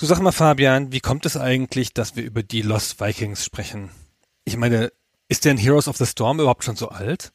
Du 0.00 0.06
sag 0.06 0.20
mal 0.20 0.30
Fabian, 0.30 0.92
wie 0.92 1.00
kommt 1.00 1.26
es 1.26 1.36
eigentlich, 1.36 1.92
dass 1.92 2.14
wir 2.14 2.22
über 2.22 2.44
die 2.44 2.62
Lost 2.62 3.00
Vikings 3.00 3.44
sprechen? 3.44 3.90
Ich 4.44 4.56
meine, 4.56 4.92
ist 5.26 5.44
denn 5.44 5.56
Heroes 5.56 5.88
of 5.88 5.96
the 5.96 6.06
Storm 6.06 6.38
überhaupt 6.38 6.62
schon 6.62 6.76
so 6.76 6.90
alt? 6.90 7.32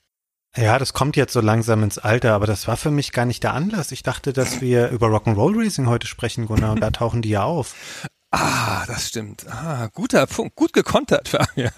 Ja, 0.56 0.80
das 0.80 0.94
kommt 0.94 1.18
jetzt 1.18 1.34
so 1.34 1.42
langsam 1.42 1.84
ins 1.84 1.98
Alter, 1.98 2.34
aber 2.34 2.48
das 2.48 2.66
war 2.66 2.78
für 2.78 2.90
mich 2.90 3.12
gar 3.12 3.26
nicht 3.26 3.44
der 3.44 3.54
Anlass. 3.54 3.92
Ich 3.92 4.02
dachte, 4.02 4.32
dass 4.32 4.62
wir 4.62 4.92
über 4.92 5.08
Rock'n'Roll 5.08 5.62
Racing 5.62 5.88
heute 5.88 6.08
sprechen, 6.08 6.46
Gunnar, 6.46 6.72
und 6.72 6.80
da 6.80 6.92
tauchen 6.92 7.22
die 7.22 7.32
ja 7.32 7.44
auf. 7.44 7.76
Ah, 8.32 8.86
das 8.86 9.10
stimmt. 9.10 9.46
Ah, 9.50 9.90
guter 9.94 10.26
Punkt. 10.26 10.56
Gut 10.56 10.72
gekontert, 10.72 11.28
Fabian. 11.28 11.74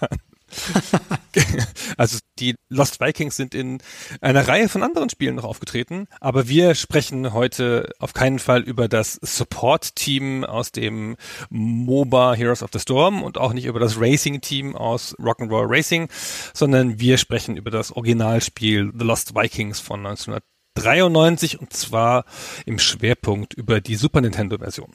also 1.96 2.18
die 2.38 2.54
Lost 2.68 3.00
Vikings 3.00 3.36
sind 3.36 3.54
in 3.54 3.78
einer 4.20 4.46
Reihe 4.46 4.68
von 4.68 4.82
anderen 4.82 5.10
Spielen 5.10 5.36
noch 5.36 5.44
aufgetreten, 5.44 6.06
aber 6.20 6.48
wir 6.48 6.74
sprechen 6.74 7.32
heute 7.32 7.90
auf 7.98 8.14
keinen 8.14 8.38
Fall 8.38 8.62
über 8.62 8.88
das 8.88 9.18
Support-Team 9.22 10.44
aus 10.44 10.72
dem 10.72 11.16
MOBA 11.50 12.34
Heroes 12.34 12.62
of 12.62 12.70
the 12.72 12.78
Storm 12.78 13.22
und 13.22 13.38
auch 13.38 13.52
nicht 13.52 13.66
über 13.66 13.80
das 13.80 14.00
Racing-Team 14.00 14.76
aus 14.76 15.16
Rock'n'Roll 15.18 15.66
Racing, 15.68 16.08
sondern 16.54 17.00
wir 17.00 17.18
sprechen 17.18 17.56
über 17.56 17.70
das 17.70 17.92
Originalspiel 17.92 18.92
The 18.96 19.04
Lost 19.04 19.34
Vikings 19.34 19.80
von 19.80 20.06
1993 20.06 21.60
und 21.60 21.72
zwar 21.72 22.24
im 22.66 22.78
Schwerpunkt 22.78 23.54
über 23.54 23.80
die 23.80 23.96
Super 23.96 24.20
Nintendo-Version. 24.20 24.92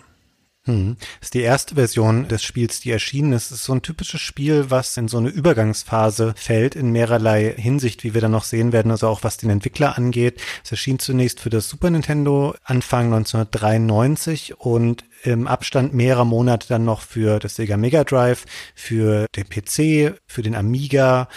Hm. 0.66 0.96
Das 1.20 1.28
ist 1.28 1.34
die 1.34 1.42
erste 1.42 1.74
Version 1.74 2.28
des 2.28 2.44
Spiels, 2.44 2.80
die 2.82 2.92
erschienen 2.92 3.34
ist. 3.34 3.46
Es 3.46 3.58
ist 3.60 3.64
so 3.64 3.74
ein 3.74 3.82
typisches 3.82 4.22
Spiel, 4.22 4.70
was 4.70 4.96
in 4.96 5.08
so 5.08 5.18
eine 5.18 5.30
Übergangsphase 5.30 6.36
fällt, 6.38 6.76
in 6.76 6.92
mehrerlei 6.92 7.56
Hinsicht, 7.58 8.04
wie 8.04 8.14
wir 8.14 8.22
dann 8.22 8.32
noch 8.32 8.44
sehen 8.44 8.72
werden, 8.72 8.92
also 8.92 9.08
auch 9.08 9.24
was 9.24 9.38
den 9.38 9.50
Entwickler 9.50 9.98
angeht. 9.98 10.40
Es 10.64 10.70
erschien 10.70 11.00
zunächst 11.00 11.40
für 11.40 11.50
das 11.50 11.68
Super 11.68 11.90
Nintendo 11.90 12.54
Anfang 12.64 13.06
1993 13.06 14.60
und 14.60 15.04
im 15.24 15.48
Abstand 15.48 15.96
mehrerer 15.96 16.26
Monate 16.26 16.68
dann 16.68 16.86
noch 16.86 17.02
für 17.02 17.40
das 17.40 17.56
Sega 17.56 17.76
Mega 17.78 18.04
Drive, 18.04 18.46
für 18.76 19.26
den 19.36 19.50
PC, 19.50 20.20
für 20.28 20.44
den 20.44 20.56
Amiga, 20.56 21.28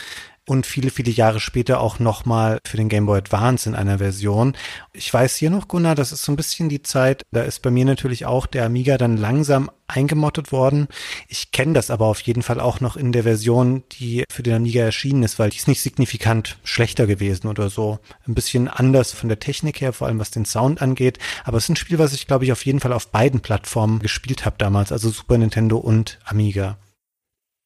und 0.47 0.67
viele, 0.67 0.91
viele 0.91 1.11
Jahre 1.11 1.41
später 1.41 1.81
auch 1.81 1.99
nochmal 1.99 2.59
für 2.67 2.77
den 2.77 2.89
Game 2.89 3.07
Boy 3.07 3.19
Advance 3.19 3.69
in 3.69 3.75
einer 3.75 3.99
Version. 3.99 4.55
Ich 4.93 5.13
weiß 5.13 5.37
hier 5.37 5.51
noch, 5.51 5.69
Gunnar, 5.69 5.95
das 5.95 6.13
ist 6.13 6.23
so 6.23 6.33
ein 6.33 6.37
bisschen 6.37 6.69
die 6.69 6.83
Zeit, 6.83 7.23
da 7.33 7.43
ist 7.43 7.63
bei 7.63 7.71
mir 7.71 7.85
natürlich 7.85 8.27
auch 8.27 8.47
der 8.47 8.67
Amiga 8.67 8.99
dann 8.99 9.17
langsam 9.17 9.71
eingemottet 9.87 10.53
worden. 10.53 10.89
Ich 11.29 11.51
kenne 11.51 11.75
das 11.75 11.91
aber 11.91 12.07
auf 12.07 12.21
jeden 12.23 12.43
Fall 12.43 12.61
auch 12.61 12.81
noch 12.81 12.97
in 12.97 13.13
der 13.13 13.23
Version, 13.23 13.85
die 13.93 14.25
für 14.31 14.43
den 14.43 14.55
Amiga 14.55 14.83
erschienen 14.83 15.23
ist, 15.23 15.39
weil 15.39 15.51
die 15.51 15.59
ist 15.59 15.69
nicht 15.69 15.83
signifikant 15.83 16.59
schlechter 16.65 17.07
gewesen 17.07 17.49
oder 17.49 17.71
so. 17.71 17.99
Ein 18.27 18.35
bisschen 18.35 18.69
anders 18.69 19.13
von 19.13 19.29
der 19.29 19.41
Technik 19.41 19.81
her, 19.81 19.93
vor 19.93 20.07
allem 20.07 20.19
was 20.19 20.31
den 20.31 20.45
Sound 20.47 20.81
angeht. 20.81 21.19
Aber 21.45 21.59
es 21.59 21.65
ist 21.65 21.71
ein 21.71 21.77
Spiel, 21.77 21.99
was 21.99 22.13
ich 22.13 22.27
glaube 22.27 22.45
ich 22.45 22.53
auf 22.53 22.65
jeden 22.65 22.81
Fall 22.81 22.93
auf 22.93 23.09
beiden 23.09 23.41
Plattformen 23.41 24.01
gespielt 24.01 24.45
habe 24.45 24.57
damals, 24.59 24.93
also 24.93 25.11
Super 25.11 25.39
Nintendo 25.39 25.79
und 25.79 26.19
Amiga. 26.25 26.79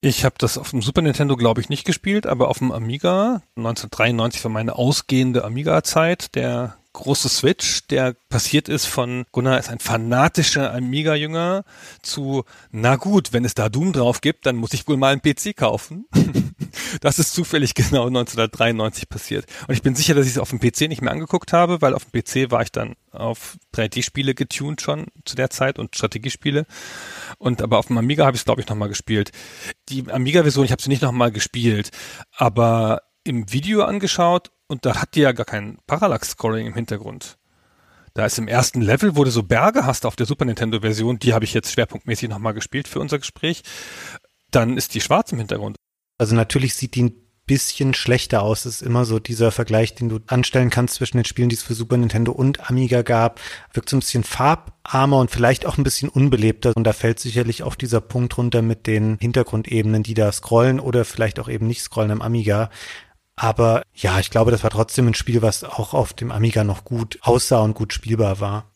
Ich 0.01 0.25
habe 0.25 0.37
das 0.39 0.59
auf 0.59 0.71
dem 0.71 0.81
Super 0.81 1.03
Nintendo, 1.03 1.37
glaube 1.37 1.61
ich, 1.61 1.69
nicht 1.69 1.85
gespielt, 1.85 2.27
aber 2.27 2.49
auf 2.49 2.59
dem 2.59 2.71
Amiga, 2.71 3.43
1993 3.57 4.45
war 4.45 4.51
meine 4.51 4.77
ausgehende 4.77 5.43
Amiga-Zeit, 5.43 6.37
der 6.37 6.77
große 6.93 7.29
Switch, 7.29 7.87
der 7.89 8.15
passiert 8.29 8.69
ist 8.69 8.87
von 8.87 9.25
Gunnar 9.33 9.59
ist 9.59 9.71
ein 9.71 9.81
fanatischer 9.81 10.73
Amiga-Jünger 10.73 11.65
zu, 12.03 12.45
na 12.71 12.95
gut, 12.95 13.33
wenn 13.33 13.45
es 13.45 13.55
da 13.55 13.69
Doom 13.69 13.93
drauf 13.93 14.21
gibt, 14.21 14.47
dann 14.47 14.57
muss 14.57 14.73
ich 14.73 14.87
wohl 14.87 14.97
mal 14.97 15.13
einen 15.13 15.23
PC 15.23 15.57
kaufen. 15.57 16.07
das 17.01 17.19
ist 17.19 17.33
zufällig 17.33 17.75
genau 17.75 18.07
1993 18.07 19.09
passiert. 19.09 19.47
Und 19.67 19.75
ich 19.75 19.83
bin 19.83 19.95
sicher, 19.95 20.15
dass 20.15 20.27
ich 20.27 20.33
es 20.33 20.39
auf 20.39 20.51
dem 20.51 20.61
PC 20.61 20.83
nicht 20.83 21.03
mehr 21.03 21.13
angeguckt 21.13 21.53
habe, 21.53 21.81
weil 21.83 21.95
auf 21.95 22.05
dem 22.05 22.23
PC 22.23 22.51
war 22.51 22.63
ich 22.63 22.73
dann 22.73 22.95
auf 23.11 23.57
3D-Spiele 23.75 24.35
getuned 24.35 24.81
schon 24.81 25.07
zu 25.25 25.37
der 25.37 25.51
Zeit 25.51 25.79
und 25.79 25.95
Strategiespiele. 25.95 26.67
Und 27.39 27.63
aber 27.63 27.79
auf 27.79 27.87
dem 27.87 27.99
Amiga 27.99 28.27
habe 28.27 28.35
ich 28.35 28.43
es, 28.43 28.45
glaube 28.45 28.61
ich, 28.61 28.69
nochmal 28.69 28.89
gespielt. 28.89 29.31
Die 29.89 30.11
Amiga-Version, 30.11 30.65
ich 30.65 30.73
habe 30.73 30.83
sie 30.83 30.91
nicht 30.91 31.03
nochmal 31.03 31.33
gespielt, 31.33 31.91
aber 32.37 33.03
im 33.25 33.53
Video 33.53 33.83
angeschaut 33.83 34.51
und 34.69 34.87
da 34.87 35.01
hat 35.01 35.15
die 35.15 35.21
ja 35.21 35.33
gar 35.33 35.47
kein 35.47 35.79
Parallax-Scoring 35.87 36.67
im 36.67 36.75
Hintergrund. 36.75 37.39
Da 38.15 38.27
ist 38.27 38.39
im 38.39 38.49
ersten 38.49 38.81
Level, 38.81 39.17
wo 39.17 39.25
du 39.25 39.31
so 39.31 39.43
Berge 39.43 39.87
hast 39.87 40.07
auf 40.07 40.17
der 40.17 40.27
Super 40.27 40.45
Nintendo-Version, 40.45 41.19
die 41.19 41.35
habe 41.35 41.45
ich 41.45 41.55
jetzt 41.55 41.73
schwerpunktmäßig 41.73 42.29
nochmal 42.29 42.55
gespielt 42.55 42.89
für 42.89 43.01
unser 43.01 43.19
Gespräch, 43.19 43.63
dann 44.51 44.77
ist 44.77 44.95
die 44.95 45.01
schwarz 45.01 45.33
im 45.33 45.39
Hintergrund. 45.39 45.77
Also 46.19 46.35
natürlich 46.35 46.75
sieht 46.75 46.95
die 46.95 47.05
ein 47.05 47.13
bisschen 47.49 47.95
schlechter 47.95 48.43
aus. 48.43 48.63
Das 48.63 48.75
ist 48.75 48.83
immer 48.83 49.05
so 49.05 49.19
dieser 49.19 49.51
Vergleich, 49.51 49.97
den 49.97 50.09
du 50.09 50.21
anstellen 50.29 50.71
kannst 50.71 50.97
zwischen 50.97 51.17
den 51.17 51.25
Spielen, 51.25 51.49
die 51.49 51.57
es 51.57 51.63
für 51.63 51.75
Super 51.75 51.97
Nintendo 51.97 52.31
und 52.31 52.71
Amiga 52.71 53.03
gab. 53.03 53.41
Wirkt 53.73 53.89
so 53.89 53.97
ein 53.97 54.01
bisschen 54.01 54.23
farbarmer 54.23 55.19
und 55.19 55.31
vielleicht 55.31 55.67
auch 55.67 55.79
ein 55.79 55.85
bisschen 55.85 56.09
unbelebter. 56.09 56.73
Und 56.77 56.85
da 56.85 56.93
fällt 56.93 57.19
sicherlich 57.19 57.65
auch 57.65 57.75
dieser 57.75 58.01
Punkt 58.01 58.37
runter 58.39 58.63
mit 58.63 58.87
den 58.87 59.17
Hintergrundebenen, 59.19 60.05
die 60.05 60.15
da 60.15 60.31
scrollen 60.31 60.79
oder 60.79 61.05
vielleicht 61.05 61.41
auch 61.41 61.49
eben 61.49 61.67
nicht 61.67 61.83
scrollen 61.83 62.13
am 62.13 62.23
Amiga. 62.23 62.71
Aber 63.35 63.83
ja, 63.95 64.19
ich 64.19 64.31
glaube, 64.31 64.51
das 64.51 64.63
war 64.63 64.71
trotzdem 64.71 65.09
ein 65.09 65.15
Spiel, 65.15 65.43
was 65.43 65.65
auch 65.65 65.95
auf 65.95 66.13
dem 66.13 66.31
Amiga 66.31 66.65
noch 66.65 66.85
gut 66.85 67.19
aussah 67.23 67.61
und 67.61 67.75
gut 67.75 67.93
spielbar 67.93 68.41
war. 68.41 68.71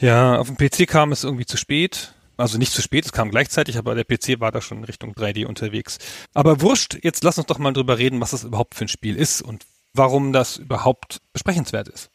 Ja, 0.00 0.38
auf 0.38 0.48
dem 0.48 0.56
PC 0.56 0.88
kam 0.88 1.12
es 1.12 1.22
irgendwie 1.22 1.46
zu 1.46 1.58
spät. 1.58 2.14
Also 2.36 2.58
nicht 2.58 2.72
zu 2.72 2.82
spät, 2.82 3.06
es 3.06 3.12
kam 3.12 3.30
gleichzeitig, 3.30 3.78
aber 3.78 3.94
der 3.94 4.04
PC 4.04 4.40
war 4.40 4.52
da 4.52 4.60
schon 4.60 4.78
in 4.78 4.84
Richtung 4.84 5.14
3D 5.14 5.46
unterwegs. 5.46 5.98
Aber 6.34 6.60
wurscht, 6.60 6.98
jetzt 7.02 7.24
lass 7.24 7.38
uns 7.38 7.46
doch 7.46 7.58
mal 7.58 7.72
drüber 7.72 7.98
reden, 7.98 8.20
was 8.20 8.32
das 8.32 8.44
überhaupt 8.44 8.74
für 8.74 8.84
ein 8.84 8.88
Spiel 8.88 9.16
ist 9.16 9.40
und 9.42 9.64
warum 9.94 10.32
das 10.32 10.58
überhaupt 10.58 11.20
besprechenswert 11.32 11.88
ist. 11.88 12.10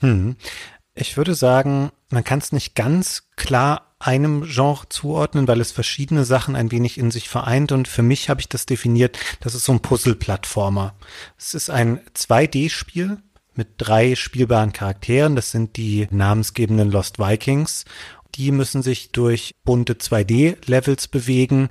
Hm. 0.00 0.36
Ich 0.94 1.16
würde 1.16 1.34
sagen, 1.34 1.92
man 2.08 2.24
kann 2.24 2.40
es 2.40 2.52
nicht 2.52 2.74
ganz 2.74 3.28
klar 3.36 3.94
einem 3.98 4.44
Genre 4.44 4.88
zuordnen, 4.88 5.46
weil 5.46 5.60
es 5.60 5.72
verschiedene 5.72 6.24
Sachen 6.24 6.56
ein 6.56 6.72
wenig 6.72 6.98
in 6.98 7.10
sich 7.10 7.28
vereint 7.28 7.70
und 7.70 7.86
für 7.86 8.02
mich 8.02 8.30
habe 8.30 8.40
ich 8.40 8.48
das 8.48 8.64
definiert, 8.64 9.18
das 9.40 9.54
ist 9.54 9.66
so 9.66 9.72
ein 9.72 9.80
Puzzle-Plattformer. 9.80 10.94
Es 11.38 11.54
ist 11.54 11.68
ein 11.68 12.00
2D-Spiel 12.16 13.18
mit 13.54 13.68
drei 13.76 14.14
spielbaren 14.14 14.72
Charakteren, 14.72 15.36
das 15.36 15.50
sind 15.50 15.76
die 15.76 16.08
namensgebenden 16.10 16.90
Lost 16.90 17.18
Vikings. 17.18 17.84
Die 18.34 18.52
müssen 18.52 18.82
sich 18.82 19.12
durch 19.12 19.54
bunte 19.64 19.94
2D-Levels 19.94 21.08
bewegen. 21.08 21.68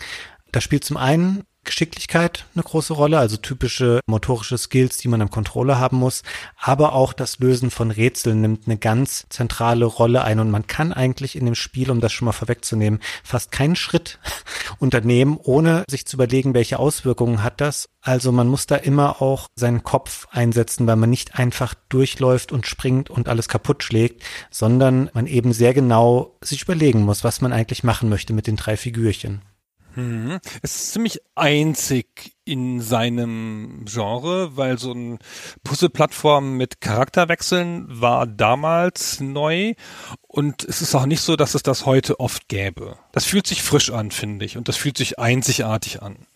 Da 0.52 0.62
spielt 0.62 0.84
zum 0.84 0.97
einen 0.97 1.44
Geschicklichkeit 1.64 2.46
eine 2.56 2.64
große 2.64 2.94
Rolle, 2.94 3.20
also 3.20 3.38
typische 3.38 4.00
motorische 4.08 4.58
Skills, 4.58 4.97
die 4.97 5.08
man 5.08 5.22
am 5.22 5.30
Controller 5.30 5.80
haben 5.80 5.97
muss. 5.97 6.24
Aber 6.58 6.94
auch 6.94 7.14
das 7.14 7.40
Lösen 7.40 7.70
von 7.70 7.92
Rätseln 7.92 8.42
nimmt 8.42 8.68
eine 8.68 8.78
ganz 8.78 9.25
zentrale 9.30 9.86
Rolle 9.86 10.24
ein 10.24 10.40
und 10.40 10.52
man 10.52 10.68
kann 10.68 10.94
eigentlich 10.94 11.36
in 11.36 11.46
dem 11.46 11.56
Spiel, 11.56 11.92
um 11.92 12.00
das 12.00 12.14
schon 12.14 12.25
mal 12.25 12.31
vorwegzunehmen, 12.31 13.00
fast 13.24 13.52
keinen 13.52 13.75
Schritt 13.75 14.19
unternehmen, 14.80 15.38
ohne 15.42 15.84
sich 15.90 16.06
zu 16.06 16.18
überlegen, 16.18 16.53
welche 16.53 16.80
Auswirkungen 16.80 17.44
hat 17.44 17.62
das. 17.62 17.90
Also 18.02 18.31
man 18.31 18.48
muss 18.48 18.66
da 18.66 18.75
immer 18.75 19.22
auch 19.22 19.48
seinen 19.56 19.84
Kopf 19.84 20.28
einsetzen, 20.31 20.88
weil 20.88 20.96
man 20.96 21.09
nicht 21.09 21.36
einfach 21.38 21.74
durchläuft 21.90 22.52
und 22.52 22.66
springt 22.66 23.09
und 23.09 23.28
alles 23.28 23.48
kaputt 23.50 23.84
schlägt, 23.84 24.24
sondern 24.50 25.09
man 25.14 25.28
eben 25.28 25.53
sehr 25.53 25.74
genau 25.74 26.38
sich 26.42 26.64
überlegen 26.64 27.02
muss, 27.02 27.24
was 27.24 27.42
man 27.42 27.52
eigentlich 27.52 27.84
machen 27.84 28.09
möchte 28.09 28.34
mit 28.34 28.48
den 28.48 28.56
drei 28.56 28.78
Figürchen. 28.78 29.42
Mhm. 29.95 30.39
Es 30.62 30.75
ist 30.75 30.91
ziemlich 30.94 31.19
einzig 31.36 32.33
in 32.45 32.81
seinem 32.81 33.86
Genre, 33.86 34.56
weil 34.56 34.77
so 34.80 34.91
ein 34.91 35.19
Puzzle-Plattform 35.63 36.57
mit 36.57 36.81
Charakterwechseln 36.81 37.86
war 37.89 38.27
damals 38.27 39.19
neu 39.19 39.74
und 40.27 40.63
es 40.63 40.81
ist 40.81 40.95
auch 40.95 41.06
nicht 41.06 41.21
so, 41.21 41.36
dass 41.36 41.56
es 41.56 41.63
das 41.63 41.86
heute 41.86 42.19
oft 42.19 42.47
gäbe. 42.47 42.97
Das 43.12 43.25
fühlt 43.25 43.47
sich 43.47 43.62
frisch 43.62 43.91
an, 43.91 44.12
finde 44.12 44.45
ich, 44.45 44.57
und 44.57 44.68
das 44.68 44.77
fühlt 44.77 44.97
sich 44.97 45.19
einzigartig 45.19 46.01
an. 46.01 46.27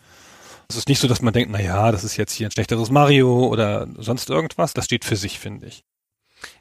Es 0.68 0.76
ist 0.76 0.88
nicht 0.88 1.00
so, 1.00 1.08
dass 1.08 1.22
man 1.22 1.32
denkt, 1.32 1.50
na 1.52 1.60
ja, 1.60 1.92
das 1.92 2.04
ist 2.04 2.16
jetzt 2.16 2.32
hier 2.32 2.48
ein 2.48 2.52
schlechteres 2.52 2.90
Mario 2.90 3.46
oder 3.46 3.86
sonst 3.98 4.30
irgendwas. 4.30 4.72
Das 4.72 4.86
steht 4.86 5.04
für 5.04 5.16
sich, 5.16 5.38
finde 5.38 5.66
ich. 5.66 5.84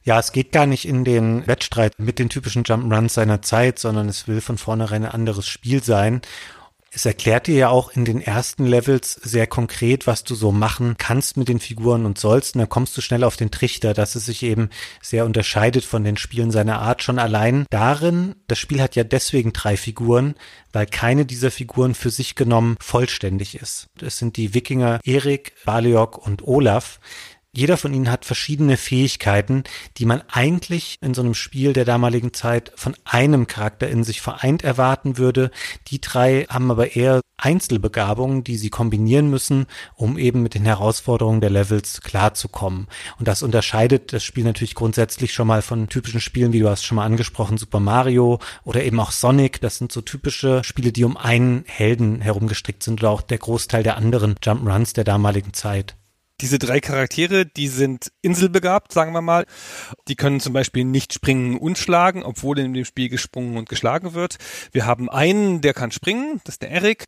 Ja, 0.03 0.19
es 0.19 0.31
geht 0.31 0.51
gar 0.51 0.65
nicht 0.65 0.87
in 0.87 1.03
den 1.03 1.47
Wettstreit 1.47 1.99
mit 1.99 2.19
den 2.19 2.29
typischen 2.29 2.63
Jump'n'Runs 2.63 3.13
seiner 3.13 3.41
Zeit, 3.41 3.79
sondern 3.79 4.09
es 4.09 4.27
will 4.27 4.41
von 4.41 4.57
vornherein 4.57 5.05
ein 5.05 5.11
anderes 5.11 5.47
Spiel 5.47 5.83
sein. 5.83 6.21
Es 6.95 7.07
erklärt 7.07 7.47
dir 7.47 7.55
ja 7.55 7.69
auch 7.69 7.89
in 7.91 8.05
den 8.05 8.21
ersten 8.21 8.67
Levels 8.67 9.13
sehr 9.13 9.47
konkret, 9.47 10.05
was 10.05 10.23
du 10.23 10.35
so 10.35 10.51
machen 10.51 10.93
kannst 10.99 11.37
mit 11.37 11.47
den 11.47 11.59
Figuren 11.59 12.05
und 12.05 12.19
sollst. 12.19 12.53
Und 12.53 12.59
dann 12.59 12.69
kommst 12.69 12.95
du 12.95 13.01
schnell 13.01 13.23
auf 13.23 13.35
den 13.35 13.49
Trichter, 13.49 13.95
dass 13.95 14.13
es 14.13 14.27
sich 14.27 14.43
eben 14.43 14.69
sehr 15.01 15.25
unterscheidet 15.25 15.85
von 15.85 16.03
den 16.03 16.17
Spielen 16.17 16.51
seiner 16.51 16.79
Art. 16.79 17.01
Schon 17.01 17.17
allein 17.17 17.65
darin, 17.71 18.35
das 18.47 18.59
Spiel 18.59 18.79
hat 18.79 18.95
ja 18.95 19.03
deswegen 19.03 19.53
drei 19.53 19.75
Figuren, 19.75 20.35
weil 20.71 20.85
keine 20.85 21.25
dieser 21.25 21.49
Figuren 21.49 21.95
für 21.95 22.11
sich 22.11 22.35
genommen 22.35 22.77
vollständig 22.79 23.55
ist. 23.55 23.87
Es 23.99 24.19
sind 24.19 24.37
die 24.37 24.53
Wikinger 24.53 24.99
Erik, 25.03 25.53
Baliok 25.65 26.23
und 26.23 26.47
Olaf 26.47 26.99
jeder 27.55 27.77
von 27.77 27.93
ihnen 27.93 28.09
hat 28.09 28.25
verschiedene 28.25 28.77
Fähigkeiten, 28.77 29.63
die 29.97 30.05
man 30.05 30.23
eigentlich 30.31 30.97
in 31.01 31.13
so 31.13 31.21
einem 31.21 31.35
Spiel 31.35 31.73
der 31.73 31.85
damaligen 31.85 32.33
Zeit 32.33 32.71
von 32.75 32.95
einem 33.05 33.45
Charakter 33.45 33.87
in 33.87 34.03
sich 34.03 34.21
vereint 34.21 34.63
erwarten 34.63 35.19
würde. 35.19 35.51
Die 35.87 36.01
drei 36.01 36.47
haben 36.49 36.71
aber 36.71 36.95
eher 36.95 37.21
Einzelbegabungen, 37.37 38.43
die 38.43 38.57
sie 38.57 38.71
kombinieren 38.71 39.29
müssen, 39.29 39.67
um 39.95 40.17
eben 40.17 40.41
mit 40.41 40.55
den 40.55 40.65
Herausforderungen 40.65 41.41
der 41.41 41.51
Levels 41.51 42.01
klarzukommen. 42.01 42.87
Und 43.19 43.27
das 43.27 43.43
unterscheidet 43.43 44.13
das 44.13 44.23
Spiel 44.23 44.45
natürlich 44.45 44.73
grundsätzlich 44.73 45.33
schon 45.33 45.47
mal 45.47 45.61
von 45.61 45.89
typischen 45.89 46.21
Spielen, 46.21 46.53
wie 46.53 46.59
du 46.59 46.69
hast 46.69 46.83
schon 46.83 46.95
mal 46.95 47.05
angesprochen, 47.05 47.57
Super 47.57 47.79
Mario 47.79 48.39
oder 48.63 48.83
eben 48.83 48.99
auch 48.99 49.11
Sonic. 49.11 49.61
Das 49.61 49.77
sind 49.77 49.91
so 49.91 50.01
typische 50.01 50.63
Spiele, 50.63 50.91
die 50.91 51.03
um 51.03 51.17
einen 51.17 51.65
Helden 51.67 52.19
herumgestrickt 52.19 52.81
sind 52.81 53.01
oder 53.01 53.11
auch 53.11 53.21
der 53.21 53.37
Großteil 53.37 53.83
der 53.83 53.97
anderen 53.97 54.35
Jump'n'Runs 54.35 54.95
der 54.95 55.03
damaligen 55.03 55.53
Zeit. 55.53 55.95
Diese 56.43 56.59
drei 56.59 56.81
Charaktere, 56.81 57.45
die 57.45 57.69
sind 57.69 58.11
inselbegabt, 58.21 58.91
sagen 58.91 59.13
wir 59.13 59.21
mal. 59.21 59.45
Die 60.09 60.17
können 60.17 60.41
zum 60.41 60.51
Beispiel 60.51 60.83
nicht 60.83 61.13
springen 61.13 61.57
und 61.57 61.77
schlagen, 61.77 62.21
obwohl 62.21 62.59
in 62.59 62.73
dem 62.73 62.83
Spiel 62.83 63.07
gesprungen 63.07 63.55
und 63.55 63.69
geschlagen 63.69 64.13
wird. 64.13 64.35
Wir 64.73 64.85
haben 64.85 65.09
einen, 65.09 65.61
der 65.61 65.73
kann 65.73 65.91
springen, 65.91 66.41
das 66.43 66.55
ist 66.55 66.61
der 66.61 66.71
Erik. 66.71 67.05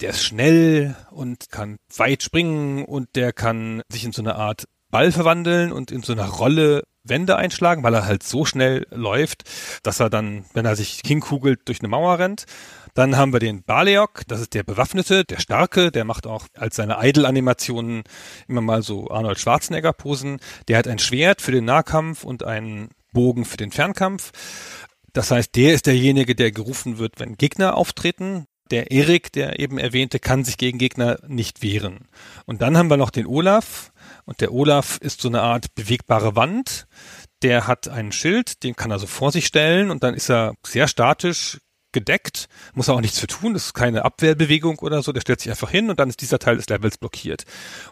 Der 0.00 0.10
ist 0.10 0.24
schnell 0.24 0.96
und 1.12 1.52
kann 1.52 1.76
weit 1.96 2.24
springen 2.24 2.84
und 2.84 3.14
der 3.14 3.32
kann 3.32 3.82
sich 3.88 4.04
in 4.04 4.10
so 4.10 4.22
eine 4.22 4.34
Art 4.34 4.64
Ball 4.90 5.12
verwandeln 5.12 5.70
und 5.70 5.92
in 5.92 6.02
so 6.02 6.12
einer 6.12 6.26
Rolle 6.26 6.82
Wände 7.04 7.36
einschlagen, 7.36 7.84
weil 7.84 7.94
er 7.94 8.06
halt 8.06 8.24
so 8.24 8.44
schnell 8.44 8.88
läuft, 8.90 9.44
dass 9.84 10.00
er 10.00 10.10
dann, 10.10 10.46
wenn 10.52 10.64
er 10.64 10.74
sich 10.74 11.00
hinkugelt, 11.06 11.60
durch 11.66 11.80
eine 11.80 11.88
Mauer 11.88 12.18
rennt. 12.18 12.46
Dann 12.94 13.16
haben 13.16 13.32
wir 13.32 13.40
den 13.40 13.64
Baleok, 13.64 14.22
das 14.28 14.40
ist 14.40 14.54
der 14.54 14.62
Bewaffnete, 14.62 15.24
der 15.24 15.40
Starke, 15.40 15.90
der 15.90 16.04
macht 16.04 16.28
auch 16.28 16.46
als 16.54 16.76
seine 16.76 16.98
Idol-Animationen 17.00 18.04
immer 18.46 18.60
mal 18.60 18.82
so 18.82 19.10
Arnold 19.10 19.40
Schwarzenegger-Posen. 19.40 20.38
Der 20.68 20.78
hat 20.78 20.86
ein 20.86 21.00
Schwert 21.00 21.42
für 21.42 21.50
den 21.50 21.64
Nahkampf 21.64 22.22
und 22.22 22.44
einen 22.44 22.90
Bogen 23.12 23.44
für 23.44 23.56
den 23.56 23.72
Fernkampf. 23.72 24.30
Das 25.12 25.32
heißt, 25.32 25.56
der 25.56 25.74
ist 25.74 25.86
derjenige, 25.86 26.34
der 26.34 26.52
gerufen 26.52 26.98
wird, 26.98 27.18
wenn 27.18 27.36
Gegner 27.36 27.76
auftreten. 27.76 28.46
Der 28.70 28.90
Erik, 28.90 29.32
der 29.32 29.58
eben 29.58 29.78
erwähnte, 29.78 30.18
kann 30.18 30.44
sich 30.44 30.56
gegen 30.56 30.78
Gegner 30.78 31.18
nicht 31.26 31.62
wehren. 31.62 32.08
Und 32.46 32.62
dann 32.62 32.78
haben 32.78 32.90
wir 32.90 32.96
noch 32.96 33.10
den 33.10 33.26
Olaf. 33.26 33.92
Und 34.24 34.40
der 34.40 34.52
Olaf 34.52 34.98
ist 34.98 35.20
so 35.20 35.28
eine 35.28 35.42
Art 35.42 35.74
bewegbare 35.74 36.36
Wand. 36.36 36.86
Der 37.42 37.66
hat 37.66 37.88
einen 37.88 38.12
Schild, 38.12 38.62
den 38.62 38.74
kann 38.76 38.90
er 38.90 38.98
so 38.98 39.06
vor 39.06 39.32
sich 39.32 39.46
stellen 39.46 39.90
und 39.90 40.02
dann 40.02 40.14
ist 40.14 40.30
er 40.30 40.54
sehr 40.64 40.88
statisch, 40.88 41.58
gedeckt, 41.94 42.48
muss 42.74 42.90
auch 42.90 43.00
nichts 43.00 43.18
für 43.18 43.26
tun, 43.26 43.54
das 43.54 43.66
ist 43.66 43.74
keine 43.74 44.04
Abwehrbewegung 44.04 44.78
oder 44.80 45.02
so, 45.02 45.12
der 45.12 45.22
stellt 45.22 45.40
sich 45.40 45.50
einfach 45.50 45.70
hin 45.70 45.88
und 45.88 45.98
dann 45.98 46.10
ist 46.10 46.20
dieser 46.20 46.38
Teil 46.38 46.56
des 46.56 46.68
Levels 46.68 46.98
blockiert. 46.98 47.44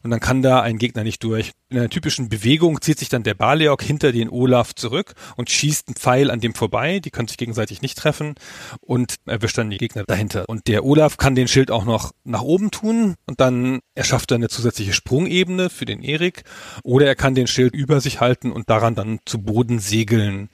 Und 0.02 0.10
dann 0.10 0.20
kann 0.20 0.42
da 0.42 0.60
ein 0.60 0.76
Gegner 0.76 1.04
nicht 1.04 1.22
durch. 1.24 1.52
In 1.70 1.78
einer 1.78 1.88
typischen 1.88 2.28
Bewegung 2.28 2.82
zieht 2.82 2.98
sich 2.98 3.08
dann 3.08 3.22
der 3.22 3.34
Baleok 3.34 3.82
hinter 3.82 4.12
den 4.12 4.28
Olaf 4.28 4.74
zurück 4.74 5.14
und 5.36 5.48
schießt 5.48 5.88
einen 5.88 5.96
Pfeil 5.96 6.30
an 6.30 6.40
dem 6.40 6.54
vorbei, 6.54 7.00
die 7.00 7.10
können 7.10 7.28
sich 7.28 7.38
gegenseitig 7.38 7.80
nicht 7.80 7.96
treffen 7.96 8.34
und 8.80 9.16
erwischt 9.24 9.56
dann 9.56 9.70
die 9.70 9.78
Gegner 9.78 10.04
dahinter. 10.04 10.44
Und 10.48 10.66
der 10.66 10.84
Olaf 10.84 11.16
kann 11.16 11.34
den 11.34 11.48
Schild 11.48 11.70
auch 11.70 11.84
noch 11.84 12.12
nach 12.24 12.42
oben 12.42 12.70
tun 12.70 13.14
und 13.26 13.40
dann 13.40 13.80
erschafft 13.94 14.32
er 14.32 14.36
eine 14.36 14.48
zusätzliche 14.48 14.92
Sprungebene 14.92 15.70
für 15.70 15.86
den 15.86 16.02
Erik 16.02 16.44
oder 16.82 17.06
er 17.06 17.14
kann 17.14 17.34
den 17.34 17.46
Schild 17.46 17.74
über 17.74 18.00
sich 18.00 18.20
halten 18.20 18.52
und 18.52 18.68
daran 18.68 18.94
dann 18.94 19.20
zu 19.24 19.42
Boden 19.42 19.78
segeln. 19.78 20.50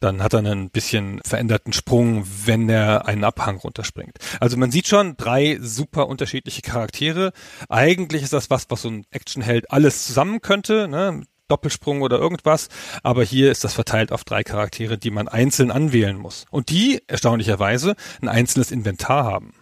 Dann 0.00 0.22
hat 0.22 0.32
er 0.34 0.40
einen 0.40 0.70
bisschen 0.70 1.20
veränderten 1.24 1.72
Sprung, 1.72 2.24
wenn 2.44 2.68
er 2.68 3.06
einen 3.06 3.24
Abhang 3.24 3.56
runterspringt. 3.56 4.18
Also 4.40 4.56
man 4.56 4.70
sieht 4.70 4.86
schon 4.86 5.16
drei 5.16 5.58
super 5.60 6.06
unterschiedliche 6.08 6.62
Charaktere. 6.62 7.32
Eigentlich 7.68 8.22
ist 8.22 8.32
das 8.32 8.50
was, 8.50 8.66
was 8.68 8.82
so 8.82 8.88
ein 8.88 9.04
Actionheld 9.10 9.70
alles 9.70 10.04
zusammen 10.04 10.40
könnte, 10.40 10.88
ne? 10.88 11.22
Doppelsprung 11.48 12.02
oder 12.02 12.18
irgendwas, 12.18 12.68
aber 13.04 13.22
hier 13.22 13.52
ist 13.52 13.62
das 13.62 13.74
verteilt 13.74 14.10
auf 14.10 14.24
drei 14.24 14.42
Charaktere, 14.42 14.98
die 14.98 15.12
man 15.12 15.28
einzeln 15.28 15.70
anwählen 15.70 16.16
muss. 16.16 16.44
Und 16.50 16.70
die, 16.70 17.02
erstaunlicherweise, 17.06 17.94
ein 18.20 18.28
einzelnes 18.28 18.72
Inventar 18.72 19.24
haben. 19.24 19.54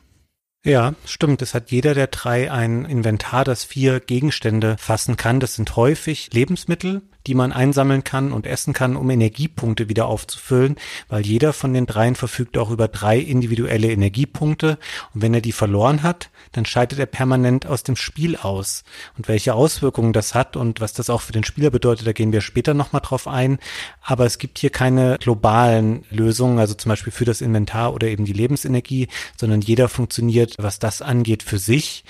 Ja, 0.65 0.95
stimmt. 1.05 1.43
Es 1.43 1.53
hat 1.53 1.71
jeder 1.71 1.93
der 1.93 2.07
drei 2.07 2.51
ein 2.51 2.87
Inventar, 2.87 3.45
das 3.45 3.65
vier 3.65 4.01
Gegenstände 4.01 4.77
fassen 4.79 5.19
kann. 5.19 5.39
Das 5.39 5.57
sind 5.57 5.77
häufig 5.77 6.33
Lebensmittel, 6.33 7.03
die 7.27 7.35
man 7.35 7.53
einsammeln 7.53 8.05
kann 8.05 8.33
und 8.33 8.47
essen 8.47 8.73
kann, 8.73 8.97
um 8.97 9.11
Energiepunkte 9.11 9.89
wieder 9.89 10.07
aufzufüllen, 10.07 10.77
weil 11.09 11.25
jeder 11.25 11.53
von 11.53 11.73
den 11.73 11.87
dreien 11.87 12.15
verfügt 12.15 12.59
auch 12.59 12.71
über 12.71 12.89
drei 12.89 13.19
individuelle 13.19 13.91
Energiepunkte 13.91 14.79
und 15.15 15.23
wenn 15.23 15.35
er 15.35 15.41
die 15.41 15.53
verloren 15.53 16.03
hat, 16.03 16.31
dann 16.53 16.67
scheidet 16.67 16.99
er 16.99 17.07
permanent 17.07 17.67
aus 17.67 17.83
dem 17.83 17.97
Spiel 17.97 18.37
aus. 18.37 18.85
Und 19.17 19.29
welche 19.29 19.55
Auswirkungen 19.55 20.13
das 20.13 20.35
hat 20.35 20.57
und 20.57 20.81
was 20.81 20.93
das 20.93 21.11
auch 21.11 21.21
für 21.21 21.33
den 21.33 21.45
Spieler 21.45 21.71
bedeutet, 21.71 22.07
da 22.07 22.13
gehen 22.13 22.33
wir 22.33 22.41
später 22.41 22.75
nochmal 22.75 23.03
drauf 23.03 23.27
ein. 23.27 23.59
Aber 24.03 24.25
es 24.27 24.39
gibt 24.39 24.59
hier 24.59 24.71
keine 24.71 25.19
globalen 25.19 26.05
Lösungen, 26.11 26.59
also 26.59 26.75
zum 26.75 26.91
Beispiel 26.91 27.13
für 27.13 27.25
das 27.25 27.41
Inventar 27.41 27.95
oder 27.95 28.07
eben 28.07 28.25
die 28.25 28.33
Lebensenergie, 28.33 29.09
sondern 29.37 29.61
jeder 29.61 29.89
funktioniert, 29.89 30.55
was 30.59 30.79
das 30.79 31.03
angeht, 31.03 31.43
für 31.43 31.59
sich 31.59 32.05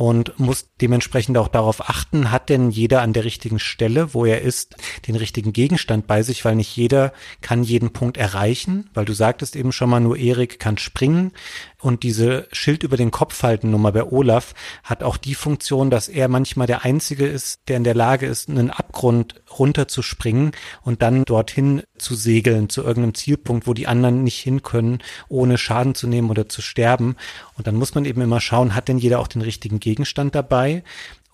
und 0.00 0.38
muss 0.38 0.70
dementsprechend 0.80 1.36
auch 1.36 1.48
darauf 1.48 1.90
achten, 1.90 2.30
hat 2.30 2.48
denn 2.48 2.70
jeder 2.70 3.02
an 3.02 3.12
der 3.12 3.26
richtigen 3.26 3.58
Stelle, 3.58 4.14
wo 4.14 4.24
er 4.24 4.40
ist, 4.40 4.76
den 5.06 5.14
richtigen 5.14 5.52
Gegenstand 5.52 6.06
bei 6.06 6.22
sich, 6.22 6.42
weil 6.42 6.54
nicht 6.54 6.74
jeder 6.74 7.12
kann 7.42 7.62
jeden 7.62 7.90
Punkt 7.92 8.16
erreichen, 8.16 8.88
weil 8.94 9.04
du 9.04 9.12
sagtest 9.12 9.56
eben 9.56 9.72
schon 9.72 9.90
mal, 9.90 10.00
nur 10.00 10.16
Erik 10.16 10.58
kann 10.58 10.78
springen 10.78 11.32
und 11.80 12.02
diese 12.02 12.46
Schild 12.52 12.82
über 12.82 12.96
den 12.96 13.10
Kopf 13.10 13.42
halten 13.42 13.70
Nummer 13.70 13.92
bei 13.92 14.04
Olaf 14.04 14.54
hat 14.84 15.02
auch 15.02 15.16
die 15.16 15.34
Funktion, 15.34 15.90
dass 15.90 16.08
er 16.08 16.28
manchmal 16.28 16.66
der 16.66 16.84
Einzige 16.84 17.26
ist, 17.26 17.60
der 17.68 17.78
in 17.78 17.84
der 17.84 17.94
Lage 17.94 18.26
ist, 18.26 18.48
einen 18.48 18.70
Abgrund 18.70 19.42
runterzuspringen 19.58 20.52
und 20.82 21.02
dann 21.02 21.24
dorthin 21.24 21.82
zu 21.98 22.14
segeln 22.14 22.68
zu 22.68 22.82
irgendeinem 22.82 23.14
Zielpunkt, 23.14 23.66
wo 23.66 23.74
die 23.74 23.86
anderen 23.86 24.24
nicht 24.24 24.40
hin 24.40 24.62
können, 24.62 24.98
ohne 25.28 25.58
Schaden 25.58 25.94
zu 25.94 26.06
nehmen 26.06 26.30
oder 26.30 26.48
zu 26.48 26.62
sterben. 26.62 27.16
Und 27.56 27.66
dann 27.66 27.76
muss 27.76 27.94
man 27.94 28.04
eben 28.04 28.20
immer 28.20 28.40
schauen, 28.40 28.74
hat 28.74 28.88
denn 28.88 28.98
jeder 28.98 29.20
auch 29.20 29.28
den 29.28 29.42
richtigen 29.42 29.80
Gegenstand 29.80 30.34
dabei? 30.34 30.82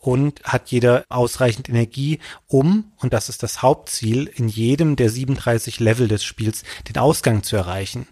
und 0.07 0.41
hat 0.45 0.71
jeder 0.71 1.05
ausreichend 1.09 1.69
Energie, 1.69 2.21
um, 2.47 2.93
und 2.99 3.13
das 3.13 3.29
ist 3.29 3.43
das 3.43 3.63
Hauptziel, 3.63 4.31
in 4.33 4.47
jedem 4.47 4.95
der 4.95 5.11
37 5.11 5.81
Level 5.81 6.07
des 6.07 6.23
Spiels 6.23 6.63
den 6.89 6.97
Ausgang 6.97 7.43
zu 7.43 7.57
erreichen. 7.57 8.07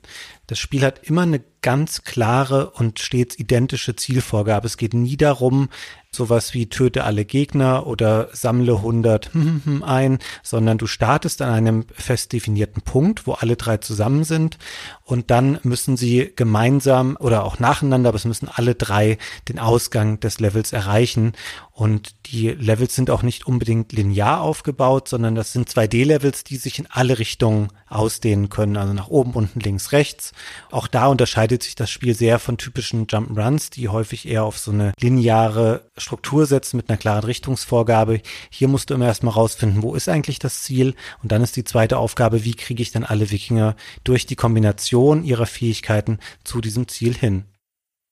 Das 0.46 0.58
Spiel 0.58 0.82
hat 0.82 1.06
immer 1.06 1.23
eine 1.23 1.41
ganz 1.64 2.02
klare 2.02 2.73
und 2.73 2.99
stets 2.99 3.38
identische 3.38 3.96
Zielvorgabe. 3.96 4.67
Es 4.67 4.77
geht 4.77 4.93
nie 4.93 5.17
darum, 5.17 5.70
sowas 6.15 6.53
wie 6.53 6.69
töte 6.69 7.05
alle 7.05 7.24
Gegner 7.24 7.86
oder 7.86 8.29
sammle 8.32 8.77
100 8.77 9.31
ein, 9.81 10.19
sondern 10.43 10.77
du 10.77 10.86
startest 10.86 11.41
an 11.41 11.48
einem 11.48 11.86
fest 11.94 12.34
definierten 12.34 12.82
Punkt, 12.82 13.27
wo 13.27 13.32
alle 13.32 13.56
drei 13.56 13.79
zusammen 13.79 14.24
sind 14.24 14.58
und 15.05 15.31
dann 15.31 15.58
müssen 15.63 15.96
sie 15.96 16.32
gemeinsam 16.36 17.17
oder 17.19 17.44
auch 17.44 17.58
nacheinander, 17.58 18.10
aber 18.10 18.17
es 18.17 18.27
müssen 18.27 18.51
alle 18.53 18.74
drei 18.74 19.17
den 19.48 19.58
Ausgang 19.58 20.20
des 20.20 20.41
Levels 20.41 20.74
erreichen 20.74 21.32
und 21.72 22.15
die 22.27 22.51
Levels 22.51 22.94
sind 22.94 23.08
auch 23.10 23.22
nicht 23.22 23.46
unbedingt 23.46 23.93
linear 23.93 24.43
aufgebaut, 24.43 25.08
sondern 25.08 25.34
das 25.34 25.55
sind 25.55 25.70
2D-Levels, 25.70 26.44
die 26.44 26.56
sich 26.56 26.79
in 26.79 26.86
alle 26.91 27.19
Richtungen 27.19 27.69
ausdehnen 27.89 28.51
können, 28.51 28.77
also 28.77 28.93
nach 28.93 29.08
oben, 29.08 29.32
unten, 29.32 29.60
links, 29.60 29.93
rechts. 29.93 30.33
Auch 30.70 30.86
da 30.86 31.06
unterscheidet 31.06 31.62
sich 31.62 31.74
das 31.74 31.91
Spiel 31.91 32.14
sehr 32.14 32.38
von 32.38 32.58
typischen 32.58 33.06
Jump'n'Runs, 33.06 33.70
die 33.70 33.88
häufig 33.88 34.26
eher 34.26 34.44
auf 34.44 34.58
so 34.58 34.70
eine 34.70 34.93
lineare 35.00 35.91
Struktur 35.96 36.46
setzen 36.46 36.76
mit 36.76 36.88
einer 36.88 36.98
klaren 36.98 37.24
Richtungsvorgabe. 37.24 38.20
Hier 38.50 38.69
musst 38.69 38.91
du 38.91 38.94
immer 38.94 39.06
erstmal 39.06 39.34
rausfinden, 39.34 39.82
wo 39.82 39.94
ist 39.94 40.08
eigentlich 40.08 40.38
das 40.38 40.62
Ziel? 40.62 40.94
Und 41.22 41.32
dann 41.32 41.43
ist 41.43 41.56
die 41.56 41.64
zweite 41.64 41.98
Aufgabe, 41.98 42.44
wie 42.44 42.55
kriege 42.55 42.82
ich 42.82 42.93
dann 42.93 43.05
alle 43.05 43.31
Wikinger 43.31 43.76
durch 44.05 44.26
die 44.26 44.36
Kombination 44.36 45.24
ihrer 45.24 45.46
Fähigkeiten 45.46 46.19
zu 46.44 46.60
diesem 46.60 46.88
Ziel 46.88 47.14
hin? 47.14 47.44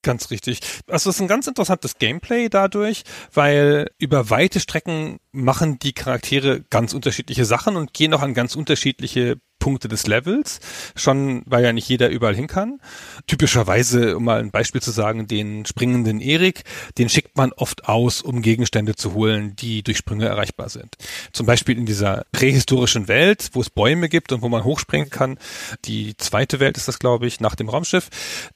Ganz 0.05 0.33
richtig. 0.33 0.59
Also 0.89 1.11
es 1.11 1.17
ist 1.17 1.23
ein 1.23 1.29
ganz 1.29 1.47
interessantes 1.47 1.97
Gameplay 1.99 2.49
dadurch, 2.49 3.05
weil 3.33 3.89
über 3.99 4.31
weite 4.31 4.59
Strecken 4.59 5.19
machen 5.31 5.79
die 5.79 5.93
Charaktere 5.93 6.63
ganz 6.71 6.93
unterschiedliche 6.93 7.45
Sachen 7.45 7.77
und 7.77 7.95
gehen 7.95 8.13
auch 8.13 8.23
an 8.23 8.35
ganz 8.35 8.57
unterschiedliche 8.57 9.37
Punkte 9.63 9.87
des 9.87 10.09
Levels, 10.09 10.59
schon 10.97 11.45
weil 11.47 11.63
ja 11.63 11.73
nicht 11.73 11.89
jeder 11.89 12.09
überall 12.09 12.35
hin 12.35 12.49
kann. 12.49 12.81
Typischerweise, 13.29 14.17
um 14.17 14.25
mal 14.25 14.41
ein 14.41 14.51
Beispiel 14.51 14.83
zu 14.83 14.91
sagen, 14.91 15.29
den 15.29 15.65
springenden 15.67 16.21
Erik, 16.21 16.65
den 16.99 17.09
schickt 17.09 17.37
man 17.37 17.53
oft 17.53 17.89
aus, 17.89 18.23
um 18.23 18.43
Gegenstände 18.43 18.97
zu 18.97 19.15
holen, 19.15 19.55
die 19.55 19.85
durch 19.85 19.99
Sprünge 19.99 20.27
erreichbar 20.27 20.69
sind. 20.69 20.97
Zum 21.33 21.47
Beispiel 21.47 21.79
in 21.79 21.87
dieser 21.87 22.25
prähistorischen 22.33 23.07
Welt, 23.07 23.51
wo 23.53 23.61
es 23.61 23.71
Bäume 23.71 24.09
gibt 24.09 24.33
und 24.33 24.43
wo 24.43 24.49
man 24.49 24.65
hochspringen 24.65 25.11
kann. 25.11 25.39
Die 25.85 26.17
zweite 26.17 26.59
Welt 26.59 26.77
ist 26.77 26.89
das, 26.89 26.99
glaube 26.99 27.29
ich, 27.29 27.39
nach 27.39 27.55
dem 27.55 27.69
Raumschiff. 27.69 28.09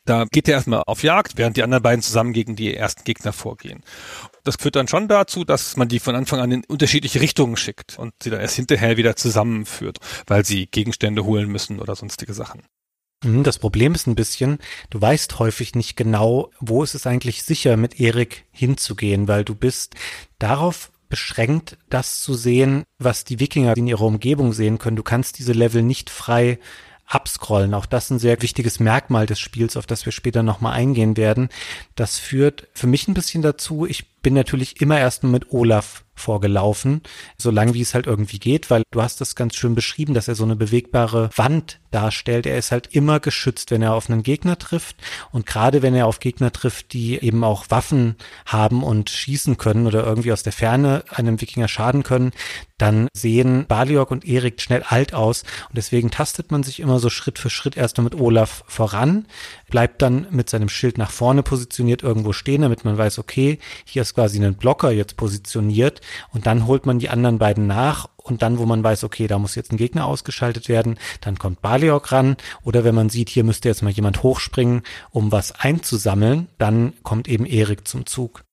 Da 0.06 0.24
geht 0.24 0.48
er 0.48 0.54
erstmal 0.54 0.82
auf 0.88 1.04
Jagd, 1.04 1.38
während 1.38 1.56
die 1.56 1.62
anderen 1.62 1.84
beiden 1.84 2.02
zusammen 2.02 2.32
gegen 2.32 2.56
die 2.56 2.74
ersten 2.74 3.04
Gegner 3.04 3.32
vorgehen. 3.32 3.84
Das 4.46 4.54
führt 4.56 4.76
dann 4.76 4.86
schon 4.86 5.08
dazu, 5.08 5.44
dass 5.44 5.76
man 5.76 5.88
die 5.88 5.98
von 5.98 6.14
Anfang 6.14 6.38
an 6.38 6.52
in 6.52 6.64
unterschiedliche 6.64 7.20
Richtungen 7.20 7.56
schickt 7.56 7.98
und 7.98 8.12
sie 8.22 8.30
dann 8.30 8.40
erst 8.40 8.54
hinterher 8.54 8.96
wieder 8.96 9.16
zusammenführt, 9.16 9.98
weil 10.28 10.44
sie 10.44 10.66
Gegenstände 10.66 11.24
holen 11.24 11.48
müssen 11.48 11.80
oder 11.80 11.96
sonstige 11.96 12.32
Sachen. 12.32 12.62
Mhm, 13.24 13.42
das 13.42 13.58
Problem 13.58 13.92
ist 13.96 14.06
ein 14.06 14.14
bisschen, 14.14 14.58
du 14.90 15.00
weißt 15.00 15.40
häufig 15.40 15.74
nicht 15.74 15.96
genau, 15.96 16.52
wo 16.60 16.84
ist 16.84 16.94
es 16.94 17.08
eigentlich 17.08 17.42
sicher, 17.42 17.76
mit 17.76 17.98
Erik 17.98 18.44
hinzugehen, 18.52 19.26
weil 19.26 19.44
du 19.44 19.56
bist 19.56 19.96
darauf 20.38 20.92
beschränkt, 21.08 21.76
das 21.90 22.20
zu 22.20 22.34
sehen, 22.34 22.84
was 22.98 23.24
die 23.24 23.40
Wikinger 23.40 23.76
in 23.76 23.88
ihrer 23.88 24.02
Umgebung 24.02 24.52
sehen 24.52 24.78
können. 24.78 24.96
Du 24.96 25.02
kannst 25.02 25.40
diese 25.40 25.54
Level 25.54 25.82
nicht 25.82 26.08
frei 26.08 26.60
abscrollen. 27.06 27.74
Auch 27.74 27.86
das 27.86 28.06
ist 28.06 28.10
ein 28.10 28.18
sehr 28.18 28.42
wichtiges 28.42 28.80
Merkmal 28.80 29.26
des 29.26 29.38
Spiels, 29.38 29.76
auf 29.76 29.86
das 29.86 30.04
wir 30.04 30.12
später 30.12 30.42
nochmal 30.42 30.72
eingehen 30.74 31.16
werden. 31.16 31.48
Das 31.94 32.18
führt 32.18 32.68
für 32.74 32.86
mich 32.86 33.08
ein 33.08 33.14
bisschen 33.14 33.42
dazu, 33.42 33.86
ich 33.86 34.06
bin 34.26 34.34
natürlich 34.34 34.80
immer 34.80 34.98
erst 34.98 35.22
mit 35.22 35.52
Olaf 35.52 36.02
vorgelaufen, 36.16 37.02
solange 37.38 37.74
wie 37.74 37.82
es 37.82 37.94
halt 37.94 38.06
irgendwie 38.06 38.38
geht, 38.38 38.70
weil 38.70 38.82
du 38.90 39.02
hast 39.02 39.20
das 39.20 39.36
ganz 39.36 39.54
schön 39.54 39.74
beschrieben, 39.74 40.14
dass 40.14 40.28
er 40.28 40.34
so 40.34 40.44
eine 40.44 40.56
bewegbare 40.56 41.30
Wand 41.36 41.78
darstellt. 41.90 42.46
Er 42.46 42.58
ist 42.58 42.72
halt 42.72 42.88
immer 42.88 43.20
geschützt, 43.20 43.70
wenn 43.70 43.82
er 43.82 43.94
auf 43.94 44.10
einen 44.10 44.22
Gegner 44.22 44.58
trifft 44.58 44.96
und 45.30 45.46
gerade 45.46 45.82
wenn 45.82 45.94
er 45.94 46.06
auf 46.06 46.18
Gegner 46.18 46.52
trifft, 46.52 46.92
die 46.92 47.22
eben 47.22 47.44
auch 47.44 47.66
Waffen 47.68 48.16
haben 48.46 48.82
und 48.82 49.10
schießen 49.10 49.58
können 49.58 49.86
oder 49.86 50.04
irgendwie 50.04 50.32
aus 50.32 50.42
der 50.42 50.52
Ferne 50.52 51.04
einem 51.10 51.40
Wikinger 51.40 51.68
schaden 51.68 52.02
können, 52.02 52.32
dann 52.78 53.08
sehen 53.14 53.66
Baliok 53.66 54.10
und 54.10 54.26
Erik 54.26 54.60
schnell 54.60 54.82
alt 54.82 55.14
aus 55.14 55.42
und 55.68 55.76
deswegen 55.76 56.10
tastet 56.10 56.50
man 56.50 56.62
sich 56.62 56.80
immer 56.80 56.98
so 56.98 57.08
Schritt 57.08 57.38
für 57.38 57.50
Schritt 57.50 57.76
erst 57.76 57.98
mit 57.98 58.14
Olaf 58.14 58.64
voran, 58.66 59.26
bleibt 59.70 60.02
dann 60.02 60.26
mit 60.30 60.50
seinem 60.50 60.68
Schild 60.68 60.98
nach 60.98 61.10
vorne 61.10 61.42
positioniert 61.42 62.02
irgendwo 62.02 62.32
stehen, 62.32 62.62
damit 62.62 62.84
man 62.84 62.98
weiß, 62.98 63.18
okay, 63.18 63.58
hier 63.86 64.02
ist 64.02 64.14
quasi 64.16 64.42
ein 64.42 64.54
Blocker 64.54 64.90
jetzt 64.90 65.18
positioniert 65.18 66.00
und 66.32 66.46
dann 66.46 66.66
holt 66.66 66.86
man 66.86 66.98
die 66.98 67.10
anderen 67.10 67.36
beiden 67.36 67.66
nach 67.66 68.08
und 68.16 68.40
dann, 68.40 68.58
wo 68.58 68.64
man 68.64 68.82
weiß, 68.82 69.04
okay, 69.04 69.26
da 69.26 69.38
muss 69.38 69.56
jetzt 69.56 69.72
ein 69.72 69.76
Gegner 69.76 70.06
ausgeschaltet 70.06 70.70
werden, 70.70 70.98
dann 71.20 71.38
kommt 71.38 71.60
Baliok 71.60 72.12
ran 72.12 72.38
oder 72.62 72.82
wenn 72.82 72.94
man 72.94 73.10
sieht, 73.10 73.28
hier 73.28 73.44
müsste 73.44 73.68
jetzt 73.68 73.82
mal 73.82 73.92
jemand 73.92 74.22
hochspringen, 74.22 74.84
um 75.10 75.32
was 75.32 75.52
einzusammeln, 75.52 76.48
dann 76.56 76.94
kommt 77.02 77.28
eben 77.28 77.44
Erik 77.44 77.86
zum 77.86 78.06
Zug. 78.06 78.45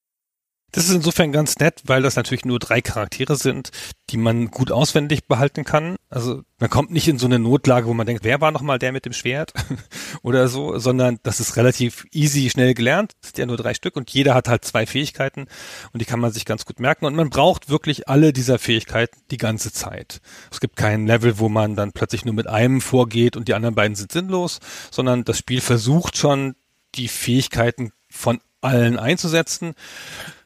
Das 0.74 0.86
ist 0.86 0.96
insofern 0.96 1.32
ganz 1.32 1.60
nett, 1.60 1.84
weil 1.86 2.01
das 2.01 2.15
natürlich 2.15 2.46
nur 2.46 2.58
drei 2.58 2.82
Charaktere 2.82 3.36
sind, 3.36 3.70
die 4.10 4.18
man 4.18 4.50
gut 4.50 4.72
auswendig 4.72 5.27
behalten 5.27 5.65
kann. 5.65 5.98
Also 6.10 6.42
man 6.58 6.72
kommt 6.72 6.89
nicht 6.89 7.08
in 7.08 7.20
so 7.20 7.27
eine 7.27 7.38
Notlage, 7.38 7.86
wo 7.86 7.94
man 7.94 8.08
denkt, 8.08 8.24
wer 8.24 8.42
war 8.42 8.51
nochmal 8.51 8.80
der 8.80 8.92
mit 8.92 9.06
dem 9.06 9.13
Schwert 9.13 9.53
oder 10.24 10.48
so, 10.48 10.80
sondern 10.80 11.20
das 11.22 11.39
ist 11.39 11.58
relativ 11.58 12.08
easy, 12.12 12.50
schnell 12.50 12.74
gelernt. 12.74 13.12
Das 13.22 13.30
sind 13.30 13.38
ja 13.38 13.46
nur 13.46 13.58
drei 13.58 13.75
Stück 13.75 13.96
und 13.96 14.10
jeder 14.10 14.34
hat 14.34 14.48
halt 14.48 14.65
zwei 14.65 14.88
Fähigkeiten 14.88 15.46
und 15.92 16.01
die 16.01 16.06
kann 16.06 16.20
man 16.20 16.32
sich 16.32 16.44
ganz 16.44 16.65
gut 16.65 16.80
merken 16.80 17.06
und 17.06 17.15
man 17.15 17.30
braucht 17.30 17.70
wirklich 17.70 18.10
alle 18.10 18.34
dieser 18.34 18.58
Fähigkeiten 18.58 19.20
die 19.30 19.38
ganze 19.38 19.72
Zeit. 19.72 20.22
Es 20.51 20.60
gibt 20.60 20.75
kein 20.75 21.06
Level, 21.06 21.38
wo 21.38 21.50
man 21.50 21.75
dann 21.75 21.92
plötzlich 21.92 22.25
nur 22.25 22.34
mit 22.34 22.48
einem 22.48 22.82
vorgeht 22.82 23.38
und 23.38 23.48
die 23.48 23.53
anderen 23.53 23.75
beiden 23.75 23.96
sind 23.96 24.12
sinnlos, 24.12 24.60
sondern 24.89 25.24
das 25.24 25.38
Spiel 25.38 25.62
versucht 25.62 26.18
schon, 26.18 26.56
die 26.96 27.10
Fähigkeiten 27.10 27.92
von 28.10 28.39
allen 28.62 28.98
einzusetzen 28.98 29.75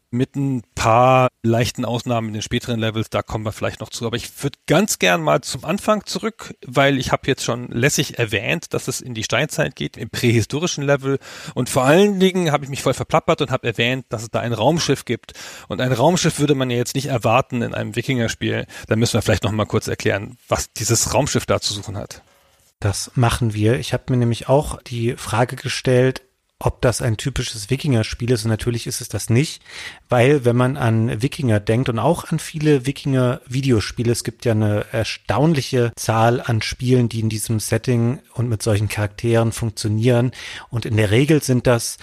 mit 0.09 0.35
ein 0.35 0.63
paar 0.75 1.29
leichten 1.43 1.85
Ausnahmen 1.85 2.29
in 2.29 2.33
den 2.33 2.41
späteren 2.41 2.79
Levels, 2.79 3.09
da 3.09 3.21
kommen 3.21 3.45
wir 3.45 3.51
vielleicht 3.51 3.79
noch 3.79 3.89
zu. 3.89 4.05
Aber 4.05 4.15
ich 4.15 4.43
würde 4.43 4.57
ganz 4.67 4.99
gern 4.99 5.21
mal 5.21 5.41
zum 5.41 5.65
Anfang 5.65 6.05
zurück, 6.05 6.53
weil 6.65 6.97
ich 6.97 7.11
habe 7.11 7.27
jetzt 7.27 7.43
schon 7.43 7.67
lässig 7.69 8.17
erwähnt, 8.17 8.73
dass 8.73 8.87
es 8.87 9.01
in 9.01 9.13
die 9.13 9.23
Steinzeit 9.23 9.75
geht, 9.75 9.97
im 9.97 10.09
prähistorischen 10.09 10.83
Level. 10.83 11.19
Und 11.55 11.69
vor 11.69 11.83
allen 11.83 12.19
Dingen 12.19 12.51
habe 12.51 12.63
ich 12.63 12.69
mich 12.69 12.83
voll 12.83 12.93
verplappert 12.93 13.41
und 13.41 13.51
habe 13.51 13.67
erwähnt, 13.67 14.05
dass 14.09 14.23
es 14.23 14.29
da 14.29 14.39
ein 14.39 14.53
Raumschiff 14.53 15.05
gibt. 15.05 15.33
Und 15.67 15.81
ein 15.81 15.91
Raumschiff 15.91 16.39
würde 16.39 16.55
man 16.55 16.69
ja 16.69 16.77
jetzt 16.77 16.95
nicht 16.95 17.07
erwarten 17.07 17.61
in 17.61 17.73
einem 17.73 17.95
Wikinger-Spiel. 17.95 18.65
Da 18.87 18.95
müssen 18.95 19.13
wir 19.13 19.21
vielleicht 19.21 19.43
noch 19.43 19.51
mal 19.51 19.65
kurz 19.65 19.87
erklären, 19.87 20.37
was 20.47 20.71
dieses 20.71 21.13
Raumschiff 21.13 21.45
da 21.45 21.59
zu 21.59 21.73
suchen 21.73 21.97
hat. 21.97 22.21
Das 22.79 23.11
machen 23.15 23.53
wir. 23.53 23.79
Ich 23.79 23.93
habe 23.93 24.03
mir 24.09 24.17
nämlich 24.17 24.47
auch 24.49 24.81
die 24.83 25.15
Frage 25.17 25.55
gestellt, 25.55 26.21
ob 26.59 26.81
das 26.81 27.01
ein 27.01 27.17
typisches 27.17 27.69
Wikinger-Spiel 27.69 28.31
ist. 28.31 28.45
Und 28.45 28.49
natürlich 28.49 28.87
ist 28.87 29.01
es 29.01 29.09
das 29.09 29.29
nicht, 29.29 29.61
weil 30.09 30.43
wenn 30.43 30.55
man 30.55 30.75
an 30.75 31.21
Wikinger 31.21 31.59
denkt 31.59 31.89
und 31.89 31.99
auch 31.99 32.25
an 32.25 32.39
viele 32.39 32.85
Wikinger-Videospiele, 32.85 34.11
es 34.11 34.23
gibt 34.23 34.45
ja 34.45 34.53
eine 34.53 34.85
erstaunliche 34.91 35.91
Zahl 35.95 36.41
an 36.41 36.61
Spielen, 36.61 37.09
die 37.09 37.19
in 37.19 37.29
diesem 37.29 37.59
Setting 37.59 38.19
und 38.33 38.49
mit 38.49 38.63
solchen 38.63 38.89
Charakteren 38.89 39.51
funktionieren. 39.51 40.31
Und 40.69 40.85
in 40.85 40.97
der 40.97 41.11
Regel 41.11 41.43
sind 41.43 41.67
das 41.67 41.97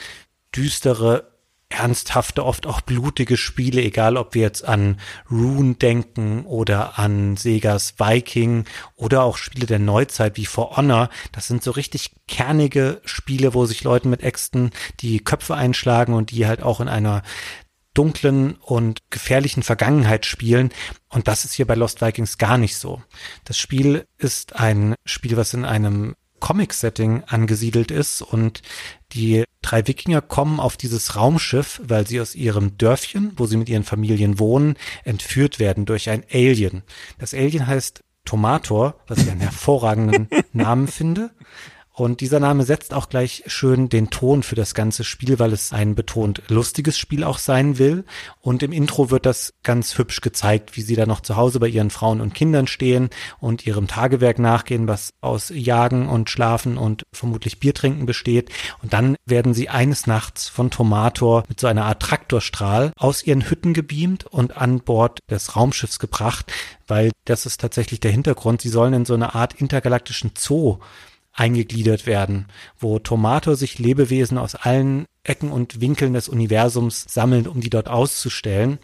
düstere 0.55 1.34
ernsthafte, 1.69 2.45
oft 2.45 2.67
auch 2.67 2.81
blutige 2.81 3.37
Spiele, 3.37 3.83
egal 3.83 4.17
ob 4.17 4.35
wir 4.35 4.43
jetzt 4.43 4.65
an 4.65 5.01
Rune 5.31 5.75
denken 5.75 6.45
oder 6.45 6.99
an 6.99 7.37
Segas 7.37 7.95
Viking 7.99 8.65
oder 8.95 9.23
auch 9.23 9.37
Spiele 9.37 9.67
der 9.67 9.79
Neuzeit 9.79 10.37
wie 10.37 10.47
For 10.47 10.77
Honor. 10.77 11.09
Das 11.33 11.49
sind 11.49 11.63
so 11.63 11.73
richtig 11.73 12.13
kernige 12.29 13.01
Spiele, 13.05 13.55
wo 13.55 13.67
sich 13.67 13.83
Leuten 13.83 14.11
mit 14.11 14.23
Äxten 14.23 14.71
die 15.01 15.19
Köpfe 15.19 15.55
einschlagen 15.55 16.15
und 16.15 16.31
die 16.31 16.47
halt 16.47 16.63
auch 16.63 16.81
in 16.81 16.89
einer 16.89 17.23
dunklen 17.95 18.57
und 18.57 18.99
gefährlichen 19.11 19.63
Vergangenheit 19.63 20.27
spielen. 20.27 20.71
Und 21.09 21.29
das 21.29 21.45
ist 21.45 21.55
hier 21.55 21.67
bei 21.67 21.77
Lost 21.77 22.01
Vikings 22.01 22.39
gar 22.39 22.59
nicht 22.59 22.77
so. 22.77 23.03
Das 23.45 23.57
Spiel 23.57 24.07
ist 24.19 24.57
ein 24.57 24.95
Spiel, 25.05 25.37
was 25.37 25.55
in 25.55 25.65
einem 25.65 26.15
Comic-Setting 26.41 27.25
angesiedelt 27.25 27.91
ist 27.91 28.21
und 28.21 28.61
die 29.13 29.45
drei 29.65 29.87
Wikinger 29.87 30.21
kommen 30.21 30.61
auf 30.61 30.77
dieses 30.77 31.17
Raumschiff, 31.17 31.81
weil 31.85 32.07
sie 32.07 32.21
aus 32.21 32.35
ihrem 32.35 32.77
Dörfchen, 32.77 33.33
wo 33.37 33.47
sie 33.47 33.57
mit 33.57 33.69
ihren 33.69 33.85
Familien 33.85 34.39
wohnen, 34.39 34.77
entführt 35.05 35.59
werden 35.59 35.87
durch 35.87 36.11
ein 36.11 36.23
Alien. 36.31 36.83
Das 37.19 37.33
Alien 37.33 37.67
heißt 37.67 38.05
Tomator, 38.25 39.01
was 39.07 39.19
ich 39.19 39.31
einen 39.31 39.41
hervorragenden 39.41 40.29
Namen 40.53 40.89
finde. 40.89 41.31
Und 41.97 42.21
dieser 42.21 42.41
Name 42.41 42.65
setzt 42.65 42.93
auch 42.93 43.09
gleich 43.09 43.45
schön 43.47 43.89
den 43.89 44.11
Ton 44.11 44.43
für 44.43 44.57
das 44.57 44.75
ganze 44.75 45.05
Spiel, 45.05 45.39
weil 45.39 45.53
es 45.53 45.73
ein 45.73 45.95
betont 45.95 46.43
lustiges 46.49 46.99
Spiel 46.99 47.23
auch 47.23 47.39
sein 47.39 47.79
will. 47.79 48.05
Und 48.41 48.65
im 48.65 48.73
Intro 48.73 49.13
wird 49.13 49.27
das 49.27 49.55
ganz 49.63 49.97
hübsch 49.97 50.21
gezeigt, 50.21 50.77
wie 50.77 50.83
sie 50.83 50.97
da 50.97 51.07
noch 51.07 51.21
zu 51.21 51.37
Hause 51.37 51.61
bei 51.61 51.69
ihren 51.69 51.91
Frauen 51.91 52.21
und 52.21 52.35
Kindern 52.35 52.67
stehen 52.67 53.11
und 53.39 53.65
ihrem 53.65 53.87
Tagewerk 53.87 54.41
nachgehen, 54.41 54.89
was 54.89 55.11
aus 55.21 55.53
Jagen 55.55 56.09
und 56.09 56.29
Schlafen 56.31 56.79
und 56.79 57.05
vermutlich 57.13 57.61
Bier 57.61 57.75
trinken 57.75 58.07
besteht. 58.07 58.51
Und 58.83 58.93
dann 58.93 59.15
werden 59.25 59.55
sie 59.55 59.69
eines 59.69 60.09
Nachts 60.09 60.49
von 60.49 60.73
Tomator 60.73 61.45
mit 61.49 61.61
so 61.61 61.69
einer 61.69 61.85
Art 61.85 62.03
Traktorstrahl 62.03 62.91
aus 62.97 63.23
ihren 63.23 63.49
Hütten 63.49 63.73
gebeamt 63.73 64.27
und 64.27 64.57
an 64.57 64.81
Bord 64.81 65.21
des 65.31 65.55
Raumschiffs 65.55 66.01
gebracht, 66.01 66.53
weil 66.89 67.13
das 67.25 67.47
ist 67.47 67.61
tatsächlich 67.61 68.01
der 68.01 68.11
Hintergrund. 68.11 68.63
Sie 68.63 68.69
sollen 68.69 68.95
in 68.95 69.05
so 69.05 69.15
eine 69.15 69.37
Art 69.37 69.55
intergalaktischen 69.55 70.33
Zoo 70.37 70.79
eingegliedert 71.35 72.07
werden, 72.07 72.47
wo 72.79 72.99
Tomato 72.99 73.55
sich 73.55 73.79
Lebewesen 73.79 74.39
aus 74.39 74.55
allen 74.55 75.07
Ecken 75.25 75.51
und 75.51 75.81
Winkeln 75.81 76.15
des 76.15 76.29
Universums 76.29 77.05
sammeln, 77.09 77.47
um 77.47 77.61
die 77.61 77.71
dort 77.71 77.89
auszustellen. 77.89 78.79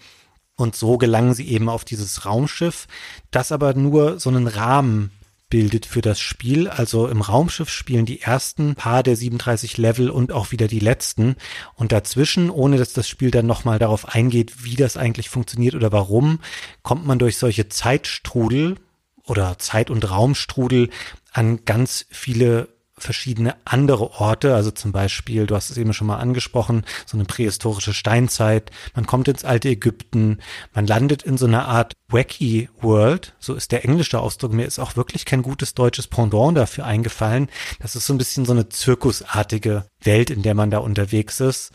Und 0.57 0.77
so 0.77 0.99
gelangen 0.99 1.33
sie 1.33 1.49
eben 1.49 1.69
auf 1.69 1.85
dieses 1.85 2.27
Raumschiff, 2.27 2.87
das 3.31 3.53
aber 3.53 3.75
nur 3.75 4.21
so 4.21 4.29
einen 4.29 4.47
Rahmen 4.47 5.11
bildet 5.49 5.85
für 5.85 6.01
das 6.01 6.21
Spiel. 6.21 6.69
Also 6.69 7.09
im 7.09 7.21
Raumschiff 7.21 7.69
spielen 7.69 8.07
die 8.07 8.23
ersten 8.23 8.77
paar 8.77 9.03
der 9.03 9.17
37 9.17 9.77
Level 9.77 10.09
und 10.09 10.33
auch 10.33 10.53
wieder 10.53 10.69
die 10.69 10.79
letzten. 10.79 11.37
Und 11.75 11.93
dazwischen, 11.93 12.51
ohne 12.51 12.79
dass 12.79 12.93
das 12.93 13.09
Spiel 13.09 13.31
dann 13.31 13.47
nochmal 13.47 13.79
darauf 13.79 14.15
eingeht, 14.15 14.65
wie 14.65 14.77
das 14.77 14.97
eigentlich 14.97 15.29
funktioniert 15.29 15.75
oder 15.75 15.93
warum, 15.93 16.39
kommt 16.83 17.07
man 17.07 17.19
durch 17.19 17.37
solche 17.37 17.69
Zeitstrudel 17.69 18.77
oder 19.25 19.59
Zeit- 19.59 19.91
und 19.91 20.09
Raumstrudel 20.09 20.89
an 21.33 21.65
ganz 21.65 22.07
viele 22.11 22.69
verschiedene 23.01 23.57
andere 23.65 24.21
Orte, 24.21 24.55
also 24.55 24.71
zum 24.71 24.93
Beispiel, 24.93 25.47
du 25.47 25.57
hast 25.57 25.71
es 25.71 25.79
eben 25.79 25.93
schon 25.93 26.07
mal 26.07 26.19
angesprochen, 26.19 26.85
so 27.07 27.17
eine 27.17 27.25
prähistorische 27.25 27.95
Steinzeit, 27.95 28.71
man 28.95 29.07
kommt 29.07 29.29
ins 29.29 29.45
alte 29.45 29.69
Ägypten, 29.69 30.39
man 30.75 30.87
landet 30.87 31.23
in 31.23 31.39
so 31.39 31.47
einer 31.47 31.67
Art 31.67 31.95
wacky 32.09 32.69
World, 32.81 33.35
so 33.39 33.55
ist 33.55 33.73
der 33.73 33.85
englische 33.85 34.21
Ausdruck, 34.21 34.53
mir 34.53 34.67
ist 34.67 34.79
auch 34.79 34.97
wirklich 34.97 35.25
kein 35.25 35.43
gutes 35.43 35.75
deutsches 35.75 36.07
Pendant 36.07 36.57
dafür 36.57 36.85
eingefallen, 36.85 37.49
das 37.81 37.97
ist 37.97 38.07
so 38.07 38.15
ein 38.15 38.19
bisschen 38.19 38.45
so 38.45 38.53
eine 38.53 38.69
zirkusartige 38.69 39.87
Welt, 40.03 40.31
in 40.31 40.43
der 40.43 40.55
man 40.55 40.71
da 40.71 40.79
unterwegs 40.79 41.41
ist. 41.41 41.73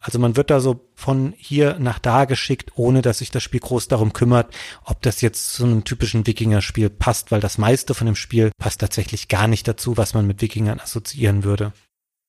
Also 0.00 0.18
man 0.18 0.36
wird 0.36 0.50
da 0.50 0.60
so 0.60 0.88
von 0.94 1.34
hier 1.36 1.78
nach 1.78 1.98
da 1.98 2.24
geschickt, 2.24 2.72
ohne 2.76 3.02
dass 3.02 3.18
sich 3.18 3.30
das 3.30 3.42
Spiel 3.42 3.60
groß 3.60 3.88
darum 3.88 4.12
kümmert, 4.12 4.54
ob 4.84 5.02
das 5.02 5.20
jetzt 5.20 5.52
zu 5.52 5.64
einem 5.64 5.84
typischen 5.84 6.26
Wikinger-Spiel 6.26 6.90
passt, 6.90 7.30
weil 7.32 7.40
das 7.40 7.58
meiste 7.58 7.94
von 7.94 8.06
dem 8.06 8.14
Spiel 8.14 8.52
passt 8.58 8.80
tatsächlich 8.80 9.28
gar 9.28 9.48
nicht 9.48 9.66
dazu, 9.66 9.96
was 9.96 10.14
man 10.14 10.26
mit 10.26 10.40
Wikingern 10.40 10.80
assoziieren 10.80 11.42
würde. 11.42 11.72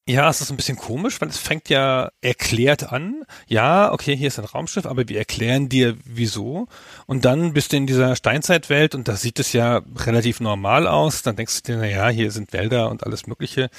Ja, 0.10 0.28
es 0.28 0.42
ist 0.42 0.50
ein 0.50 0.58
bisschen 0.58 0.76
komisch, 0.76 1.22
weil 1.22 1.30
es 1.30 1.38
fängt 1.38 1.70
ja 1.70 2.10
erklärt 2.22 2.92
an. 2.92 3.26
Ja, 3.46 3.92
okay, 3.92 4.18
hier 4.18 4.30
ist 4.30 4.40
ein 4.40 4.46
Raumschiff, 4.46 4.88
aber 4.88 5.08
wir 5.08 5.20
erklären 5.20 5.70
dir 5.70 5.98
wieso. 6.04 6.68
Und 7.06 7.26
dann 7.26 7.54
bist 7.54 7.72
du 7.72 7.78
in 7.78 7.86
dieser 7.86 8.16
Steinzeitwelt 8.16 8.96
und 8.96 9.08
da 9.08 9.16
sieht 9.16 9.38
es 9.38 9.54
ja 9.54 9.84
relativ 9.98 10.40
normal 10.40 10.88
aus. 10.88 11.22
Dann 11.22 11.36
denkst 11.36 11.62
du 11.62 11.74
dir, 11.74 11.78
na 11.78 11.86
ja, 11.86 12.10
hier 12.10 12.32
sind 12.32 12.54
Wälder 12.54 12.90
und 12.90 13.04
alles 13.04 13.28
Mögliche. 13.28 13.70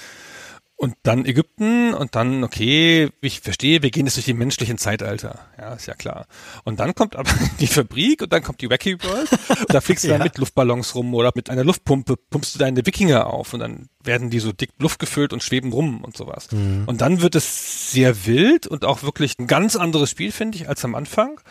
Und 0.80 0.94
dann 1.02 1.26
Ägypten 1.26 1.92
und 1.92 2.14
dann, 2.16 2.42
okay, 2.42 3.10
ich 3.20 3.40
verstehe, 3.40 3.82
wir 3.82 3.90
gehen 3.90 4.06
jetzt 4.06 4.16
durch 4.16 4.24
die 4.24 4.32
menschlichen 4.32 4.78
Zeitalter. 4.78 5.38
Ja, 5.58 5.74
ist 5.74 5.84
ja 5.84 5.92
klar. 5.92 6.26
Und 6.64 6.80
dann 6.80 6.94
kommt 6.94 7.16
aber 7.16 7.30
die 7.60 7.66
Fabrik 7.66 8.22
und 8.22 8.32
dann 8.32 8.42
kommt 8.42 8.62
die 8.62 8.70
Wacky 8.70 8.96
World. 9.04 9.30
Und 9.30 9.74
da 9.74 9.82
fliegst 9.82 10.04
du 10.04 10.08
ja. 10.08 10.14
dann 10.14 10.24
mit 10.24 10.38
Luftballons 10.38 10.94
rum 10.94 11.14
oder 11.14 11.32
mit 11.34 11.50
einer 11.50 11.64
Luftpumpe 11.64 12.16
pumpst 12.16 12.54
du 12.54 12.58
deine 12.58 12.86
Wikinger 12.86 13.26
auf 13.26 13.52
und 13.52 13.60
dann 13.60 13.90
werden 14.02 14.30
die 14.30 14.40
so 14.40 14.52
dick 14.52 14.70
Luft 14.78 14.98
gefüllt 15.00 15.34
und 15.34 15.42
schweben 15.42 15.70
rum 15.70 16.02
und 16.02 16.16
sowas. 16.16 16.50
Mhm. 16.50 16.84
Und 16.86 17.02
dann 17.02 17.20
wird 17.20 17.34
es 17.34 17.92
sehr 17.92 18.24
wild 18.24 18.66
und 18.66 18.86
auch 18.86 19.02
wirklich 19.02 19.34
ein 19.38 19.46
ganz 19.46 19.76
anderes 19.76 20.08
Spiel, 20.08 20.32
finde 20.32 20.56
ich, 20.56 20.70
als 20.70 20.82
am 20.86 20.94
Anfang. 20.94 21.42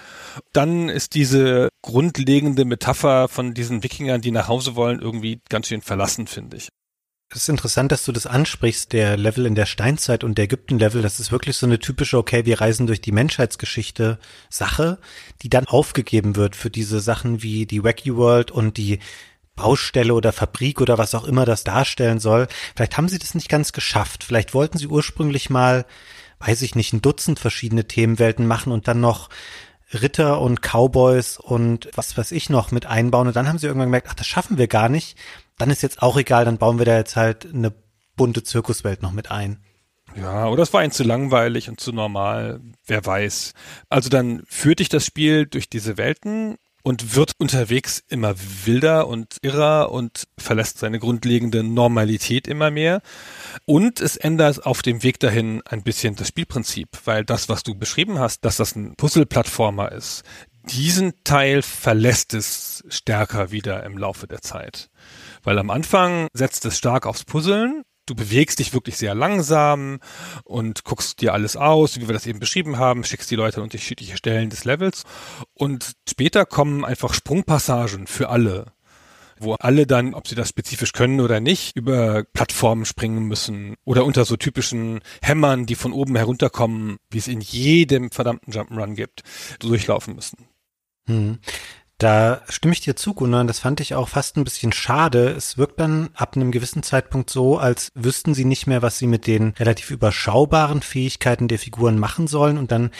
Dann 0.53 0.89
ist 0.89 1.13
diese 1.13 1.69
grundlegende 1.83 2.65
Metapher 2.65 3.27
von 3.27 3.53
diesen 3.53 3.83
Wikingern, 3.83 4.21
die 4.21 4.31
nach 4.31 4.47
Hause 4.47 4.75
wollen, 4.75 4.99
irgendwie 4.99 5.39
ganz 5.49 5.67
schön 5.67 5.83
verlassen, 5.83 6.25
finde 6.25 6.57
ich. 6.57 6.69
Es 7.31 7.43
ist 7.43 7.49
interessant, 7.49 7.91
dass 7.91 8.05
du 8.05 8.11
das 8.11 8.25
ansprichst, 8.25 8.91
der 8.91 9.15
Level 9.15 9.45
in 9.45 9.53
der 9.53 9.67
Steinzeit 9.67 10.23
und 10.23 10.39
der 10.39 10.45
Ägypten-Level. 10.45 11.03
Das 11.03 11.19
ist 11.19 11.31
wirklich 11.31 11.57
so 11.57 11.67
eine 11.67 11.77
typische, 11.77 12.17
okay, 12.17 12.45
wir 12.45 12.59
reisen 12.59 12.87
durch 12.87 13.01
die 13.01 13.11
Menschheitsgeschichte 13.11 14.17
Sache, 14.49 14.97
die 15.43 15.49
dann 15.49 15.67
aufgegeben 15.67 16.35
wird 16.35 16.55
für 16.55 16.71
diese 16.71 16.99
Sachen 16.99 17.43
wie 17.43 17.67
die 17.67 17.83
Wacky 17.83 18.15
World 18.15 18.49
und 18.49 18.77
die 18.77 18.97
Baustelle 19.55 20.15
oder 20.15 20.33
Fabrik 20.33 20.81
oder 20.81 20.97
was 20.97 21.13
auch 21.13 21.25
immer 21.25 21.45
das 21.45 21.63
darstellen 21.63 22.19
soll. 22.19 22.47
Vielleicht 22.75 22.97
haben 22.97 23.09
sie 23.09 23.19
das 23.19 23.35
nicht 23.35 23.49
ganz 23.49 23.73
geschafft. 23.73 24.23
Vielleicht 24.23 24.55
wollten 24.55 24.79
sie 24.79 24.87
ursprünglich 24.87 25.51
mal, 25.51 25.85
weiß 26.39 26.63
ich 26.63 26.73
nicht, 26.73 26.93
ein 26.93 27.03
Dutzend 27.03 27.39
verschiedene 27.39 27.87
Themenwelten 27.87 28.47
machen 28.47 28.73
und 28.73 28.87
dann 28.87 29.01
noch 29.01 29.29
Ritter 29.93 30.41
und 30.41 30.61
Cowboys 30.61 31.37
und 31.37 31.89
was 31.93 32.17
weiß 32.17 32.31
ich 32.31 32.49
noch 32.49 32.71
mit 32.71 32.87
einbauen. 32.87 33.27
Und 33.27 33.35
dann 33.35 33.47
haben 33.47 33.59
sie 33.59 33.67
irgendwann 33.67 33.89
gemerkt, 33.89 34.07
ach, 34.09 34.15
das 34.15 34.25
schaffen 34.25 34.57
wir 34.57 34.67
gar 34.67 34.89
nicht 34.89 35.15
dann 35.59 35.69
ist 35.69 35.83
jetzt 35.83 36.01
auch 36.01 36.17
egal, 36.17 36.45
dann 36.45 36.57
bauen 36.57 36.79
wir 36.79 36.85
da 36.85 36.97
jetzt 36.97 37.15
halt 37.15 37.45
eine 37.45 37.71
bunte 38.15 38.43
Zirkuswelt 38.43 39.03
noch 39.03 39.11
mit 39.11 39.29
ein. 39.29 39.59
Ja, 40.15 40.47
oder 40.47 40.63
es 40.63 40.73
war 40.73 40.83
ihnen 40.83 40.91
zu 40.91 41.03
langweilig 41.03 41.69
und 41.69 41.79
zu 41.79 41.91
normal, 41.91 42.61
wer 42.85 43.05
weiß. 43.05 43.53
Also 43.89 44.09
dann 44.09 44.41
führt 44.47 44.79
dich 44.79 44.89
das 44.89 45.05
Spiel 45.05 45.45
durch 45.45 45.69
diese 45.69 45.97
Welten 45.97 46.57
und 46.81 47.15
wird 47.15 47.33
unterwegs 47.37 48.03
immer 48.07 48.35
wilder 48.65 49.07
und 49.07 49.37
irrer 49.41 49.91
und 49.91 50.27
verlässt 50.37 50.79
seine 50.79 50.97
grundlegende 50.99 51.61
Normalität 51.63 52.47
immer 52.47 52.71
mehr. 52.71 53.01
Und 53.65 53.99
es 53.99 54.17
ändert 54.17 54.65
auf 54.65 54.81
dem 54.81 55.03
Weg 55.03 55.19
dahin 55.19 55.61
ein 55.65 55.83
bisschen 55.83 56.15
das 56.15 56.29
Spielprinzip, 56.29 56.89
weil 57.05 57.25
das, 57.25 57.49
was 57.49 57.63
du 57.63 57.75
beschrieben 57.75 58.17
hast, 58.17 58.45
dass 58.45 58.57
das 58.57 58.75
ein 58.75 58.95
Puzzle-Plattformer 58.95 59.91
ist, 59.91 60.23
diesen 60.63 61.13
Teil 61.23 61.61
verlässt 61.61 62.33
es 62.33 62.83
stärker 62.89 63.51
wieder 63.51 63.83
im 63.83 63.97
Laufe 63.97 64.27
der 64.27 64.41
Zeit. 64.41 64.89
Weil 65.43 65.57
am 65.59 65.69
Anfang 65.69 66.27
setzt 66.33 66.65
es 66.65 66.77
stark 66.77 67.05
aufs 67.05 67.23
Puzzeln. 67.23 67.83
Du 68.05 68.15
bewegst 68.15 68.57
dich 68.57 68.73
wirklich 68.73 68.97
sehr 68.97 69.13
langsam 69.13 69.99
und 70.43 70.83
guckst 70.83 71.21
dir 71.21 71.33
alles 71.33 71.55
aus, 71.55 71.97
wie 71.97 72.07
wir 72.07 72.13
das 72.13 72.25
eben 72.25 72.39
beschrieben 72.39 72.77
haben, 72.79 73.03
schickst 73.03 73.29
die 73.29 73.35
Leute 73.35 73.57
an 73.57 73.63
unterschiedliche 73.63 74.17
Stellen 74.17 74.49
des 74.49 74.65
Levels. 74.65 75.03
Und 75.53 75.91
später 76.09 76.45
kommen 76.45 76.83
einfach 76.83 77.13
Sprungpassagen 77.13 78.07
für 78.07 78.29
alle 78.29 78.73
wo 79.39 79.53
alle 79.55 79.87
dann, 79.87 80.13
ob 80.13 80.27
sie 80.27 80.35
das 80.35 80.49
spezifisch 80.49 80.91
können 80.91 81.21
oder 81.21 81.39
nicht, 81.39 81.75
über 81.75 82.23
Plattformen 82.33 82.85
springen 82.85 83.23
müssen 83.23 83.75
oder 83.85 84.05
unter 84.05 84.25
so 84.25 84.35
typischen 84.35 84.99
Hämmern, 85.21 85.65
die 85.65 85.75
von 85.75 85.93
oben 85.93 86.15
herunterkommen, 86.15 86.97
wie 87.09 87.17
es 87.17 87.27
in 87.27 87.41
jedem 87.41 88.11
verdammten 88.11 88.53
Jump'n'Run 88.53 88.95
gibt, 88.95 89.23
durchlaufen 89.59 90.15
müssen. 90.15 90.47
Hm. 91.07 91.39
Da 91.99 92.41
stimme 92.47 92.73
ich 92.73 92.79
dir 92.79 92.95
zu, 92.95 93.13
Gunnar. 93.13 93.43
Das 93.43 93.59
fand 93.59 93.81
ich 93.81 93.93
auch 93.93 94.07
fast 94.07 94.37
ein 94.37 94.45
bisschen 94.45 94.71
schade. 94.71 95.29
Es 95.29 95.57
wirkt 95.57 95.81
dann 95.81 96.09
ab 96.15 96.35
einem 96.35 96.49
gewissen 96.49 96.81
Zeitpunkt 96.81 97.29
so, 97.29 97.57
als 97.57 97.91
wüssten 97.93 98.33
sie 98.33 98.45
nicht 98.45 98.67
mehr, 98.67 98.81
was 98.81 98.97
sie 98.97 99.07
mit 99.07 99.27
den 99.27 99.53
relativ 99.59 99.91
überschaubaren 99.91 100.81
Fähigkeiten 100.81 101.49
der 101.49 101.59
Figuren 101.59 101.99
machen 101.99 102.27
sollen. 102.27 102.57
Und 102.57 102.71
dann 102.71 102.91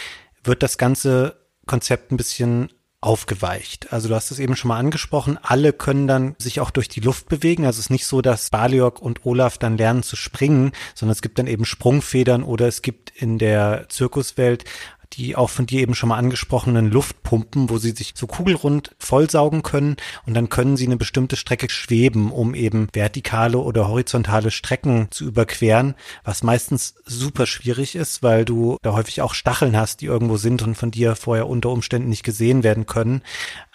wird 0.44 0.64
das 0.64 0.78
ganze 0.78 1.38
Konzept 1.66 2.12
ein 2.12 2.18
bisschen 2.18 2.74
aufgeweicht. 3.02 3.94
Also 3.94 4.10
du 4.10 4.16
hast 4.16 4.32
es 4.32 4.40
eben 4.40 4.58
schon 4.58 4.68
mal 4.68 4.78
angesprochen, 4.78 5.40
alle 5.42 5.72
können 5.72 6.06
dann 6.06 6.36
sich 6.38 6.60
auch 6.60 6.70
durch 6.70 6.90
die 6.90 7.00
Luft 7.00 7.30
bewegen. 7.30 7.66
Also 7.66 7.78
es 7.78 7.86
ist 7.86 7.92
nicht 7.92 8.06
so, 8.06 8.22
dass 8.22 8.50
Baliok 8.50 9.02
und 9.02 9.26
Olaf 9.26 9.58
dann 9.58 9.78
lernen 9.78 10.04
zu 10.04 10.18
springen, 10.18 10.74
sondern 10.96 11.14
es 11.14 11.22
gibt 11.22 11.40
dann 11.40 11.48
eben 11.48 11.64
Sprungfedern 11.64 12.44
oder 12.44 12.68
es 12.68 12.82
gibt 12.82 13.12
in 13.12 13.38
der 13.38 13.86
Zirkuswelt 13.88 14.66
die 15.14 15.36
auch 15.36 15.50
von 15.50 15.66
dir 15.66 15.82
eben 15.82 15.96
schon 15.96 16.10
mal 16.10 16.18
angesprochenen 16.18 16.92
Luftpumpen, 16.92 17.70
wo 17.70 17.78
sie 17.78 17.92
sich 17.92 18.14
so 18.16 18.28
kugelrund 18.28 18.96
vollsaugen 19.00 19.64
können 19.64 19.98
und 20.26 20.34
dann 20.34 20.50
können 20.50 20.78
sie 20.78 20.86
eine 20.86 20.98
bestimmte 20.98 21.36
Strecke 21.36 21.70
schweben, 21.70 22.32
um 22.32 22.54
eben 22.54 22.88
vertikale 22.94 23.58
oder 23.58 23.88
horizontale 23.88 24.52
Strecken 24.52 25.08
zu 25.12 25.26
überqueren, 25.26 25.96
was 26.24 26.44
meistens 26.44 26.96
super 27.06 27.46
schwierig 27.46 27.96
ist, 27.96 28.22
weil 28.24 28.46
du 28.46 28.78
da 28.82 28.94
häufig 28.94 29.22
auch 29.22 29.34
Stacheln 29.34 29.76
hast, 29.76 30.02
die 30.02 30.06
irgendwo 30.06 30.38
sind 30.38 30.62
und 30.62 30.76
von 30.76 30.92
dir 30.92 31.16
vorher 31.16 31.48
unter 31.48 31.70
Umständen 31.70 32.10
nicht 32.10 32.24
gesehen 32.24 32.64
werden 32.64 32.86
können. 32.86 33.22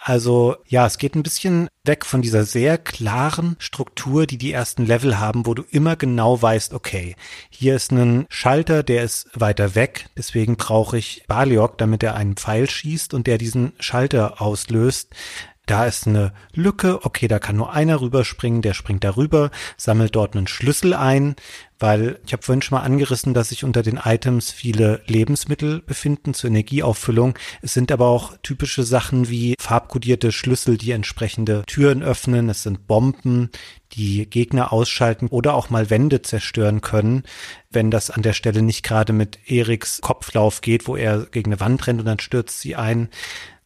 Also 0.07 0.57
ja, 0.67 0.85
es 0.85 0.99
geht 0.99 1.15
ein 1.15 1.23
bisschen 1.23 1.67
weg 1.83 2.05
von 2.05 2.21
dieser 2.21 2.45
sehr 2.45 2.77
klaren 2.77 3.55
Struktur, 3.57 4.27
die 4.27 4.37
die 4.37 4.51
ersten 4.51 4.85
Level 4.85 5.17
haben, 5.17 5.47
wo 5.47 5.55
du 5.55 5.63
immer 5.71 5.95
genau 5.95 6.39
weißt, 6.39 6.75
okay, 6.75 7.15
hier 7.49 7.75
ist 7.75 7.91
ein 7.91 8.27
Schalter, 8.29 8.83
der 8.83 9.01
ist 9.01 9.27
weiter 9.33 9.73
weg, 9.73 10.05
deswegen 10.15 10.57
brauche 10.57 10.99
ich 10.99 11.23
Baliok, 11.27 11.79
damit 11.79 12.03
er 12.03 12.13
einen 12.13 12.35
Pfeil 12.35 12.69
schießt 12.69 13.15
und 13.15 13.25
der 13.25 13.39
diesen 13.39 13.73
Schalter 13.79 14.43
auslöst. 14.43 15.09
Da 15.65 15.87
ist 15.87 16.05
eine 16.05 16.33
Lücke, 16.53 17.03
okay, 17.03 17.27
da 17.27 17.39
kann 17.39 17.55
nur 17.55 17.73
einer 17.73 17.99
rüberspringen, 17.99 18.61
der 18.61 18.75
springt 18.75 19.03
darüber, 19.03 19.49
sammelt 19.75 20.15
dort 20.15 20.35
einen 20.35 20.45
Schlüssel 20.45 20.93
ein, 20.93 21.35
weil 21.79 22.19
ich 22.25 22.33
habe 22.33 22.43
vorhin 22.43 22.61
schon 22.61 22.77
mal 22.77 22.83
angerissen, 22.83 23.33
dass 23.33 23.49
sich 23.49 23.63
unter 23.63 23.83
den 23.83 23.99
Items 24.03 24.51
viele 24.51 25.01
Lebensmittel 25.07 25.81
befinden 25.81 26.33
zur 26.33 26.49
Energieauffüllung. 26.49 27.37
Es 27.61 27.73
sind 27.73 27.91
aber 27.91 28.07
auch 28.07 28.37
typische 28.43 28.83
Sachen 28.83 29.29
wie 29.29 29.55
farbkodierte 29.59 30.31
Schlüssel, 30.31 30.77
die 30.77 30.91
entsprechende 30.91 31.63
Türen 31.67 32.03
öffnen. 32.03 32.49
Es 32.49 32.63
sind 32.63 32.87
Bomben, 32.87 33.49
die 33.93 34.29
Gegner 34.29 34.71
ausschalten 34.71 35.27
oder 35.27 35.53
auch 35.53 35.69
mal 35.69 35.89
Wände 35.89 36.21
zerstören 36.21 36.81
können, 36.81 37.23
wenn 37.69 37.91
das 37.91 38.09
an 38.09 38.21
der 38.21 38.33
Stelle 38.33 38.61
nicht 38.61 38.83
gerade 38.83 39.13
mit 39.13 39.39
Eriks 39.49 39.99
Kopflauf 40.01 40.61
geht, 40.61 40.87
wo 40.87 40.95
er 40.95 41.25
gegen 41.25 41.51
eine 41.51 41.59
Wand 41.59 41.87
rennt 41.87 41.99
und 41.99 42.05
dann 42.05 42.19
stürzt 42.19 42.61
sie 42.61 42.75
ein. 42.75 43.09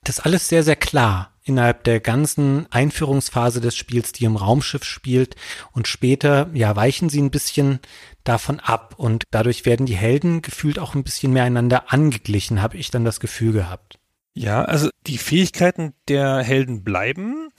Das 0.03 0.19
alles 0.19 0.47
sehr, 0.47 0.63
sehr 0.63 0.75
klar 0.75 1.33
innerhalb 1.49 1.83
der 1.83 1.99
ganzen 1.99 2.65
Einführungsphase 2.71 3.59
des 3.59 3.75
Spiels, 3.75 4.11
die 4.11 4.25
im 4.25 4.35
Raumschiff 4.35 4.83
spielt. 4.83 5.35
Und 5.71 5.87
später, 5.87 6.49
ja, 6.53 6.75
weichen 6.75 7.09
sie 7.09 7.21
ein 7.21 7.31
bisschen 7.31 7.79
davon 8.23 8.59
ab. 8.59 8.95
Und 8.97 9.23
dadurch 9.31 9.65
werden 9.65 9.85
die 9.85 9.95
Helden 9.95 10.41
gefühlt 10.41 10.79
auch 10.79 10.95
ein 10.95 11.03
bisschen 11.03 11.33
mehr 11.33 11.43
einander 11.43 11.91
angeglichen, 11.91 12.61
habe 12.61 12.77
ich 12.77 12.91
dann 12.91 13.05
das 13.05 13.19
Gefühl 13.19 13.51
gehabt. 13.51 13.99
Ja, 14.33 14.63
also 14.63 14.89
die 15.05 15.17
Fähigkeiten 15.17 15.93
der 16.07 16.37
Helden 16.37 16.83
bleiben, 16.83 17.49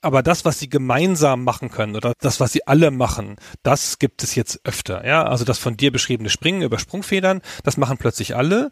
aber 0.00 0.22
das, 0.22 0.44
was 0.44 0.58
sie 0.58 0.68
gemeinsam 0.68 1.44
machen 1.44 1.70
können 1.70 1.96
oder 1.96 2.12
das, 2.20 2.40
was 2.40 2.52
sie 2.52 2.66
alle 2.66 2.90
machen, 2.90 3.36
das 3.62 3.98
gibt 3.98 4.22
es 4.22 4.34
jetzt 4.34 4.60
öfter. 4.64 5.06
Ja, 5.06 5.24
also 5.24 5.44
das 5.44 5.58
von 5.58 5.76
dir 5.76 5.92
beschriebene 5.92 6.28
Springen 6.28 6.62
über 6.62 6.78
Sprungfedern, 6.78 7.40
das 7.62 7.76
machen 7.76 7.98
plötzlich 7.98 8.36
alle 8.36 8.70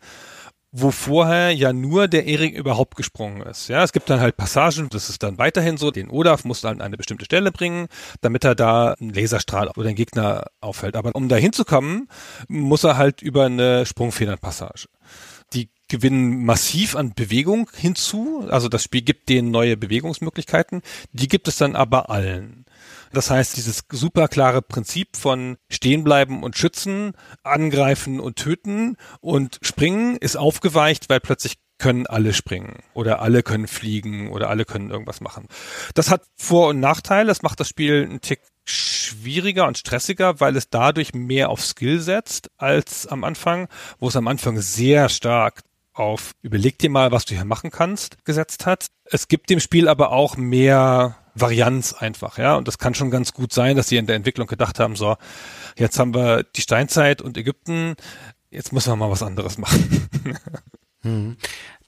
wo 0.72 0.90
vorher 0.90 1.54
ja 1.54 1.74
nur 1.74 2.08
der 2.08 2.26
Erik 2.26 2.54
überhaupt 2.54 2.96
gesprungen 2.96 3.42
ist. 3.42 3.68
Ja, 3.68 3.84
es 3.84 3.92
gibt 3.92 4.08
dann 4.08 4.20
halt 4.20 4.38
Passagen, 4.38 4.88
das 4.88 5.10
ist 5.10 5.22
dann 5.22 5.36
weiterhin 5.36 5.76
so, 5.76 5.90
den 5.90 6.10
Olaf 6.10 6.44
muss 6.44 6.62
dann 6.62 6.76
an 6.76 6.82
eine 6.82 6.96
bestimmte 6.96 7.26
Stelle 7.26 7.52
bringen, 7.52 7.88
damit 8.22 8.44
er 8.44 8.54
da 8.54 8.94
einen 8.94 9.12
Laserstrahl 9.12 9.68
oder 9.68 9.84
den 9.84 9.96
Gegner 9.96 10.46
auffällt. 10.60 10.96
Aber 10.96 11.14
um 11.14 11.28
da 11.28 11.36
hinzukommen, 11.36 12.08
muss 12.48 12.84
er 12.84 12.96
halt 12.96 13.20
über 13.20 13.44
eine 13.44 13.84
Sprungfedernpassage. 13.84 14.88
Die 15.52 15.68
gewinnen 15.88 16.46
massiv 16.46 16.96
an 16.96 17.12
Bewegung 17.14 17.68
hinzu, 17.76 18.46
also 18.48 18.70
das 18.70 18.82
Spiel 18.82 19.02
gibt 19.02 19.28
denen 19.28 19.50
neue 19.50 19.76
Bewegungsmöglichkeiten, 19.76 20.80
die 21.12 21.28
gibt 21.28 21.48
es 21.48 21.58
dann 21.58 21.76
aber 21.76 22.08
allen. 22.08 22.64
Das 23.12 23.30
heißt, 23.30 23.56
dieses 23.56 23.84
super 23.90 24.28
klare 24.28 24.62
Prinzip 24.62 25.16
von 25.16 25.56
stehen 25.70 26.04
bleiben 26.04 26.42
und 26.42 26.56
schützen, 26.56 27.12
angreifen 27.42 28.20
und 28.20 28.36
töten 28.36 28.96
und 29.20 29.58
springen 29.62 30.16
ist 30.16 30.36
aufgeweicht, 30.36 31.08
weil 31.08 31.20
plötzlich 31.20 31.58
können 31.78 32.06
alle 32.06 32.32
springen 32.32 32.78
oder 32.94 33.20
alle 33.20 33.42
können 33.42 33.66
fliegen 33.66 34.30
oder 34.30 34.48
alle 34.48 34.64
können 34.64 34.90
irgendwas 34.90 35.20
machen. 35.20 35.48
Das 35.94 36.10
hat 36.10 36.22
Vor- 36.36 36.68
und 36.68 36.80
Nachteile. 36.80 37.26
Das 37.26 37.42
macht 37.42 37.58
das 37.58 37.68
Spiel 37.68 38.04
einen 38.04 38.20
Tick 38.20 38.40
schwieriger 38.64 39.66
und 39.66 39.76
stressiger, 39.76 40.38
weil 40.40 40.56
es 40.56 40.70
dadurch 40.70 41.12
mehr 41.12 41.48
auf 41.48 41.60
Skill 41.64 42.00
setzt 42.00 42.50
als 42.56 43.06
am 43.08 43.24
Anfang, 43.24 43.68
wo 43.98 44.08
es 44.08 44.16
am 44.16 44.28
Anfang 44.28 44.60
sehr 44.60 45.08
stark 45.08 45.62
auf 45.92 46.30
überleg 46.40 46.78
dir 46.78 46.88
mal, 46.88 47.10
was 47.10 47.24
du 47.24 47.34
hier 47.34 47.44
machen 47.44 47.70
kannst, 47.70 48.24
gesetzt 48.24 48.64
hat. 48.64 48.86
Es 49.04 49.28
gibt 49.28 49.50
dem 49.50 49.60
Spiel 49.60 49.88
aber 49.88 50.12
auch 50.12 50.36
mehr 50.36 51.16
Varianz 51.34 51.92
einfach, 51.92 52.38
ja. 52.38 52.56
Und 52.56 52.68
das 52.68 52.78
kann 52.78 52.94
schon 52.94 53.10
ganz 53.10 53.32
gut 53.32 53.52
sein, 53.52 53.76
dass 53.76 53.88
sie 53.88 53.96
in 53.96 54.06
der 54.06 54.16
Entwicklung 54.16 54.46
gedacht 54.46 54.78
haben, 54.78 54.96
so, 54.96 55.16
jetzt 55.76 55.98
haben 55.98 56.14
wir 56.14 56.42
die 56.42 56.62
Steinzeit 56.62 57.22
und 57.22 57.36
Ägypten, 57.36 57.96
jetzt 58.50 58.72
müssen 58.72 58.92
wir 58.92 58.96
mal 58.96 59.10
was 59.10 59.22
anderes 59.22 59.58
machen. 59.58 60.08
hm. 61.02 61.36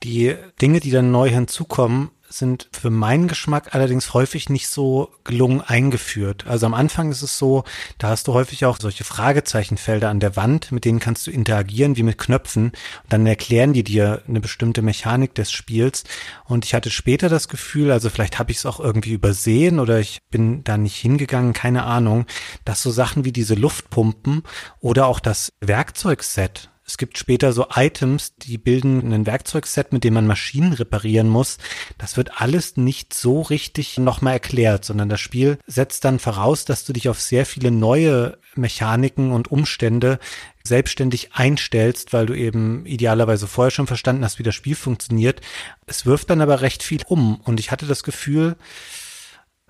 Die 0.05 0.37
Dinge, 0.61 0.81
die 0.81 0.91
dann 0.91 1.11
neu 1.11 1.31
hinzukommen, 1.31 2.11
sind 2.29 2.69
für 2.73 2.91
meinen 2.91 3.29
Geschmack 3.29 3.75
allerdings 3.75 4.13
häufig 4.13 4.49
nicht 4.49 4.69
so 4.69 5.11
gelungen 5.25 5.61
eingeführt. 5.61 6.47
Also 6.47 6.67
am 6.67 6.75
Anfang 6.75 7.11
ist 7.11 7.23
es 7.23 7.39
so, 7.39 7.65
da 7.99 8.09
hast 8.09 8.27
du 8.27 8.35
häufig 8.35 8.65
auch 8.65 8.79
solche 8.79 9.05
Fragezeichenfelder 9.05 10.11
an 10.11 10.21
der 10.21 10.37
Wand, 10.37 10.73
mit 10.73 10.85
denen 10.85 10.99
kannst 10.99 11.27
du 11.27 11.31
interagieren 11.31 11.97
wie 11.97 12.03
mit 12.03 12.19
Knöpfen. 12.19 12.67
Und 12.67 12.75
dann 13.09 13.27
erklären 13.27 13.73
die 13.73 13.85
dir 13.85 14.23
eine 14.29 14.41
bestimmte 14.41 14.83
Mechanik 14.83 15.35
des 15.35 15.53
Spiels. 15.53 16.05
Und 16.45 16.65
ich 16.65 16.75
hatte 16.75 16.91
später 16.91 17.29
das 17.29 17.49
Gefühl, 17.49 17.91
also 17.91 18.11
vielleicht 18.11 18.39
habe 18.39 18.51
ich 18.51 18.59
es 18.59 18.67
auch 18.67 18.81
irgendwie 18.81 19.13
übersehen 19.13 19.79
oder 19.79 20.01
ich 20.01 20.23
bin 20.31 20.65
da 20.65 20.77
nicht 20.77 20.97
hingegangen, 20.97 21.53
keine 21.53 21.85
Ahnung, 21.85 22.27
dass 22.65 22.83
so 22.83 22.91
Sachen 22.91 23.25
wie 23.25 23.33
diese 23.33 23.55
Luftpumpen 23.55 24.43
oder 24.81 25.07
auch 25.07 25.21
das 25.21 25.53
Werkzeugset 25.61 26.71
es 26.87 26.99
gibt 26.99 27.17
später 27.17 27.53
so 27.53 27.67
Items, 27.75 28.37
die 28.37 28.59
bilden 28.59 29.13
ein 29.13 29.27
Werkzeugset, 29.27 29.93
mit 29.93 30.05
dem 30.05 30.15
man 30.15 30.27
Maschinen 30.27 30.75
reparieren 30.75 31.29
muss. 31.29 31.57
Das 31.97 32.19
wird 32.19 32.43
alles 32.43 32.77
nicht 32.77 33.15
so 33.15 33.41
richtig 33.41 33.97
nochmal 33.99 34.35
erklärt, 34.35 34.85
sondern 34.85 35.09
das 35.09 35.21
Spiel 35.21 35.59
setzt 35.67 36.05
dann 36.05 36.19
voraus, 36.19 36.67
dass 36.67 36.85
du 36.85 36.93
dich 36.93 37.09
auf 37.09 37.21
sehr 37.21 37.47
viele 37.47 37.71
neue 37.71 38.39
Mechaniken 38.55 39.33
und 39.33 39.51
Umstände 39.51 40.19
selbstständig 40.63 41.35
einstellst, 41.35 42.13
weil 42.13 42.27
du 42.27 42.35
eben 42.35 42.85
idealerweise 42.85 43.47
vorher 43.47 43.71
schon 43.71 43.87
verstanden 43.87 44.25
hast, 44.25 44.39
wie 44.39 44.45
das 44.45 44.55
Spiel 44.55 44.75
funktioniert. 44.75 45.41
Es 45.87 46.05
wirft 46.05 46.29
dann 46.29 46.43
aber 46.43 46.61
recht 46.61 46.83
viel 46.83 47.01
um 47.07 47.41
und 47.41 47.61
ich 47.61 47.71
hatte 47.71 47.87
das 47.87 48.03
Gefühl, 48.03 48.57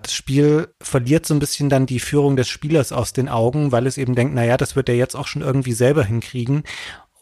das 0.01 0.13
Spiel 0.13 0.67
verliert 0.81 1.25
so 1.25 1.33
ein 1.33 1.39
bisschen 1.39 1.69
dann 1.69 1.85
die 1.85 1.99
Führung 1.99 2.35
des 2.35 2.49
Spielers 2.49 2.91
aus 2.91 3.13
den 3.13 3.29
Augen, 3.29 3.71
weil 3.71 3.87
es 3.87 3.97
eben 3.97 4.13
denkt, 4.13 4.35
naja, 4.35 4.57
das 4.57 4.75
wird 4.75 4.89
er 4.89 4.95
jetzt 4.95 5.15
auch 5.15 5.27
schon 5.27 5.41
irgendwie 5.41 5.73
selber 5.73 6.03
hinkriegen. 6.03 6.63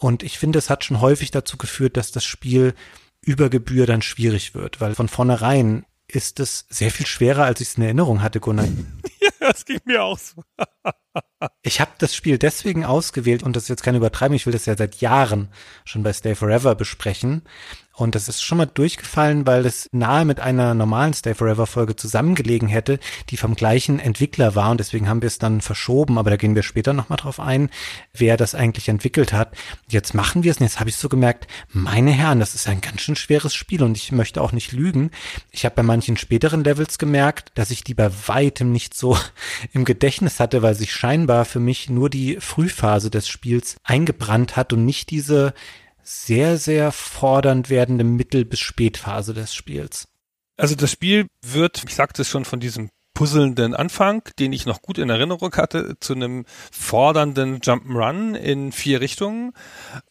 Und 0.04 0.22
ich 0.22 0.38
finde, 0.38 0.60
es 0.60 0.70
hat 0.70 0.84
schon 0.84 1.00
häufig 1.00 1.32
dazu 1.32 1.58
geführt, 1.58 1.96
dass 1.96 2.12
das 2.12 2.26
Spiel 2.26 2.76
über 3.22 3.50
Gebühr 3.50 3.86
dann 3.86 4.02
schwierig 4.02 4.54
wird, 4.54 4.82
weil 4.82 4.96
von 4.96 5.08
vornherein 5.08 5.86
ist 6.10 6.42
es 6.42 6.66
sehr 6.70 6.92
viel 6.92 7.06
schwerer, 7.06 7.46
als 7.46 7.62
ich 7.62 7.70
es 7.70 7.78
in 7.78 7.84
Erinnerung 7.84 8.22
hatte, 8.22 8.42
Gunnar. 8.42 8.66
ja, 9.22 9.30
das 9.40 9.64
ging 9.64 9.80
mir 9.86 10.04
auch 10.04 10.20
so. 10.20 10.44
ich 11.62 11.80
habe 11.80 11.92
das 12.00 12.14
Spiel 12.14 12.38
deswegen 12.38 12.84
ausgewählt 12.84 13.44
und 13.44 13.56
das 13.56 13.64
ist 13.64 13.70
jetzt 13.70 13.84
keine 13.84 13.98
Übertreibung, 13.98 14.36
ich 14.36 14.46
will 14.46 14.52
das 14.52 14.66
ja 14.66 14.76
seit 14.76 14.98
Jahren 14.98 15.48
schon 15.86 16.04
bei 16.04 16.12
Stay 16.12 16.36
Forever 16.36 16.76
besprechen, 16.76 17.44
und 17.96 18.16
das 18.16 18.28
ist 18.28 18.42
schon 18.42 18.58
mal 18.58 18.66
durchgefallen, 18.66 19.46
weil 19.46 19.68
es 19.68 19.88
nahe 19.92 20.26
mit 20.26 20.40
einer 20.40 20.74
normalen 20.74 21.14
Stay 21.14 21.36
Forever 21.36 21.68
Folge 21.68 21.96
zusammengelegen 21.96 22.68
hätte, 22.68 23.00
die 23.30 23.38
vom 23.38 23.54
gleichen 23.54 24.00
Entwickler 24.00 24.56
war. 24.56 24.72
Und 24.72 24.80
deswegen 24.80 25.08
haben 25.08 25.22
wir 25.22 25.28
es 25.28 25.38
dann 25.38 25.62
verschoben. 25.62 26.18
Aber 26.18 26.32
da 26.32 26.38
gehen 26.38 26.56
wir 26.56 26.64
später 26.64 26.94
nochmal 26.94 27.18
drauf 27.18 27.40
ein, 27.40 27.70
wer 28.12 28.36
das 28.36 28.56
eigentlich 28.56 28.90
entwickelt 28.90 29.32
hat. 29.32 29.56
Jetzt 29.88 30.16
machen 30.16 30.44
wir 30.44 30.50
es. 30.50 30.58
Und 30.58 30.64
jetzt 30.64 30.80
habe 30.80 30.90
ich 30.90 30.96
so 30.96 31.08
gemerkt, 31.08 31.46
meine 31.70 32.10
Herren, 32.10 32.40
das 32.40 32.56
ist 32.56 32.68
ein 32.68 32.82
ganz 32.82 33.02
schön 33.02 33.16
schweres 33.16 33.54
Spiel. 33.54 33.84
Und 33.84 33.96
ich 33.96 34.12
möchte 34.12 34.42
auch 34.42 34.54
nicht 34.54 34.72
lügen. 34.72 35.12
Ich 35.52 35.64
habe 35.64 35.76
bei 35.76 35.84
manchen 35.84 36.18
späteren 36.18 36.64
Levels 36.64 36.98
gemerkt, 36.98 37.52
dass 37.54 37.70
ich 37.70 37.84
die 37.84 37.94
bei 37.94 38.10
weitem 38.26 38.72
nicht 38.72 38.96
so 38.96 39.16
im 39.72 39.86
Gedächtnis 39.86 40.40
hatte, 40.40 40.64
weil 40.64 40.74
sich 40.74 40.92
scheinbar 40.92 41.46
für 41.46 41.60
mich 41.60 41.92
nur 41.92 42.10
die 42.10 42.38
Frühphase 42.40 43.12
des 43.12 43.28
Spiels 43.28 43.76
eingebrannt 43.84 44.56
hat 44.56 44.74
und 44.74 44.84
nicht 44.84 45.12
diese 45.12 45.54
sehr, 46.04 46.58
sehr 46.58 46.92
fordernd 46.92 47.70
werdende 47.70 48.04
Mittel- 48.04 48.46
bis 48.46 48.60
Spätphase 48.60 49.34
des 49.34 49.54
Spiels. 49.54 50.08
Also 50.58 50.76
das 50.76 50.92
Spiel 50.92 51.28
wird, 51.42 51.84
ich 51.88 51.96
sagte 51.96 52.22
es 52.22 52.30
schon, 52.30 52.46
von 52.46 52.60
diesem 52.60 52.90
puzzelnden 53.14 53.76
Anfang, 53.76 54.24
den 54.40 54.54
ich 54.54 54.66
noch 54.66 54.82
gut 54.82 54.98
in 54.98 55.10
Erinnerung 55.10 55.56
hatte, 55.56 55.98
zu 56.00 56.14
einem 56.14 56.46
fordernden 56.72 57.60
Jump'n'Run 57.60 58.36
in 58.36 58.72
vier 58.72 59.02
Richtungen. 59.02 59.54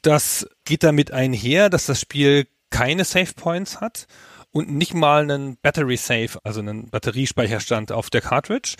Das 0.02 0.48
geht 0.64 0.82
damit 0.82 1.10
einher, 1.12 1.68
dass 1.68 1.86
das 1.86 2.00
Spiel 2.00 2.46
keine 2.70 3.04
Save 3.04 3.32
Points 3.34 3.80
hat 3.80 4.06
und 4.52 4.70
nicht 4.70 4.94
mal 4.94 5.22
einen 5.22 5.56
Battery 5.56 5.96
Save, 5.96 6.38
also 6.44 6.60
einen 6.60 6.90
Batteriespeicherstand 6.90 7.90
auf 7.90 8.10
der 8.10 8.20
Cartridge, 8.20 8.76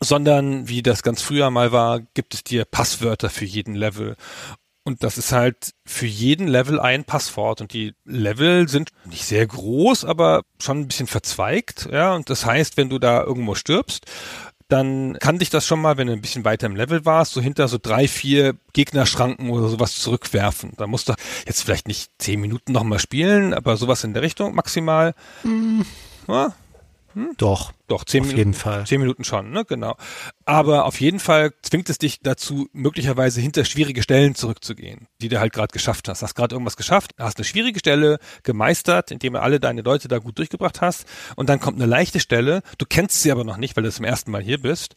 sondern 0.00 0.68
wie 0.68 0.82
das 0.82 1.02
ganz 1.02 1.22
früher 1.22 1.50
mal 1.50 1.72
war, 1.72 2.00
gibt 2.14 2.34
es 2.34 2.44
dir 2.44 2.64
Passwörter 2.64 3.30
für 3.30 3.44
jeden 3.46 3.74
Level. 3.74 4.16
Und 4.86 5.02
das 5.02 5.18
ist 5.18 5.32
halt 5.32 5.72
für 5.84 6.06
jeden 6.06 6.46
Level 6.46 6.78
ein 6.78 7.02
Passwort. 7.02 7.60
Und 7.60 7.72
die 7.72 7.94
Level 8.04 8.68
sind 8.68 8.90
nicht 9.04 9.24
sehr 9.24 9.44
groß, 9.44 10.04
aber 10.04 10.42
schon 10.60 10.78
ein 10.78 10.86
bisschen 10.86 11.08
verzweigt. 11.08 11.88
Ja, 11.90 12.14
und 12.14 12.30
das 12.30 12.46
heißt, 12.46 12.76
wenn 12.76 12.88
du 12.88 13.00
da 13.00 13.24
irgendwo 13.24 13.56
stirbst, 13.56 14.06
dann 14.68 15.18
kann 15.18 15.40
dich 15.40 15.50
das 15.50 15.66
schon 15.66 15.80
mal, 15.80 15.96
wenn 15.96 16.06
du 16.06 16.12
ein 16.12 16.20
bisschen 16.20 16.44
weiter 16.44 16.68
im 16.68 16.76
Level 16.76 17.04
warst, 17.04 17.32
so 17.32 17.40
hinter 17.40 17.66
so 17.66 17.78
drei, 17.82 18.06
vier 18.06 18.54
Gegnerschranken 18.74 19.50
oder 19.50 19.66
sowas 19.66 19.98
zurückwerfen. 19.98 20.74
Da 20.76 20.86
musst 20.86 21.08
du 21.08 21.14
jetzt 21.48 21.62
vielleicht 21.62 21.88
nicht 21.88 22.12
zehn 22.18 22.40
Minuten 22.40 22.70
nochmal 22.70 23.00
spielen, 23.00 23.54
aber 23.54 23.76
sowas 23.76 24.04
in 24.04 24.14
der 24.14 24.22
Richtung 24.22 24.54
maximal. 24.54 25.14
Mm. 25.42 25.82
Ja, 26.28 26.54
hm? 27.14 27.32
Doch. 27.38 27.72
Doch, 27.88 28.04
zehn 28.04 28.22
auf 28.22 28.26
Minuten. 28.26 28.38
jeden 28.38 28.54
Fall. 28.54 28.86
Zehn 28.86 29.00
Minuten 29.00 29.22
schon, 29.22 29.50
ne, 29.50 29.64
genau. 29.64 29.96
Aber 30.44 30.86
auf 30.86 31.00
jeden 31.00 31.20
Fall 31.20 31.52
zwingt 31.62 31.88
es 31.88 31.98
dich 31.98 32.20
dazu, 32.20 32.68
möglicherweise 32.72 33.40
hinter 33.40 33.64
schwierige 33.64 34.02
Stellen 34.02 34.34
zurückzugehen, 34.34 35.06
die 35.20 35.28
du 35.28 35.38
halt 35.38 35.52
gerade 35.52 35.72
geschafft 35.72 36.08
hast. 36.08 36.22
Hast 36.22 36.34
gerade 36.34 36.54
irgendwas 36.54 36.76
geschafft, 36.76 37.12
hast 37.18 37.38
eine 37.38 37.44
schwierige 37.44 37.78
Stelle 37.78 38.18
gemeistert, 38.42 39.12
indem 39.12 39.34
du 39.34 39.40
alle 39.40 39.60
deine 39.60 39.82
Leute 39.82 40.08
da 40.08 40.18
gut 40.18 40.38
durchgebracht 40.38 40.80
hast. 40.80 41.06
Und 41.36 41.48
dann 41.48 41.60
kommt 41.60 41.76
eine 41.76 41.86
leichte 41.86 42.18
Stelle. 42.18 42.62
Du 42.78 42.86
kennst 42.86 43.22
sie 43.22 43.30
aber 43.30 43.44
noch 43.44 43.56
nicht, 43.56 43.76
weil 43.76 43.84
du 43.84 43.92
zum 43.92 44.04
ersten 44.04 44.32
Mal 44.32 44.42
hier 44.42 44.60
bist. 44.60 44.94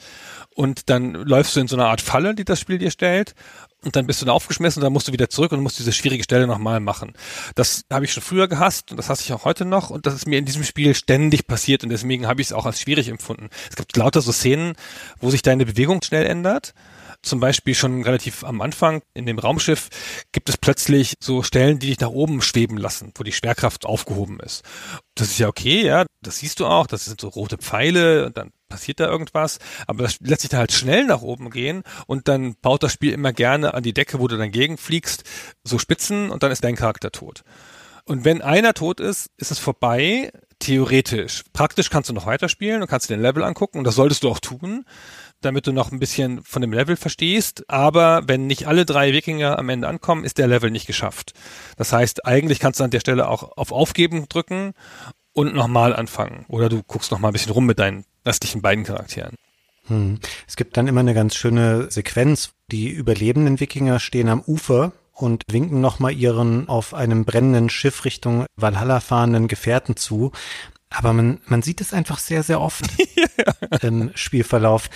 Und 0.55 0.89
dann 0.89 1.13
läufst 1.13 1.55
du 1.55 1.59
in 1.59 1.67
so 1.67 1.75
einer 1.75 1.87
Art 1.87 2.01
Falle, 2.01 2.33
die 2.33 2.45
das 2.45 2.59
Spiel 2.59 2.79
dir 2.79 2.91
stellt 2.91 3.35
und 3.83 3.95
dann 3.95 4.07
bist 4.07 4.21
du 4.21 4.25
da 4.25 4.33
aufgeschmissen 4.33 4.81
und 4.81 4.83
dann 4.83 4.93
musst 4.93 5.07
du 5.07 5.13
wieder 5.13 5.29
zurück 5.29 5.51
und 5.51 5.61
musst 5.61 5.79
diese 5.79 5.93
schwierige 5.93 6.23
Stelle 6.23 6.47
nochmal 6.47 6.79
machen. 6.79 7.13
Das 7.55 7.85
habe 7.91 8.05
ich 8.05 8.11
schon 8.11 8.23
früher 8.23 8.47
gehasst 8.47 8.91
und 8.91 8.97
das 8.97 9.09
hasse 9.09 9.23
ich 9.23 9.31
auch 9.31 9.45
heute 9.45 9.63
noch 9.63 9.89
und 9.89 10.05
das 10.05 10.13
ist 10.13 10.27
mir 10.27 10.37
in 10.37 10.45
diesem 10.45 10.63
Spiel 10.63 10.93
ständig 10.93 11.47
passiert 11.47 11.83
und 11.83 11.89
deswegen 11.89 12.27
habe 12.27 12.41
ich 12.41 12.47
es 12.47 12.53
auch 12.53 12.65
als 12.65 12.78
schwierig 12.79 13.07
empfunden. 13.09 13.49
Es 13.69 13.75
gibt 13.75 13.95
lauter 13.95 14.21
so 14.21 14.31
Szenen, 14.31 14.73
wo 15.19 15.29
sich 15.29 15.41
deine 15.41 15.65
Bewegung 15.65 16.01
schnell 16.01 16.25
ändert 16.25 16.73
zum 17.21 17.39
Beispiel 17.39 17.75
schon 17.75 18.03
relativ 18.03 18.43
am 18.43 18.61
Anfang 18.61 19.01
in 19.13 19.25
dem 19.25 19.39
Raumschiff 19.39 19.89
gibt 20.31 20.49
es 20.49 20.57
plötzlich 20.57 21.15
so 21.19 21.43
Stellen, 21.43 21.79
die 21.79 21.87
dich 21.87 21.99
nach 21.99 22.09
oben 22.09 22.41
schweben 22.41 22.77
lassen, 22.77 23.11
wo 23.15 23.23
die 23.23 23.33
Schwerkraft 23.33 23.85
aufgehoben 23.85 24.39
ist. 24.39 24.63
Das 25.15 25.27
ist 25.27 25.39
ja 25.39 25.47
okay, 25.47 25.85
ja, 25.85 26.05
das 26.21 26.39
siehst 26.39 26.59
du 26.59 26.65
auch, 26.65 26.87
das 26.87 27.05
sind 27.05 27.19
so 27.19 27.27
rote 27.27 27.57
Pfeile 27.57 28.25
und 28.25 28.37
dann 28.37 28.51
passiert 28.69 28.99
da 28.99 29.07
irgendwas, 29.07 29.59
aber 29.87 30.03
das 30.03 30.19
lässt 30.21 30.41
sich 30.41 30.49
da 30.49 30.59
halt 30.59 30.71
schnell 30.71 31.05
nach 31.05 31.21
oben 31.21 31.49
gehen 31.49 31.83
und 32.07 32.27
dann 32.27 32.55
baut 32.61 32.83
das 32.83 32.93
Spiel 32.93 33.11
immer 33.11 33.33
gerne 33.33 33.73
an 33.73 33.83
die 33.83 33.93
Decke, 33.93 34.19
wo 34.19 34.27
du 34.27 34.37
dann 34.37 34.51
gegenfliegst, 34.51 35.23
so 35.63 35.77
Spitzen 35.77 36.29
und 36.29 36.43
dann 36.43 36.51
ist 36.51 36.63
dein 36.63 36.75
Charakter 36.75 37.11
tot. 37.11 37.43
Und 38.05 38.25
wenn 38.25 38.41
einer 38.41 38.73
tot 38.73 38.99
ist, 38.99 39.29
ist 39.37 39.51
es 39.51 39.59
vorbei, 39.59 40.31
theoretisch. 40.59 41.43
Praktisch 41.53 41.89
kannst 41.89 42.09
du 42.09 42.13
noch 42.13 42.25
weiterspielen 42.25 42.81
und 42.81 42.87
kannst 42.87 43.09
dir 43.09 43.15
den 43.15 43.21
Level 43.21 43.43
angucken 43.43 43.79
und 43.79 43.83
das 43.85 43.95
solltest 43.95 44.23
du 44.23 44.29
auch 44.29 44.39
tun 44.39 44.85
damit 45.41 45.67
du 45.67 45.71
noch 45.71 45.91
ein 45.91 45.99
bisschen 45.99 46.43
von 46.43 46.61
dem 46.61 46.73
Level 46.73 46.95
verstehst. 46.95 47.69
Aber 47.69 48.23
wenn 48.27 48.47
nicht 48.47 48.67
alle 48.67 48.85
drei 48.85 49.13
Wikinger 49.13 49.57
am 49.57 49.69
Ende 49.69 49.87
ankommen, 49.87 50.23
ist 50.23 50.37
der 50.37 50.47
Level 50.47 50.71
nicht 50.71 50.87
geschafft. 50.87 51.33
Das 51.77 51.93
heißt, 51.93 52.25
eigentlich 52.25 52.59
kannst 52.59 52.79
du 52.79 52.83
an 52.83 52.91
der 52.91 52.99
Stelle 52.99 53.27
auch 53.27 53.57
auf 53.57 53.71
Aufgeben 53.71 54.27
drücken 54.27 54.73
und 55.33 55.53
nochmal 55.53 55.95
anfangen. 55.95 56.45
Oder 56.47 56.69
du 56.69 56.83
guckst 56.83 57.11
nochmal 57.11 57.31
ein 57.31 57.33
bisschen 57.33 57.53
rum 57.53 57.65
mit 57.65 57.79
deinen 57.79 58.05
restlichen 58.25 58.61
beiden 58.61 58.83
Charakteren. 58.83 59.35
Hm. 59.87 60.19
Es 60.47 60.55
gibt 60.55 60.77
dann 60.77 60.87
immer 60.87 60.99
eine 60.99 61.13
ganz 61.13 61.35
schöne 61.35 61.89
Sequenz. 61.89 62.51
Die 62.71 62.89
überlebenden 62.89 63.59
Wikinger 63.59 63.99
stehen 63.99 64.29
am 64.29 64.41
Ufer 64.41 64.91
und 65.21 65.43
winken 65.49 65.81
nochmal 65.81 66.13
ihren 66.13 66.67
auf 66.69 66.93
einem 66.93 67.25
brennenden 67.25 67.69
Schiff 67.69 68.05
Richtung 68.05 68.45
Valhalla 68.55 68.99
fahrenden 68.99 69.47
Gefährten 69.47 69.95
zu. 69.95 70.31
Aber 70.89 71.13
man, 71.13 71.39
man 71.45 71.61
sieht 71.61 71.81
es 71.81 71.93
einfach 71.93 72.19
sehr, 72.19 72.43
sehr 72.43 72.61
oft 72.61 72.85
im 73.81 74.11
Spielverlauf, 74.15 74.89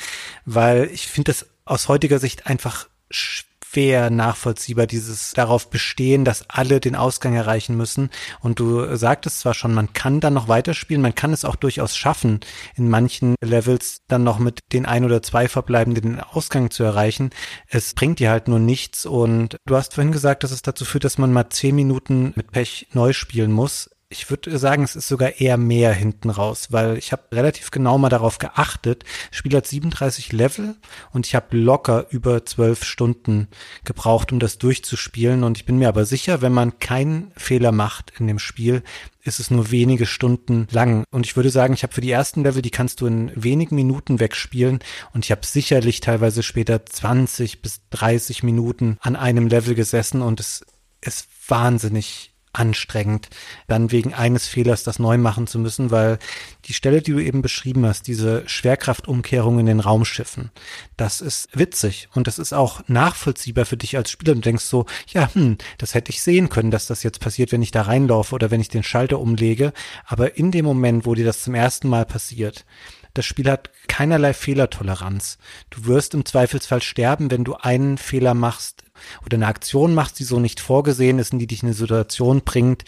weil 0.45 0.89
ich 0.91 1.07
finde 1.07 1.31
das 1.31 1.45
aus 1.65 1.88
heutiger 1.88 2.19
Sicht 2.19 2.47
einfach 2.47 2.88
schwer 3.73 4.09
nachvollziehbar, 4.12 4.86
dieses 4.86 5.33
darauf 5.33 5.69
bestehen, 5.69 6.25
dass 6.25 6.47
alle 6.49 6.79
den 6.79 6.95
Ausgang 6.95 7.36
erreichen 7.36 7.75
müssen. 7.75 8.09
Und 8.39 8.59
du 8.59 8.95
sagtest 8.95 9.39
zwar 9.39 9.53
schon, 9.53 9.73
man 9.73 9.93
kann 9.93 10.19
dann 10.19 10.33
noch 10.33 10.47
weiterspielen, 10.47 11.01
man 11.01 11.15
kann 11.15 11.33
es 11.33 11.43
auch 11.43 11.55
durchaus 11.55 11.97
schaffen, 11.97 12.41
in 12.75 12.89
manchen 12.89 13.36
Levels 13.43 14.01
dann 14.07 14.23
noch 14.23 14.38
mit 14.38 14.59
den 14.71 14.86
ein 14.86 15.05
oder 15.05 15.23
zwei 15.23 15.47
verbleibenden 15.47 16.03
den 16.03 16.19
Ausgang 16.19 16.69
zu 16.69 16.83
erreichen. 16.83 17.31
Es 17.67 17.93
bringt 17.93 18.19
dir 18.19 18.29
halt 18.29 18.47
nur 18.47 18.59
nichts. 18.59 19.05
Und 19.05 19.57
du 19.65 19.75
hast 19.75 19.95
vorhin 19.95 20.12
gesagt, 20.12 20.43
dass 20.43 20.51
es 20.51 20.62
dazu 20.62 20.86
führt, 20.86 21.03
dass 21.03 21.17
man 21.17 21.33
mal 21.33 21.49
zehn 21.49 21.75
Minuten 21.75 22.33
mit 22.36 22.51
Pech 22.51 22.88
neu 22.93 23.13
spielen 23.13 23.51
muss 23.51 23.89
Ich 24.13 24.30
würde 24.30 24.56
sagen, 24.60 24.84
es 24.84 24.95
ist 24.95 25.08
sogar 25.08 25.41
eher 25.41 25.58
mehr 25.58 25.91
hinten 25.91 26.30
raus, 26.30 26.67
weil 26.69 26.99
ich 26.99 27.12
habe 27.12 27.23
relativ 27.32 27.71
genau 27.71 27.97
mal 27.97 28.10
darauf 28.10 28.38
geachtet. 28.38 29.06
Spiel 29.32 29.56
hat 29.56 29.65
37 29.65 30.32
Level 30.32 30.76
und 31.12 31.26
ich 31.26 31.34
habe 31.34 31.58
locker 31.58 32.06
über 32.12 32.45
zwölf 32.45 32.84
Stunden 32.84 33.47
gebraucht, 33.84 34.32
um 34.32 34.39
das 34.39 34.60
durchzuspielen. 34.60 35.43
Und 35.43 35.58
ich 35.58 35.65
bin 35.65 35.80
mir 35.80 35.88
aber 35.88 36.06
sicher, 36.06 36.43
wenn 36.43 36.54
man 36.54 36.78
keinen 36.78 37.32
Fehler 37.36 37.71
macht 37.71 38.13
in 38.19 38.28
dem 38.28 38.38
Spiel, 38.38 38.84
ist 39.23 39.39
es 39.39 39.49
nur 39.49 39.71
wenige 39.71 40.06
Stunden 40.06 40.67
lang. 40.69 41.06
Und 41.10 41.26
ich 41.26 41.36
würde 41.36 41.49
sagen, 41.49 41.73
ich 41.73 41.82
habe 41.82 41.93
für 41.93 42.02
die 42.02 42.12
ersten 42.12 42.43
Level, 42.43 42.62
die 42.62 42.69
kannst 42.69 43.02
du 43.02 43.08
in 43.08 43.32
wenigen 43.36 43.76
Minuten 43.76 44.19
wegspielen. 44.19 44.78
Und 45.13 45.26
ich 45.26 45.32
habe 45.32 45.43
sicherlich 45.43 46.02
teilweise 46.02 46.43
später 46.43 46.86
20 46.86 47.63
bis 47.63 47.82
30 47.89 48.43
Minuten 48.43 48.97
an 49.02 49.15
einem 49.15 49.47
Level 49.47 49.73
gesessen 49.73 50.21
und 50.21 50.39
es 50.39 50.63
ist 51.02 51.28
wahnsinnig 51.47 52.32
anstrengend, 52.53 53.29
dann 53.67 53.91
wegen 53.91 54.13
eines 54.13 54.47
Fehlers 54.47 54.83
das 54.83 54.99
neu 54.99 55.17
machen 55.17 55.47
zu 55.47 55.59
müssen, 55.59 55.91
weil 55.91 56.19
die 56.65 56.73
Stelle, 56.73 57.01
die 57.01 57.11
du 57.11 57.19
eben 57.19 57.41
beschrieben 57.41 57.85
hast, 57.85 58.07
diese 58.07 58.47
Schwerkraftumkehrung 58.47 59.59
in 59.59 59.65
den 59.65 59.79
Raumschiffen, 59.79 60.51
das 60.95 61.19
ist 61.19 61.49
witzig 61.53 62.09
und 62.13 62.27
das 62.27 62.39
ist 62.39 62.53
auch 62.53 62.81
nachvollziehbar 62.87 63.65
für 63.65 63.77
dich 63.77 63.97
als 63.97 64.11
Spieler. 64.11 64.35
Du 64.35 64.41
denkst 64.41 64.65
so, 64.65 64.85
ja, 65.07 65.33
hm, 65.33 65.57
das 65.77 65.95
hätte 65.95 66.11
ich 66.11 66.21
sehen 66.21 66.49
können, 66.49 66.71
dass 66.71 66.87
das 66.87 67.03
jetzt 67.03 67.19
passiert, 67.19 67.51
wenn 67.51 67.61
ich 67.61 67.71
da 67.71 67.83
reinlaufe 67.83 68.35
oder 68.35 68.51
wenn 68.51 68.61
ich 68.61 68.69
den 68.69 68.83
Schalter 68.83 69.19
umlege. 69.19 69.73
Aber 70.05 70.37
in 70.37 70.51
dem 70.51 70.65
Moment, 70.65 71.05
wo 71.05 71.15
dir 71.15 71.25
das 71.25 71.41
zum 71.41 71.55
ersten 71.55 71.89
Mal 71.89 72.05
passiert, 72.05 72.65
das 73.13 73.26
Spiel 73.26 73.49
hat 73.49 73.69
keinerlei 73.88 74.34
Fehlertoleranz. 74.34 75.38
Du 75.69 75.86
wirst 75.86 76.13
im 76.13 76.26
Zweifelsfall 76.26 76.82
sterben, 76.82 77.30
wenn 77.30 77.43
du 77.43 77.56
einen 77.56 77.97
Fehler 77.97 78.34
machst 78.34 78.84
oder 79.26 79.36
eine 79.36 79.47
Aktion 79.47 79.93
machst, 79.93 80.19
die 80.19 80.23
so 80.23 80.39
nicht 80.39 80.60
vorgesehen 80.60 81.19
ist 81.19 81.34
und 81.34 81.39
die 81.39 81.47
dich 81.47 81.63
in 81.63 81.67
eine 81.67 81.76
Situation 81.76 82.41
bringt, 82.41 82.86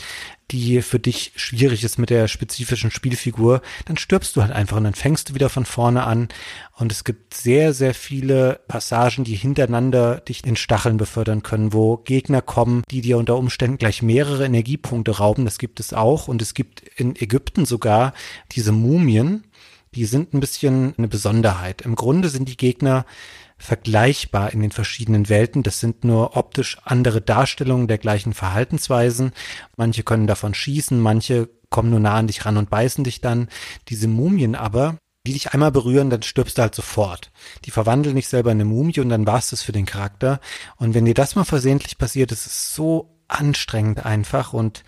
die 0.52 0.82
für 0.84 1.00
dich 1.00 1.32
schwierig 1.36 1.84
ist 1.84 1.98
mit 1.98 2.12
der 2.12 2.28
spezifischen 2.28 2.92
Spielfigur, 2.92 3.62
dann 3.86 3.98
stirbst 3.98 4.36
du 4.36 4.42
halt 4.42 4.52
einfach 4.52 4.78
und 4.78 4.84
dann 4.84 4.94
fängst 4.94 5.30
du 5.30 5.34
wieder 5.34 5.50
von 5.50 5.66
vorne 5.66 6.04
an. 6.04 6.30
Und 6.78 6.92
es 6.92 7.04
gibt 7.04 7.34
sehr, 7.34 7.74
sehr 7.74 7.94
viele 7.94 8.60
Passagen, 8.68 9.24
die 9.24 9.36
hintereinander 9.36 10.18
dich 10.20 10.46
in 10.46 10.56
Stacheln 10.56 10.98
befördern 10.98 11.42
können, 11.42 11.74
wo 11.74 11.98
Gegner 11.98 12.42
kommen, 12.42 12.84
die 12.92 13.02
dir 13.02 13.18
unter 13.18 13.38
Umständen 13.38 13.78
gleich 13.78 14.02
mehrere 14.02 14.46
Energiepunkte 14.46 15.18
rauben. 15.18 15.46
Das 15.46 15.58
gibt 15.58 15.80
es 15.80 15.94
auch. 15.94 16.28
Und 16.28 16.42
es 16.42 16.54
gibt 16.54 16.82
in 16.96 17.16
Ägypten 17.16 17.66
sogar 17.66 18.14
diese 18.52 18.72
Mumien, 18.72 19.45
die 19.96 20.06
sind 20.06 20.34
ein 20.34 20.40
bisschen 20.40 20.94
eine 20.98 21.08
Besonderheit. 21.08 21.82
Im 21.82 21.96
Grunde 21.96 22.30
sind 22.30 22.50
die 22.50 22.58
Gegner 22.58 23.06
vergleichbar 23.58 24.52
in 24.52 24.60
den 24.60 24.72
verschiedenen 24.72 25.30
Welten. 25.30 25.64
Das 25.64 25.80
sind 25.80 26.04
nur 26.04 26.36
optisch 26.36 26.78
andere 26.84 27.22
Darstellungen 27.22 27.88
der 27.88 27.98
gleichen 27.98 28.34
Verhaltensweisen. 28.34 29.32
Manche 29.78 30.04
können 30.04 30.28
davon 30.28 30.54
schießen, 30.54 31.00
manche 31.00 31.50
kommen 31.70 31.90
nur 31.90 32.02
nah 32.02 32.16
an 32.16 32.28
dich 32.28 32.46
ran 32.46 32.58
und 32.58 32.70
beißen 32.70 33.04
dich 33.04 33.22
dann. 33.22 33.48
Diese 33.88 34.08
Mumien 34.08 34.56
aber, 34.56 34.98
die 35.26 35.34
dich 35.34 35.54
einmal 35.54 35.72
berühren, 35.72 36.10
dann 36.10 36.22
stirbst 36.22 36.58
du 36.58 36.62
halt 36.62 36.76
sofort. 36.76 37.32
Die 37.64 37.72
verwandeln 37.72 38.16
dich 38.16 38.28
selber 38.28 38.52
in 38.52 38.58
eine 38.58 38.66
Mumie 38.66 39.00
und 39.00 39.10
dann 39.10 39.26
war's 39.26 39.50
das 39.50 39.62
für 39.62 39.72
den 39.72 39.86
Charakter. 39.86 40.40
Und 40.76 40.94
wenn 40.94 41.06
dir 41.06 41.14
das 41.14 41.36
mal 41.36 41.46
versehentlich 41.46 41.98
passiert, 41.98 42.32
ist 42.32 42.46
es 42.46 42.76
so 42.76 43.18
anstrengend 43.28 44.06
einfach 44.06 44.54
und 44.54 44.84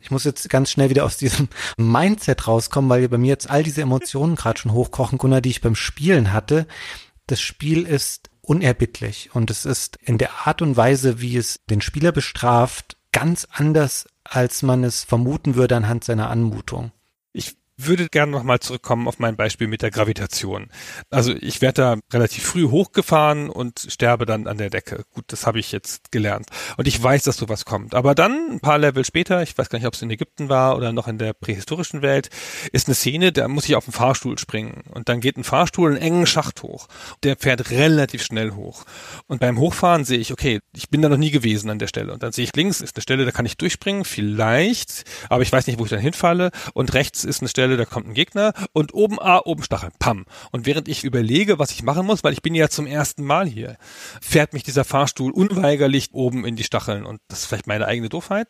ich 0.00 0.10
muss 0.10 0.24
jetzt 0.24 0.48
ganz 0.48 0.70
schnell 0.70 0.90
wieder 0.90 1.04
aus 1.04 1.16
diesem 1.16 1.48
Mindset 1.76 2.46
rauskommen, 2.46 2.90
weil 2.90 3.08
bei 3.08 3.18
mir 3.18 3.28
jetzt 3.28 3.50
all 3.50 3.62
diese 3.62 3.82
Emotionen 3.82 4.36
gerade 4.36 4.58
schon 4.58 4.72
hochkochen, 4.72 5.18
Gunnar, 5.18 5.40
die 5.40 5.50
ich 5.50 5.60
beim 5.60 5.74
Spielen 5.74 6.32
hatte. 6.32 6.66
Das 7.26 7.40
Spiel 7.40 7.86
ist 7.86 8.30
unerbittlich 8.40 9.30
und 9.34 9.50
es 9.50 9.66
ist 9.66 9.98
in 10.02 10.16
der 10.16 10.46
Art 10.46 10.62
und 10.62 10.76
Weise, 10.76 11.20
wie 11.20 11.36
es 11.36 11.60
den 11.68 11.82
Spieler 11.82 12.12
bestraft, 12.12 12.96
ganz 13.12 13.46
anders, 13.50 14.06
als 14.24 14.62
man 14.62 14.84
es 14.84 15.04
vermuten 15.04 15.54
würde 15.54 15.76
anhand 15.76 16.04
seiner 16.04 16.30
Anmutung. 16.30 16.92
Würde 17.80 18.08
gerne 18.08 18.32
nochmal 18.32 18.58
zurückkommen 18.58 19.06
auf 19.06 19.20
mein 19.20 19.36
Beispiel 19.36 19.68
mit 19.68 19.82
der 19.82 19.90
Gravitation. 19.90 20.68
Also 21.10 21.32
ich 21.32 21.60
werde 21.60 21.82
da 21.82 21.96
relativ 22.12 22.44
früh 22.44 22.68
hochgefahren 22.68 23.48
und 23.48 23.86
sterbe 23.88 24.26
dann 24.26 24.48
an 24.48 24.58
der 24.58 24.68
Decke. 24.68 25.04
Gut, 25.14 25.26
das 25.28 25.46
habe 25.46 25.60
ich 25.60 25.70
jetzt 25.70 26.10
gelernt. 26.10 26.48
Und 26.76 26.88
ich 26.88 27.00
weiß, 27.00 27.22
dass 27.22 27.36
sowas 27.36 27.64
kommt. 27.64 27.94
Aber 27.94 28.14
dann, 28.14 28.50
ein 28.50 28.60
paar 28.60 28.78
Level 28.78 29.04
später, 29.04 29.42
ich 29.42 29.56
weiß 29.56 29.68
gar 29.68 29.78
nicht, 29.78 29.86
ob 29.86 29.94
es 29.94 30.02
in 30.02 30.10
Ägypten 30.10 30.48
war 30.48 30.76
oder 30.76 30.92
noch 30.92 31.06
in 31.06 31.18
der 31.18 31.32
prähistorischen 31.32 32.02
Welt, 32.02 32.30
ist 32.72 32.88
eine 32.88 32.96
Szene, 32.96 33.30
da 33.30 33.46
muss 33.46 33.68
ich 33.68 33.76
auf 33.76 33.84
den 33.84 33.92
Fahrstuhl 33.92 34.38
springen. 34.38 34.82
Und 34.92 35.08
dann 35.08 35.20
geht 35.20 35.36
ein 35.36 35.44
Fahrstuhl 35.44 35.90
einen 35.90 36.02
engen 36.02 36.26
Schacht 36.26 36.62
hoch. 36.62 36.88
Der 37.22 37.36
fährt 37.36 37.70
relativ 37.70 38.24
schnell 38.24 38.52
hoch. 38.52 38.84
Und 39.28 39.40
beim 39.40 39.58
Hochfahren 39.58 40.04
sehe 40.04 40.18
ich, 40.18 40.32
okay, 40.32 40.60
ich 40.74 40.90
bin 40.90 41.00
da 41.00 41.08
noch 41.08 41.16
nie 41.16 41.30
gewesen 41.30 41.70
an 41.70 41.78
der 41.78 41.86
Stelle. 41.86 42.12
Und 42.12 42.22
dann 42.22 42.32
sehe 42.32 42.44
ich 42.44 42.56
links 42.56 42.80
ist 42.80 42.96
eine 42.96 43.02
Stelle, 43.02 43.24
da 43.24 43.30
kann 43.30 43.46
ich 43.46 43.56
durchspringen, 43.56 44.04
vielleicht, 44.04 45.04
aber 45.28 45.42
ich 45.42 45.52
weiß 45.52 45.66
nicht, 45.66 45.78
wo 45.78 45.84
ich 45.84 45.90
dann 45.90 46.00
hinfalle. 46.00 46.50
Und 46.74 46.94
rechts 46.94 47.24
ist 47.24 47.40
eine 47.40 47.48
Stelle, 47.48 47.67
Stelle, 47.68 47.76
da 47.76 47.84
kommt 47.84 48.08
ein 48.08 48.14
Gegner 48.14 48.52
und 48.72 48.94
oben 48.94 49.20
A, 49.20 49.40
oben 49.44 49.62
Stacheln, 49.62 49.92
pam. 49.98 50.24
Und 50.50 50.66
während 50.66 50.88
ich 50.88 51.04
überlege, 51.04 51.58
was 51.58 51.70
ich 51.70 51.82
machen 51.82 52.06
muss, 52.06 52.24
weil 52.24 52.32
ich 52.32 52.42
bin 52.42 52.54
ja 52.54 52.68
zum 52.68 52.86
ersten 52.86 53.24
Mal 53.24 53.46
hier, 53.46 53.76
fährt 54.20 54.52
mich 54.52 54.62
dieser 54.62 54.84
Fahrstuhl 54.84 55.30
unweigerlich 55.32 56.10
oben 56.12 56.46
in 56.46 56.56
die 56.56 56.64
Stacheln 56.64 57.04
und 57.04 57.20
das 57.28 57.40
ist 57.40 57.46
vielleicht 57.46 57.66
meine 57.66 57.86
eigene 57.86 58.08
Doofheit. 58.08 58.48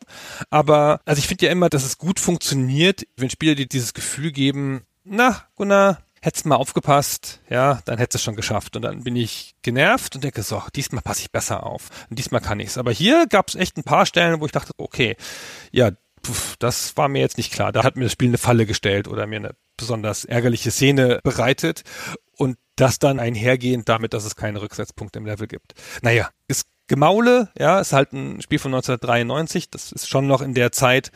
Aber, 0.51 1.01
also 1.05 1.19
ich 1.19 1.27
finde 1.27 1.47
ja 1.47 1.53
immer, 1.53 1.69
dass 1.69 1.85
es 1.85 1.99
gut 1.99 2.21
funktioniert, 2.21 3.07
wenn 3.17 3.31
Spieler 3.31 3.55
dir 3.55 3.67
dieses 3.67 3.93
Gefühl 3.93 4.31
geben, 4.31 4.83
na, 5.05 5.43
Gunnar, 5.57 5.99
hättest 6.21 6.47
mal 6.47 6.57
aufgepasst, 6.57 7.41
ja, 7.49 7.81
dann 7.85 7.99
hättest 7.99 8.15
du 8.15 8.19
es 8.19 8.25
schon 8.25 8.37
geschafft. 8.37 8.77
Und 8.77 8.83
dann 8.83 9.05
bin 9.05 9.17
ich 9.17 9.55
genervt 9.63 10.15
und 10.15 10.25
denke 10.25 10.43
so, 10.43 10.63
diesmal 10.75 11.03
passe 11.03 11.23
ich 11.23 11.33
besser 11.33 11.65
auf. 11.65 11.89
Und 12.11 12.19
diesmal 12.19 12.41
kann 12.41 12.61
ich's. 12.61 12.79
Aber 12.79 12.93
hier 12.93 13.27
gab 13.29 13.49
es 13.49 13.55
echt 13.55 13.77
ein 13.77 13.85
paar 13.85 14.07
Stellen, 14.07 14.41
wo 14.41 14.47
ich 14.47 14.53
dachte, 14.53 14.73
okay, 14.77 15.17
ja, 15.71 15.93
pf, 16.33 16.57
das 16.59 16.97
war 16.97 17.09
mir 17.09 17.21
jetzt 17.21 17.39
nicht 17.39 17.53
klar. 17.53 17.73
Da 17.73 17.85
hat 17.85 17.97
mir 17.97 18.05
das 18.05 18.13
Spiel 18.13 18.29
eine 18.29 18.39
Falle 18.39 18.67
gestellt 18.67 19.09
oder 19.09 19.27
mir 19.27 19.37
eine 19.37 19.55
besonders 19.77 20.25
ärgerliche 20.25 20.71
Szene 20.71 21.21
bereitet 21.23 21.83
und 22.33 22.59
das 22.77 22.99
dann 22.99 23.21
einhergehend 23.21 23.89
damit, 23.89 24.15
dass 24.15 24.25
es 24.25 24.37
keine 24.37 24.61
Rücksetzpunkte 24.61 25.19
im 25.19 25.27
Level 25.27 25.47
gibt. 25.47 25.75
Naja, 26.03 26.31
ist 26.47 26.67
Gemaule, 26.89 27.51
ja, 27.59 27.81
ist 27.81 27.93
halt 27.93 28.13
ein 28.13 28.41
Spiel 28.41 28.59
von 28.59 28.73
1993, 28.73 29.71
das 29.71 29.93
ist 29.93 30.09
schon 30.09 30.27
noch 30.27 30.41
in 30.41 30.55
der 30.55 30.73
Zeit, 30.73 31.13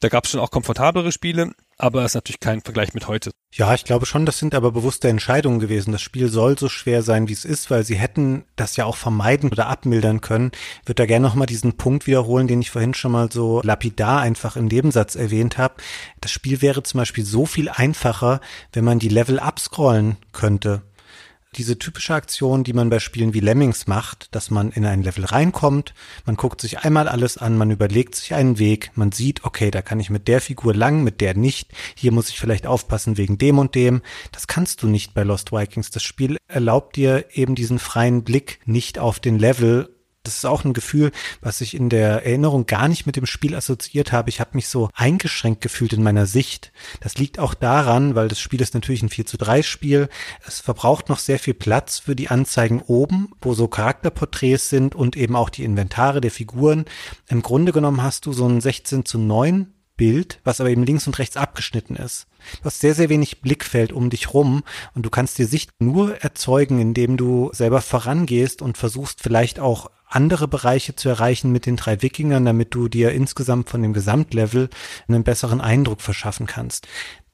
da 0.00 0.08
gab 0.08 0.24
es 0.24 0.30
schon 0.30 0.40
auch 0.40 0.50
komfortablere 0.50 1.12
Spiele, 1.12 1.52
aber 1.76 2.04
ist 2.04 2.14
natürlich 2.14 2.40
kein 2.40 2.60
Vergleich 2.60 2.94
mit 2.94 3.06
heute. 3.06 3.30
Ja, 3.52 3.74
ich 3.74 3.84
glaube 3.84 4.06
schon, 4.06 4.26
das 4.26 4.38
sind 4.38 4.54
aber 4.54 4.72
bewusste 4.72 5.08
Entscheidungen 5.08 5.60
gewesen. 5.60 5.92
Das 5.92 6.02
Spiel 6.02 6.28
soll 6.28 6.58
so 6.58 6.68
schwer 6.68 7.02
sein, 7.02 7.28
wie 7.28 7.32
es 7.32 7.44
ist, 7.44 7.70
weil 7.70 7.84
sie 7.84 7.96
hätten 7.96 8.44
das 8.56 8.76
ja 8.76 8.84
auch 8.84 8.96
vermeiden 8.96 9.50
oder 9.50 9.66
abmildern 9.66 10.20
können. 10.20 10.52
Ich 10.82 10.88
würde 10.88 11.02
da 11.02 11.06
gerne 11.06 11.26
nochmal 11.26 11.46
diesen 11.46 11.74
Punkt 11.74 12.06
wiederholen, 12.06 12.48
den 12.48 12.60
ich 12.60 12.70
vorhin 12.70 12.94
schon 12.94 13.12
mal 13.12 13.30
so 13.30 13.60
lapidar 13.62 14.20
einfach 14.20 14.56
im 14.56 14.66
Nebensatz 14.66 15.16
erwähnt 15.16 15.58
habe. 15.58 15.74
Das 16.20 16.30
Spiel 16.30 16.62
wäre 16.62 16.82
zum 16.82 16.98
Beispiel 16.98 17.24
so 17.24 17.46
viel 17.46 17.68
einfacher, 17.68 18.40
wenn 18.72 18.84
man 18.84 18.98
die 18.98 19.08
Level 19.08 19.38
abscrollen 19.38 20.16
könnte 20.32 20.82
diese 21.56 21.78
typische 21.78 22.14
Aktion, 22.14 22.62
die 22.62 22.72
man 22.72 22.90
bei 22.90 23.00
Spielen 23.00 23.34
wie 23.34 23.40
Lemmings 23.40 23.86
macht, 23.86 24.34
dass 24.34 24.50
man 24.50 24.70
in 24.70 24.86
ein 24.86 25.02
Level 25.02 25.24
reinkommt, 25.24 25.94
man 26.24 26.36
guckt 26.36 26.60
sich 26.60 26.80
einmal 26.80 27.08
alles 27.08 27.38
an, 27.38 27.58
man 27.58 27.70
überlegt 27.70 28.14
sich 28.14 28.34
einen 28.34 28.58
Weg, 28.58 28.92
man 28.94 29.10
sieht, 29.10 29.44
okay, 29.44 29.70
da 29.70 29.82
kann 29.82 29.98
ich 29.98 30.10
mit 30.10 30.28
der 30.28 30.40
Figur 30.40 30.74
lang, 30.74 31.02
mit 31.02 31.20
der 31.20 31.36
nicht, 31.36 31.72
hier 31.96 32.12
muss 32.12 32.28
ich 32.28 32.38
vielleicht 32.38 32.66
aufpassen 32.66 33.16
wegen 33.16 33.38
dem 33.38 33.58
und 33.58 33.74
dem. 33.74 34.02
Das 34.32 34.46
kannst 34.46 34.82
du 34.82 34.88
nicht 34.88 35.12
bei 35.14 35.22
Lost 35.22 35.52
Vikings. 35.52 35.90
Das 35.90 36.02
Spiel 36.02 36.36
erlaubt 36.46 36.96
dir 36.96 37.26
eben 37.32 37.54
diesen 37.54 37.78
freien 37.78 38.22
Blick 38.22 38.60
nicht 38.64 38.98
auf 38.98 39.18
den 39.18 39.38
Level 39.38 39.88
das 40.22 40.36
ist 40.36 40.44
auch 40.44 40.64
ein 40.64 40.74
Gefühl, 40.74 41.12
was 41.40 41.62
ich 41.62 41.74
in 41.74 41.88
der 41.88 42.26
Erinnerung 42.26 42.66
gar 42.66 42.88
nicht 42.88 43.06
mit 43.06 43.16
dem 43.16 43.24
Spiel 43.24 43.54
assoziiert 43.54 44.12
habe. 44.12 44.28
Ich 44.28 44.38
habe 44.38 44.50
mich 44.54 44.68
so 44.68 44.90
eingeschränkt 44.94 45.62
gefühlt 45.62 45.94
in 45.94 46.02
meiner 46.02 46.26
Sicht. 46.26 46.72
Das 47.00 47.16
liegt 47.16 47.38
auch 47.38 47.54
daran, 47.54 48.14
weil 48.14 48.28
das 48.28 48.38
Spiel 48.38 48.60
ist 48.60 48.74
natürlich 48.74 49.02
ein 49.02 49.08
4 49.08 49.24
zu 49.24 49.38
3 49.38 49.62
Spiel. 49.62 50.08
Es 50.46 50.60
verbraucht 50.60 51.08
noch 51.08 51.18
sehr 51.18 51.38
viel 51.38 51.54
Platz 51.54 51.98
für 51.98 52.14
die 52.14 52.28
Anzeigen 52.28 52.82
oben, 52.82 53.32
wo 53.40 53.54
so 53.54 53.66
Charakterporträts 53.66 54.68
sind 54.68 54.94
und 54.94 55.16
eben 55.16 55.36
auch 55.36 55.48
die 55.48 55.64
Inventare 55.64 56.20
der 56.20 56.30
Figuren. 56.30 56.84
Im 57.28 57.40
Grunde 57.40 57.72
genommen 57.72 58.02
hast 58.02 58.26
du 58.26 58.32
so 58.34 58.46
ein 58.46 58.60
16 58.60 59.06
zu 59.06 59.18
9 59.18 59.72
Bild, 59.96 60.40
was 60.44 60.60
aber 60.60 60.70
eben 60.70 60.84
links 60.84 61.06
und 61.06 61.18
rechts 61.18 61.36
abgeschnitten 61.36 61.94
ist. 61.94 62.26
Du 62.60 62.64
hast 62.64 62.80
sehr, 62.80 62.94
sehr 62.94 63.10
wenig 63.10 63.42
Blickfeld 63.42 63.92
um 63.92 64.08
dich 64.08 64.32
rum 64.32 64.64
und 64.94 65.04
du 65.04 65.10
kannst 65.10 65.36
dir 65.36 65.46
Sicht 65.46 65.72
nur 65.78 66.16
erzeugen, 66.22 66.78
indem 66.78 67.18
du 67.18 67.50
selber 67.52 67.82
vorangehst 67.82 68.62
und 68.62 68.78
versuchst 68.78 69.20
vielleicht 69.22 69.60
auch 69.60 69.90
andere 70.10 70.48
Bereiche 70.48 70.96
zu 70.96 71.08
erreichen 71.08 71.52
mit 71.52 71.66
den 71.66 71.76
drei 71.76 72.02
Wikingern, 72.02 72.44
damit 72.44 72.74
du 72.74 72.88
dir 72.88 73.12
insgesamt 73.12 73.70
von 73.70 73.82
dem 73.82 73.92
Gesamtlevel 73.92 74.68
einen 75.08 75.24
besseren 75.24 75.60
Eindruck 75.60 76.02
verschaffen 76.02 76.46
kannst. 76.46 76.88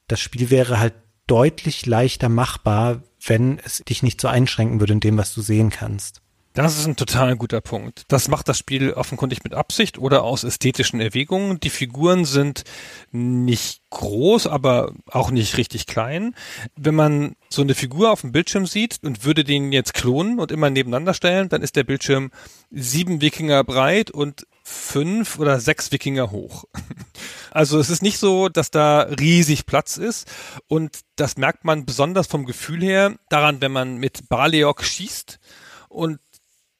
Das 0.07 0.19
Spiel 0.19 0.49
wäre 0.49 0.79
halt 0.79 0.93
deutlich 1.25 1.85
leichter 1.85 2.29
machbar, 2.29 3.03
wenn 3.25 3.59
es 3.59 3.83
dich 3.87 4.03
nicht 4.03 4.21
so 4.21 4.27
einschränken 4.27 4.79
würde 4.79 4.93
in 4.93 4.99
dem, 4.99 5.17
was 5.17 5.33
du 5.33 5.41
sehen 5.41 5.69
kannst. 5.69 6.21
Das 6.57 6.79
ist 6.79 6.87
ein 6.87 6.95
total 6.95 7.35
guter 7.35 7.61
Punkt. 7.61 8.05
Das 8.07 8.29
macht 8.29 8.49
das 8.49 8.57
Spiel 8.57 8.91
offenkundig 8.93 9.43
mit 9.43 9.53
Absicht 9.53 9.99
oder 9.99 10.23
aus 10.23 10.43
ästhetischen 10.43 10.99
Erwägungen. 10.99 11.59
Die 11.59 11.69
Figuren 11.69 12.25
sind 12.25 12.63
nicht 13.11 13.83
groß, 13.91 14.47
aber 14.47 14.91
auch 15.05 15.29
nicht 15.29 15.57
richtig 15.57 15.85
klein. 15.85 16.33
Wenn 16.75 16.95
man 16.95 17.35
so 17.47 17.61
eine 17.61 17.75
Figur 17.75 18.11
auf 18.11 18.21
dem 18.21 18.31
Bildschirm 18.31 18.65
sieht 18.65 18.97
und 19.03 19.23
würde 19.23 19.43
den 19.43 19.71
jetzt 19.71 19.93
klonen 19.93 20.39
und 20.39 20.51
immer 20.51 20.71
nebeneinander 20.71 21.13
stellen, 21.13 21.47
dann 21.47 21.61
ist 21.61 21.75
der 21.75 21.83
Bildschirm 21.83 22.31
sieben 22.71 23.21
Wikinger 23.21 23.63
breit 23.63 24.09
und 24.09 24.47
fünf 24.63 25.37
oder 25.37 25.59
sechs 25.59 25.91
Wikinger 25.91 26.31
hoch. 26.31 26.63
Also 27.49 27.79
es 27.79 27.89
ist 27.89 28.03
nicht 28.03 28.19
so, 28.19 28.49
dass 28.49 28.69
da 28.69 29.01
riesig 29.01 29.65
Platz 29.65 29.97
ist 29.97 30.27
und 30.67 30.99
das 31.15 31.37
merkt 31.37 31.65
man 31.65 31.85
besonders 31.85 32.27
vom 32.27 32.45
Gefühl 32.45 32.83
her 32.83 33.15
daran, 33.29 33.61
wenn 33.61 33.71
man 33.71 33.97
mit 33.97 34.29
Baleok 34.29 34.83
schießt 34.83 35.39
und 35.89 36.19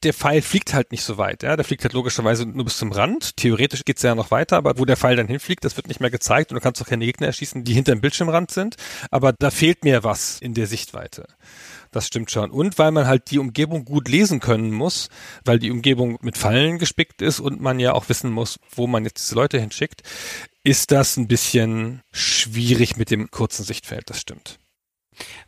der 0.08 0.14
Pfeil 0.14 0.42
fliegt 0.42 0.74
halt 0.74 0.94
nicht 0.94 1.04
so 1.04 1.18
weit. 1.18 1.44
Ja? 1.44 1.58
Der 1.58 1.66
fliegt 1.66 1.84
halt 1.84 1.92
logischerweise 1.92 2.46
nur 2.46 2.64
bis 2.64 2.78
zum 2.78 2.94
Rand. 2.94 3.36
Theoretisch 3.36 3.84
geht's 3.84 4.04
ja 4.04 4.16
noch 4.16 4.32
weiter, 4.32 4.56
aber 4.56 4.80
wo 4.80 4.86
der 4.86 4.96
Pfeil 4.96 5.18
dann 5.18 5.28
hinfliegt, 5.28 5.66
das 5.66 5.76
wird 5.76 5.90
nicht 5.90 6.00
mehr 6.00 6.10
gezeigt 6.10 6.50
und 6.50 6.56
du 6.56 6.62
kannst 6.62 6.82
auch 6.82 6.88
keine 6.88 7.04
Gegner 7.04 7.28
erschießen, 7.28 7.66
die 7.66 7.74
hinter 7.74 7.94
dem 7.94 8.00
Bildschirmrand 8.00 8.50
sind. 8.50 8.78
Aber 9.12 9.34
da 9.34 9.52
fehlt 9.52 9.84
mir 9.84 10.06
was 10.06 10.40
in 10.40 10.54
der 10.54 10.66
Sichtweite. 10.66 11.28
Das 11.92 12.08
stimmt 12.08 12.32
schon. 12.32 12.52
Und 12.52 12.80
weil 12.80 12.92
man 12.92 13.06
halt 13.06 13.32
die 13.32 13.38
Umgebung 13.38 13.84
gut 13.84 14.08
lesen 14.08 14.40
können 14.40 14.72
muss, 14.72 15.10
weil 15.44 15.60
die 15.60 15.72
Umgebung 15.72 16.18
mit 16.22 16.38
Fallen 16.38 16.78
gespickt 16.78 17.22
ist 17.22 17.42
und 17.42 17.60
man 17.60 17.78
ja 17.82 17.92
auch 17.92 18.08
wissen 18.08 18.32
muss, 18.32 18.62
wo 18.74 18.88
man 18.88 19.04
jetzt 19.04 19.22
diese 19.22 19.36
Leute 19.36 19.60
hinschickt, 19.60 20.04
ist 20.64 20.92
das 20.92 21.18
ein 21.18 21.28
bisschen 21.28 22.00
schwierig 22.14 22.96
mit 22.96 23.12
dem 23.12 23.30
kurzen 23.30 23.66
Sichtfeld. 23.66 24.10
Das 24.10 24.22
stimmt. 24.22 24.58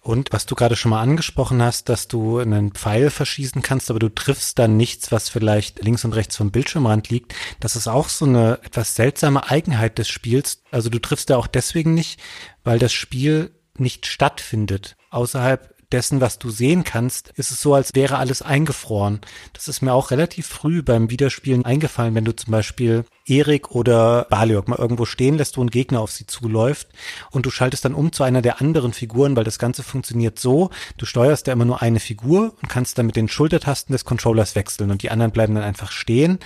Und 0.02 0.32
was 0.32 0.46
du 0.46 0.56
gerade 0.56 0.76
schon 0.76 0.92
mal 0.92 1.02
angesprochen 1.02 1.62
hast, 1.62 1.90
dass 1.90 2.08
du 2.08 2.40
einen 2.40 2.72
Pfeil 2.72 3.10
verschießen 3.10 3.62
kannst, 3.62 3.90
aber 3.90 4.00
du 4.00 4.10
triffst 4.10 4.60
dann 4.60 4.78
nichts, 4.78 5.12
was 5.12 5.30
vielleicht 5.30 5.84
links 5.84 6.06
und 6.06 6.14
rechts 6.14 6.38
vom 6.38 6.52
Bildschirmrand 6.52 7.10
liegt. 7.10 7.36
Das 7.60 7.76
ist 7.76 7.88
auch 7.88 8.10
so 8.10 8.26
eine 8.26 8.60
etwas 8.64 8.96
seltsame 8.96 9.50
Eigenheit 9.50 9.98
des 9.98 10.10
Spiels. 10.10 10.64
Also 10.72 10.90
du 10.90 11.00
triffst 11.00 11.30
da 11.30 11.38
auch 11.38 11.48
deswegen 11.48 11.94
nicht, 11.94 12.20
weil 12.64 12.80
das 12.80 12.94
Spiel 12.94 13.52
nicht 13.78 14.06
stattfindet. 14.06 14.96
Außerhalb 15.10 15.76
dessen, 15.92 16.22
was 16.22 16.38
du 16.40 16.50
sehen 16.50 16.84
kannst, 16.84 17.30
ist 17.30 17.52
es 17.52 17.62
so, 17.62 17.74
als 17.74 17.96
wäre 17.96 18.18
alles 18.18 18.42
eingefroren. 18.42 19.22
Das 19.54 19.68
ist 19.68 19.82
mir 19.82 19.94
auch 19.94 20.12
relativ 20.12 20.48
früh 20.48 20.84
beim 20.84 21.10
Wiederspielen 21.10 21.66
eingefallen, 21.66 22.16
wenn 22.16 22.26
du 22.26 22.36
zum 22.36 22.52
Beispiel 22.52 23.06
Erik 23.30 23.72
oder 23.72 24.28
Baliok 24.30 24.68
mal 24.68 24.80
irgendwo 24.80 25.06
stehen 25.06 25.38
lässt, 25.38 25.58
wo 25.58 25.62
ein 25.62 25.70
Gegner 25.70 26.02
auf 26.02 26.12
sie 26.12 26.26
zuläuft 26.26 26.88
und 27.32 27.46
du 27.46 27.52
schaltest 27.52 27.86
dann 27.86 27.94
um 27.94 28.12
zu 28.12 28.24
einer 28.24 28.42
der 28.42 28.62
anderen 28.62 28.94
Figuren, 28.94 29.36
weil 29.36 29.44
das 29.44 29.60
Ganze 29.60 29.84
funktioniert 29.84 30.40
so, 30.40 30.70
du 30.98 31.06
steuerst 31.06 31.48
ja 31.48 31.54
immer 31.54 31.66
nur 31.66 31.82
eine 31.82 32.00
Figur 32.00 32.54
und 32.62 32.70
kannst 32.70 32.98
dann 32.98 33.06
mit 33.06 33.16
den 33.16 33.30
Schultertasten 33.30 33.94
des 33.94 34.06
Controllers 34.06 34.56
wechseln 34.56 34.92
und 34.92 35.04
die 35.04 35.12
anderen 35.12 35.32
bleiben 35.32 35.56
dann 35.56 35.64
einfach 35.64 35.92
stehen. 35.92 36.40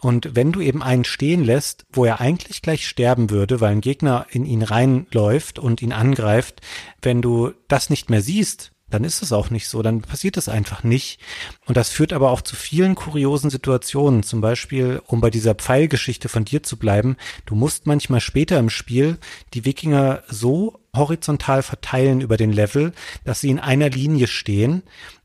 Und 0.00 0.36
wenn 0.36 0.52
du 0.52 0.60
eben 0.60 0.82
einen 0.82 1.04
stehen 1.04 1.44
lässt, 1.44 1.86
wo 1.92 2.04
er 2.04 2.20
eigentlich 2.20 2.60
gleich 2.60 2.86
sterben 2.86 3.30
würde, 3.30 3.60
weil 3.60 3.72
ein 3.72 3.80
Gegner 3.80 4.26
in 4.30 4.44
ihn 4.44 4.62
reinläuft 4.62 5.58
und 5.58 5.80
ihn 5.80 5.92
angreift, 5.92 6.60
wenn 7.00 7.22
du 7.22 7.52
das 7.68 7.88
nicht 7.88 8.10
mehr 8.10 8.20
siehst, 8.20 8.72
dann 8.90 9.02
ist 9.02 9.22
es 9.22 9.32
auch 9.32 9.50
nicht 9.50 9.68
so, 9.68 9.82
dann 9.82 10.02
passiert 10.02 10.36
es 10.36 10.48
einfach 10.48 10.84
nicht. 10.84 11.18
Und 11.66 11.76
das 11.76 11.88
führt 11.88 12.12
aber 12.12 12.30
auch 12.30 12.42
zu 12.42 12.54
vielen 12.54 12.94
kuriosen 12.94 13.50
Situationen. 13.50 14.22
Zum 14.22 14.40
Beispiel, 14.40 15.02
um 15.06 15.20
bei 15.20 15.30
dieser 15.30 15.54
Pfeilgeschichte 15.54 16.23
von 16.28 16.44
dir 16.44 16.62
zu 16.62 16.78
bleiben, 16.78 17.16
du 17.46 17.54
musst 17.54 17.86
manchmal 17.86 18.20
später 18.20 18.58
im 18.58 18.70
Spiel 18.70 19.18
die 19.54 19.64
Wikinger 19.64 20.22
so 20.28 20.80
horizontal 20.94 21.62
verteilen 21.62 22.20
über 22.20 22.36
den 22.36 22.52
Level, 22.52 22.92
dass 23.24 23.40
sie 23.40 23.50
in 23.50 23.58
einer 23.58 23.90
Linie 23.90 24.26
stehen. 24.26 24.82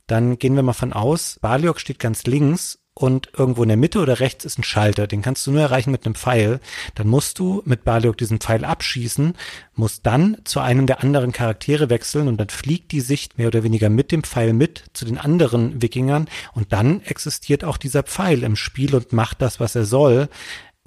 Dann 0.07 0.39
gehen 0.39 0.55
wir 0.55 0.63
mal 0.63 0.73
von 0.73 0.93
aus, 0.93 1.37
Baliok 1.41 1.79
steht 1.79 1.99
ganz 1.99 2.23
links 2.23 2.79
und 2.99 3.29
irgendwo 3.37 3.63
in 3.63 3.69
der 3.69 3.77
Mitte 3.77 3.99
oder 3.99 4.19
rechts 4.19 4.43
ist 4.43 4.59
ein 4.59 4.63
Schalter, 4.63 5.07
den 5.07 5.21
kannst 5.21 5.47
du 5.47 5.51
nur 5.51 5.61
erreichen 5.61 5.91
mit 5.91 6.05
einem 6.05 6.15
Pfeil, 6.15 6.59
dann 6.95 7.07
musst 7.07 7.39
du 7.39 7.61
mit 7.65 7.85
Baliok 7.85 8.17
diesen 8.17 8.39
Pfeil 8.39 8.65
abschießen, 8.65 9.35
musst 9.75 10.05
dann 10.05 10.37
zu 10.43 10.59
einem 10.59 10.85
der 10.85 11.01
anderen 11.01 11.31
Charaktere 11.31 11.89
wechseln 11.89 12.27
und 12.27 12.37
dann 12.37 12.49
fliegt 12.49 12.91
die 12.91 12.99
Sicht 12.99 13.37
mehr 13.37 13.47
oder 13.47 13.63
weniger 13.63 13.89
mit 13.89 14.11
dem 14.11 14.23
Pfeil 14.23 14.51
mit 14.51 14.83
zu 14.91 15.05
den 15.05 15.17
anderen 15.17 15.81
Wikingern 15.81 16.27
und 16.53 16.73
dann 16.73 17.01
existiert 17.01 17.63
auch 17.63 17.77
dieser 17.77 18.03
Pfeil 18.03 18.43
im 18.43 18.57
Spiel 18.57 18.93
und 18.93 19.13
macht 19.13 19.41
das, 19.41 19.61
was 19.61 19.75
er 19.75 19.85
soll. 19.85 20.27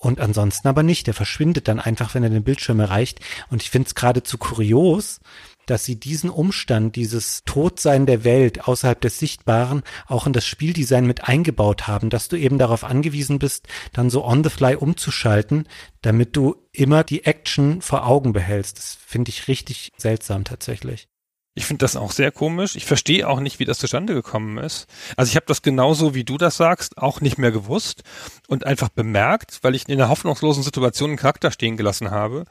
Und 0.02 0.18
ansonsten 0.18 0.66
aber 0.66 0.82
nicht. 0.82 1.06
Der 1.06 1.14
verschwindet 1.14 1.68
dann 1.68 1.78
einfach, 1.78 2.14
wenn 2.14 2.24
er 2.24 2.30
den 2.30 2.42
Bildschirm 2.42 2.80
erreicht. 2.80 3.20
Und 3.50 3.62
ich 3.62 3.70
finde 3.70 3.86
es 3.86 3.94
geradezu 3.94 4.36
kurios, 4.36 5.20
dass 5.66 5.84
sie 5.84 5.94
diesen 5.94 6.28
Umstand, 6.28 6.96
dieses 6.96 7.44
Todsein 7.44 8.04
der 8.04 8.24
Welt 8.24 8.66
außerhalb 8.66 9.00
des 9.00 9.20
Sichtbaren 9.20 9.84
auch 10.08 10.26
in 10.26 10.32
das 10.32 10.44
Spieldesign 10.44 11.06
mit 11.06 11.28
eingebaut 11.28 11.86
haben, 11.86 12.10
dass 12.10 12.26
du 12.26 12.34
eben 12.34 12.58
darauf 12.58 12.82
angewiesen 12.82 13.38
bist, 13.38 13.68
dann 13.92 14.10
so 14.10 14.24
on 14.24 14.42
the 14.42 14.50
fly 14.50 14.74
umzuschalten, 14.74 15.68
damit 16.00 16.34
du 16.34 16.56
immer 16.72 17.04
die 17.04 17.24
Action 17.24 17.80
vor 17.80 18.04
Augen 18.04 18.32
behältst. 18.32 18.78
Das 18.78 18.98
finde 19.06 19.28
ich 19.28 19.46
richtig 19.46 19.92
seltsam 19.96 20.42
tatsächlich. 20.42 21.06
Ich 21.54 21.66
finde 21.66 21.84
das 21.84 21.96
auch 21.96 22.12
sehr 22.12 22.32
komisch. 22.32 22.76
Ich 22.76 22.86
verstehe 22.86 23.28
auch 23.28 23.38
nicht, 23.38 23.58
wie 23.58 23.66
das 23.66 23.78
zustande 23.78 24.14
gekommen 24.14 24.56
ist. 24.56 24.86
Also 25.18 25.28
ich 25.28 25.36
habe 25.36 25.44
das 25.46 25.60
genauso, 25.60 26.14
wie 26.14 26.24
du 26.24 26.38
das 26.38 26.56
sagst, 26.56 26.96
auch 26.96 27.20
nicht 27.20 27.36
mehr 27.36 27.52
gewusst 27.52 28.04
und 28.48 28.64
einfach 28.64 28.88
bemerkt, 28.88 29.58
weil 29.60 29.74
ich 29.74 29.86
in 29.86 30.00
einer 30.00 30.08
hoffnungslosen 30.08 30.62
Situation 30.62 31.10
einen 31.10 31.18
Charakter 31.18 31.50
stehen 31.50 31.76
gelassen 31.76 32.10
habe 32.10 32.44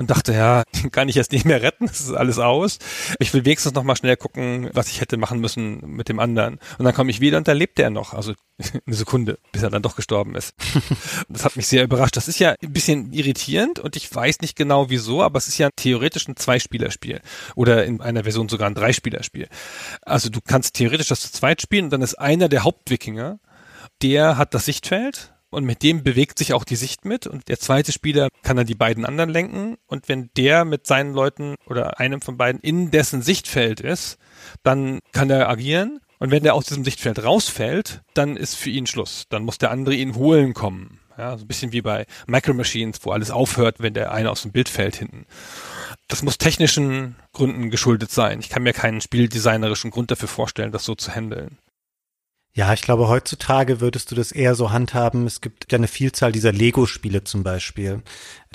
und 0.00 0.08
dachte, 0.08 0.32
ja, 0.32 0.64
den 0.82 0.90
kann 0.90 1.10
ich 1.10 1.14
jetzt 1.14 1.30
nicht 1.30 1.44
mehr 1.44 1.60
retten, 1.60 1.86
das 1.86 2.00
ist 2.00 2.14
alles 2.14 2.38
aus. 2.38 2.78
Ich 3.18 3.34
will 3.34 3.44
wenigstens 3.44 3.74
noch 3.74 3.82
mal 3.82 3.96
schnell 3.96 4.16
gucken, 4.16 4.70
was 4.72 4.88
ich 4.88 5.02
hätte 5.02 5.18
machen 5.18 5.40
müssen 5.40 5.80
mit 5.84 6.08
dem 6.08 6.18
anderen. 6.18 6.58
Und 6.78 6.86
dann 6.86 6.94
komme 6.94 7.10
ich 7.10 7.20
wieder 7.20 7.36
und 7.36 7.46
da 7.46 7.52
lebt 7.52 7.78
er 7.78 7.90
noch, 7.90 8.14
also 8.14 8.32
eine 8.86 8.96
Sekunde, 8.96 9.38
bis 9.52 9.62
er 9.62 9.68
dann 9.68 9.82
doch 9.82 9.96
gestorben 9.96 10.36
ist. 10.36 10.54
das 11.28 11.44
hat 11.44 11.54
mich 11.54 11.66
sehr 11.66 11.84
überrascht. 11.84 12.16
Das 12.16 12.28
ist 12.28 12.38
ja 12.38 12.54
ein 12.62 12.72
bisschen 12.72 13.12
irritierend 13.12 13.78
und 13.78 13.94
ich 13.94 14.12
weiß 14.12 14.40
nicht 14.40 14.56
genau 14.56 14.88
wieso, 14.88 15.22
aber 15.22 15.36
es 15.36 15.48
ist 15.48 15.58
ja 15.58 15.68
theoretisch 15.76 16.26
ein 16.28 16.36
Zweispielerspiel 16.36 17.20
oder 17.54 17.84
in 17.84 18.00
einer 18.00 18.22
Version 18.22 18.48
sogar 18.48 18.70
ein 18.70 18.74
Dreispielerspiel. 18.74 19.48
Also 20.00 20.30
du 20.30 20.40
kannst 20.40 20.76
theoretisch 20.76 21.08
das 21.08 21.20
zu 21.20 21.30
zweit 21.30 21.60
spielen 21.60 21.84
und 21.84 21.90
dann 21.90 22.00
ist 22.00 22.14
einer 22.14 22.48
der 22.48 22.64
Hauptwikinger, 22.64 23.38
der 24.00 24.38
hat 24.38 24.54
das 24.54 24.64
Sichtfeld 24.64 25.34
und 25.50 25.64
mit 25.64 25.82
dem 25.82 26.02
bewegt 26.02 26.38
sich 26.38 26.52
auch 26.54 26.64
die 26.64 26.76
Sicht 26.76 27.04
mit 27.04 27.26
und 27.26 27.48
der 27.48 27.58
zweite 27.58 27.92
Spieler 27.92 28.28
kann 28.42 28.56
dann 28.56 28.66
die 28.66 28.74
beiden 28.74 29.04
anderen 29.04 29.30
lenken 29.30 29.76
und 29.86 30.08
wenn 30.08 30.30
der 30.36 30.64
mit 30.64 30.86
seinen 30.86 31.12
Leuten 31.12 31.56
oder 31.66 32.00
einem 32.00 32.20
von 32.20 32.36
beiden 32.36 32.60
in 32.60 32.90
dessen 32.90 33.22
Sichtfeld 33.22 33.80
ist, 33.80 34.18
dann 34.62 35.00
kann 35.12 35.30
er 35.30 35.48
agieren 35.48 36.00
und 36.20 36.30
wenn 36.30 36.42
der 36.42 36.54
aus 36.54 36.66
diesem 36.66 36.84
Sichtfeld 36.84 37.24
rausfällt, 37.24 38.02
dann 38.12 38.36
ist 38.36 38.54
für 38.54 38.68
ihn 38.68 38.86
Schluss. 38.86 39.24
Dann 39.30 39.42
muss 39.42 39.56
der 39.56 39.70
andere 39.70 39.94
ihn 39.94 40.14
holen 40.14 40.52
kommen. 40.52 41.00
Ja, 41.16 41.36
so 41.36 41.44
ein 41.44 41.48
bisschen 41.48 41.72
wie 41.72 41.82
bei 41.82 42.06
Micro 42.26 42.54
Machines, 42.54 43.00
wo 43.02 43.10
alles 43.10 43.30
aufhört, 43.30 43.76
wenn 43.80 43.94
der 43.94 44.12
eine 44.12 44.30
aus 44.30 44.42
dem 44.42 44.52
Bild 44.52 44.68
fällt 44.68 44.96
hinten. 44.96 45.26
Das 46.08 46.22
muss 46.22 46.38
technischen 46.38 47.16
Gründen 47.32 47.70
geschuldet 47.70 48.10
sein. 48.10 48.40
Ich 48.40 48.50
kann 48.50 48.62
mir 48.62 48.72
keinen 48.72 49.00
spieldesignerischen 49.00 49.90
Grund 49.90 50.10
dafür 50.10 50.28
vorstellen, 50.28 50.72
das 50.72 50.84
so 50.84 50.94
zu 50.94 51.14
handeln. 51.14 51.58
Ja, 52.52 52.72
ich 52.72 52.82
glaube, 52.82 53.06
heutzutage 53.06 53.80
würdest 53.80 54.10
du 54.10 54.16
das 54.16 54.32
eher 54.32 54.56
so 54.56 54.72
handhaben. 54.72 55.24
Es 55.26 55.40
gibt 55.40 55.70
ja 55.70 55.78
eine 55.78 55.86
Vielzahl 55.86 56.32
dieser 56.32 56.50
Lego-Spiele 56.50 57.22
zum 57.22 57.44
Beispiel, 57.44 58.02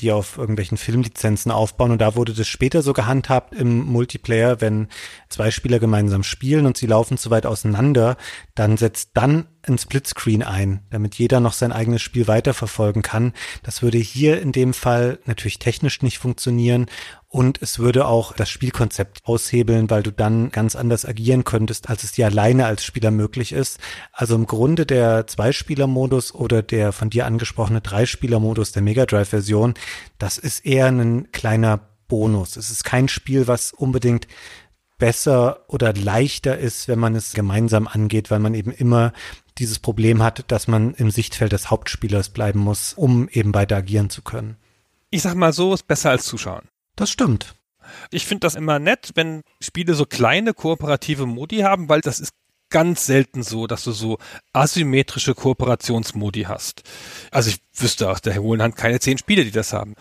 die 0.01 0.11
auf 0.11 0.37
irgendwelchen 0.37 0.77
Filmlizenzen 0.77 1.51
aufbauen. 1.51 1.91
Und 1.91 1.99
da 1.99 2.15
wurde 2.15 2.33
das 2.33 2.47
später 2.47 2.81
so 2.81 2.91
gehandhabt 2.91 3.55
im 3.55 3.85
Multiplayer, 3.85 4.59
wenn 4.59 4.89
zwei 5.29 5.51
Spieler 5.51 5.79
gemeinsam 5.79 6.23
spielen 6.23 6.65
und 6.65 6.75
sie 6.75 6.87
laufen 6.87 7.17
zu 7.17 7.29
weit 7.29 7.45
auseinander, 7.45 8.17
dann 8.55 8.75
setzt 8.75 9.11
dann 9.13 9.47
ein 9.67 9.77
Splitscreen 9.77 10.43
ein, 10.43 10.81
damit 10.91 11.15
jeder 11.15 11.39
noch 11.39 11.53
sein 11.53 11.71
eigenes 11.71 12.01
Spiel 12.01 12.27
weiterverfolgen 12.27 13.01
kann. 13.01 13.33
Das 13.63 13.81
würde 13.81 13.97
hier 13.97 14.41
in 14.41 14.51
dem 14.51 14.73
Fall 14.73 15.19
natürlich 15.25 15.59
technisch 15.59 16.01
nicht 16.01 16.19
funktionieren 16.19 16.87
und 17.35 17.61
es 17.61 17.79
würde 17.79 18.07
auch 18.07 18.31
das 18.31 18.49
Spielkonzept 18.49 19.19
aushebeln, 19.25 19.89
weil 19.89 20.03
du 20.03 20.11
dann 20.11 20.51
ganz 20.51 20.75
anders 20.75 21.05
agieren 21.05 21.43
könntest, 21.43 21.89
als 21.89 22.05
es 22.05 22.13
dir 22.13 22.27
alleine 22.27 22.65
als 22.65 22.85
Spieler 22.85 23.11
möglich 23.11 23.51
ist. 23.51 23.77
Also 24.13 24.35
im 24.35 24.45
Grunde 24.45 24.85
der 24.85 25.27
Zweispieler-Modus 25.27 26.33
oder 26.33 26.61
der 26.61 26.93
von 26.93 27.09
dir 27.09 27.25
angesprochene 27.25 27.81
Dreispieler-Modus 27.81 28.71
der 28.71 28.83
Mega 28.83 29.05
Drive-Version, 29.05 29.73
das 30.17 30.37
ist 30.37 30.65
eher 30.65 30.87
ein 30.87 31.31
kleiner 31.31 31.79
Bonus. 32.07 32.55
Es 32.55 32.69
ist 32.69 32.83
kein 32.83 33.07
Spiel, 33.07 33.47
was 33.47 33.73
unbedingt 33.73 34.27
besser 34.97 35.65
oder 35.67 35.93
leichter 35.93 36.57
ist, 36.57 36.87
wenn 36.87 36.99
man 36.99 37.15
es 37.15 37.33
gemeinsam 37.33 37.87
angeht, 37.87 38.31
weil 38.31 38.39
man 38.39 38.53
eben 38.53 38.71
immer 38.71 39.13
dieses 39.57 39.79
Problem 39.79 40.21
hat, 40.21 40.51
dass 40.51 40.67
man 40.67 40.93
im 40.93 41.11
Sichtfeld 41.11 41.51
des 41.51 41.69
Hauptspielers 41.69 42.29
bleiben 42.29 42.59
muss, 42.59 42.93
um 42.93 43.29
eben 43.29 43.53
weiter 43.53 43.77
agieren 43.77 44.09
zu 44.09 44.21
können. 44.21 44.57
Ich 45.09 45.21
sag 45.21 45.35
mal 45.35 45.53
so, 45.53 45.73
ist 45.73 45.87
besser 45.87 46.11
als 46.11 46.25
zuschauen. 46.25 46.67
Das 46.95 47.09
stimmt. 47.09 47.55
Ich 48.11 48.25
finde 48.25 48.41
das 48.41 48.55
immer 48.55 48.79
nett, 48.79 49.11
wenn 49.15 49.41
Spiele 49.61 49.93
so 49.93 50.05
kleine 50.05 50.53
kooperative 50.53 51.25
Modi 51.25 51.59
haben, 51.59 51.87
weil 51.87 52.01
das 52.01 52.19
ist 52.19 52.33
ganz 52.75 53.05
selten 53.05 53.41
so, 53.41 53.67
dass 53.67 53.85
du 53.85 53.93
so 53.93 54.17
asymmetrische 54.51 55.33
Kooperationsmodi 55.33 56.41
hast. 56.41 56.83
Also 57.31 57.49
ich 57.49 57.61
wüsste 57.73 58.09
aus 58.09 58.19
der 58.19 58.35
hohen 58.37 58.61
Hand 58.61 58.75
keine 58.75 58.99
zehn 58.99 59.17
Spiele, 59.17 59.45
die 59.45 59.51
das 59.51 59.71
haben. 59.71 59.95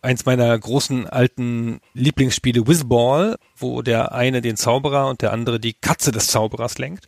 Eins 0.00 0.26
meiner 0.26 0.56
großen 0.56 1.08
alten 1.08 1.80
Lieblingsspiele, 1.92 2.68
Whizball, 2.68 3.36
wo 3.56 3.82
der 3.82 4.12
eine 4.12 4.42
den 4.42 4.56
Zauberer 4.56 5.08
und 5.08 5.22
der 5.22 5.32
andere 5.32 5.58
die 5.58 5.72
Katze 5.72 6.12
des 6.12 6.28
Zauberers 6.28 6.78
lenkt, 6.78 7.06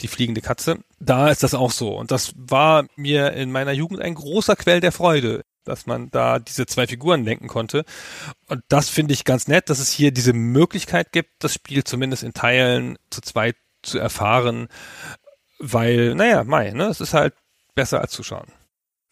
die 0.00 0.08
fliegende 0.08 0.40
Katze. 0.40 0.78
Da 0.98 1.28
ist 1.28 1.42
das 1.42 1.52
auch 1.52 1.70
so. 1.70 1.94
Und 1.94 2.10
das 2.10 2.32
war 2.34 2.86
mir 2.96 3.34
in 3.34 3.52
meiner 3.52 3.72
Jugend 3.72 4.00
ein 4.00 4.14
großer 4.14 4.56
Quell 4.56 4.80
der 4.80 4.92
Freude 4.92 5.42
dass 5.64 5.86
man 5.86 6.10
da 6.10 6.40
diese 6.40 6.66
zwei 6.66 6.88
Figuren 6.88 7.24
lenken 7.24 7.46
konnte. 7.46 7.84
Und 8.48 8.64
das 8.68 8.88
finde 8.88 9.14
ich 9.14 9.24
ganz 9.24 9.46
nett, 9.46 9.70
dass 9.70 9.78
es 9.78 9.92
hier 9.92 10.10
diese 10.10 10.32
Möglichkeit 10.32 11.12
gibt, 11.12 11.30
das 11.38 11.54
Spiel 11.54 11.84
zumindest 11.84 12.24
in 12.24 12.34
Teilen 12.34 12.98
zu 13.10 13.20
zweit 13.20 13.54
zu 13.82 13.98
erfahren, 13.98 14.68
weil, 15.58 16.14
naja, 16.14 16.44
Mai, 16.44 16.70
ne, 16.70 16.84
es 16.84 17.00
ist 17.00 17.14
halt 17.14 17.34
besser 17.74 18.00
als 18.00 18.12
zuschauen. 18.12 18.46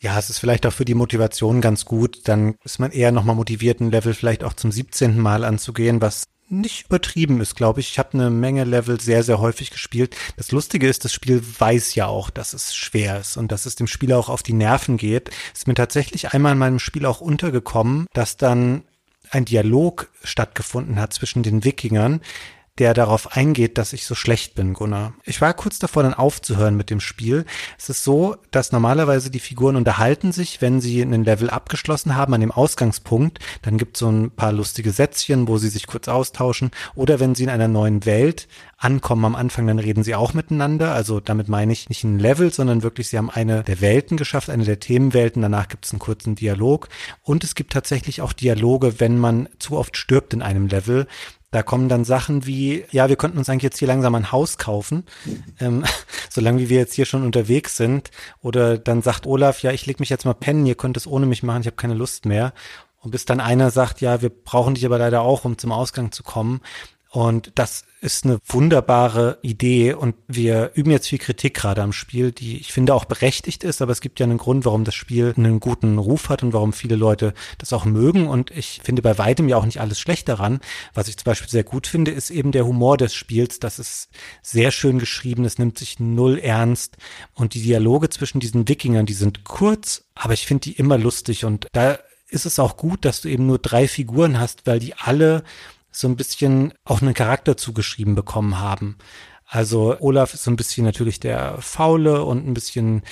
Ja, 0.03 0.19
es 0.19 0.31
ist 0.31 0.39
vielleicht 0.39 0.65
auch 0.67 0.73
für 0.73 0.87
die 0.87 0.95
Motivation 0.95 1.61
ganz 1.61 1.85
gut. 1.85 2.27
Dann 2.27 2.57
ist 2.65 2.79
man 2.79 2.91
eher 2.91 3.13
nochmal 3.13 3.37
motiviert, 3.37 3.81
ein 3.81 3.91
Level 3.91 4.15
vielleicht 4.15 4.45
auch 4.45 4.55
zum 4.55 4.73
17. 4.73 5.19
Mal 5.19 5.45
anzugehen, 5.45 6.01
was 6.01 6.25
nicht 6.51 6.87
übertrieben 6.87 7.41
ist, 7.41 7.55
glaube 7.55 7.81
ich. 7.81 7.91
Ich 7.91 7.99
habe 7.99 8.15
eine 8.15 8.31
Menge 8.31 8.65
Level 8.65 9.01
sehr, 9.01 9.23
sehr 9.23 9.39
häufig 9.41 9.71
gespielt. 9.71 10.17
Das 10.37 10.53
Lustige 10.53 10.89
ist, 10.89 11.05
das 11.05 11.13
Spiel 11.13 11.43
weiß 11.59 11.95
ja 11.95 12.07
auch, 12.07 12.31
dass 12.31 12.55
es 12.55 12.75
schwer 12.75 13.21
ist 13.21 13.37
und 13.37 13.53
dass 13.53 13.67
es 13.67 13.77
dem 13.77 13.87
Spieler 13.87 14.19
auch 14.19 14.29
auf 14.29 14.43
die 14.43 14.53
Nerven 14.53 14.97
geht. 14.97 15.31
Ist 15.55 15.69
mir 15.69 15.75
tatsächlich 15.75 16.33
einmal 16.33 16.53
in 16.53 16.59
meinem 16.59 16.79
Spiel 16.79 17.07
auch 17.07 17.21
untergekommen, 17.21 18.07
dass 18.13 18.37
dann 18.37 18.83
ein 19.31 19.45
Dialog 19.45 20.09
stattgefunden 20.25 20.99
hat 20.99 21.13
zwischen 21.13 21.43
den 21.43 21.63
Wikingern, 21.63 22.21
der 22.81 22.95
darauf 22.95 23.37
eingeht, 23.37 23.77
dass 23.77 23.93
ich 23.93 24.07
so 24.07 24.15
schlecht 24.15 24.55
bin, 24.55 24.73
Gunnar. 24.73 25.13
Ich 25.25 25.43
war 25.43 25.53
kurz 25.53 25.79
davor, 25.79 26.03
dann 26.03 26.15
aufzuhören 26.15 26.77
mit 26.79 26.89
dem 26.89 26.99
Spiel. 26.99 27.45
Es 27.79 27.91
ist 27.91 28.03
so, 28.05 28.37
dass 28.51 28.73
normalerweise 28.73 29.31
die 29.31 29.39
Figuren 29.39 29.77
unterhalten 29.77 30.33
sich, 30.33 30.63
wenn 30.63 30.81
sie 30.81 31.03
einen 31.03 31.23
Level 31.23 31.51
abgeschlossen 31.51 32.17
haben 32.17 32.33
an 32.33 32.41
dem 32.41 32.51
Ausgangspunkt. 32.51 33.39
Dann 33.61 33.77
gibt 33.77 33.97
es 33.97 34.01
so 34.01 34.11
ein 34.11 34.31
paar 34.31 34.53
lustige 34.53 34.93
Sätzchen, 34.93 35.47
wo 35.47 35.59
sie 35.59 35.69
sich 35.69 35.87
kurz 35.87 36.09
austauschen. 36.09 36.71
Oder 36.95 37.21
wenn 37.21 37.35
sie 37.35 37.43
in 37.45 37.51
einer 37.51 37.69
neuen 37.69 38.07
Welt 38.07 38.49
ankommen 38.79 39.27
am 39.27 39.37
Anfang, 39.37 39.67
dann 39.67 39.79
reden 39.79 40.03
sie 40.03 40.15
auch 40.15 40.33
miteinander. 40.33 40.95
Also 40.95 41.21
damit 41.21 41.49
meine 41.49 41.75
ich 41.75 41.91
nicht 41.91 42.03
ein 42.03 42.19
Level, 42.19 42.51
sondern 42.51 42.83
wirklich, 42.83 43.09
sie 43.09 43.19
haben 43.19 43.29
eine 43.29 43.63
der 43.63 43.83
Welten 43.83 44.17
geschafft, 44.17 44.49
eine 44.49 44.65
der 44.65 44.81
Themenwelten. 44.81 45.43
Danach 45.43 45.69
gibt 45.69 45.85
es 45.85 45.93
einen 45.93 45.99
kurzen 45.99 46.35
Dialog. 46.35 46.89
Und 47.23 47.45
es 47.45 47.55
gibt 47.55 47.75
tatsächlich 47.75 48.23
auch 48.23 48.33
Dialoge, 48.33 49.01
wenn 49.01 49.19
man 49.19 49.51
zu 49.59 49.77
oft 49.77 49.99
stirbt 49.99 50.33
in 50.33 50.41
einem 50.41 50.67
Level. 50.67 51.07
Da 51.51 51.63
kommen 51.65 51.89
dann 51.89 52.05
Sachen 52.05 52.47
wie, 52.47 52.85
ja, 52.93 53.09
wir 53.09 53.17
könnten 53.17 53.39
uns 53.39 53.49
eigentlich 53.49 53.65
jetzt 53.65 53.79
hier 53.79 53.89
langsam 53.89 54.15
ein 54.15 54.31
Haus 54.31 54.57
kaufen, 54.57 55.05
ähm, 55.59 55.85
solange 56.31 56.61
wie 56.61 56.69
wir 56.69 56.79
jetzt 56.79 56.95
hier 56.95 57.07
schon 57.07 57.25
unterwegs 57.25 57.77
sind. 57.77 58.11
Oder 58.41 58.79
dann 58.79 59.03
sagt 59.03 59.27
Olaf, 59.27 59.63
ja, 59.63 59.73
ich 59.73 59.87
leg 59.87 59.99
mich 59.99 60.11
jetzt 60.11 60.25
mal 60.25 60.35
pennen, 60.35 60.67
ihr 60.67 60.77
könnt 60.77 60.97
es 60.97 61.07
ohne 61.09 61.27
mich 61.27 61.43
machen, 61.43 61.63
ich 61.63 61.67
habe 61.67 61.77
keine 61.77 61.95
Lust 61.95 62.25
mehr. 62.25 62.53
Und 63.01 63.11
bis 63.11 63.25
dann 63.25 63.41
einer 63.41 63.71
sagt, 63.71 64.01
ja, 64.01 64.23
wir 64.23 64.29
brauchen 64.29 64.75
dich 64.75 64.87
aber 64.87 64.99
leider 64.99 65.23
auch, 65.23 65.45
um 65.45 65.59
zum 65.59 65.73
Ausgang 65.73 66.13
zu 66.13 66.23
kommen. 66.23 66.61
Und 67.13 67.51
das 67.57 67.83
ist 68.01 68.25
eine 68.25 68.39
wunderbare 68.47 69.39
Idee 69.43 69.95
und 69.95 70.15
wir 70.29 70.71
üben 70.75 70.93
jetzt 70.93 71.09
viel 71.09 71.19
Kritik 71.19 71.55
gerade 71.55 71.83
am 71.83 71.93
Spiel, 71.93 72.31
die 72.31 72.59
ich 72.59 72.73
finde 72.73 72.95
auch 72.95 73.05
berechtigt 73.05 73.65
ist, 73.65 73.83
aber 73.83 73.91
es 73.91 74.01
gibt 74.01 74.21
ja 74.21 74.25
einen 74.25 74.39
Grund, 74.39 74.65
warum 74.65 74.85
das 74.85 74.95
Spiel 74.95 75.35
einen 75.37 75.59
guten 75.59 75.99
Ruf 75.99 76.29
hat 76.29 76.45
und 76.45 76.53
warum 76.53 76.73
viele 76.73 76.95
Leute 76.95 77.35
das 77.59 77.73
auch 77.73 77.85
mögen 77.85 78.29
und 78.29 78.53
ich 78.53 78.81
finde 78.85 79.03
bei 79.03 79.19
weitem 79.19 79.49
ja 79.49 79.57
auch 79.57 79.65
nicht 79.65 79.81
alles 79.81 79.99
schlecht 79.99 80.29
daran. 80.29 80.61
Was 80.95 81.09
ich 81.09 81.17
zum 81.17 81.25
Beispiel 81.25 81.51
sehr 81.51 81.65
gut 81.65 81.89
finde, 81.89 82.13
ist 82.13 82.31
eben 82.31 82.53
der 82.53 82.65
Humor 82.65 82.97
des 82.97 83.13
Spiels. 83.13 83.59
Das 83.59 83.81
ist 83.81 84.09
sehr 84.41 84.71
schön 84.71 85.01
geschrieben, 85.01 85.45
es 85.45 85.59
nimmt 85.59 85.79
sich 85.79 85.99
null 85.99 86.39
ernst 86.39 86.97
und 87.35 87.55
die 87.55 87.63
Dialoge 87.63 88.09
zwischen 88.11 88.39
diesen 88.39 88.69
Wikingern, 88.69 89.07
die 89.07 89.15
sind 89.15 89.43
kurz, 89.43 90.05
aber 90.15 90.35
ich 90.35 90.47
finde 90.47 90.61
die 90.61 90.73
immer 90.75 90.97
lustig 90.97 91.45
und 91.45 91.67
da 91.73 91.99
ist 92.29 92.47
es 92.47 92.61
auch 92.61 92.77
gut, 92.77 93.05
dass 93.05 93.21
du 93.21 93.29
eben 93.29 93.47
nur 93.47 93.59
drei 93.59 93.89
Figuren 93.89 94.39
hast, 94.39 94.65
weil 94.69 94.79
die 94.79 94.95
alle 94.95 95.43
so 95.91 96.09
ein 96.09 96.17
bisschen 96.17 96.73
auch 96.85 97.03
einen 97.03 97.15
Charakter 97.15 97.57
zugeschrieben 97.57 98.15
bekommen 98.15 98.59
haben. 98.59 98.97
Also 99.47 99.97
Olaf 100.01 100.35
ist 100.35 100.45
so 100.45 100.51
ein 100.51 100.57
bisschen 100.57 100.85
natürlich 100.85 101.19
der 101.21 101.59
faule 101.61 102.25
und 102.25 102.47
ein 102.47 102.55
bisschen 102.55 103.03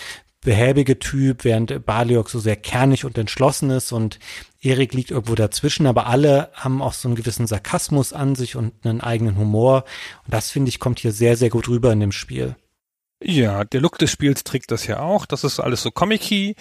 behäbige 0.40 0.98
Typ, 0.98 1.44
während 1.44 1.84
Baliok 1.84 2.30
so 2.30 2.38
sehr 2.38 2.56
kernig 2.56 3.04
und 3.04 3.18
entschlossen 3.18 3.70
ist 3.70 3.90
und 3.90 4.20
Erik 4.60 4.94
liegt 4.94 5.10
irgendwo 5.10 5.34
dazwischen, 5.34 5.86
aber 5.86 6.06
alle 6.06 6.50
haben 6.54 6.80
auch 6.80 6.92
so 6.92 7.08
einen 7.08 7.16
gewissen 7.16 7.46
Sarkasmus 7.46 8.12
an 8.12 8.34
sich 8.34 8.56
und 8.56 8.72
einen 8.84 9.00
eigenen 9.00 9.36
Humor. 9.36 9.84
Und 10.24 10.34
das 10.34 10.50
finde 10.50 10.68
ich 10.68 10.78
kommt 10.78 11.00
hier 11.00 11.12
sehr, 11.12 11.36
sehr 11.36 11.50
gut 11.50 11.68
rüber 11.68 11.92
in 11.92 12.00
dem 12.00 12.12
Spiel. 12.12 12.56
Ja, 13.20 13.64
der 13.64 13.80
Look 13.80 13.98
des 13.98 14.12
Spiels 14.12 14.44
trägt 14.44 14.70
das 14.70 14.86
ja 14.86 15.00
auch. 15.00 15.26
Das 15.26 15.42
ist 15.42 15.58
alles 15.58 15.82
so 15.82 15.90
comic-y. 15.90 16.54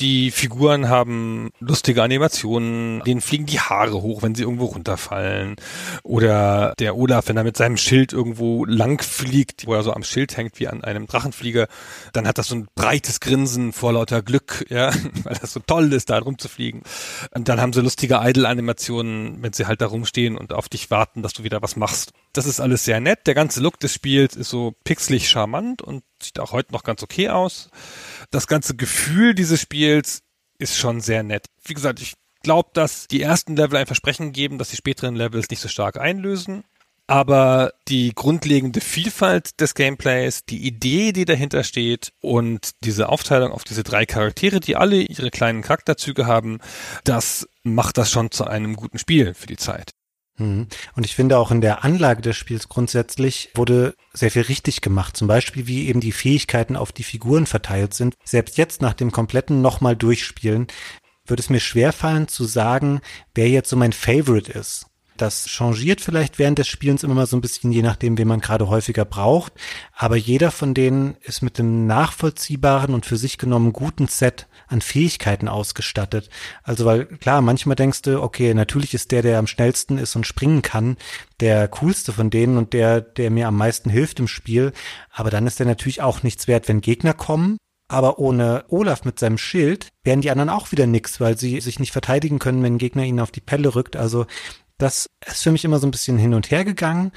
Die 0.00 0.32
Figuren 0.32 0.88
haben 0.88 1.50
lustige 1.60 2.02
Animationen. 2.02 3.00
Denen 3.04 3.20
fliegen 3.20 3.46
die 3.46 3.60
Haare 3.60 4.02
hoch, 4.02 4.20
wenn 4.22 4.34
sie 4.34 4.42
irgendwo 4.42 4.64
runterfallen. 4.64 5.54
Oder 6.02 6.74
der 6.80 6.96
Olaf, 6.96 7.28
wenn 7.28 7.36
er 7.36 7.44
mit 7.44 7.56
seinem 7.56 7.76
Schild 7.76 8.12
irgendwo 8.12 8.64
lang 8.64 9.00
fliegt, 9.00 9.68
wo 9.68 9.74
er 9.74 9.84
so 9.84 9.92
am 9.92 10.02
Schild 10.02 10.36
hängt 10.36 10.58
wie 10.58 10.66
an 10.66 10.82
einem 10.82 11.06
Drachenflieger, 11.06 11.68
dann 12.12 12.26
hat 12.26 12.38
das 12.38 12.48
so 12.48 12.56
ein 12.56 12.66
breites 12.74 13.20
Grinsen 13.20 13.72
vor 13.72 13.92
lauter 13.92 14.20
Glück, 14.20 14.66
ja, 14.68 14.92
weil 15.22 15.36
das 15.40 15.52
so 15.52 15.60
toll 15.60 15.92
ist, 15.92 16.10
da 16.10 16.18
rumzufliegen. 16.18 16.82
Und 17.36 17.48
dann 17.48 17.60
haben 17.60 17.72
sie 17.72 17.82
lustige 17.82 18.18
Idle-Animationen, 18.20 19.44
wenn 19.44 19.52
sie 19.52 19.66
halt 19.66 19.80
da 19.80 19.86
rumstehen 19.86 20.36
und 20.36 20.52
auf 20.52 20.68
dich 20.68 20.90
warten, 20.90 21.22
dass 21.22 21.34
du 21.34 21.44
wieder 21.44 21.62
was 21.62 21.76
machst. 21.76 22.12
Das 22.32 22.46
ist 22.46 22.60
alles 22.60 22.84
sehr 22.84 23.00
nett. 23.00 23.26
Der 23.26 23.34
ganze 23.34 23.60
Look 23.60 23.80
des 23.80 23.92
Spiels 23.92 24.36
ist 24.36 24.50
so 24.50 24.74
pixelig 24.84 25.28
charmant 25.28 25.82
und 25.82 26.04
sieht 26.22 26.38
auch 26.38 26.52
heute 26.52 26.72
noch 26.72 26.84
ganz 26.84 27.02
okay 27.02 27.28
aus. 27.28 27.70
Das 28.30 28.46
ganze 28.46 28.76
Gefühl 28.76 29.34
dieses 29.34 29.60
Spiels 29.60 30.22
ist 30.58 30.78
schon 30.78 31.00
sehr 31.00 31.22
nett. 31.22 31.46
Wie 31.64 31.74
gesagt, 31.74 32.00
ich 32.00 32.14
glaube, 32.42 32.70
dass 32.72 33.08
die 33.08 33.22
ersten 33.22 33.56
Level 33.56 33.78
ein 33.78 33.86
Versprechen 33.86 34.32
geben, 34.32 34.58
dass 34.58 34.70
die 34.70 34.76
späteren 34.76 35.16
Levels 35.16 35.50
nicht 35.50 35.60
so 35.60 35.68
stark 35.68 35.98
einlösen. 35.98 36.64
Aber 37.08 37.72
die 37.88 38.12
grundlegende 38.14 38.80
Vielfalt 38.80 39.60
des 39.60 39.74
Gameplays, 39.74 40.44
die 40.44 40.64
Idee, 40.64 41.10
die 41.10 41.24
dahinter 41.24 41.64
steht 41.64 42.12
und 42.20 42.70
diese 42.84 43.08
Aufteilung 43.08 43.50
auf 43.50 43.64
diese 43.64 43.82
drei 43.82 44.06
Charaktere, 44.06 44.60
die 44.60 44.76
alle 44.76 45.02
ihre 45.02 45.30
kleinen 45.30 45.62
Charakterzüge 45.62 46.26
haben, 46.26 46.60
das 47.02 47.48
macht 47.64 47.98
das 47.98 48.12
schon 48.12 48.30
zu 48.30 48.44
einem 48.44 48.76
guten 48.76 48.98
Spiel 48.98 49.34
für 49.34 49.48
die 49.48 49.56
Zeit. 49.56 49.90
Mhm. 50.40 50.66
Und 50.96 51.06
ich 51.06 51.14
finde 51.14 51.38
auch 51.38 51.50
in 51.50 51.60
der 51.60 51.84
Anlage 51.84 52.22
des 52.22 52.36
Spiels 52.36 52.68
grundsätzlich 52.68 53.50
wurde 53.54 53.94
sehr 54.12 54.30
viel 54.30 54.42
richtig 54.42 54.80
gemacht. 54.80 55.16
Zum 55.16 55.28
Beispiel, 55.28 55.66
wie 55.66 55.88
eben 55.88 56.00
die 56.00 56.12
Fähigkeiten 56.12 56.76
auf 56.76 56.92
die 56.92 57.04
Figuren 57.04 57.46
verteilt 57.46 57.94
sind. 57.94 58.16
Selbst 58.24 58.58
jetzt 58.58 58.82
nach 58.82 58.94
dem 58.94 59.12
kompletten 59.12 59.62
nochmal 59.62 59.94
durchspielen, 59.94 60.66
würde 61.26 61.40
es 61.40 61.50
mir 61.50 61.60
schwerfallen 61.60 62.26
zu 62.26 62.44
sagen, 62.44 63.00
wer 63.34 63.48
jetzt 63.48 63.68
so 63.68 63.76
mein 63.76 63.92
Favorite 63.92 64.50
ist. 64.50 64.86
Das 65.16 65.48
changiert 65.50 66.00
vielleicht 66.00 66.38
während 66.38 66.58
des 66.58 66.66
Spielens 66.66 67.02
immer 67.02 67.14
mal 67.14 67.26
so 67.26 67.36
ein 67.36 67.42
bisschen, 67.42 67.72
je 67.72 67.82
nachdem, 67.82 68.16
wen 68.16 68.26
man 68.26 68.40
gerade 68.40 68.68
häufiger 68.68 69.04
braucht. 69.04 69.52
Aber 69.94 70.16
jeder 70.16 70.50
von 70.50 70.72
denen 70.72 71.18
ist 71.20 71.42
mit 71.42 71.60
einem 71.60 71.86
nachvollziehbaren 71.86 72.94
und 72.94 73.04
für 73.04 73.18
sich 73.18 73.36
genommen 73.36 73.74
guten 73.74 74.08
Set 74.08 74.48
an 74.70 74.80
Fähigkeiten 74.80 75.48
ausgestattet. 75.48 76.30
Also 76.62 76.84
weil 76.84 77.06
klar, 77.06 77.42
manchmal 77.42 77.76
denkst 77.76 78.02
du, 78.02 78.22
okay, 78.22 78.54
natürlich 78.54 78.94
ist 78.94 79.10
der, 79.10 79.22
der 79.22 79.38
am 79.38 79.46
schnellsten 79.46 79.98
ist 79.98 80.16
und 80.16 80.26
springen 80.26 80.62
kann, 80.62 80.96
der 81.40 81.68
coolste 81.68 82.12
von 82.12 82.30
denen 82.30 82.56
und 82.56 82.72
der, 82.72 83.00
der 83.00 83.30
mir 83.30 83.48
am 83.48 83.56
meisten 83.56 83.90
hilft 83.90 84.20
im 84.20 84.28
Spiel. 84.28 84.72
Aber 85.10 85.30
dann 85.30 85.46
ist 85.46 85.58
der 85.58 85.66
natürlich 85.66 86.02
auch 86.02 86.22
nichts 86.22 86.48
wert, 86.48 86.68
wenn 86.68 86.80
Gegner 86.80 87.14
kommen. 87.14 87.58
Aber 87.88 88.20
ohne 88.20 88.64
Olaf 88.68 89.04
mit 89.04 89.18
seinem 89.18 89.36
Schild 89.36 89.88
wären 90.04 90.20
die 90.20 90.30
anderen 90.30 90.48
auch 90.48 90.70
wieder 90.70 90.86
nix, 90.86 91.20
weil 91.20 91.36
sie 91.36 91.60
sich 91.60 91.80
nicht 91.80 91.90
verteidigen 91.90 92.38
können, 92.38 92.62
wenn 92.62 92.74
ein 92.74 92.78
Gegner 92.78 93.04
ihnen 93.04 93.18
auf 93.18 93.32
die 93.32 93.40
Pelle 93.40 93.74
rückt. 93.74 93.96
Also 93.96 94.26
das 94.78 95.06
ist 95.26 95.42
für 95.42 95.50
mich 95.50 95.64
immer 95.64 95.80
so 95.80 95.88
ein 95.88 95.90
bisschen 95.90 96.16
hin 96.16 96.32
und 96.32 96.52
her 96.52 96.64
gegangen. 96.64 97.10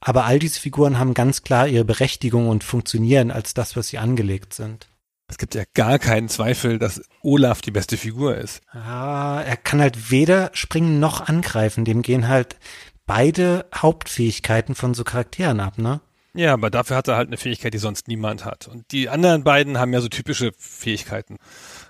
Aber 0.00 0.24
all 0.24 0.38
diese 0.38 0.60
Figuren 0.60 0.98
haben 0.98 1.14
ganz 1.14 1.42
klar 1.42 1.68
ihre 1.68 1.84
Berechtigung 1.84 2.48
und 2.48 2.64
funktionieren 2.64 3.30
als 3.30 3.54
das, 3.54 3.76
was 3.76 3.88
sie 3.88 3.98
angelegt 3.98 4.54
sind. 4.54 4.88
Es 5.34 5.38
gibt 5.38 5.56
ja 5.56 5.64
gar 5.74 5.98
keinen 5.98 6.28
Zweifel, 6.28 6.78
dass 6.78 7.02
Olaf 7.20 7.60
die 7.60 7.72
beste 7.72 7.96
Figur 7.96 8.36
ist. 8.36 8.60
Ah, 8.70 9.42
er 9.44 9.56
kann 9.56 9.80
halt 9.80 10.12
weder 10.12 10.50
springen 10.52 11.00
noch 11.00 11.22
angreifen. 11.22 11.84
Dem 11.84 12.02
gehen 12.02 12.28
halt 12.28 12.56
beide 13.04 13.66
Hauptfähigkeiten 13.74 14.76
von 14.76 14.94
so 14.94 15.02
Charakteren 15.02 15.58
ab, 15.58 15.76
ne? 15.76 16.00
Ja, 16.36 16.52
aber 16.52 16.68
dafür 16.68 16.96
hat 16.96 17.06
er 17.06 17.16
halt 17.16 17.28
eine 17.28 17.36
Fähigkeit, 17.36 17.74
die 17.74 17.78
sonst 17.78 18.08
niemand 18.08 18.44
hat. 18.44 18.66
Und 18.66 18.90
die 18.90 19.08
anderen 19.08 19.44
beiden 19.44 19.78
haben 19.78 19.92
ja 19.92 20.00
so 20.00 20.08
typische 20.08 20.50
Fähigkeiten. 20.58 21.38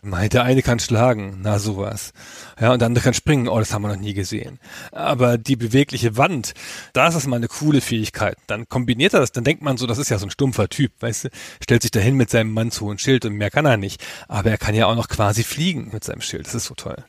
Der 0.03 0.45
eine 0.45 0.61
kann 0.61 0.81
schlagen, 0.81 1.39
na 1.41 1.59
sowas. 1.59 2.13
Ja, 2.61 2.75
und 2.75 2.81
der 2.81 2.87
andere 2.87 3.03
kann 3.03 3.15
springen, 3.15 3.49
oh, 3.49 3.59
das 3.59 3.73
haben 3.73 3.81
wir 3.81 3.89
noch 3.89 3.97
nie 3.97 4.13
gesehen. 4.13 4.61
Aber 4.93 5.39
die 5.39 5.57
bewegliche 5.57 6.19
Wand, 6.19 6.53
das 6.93 7.15
ist 7.15 7.27
mal 7.27 7.37
eine 7.37 7.49
coole 7.49 7.81
Fähigkeit. 7.81 8.37
Dann 8.47 8.69
kombiniert 8.69 9.15
er 9.15 9.21
das, 9.21 9.33
dann 9.33 9.45
denkt 9.45 9.63
man 9.63 9.79
so, 9.79 9.87
das 9.87 9.97
ist 9.97 10.11
ja 10.11 10.19
so 10.19 10.27
ein 10.27 10.31
stumpfer 10.31 10.69
Typ, 10.69 10.93
weißt 11.01 11.25
du, 11.25 11.29
stellt 11.63 11.81
sich 11.81 11.91
dahin 11.91 12.17
mit 12.17 12.29
seinem 12.29 12.53
Mann 12.53 12.71
zu 12.71 12.87
und 12.87 13.01
Schild 13.01 13.25
und 13.25 13.33
mehr 13.33 13.51
kann 13.51 13.65
er 13.65 13.79
nicht. 13.79 14.05
Aber 14.29 14.51
er 14.51 14.59
kann 14.59 14.75
ja 14.75 14.87
auch 14.87 14.95
noch 14.95 15.09
quasi 15.09 15.43
fliegen 15.43 15.89
mit 15.91 16.05
seinem 16.05 16.21
Schild, 16.21 16.47
das 16.47 16.55
ist 16.55 16.67
so 16.67 16.75
toll. 16.75 17.03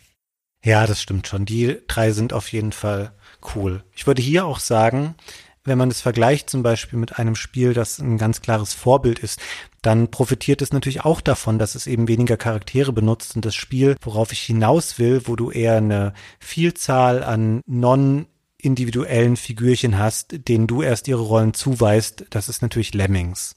Ja, 0.64 0.88
das 0.88 1.02
stimmt 1.02 1.28
schon. 1.28 1.46
Die 1.46 1.78
drei 1.88 2.12
sind 2.12 2.34
auf 2.34 2.52
jeden 2.52 2.72
Fall 2.72 3.12
cool. 3.56 3.84
Ich 3.94 4.08
würde 4.08 4.22
hier 4.22 4.46
auch 4.46 4.60
sagen, 4.60 5.16
wenn 5.66 5.78
man 5.78 5.90
es 5.90 6.02
vergleicht 6.02 6.50
zum 6.50 6.64
Beispiel 6.64 6.98
mit 6.98 7.20
einem 7.20 7.36
Spiel, 7.36 7.74
das 7.74 8.00
ein 8.00 8.18
ganz 8.18 8.42
klares 8.42 8.74
Vorbild 8.74 9.20
ist, 9.20 9.40
dann 9.82 10.10
profitiert 10.10 10.62
es 10.62 10.72
natürlich 10.72 11.04
auch 11.04 11.22
davon, 11.22 11.60
dass 11.60 11.76
es 11.76 11.88
eben 11.88 12.08
weniger 12.08 12.38
Charaktere 12.38 12.94
benutzt 12.94 13.36
und 13.36 13.46
das 13.46 13.56
Spiel, 13.56 13.98
worauf 14.02 14.32
ich 14.32 14.42
hinaus 14.42 14.98
will, 14.98 15.24
wo 15.26 15.36
du 15.36 15.52
eher 15.52 15.78
eine 15.78 16.14
Vielzahl 16.40 17.24
an 17.24 17.62
non 17.66 18.28
individuellen 18.58 19.38
Figürchen 19.38 19.98
hast, 19.98 20.48
denen 20.48 20.68
du 20.68 20.82
erst 20.82 21.08
ihre 21.08 21.22
Rollen 21.22 21.54
zuweist, 21.54 22.26
das 22.32 22.50
ist 22.50 22.62
natürlich 22.62 22.94
Lemmings. 22.94 23.56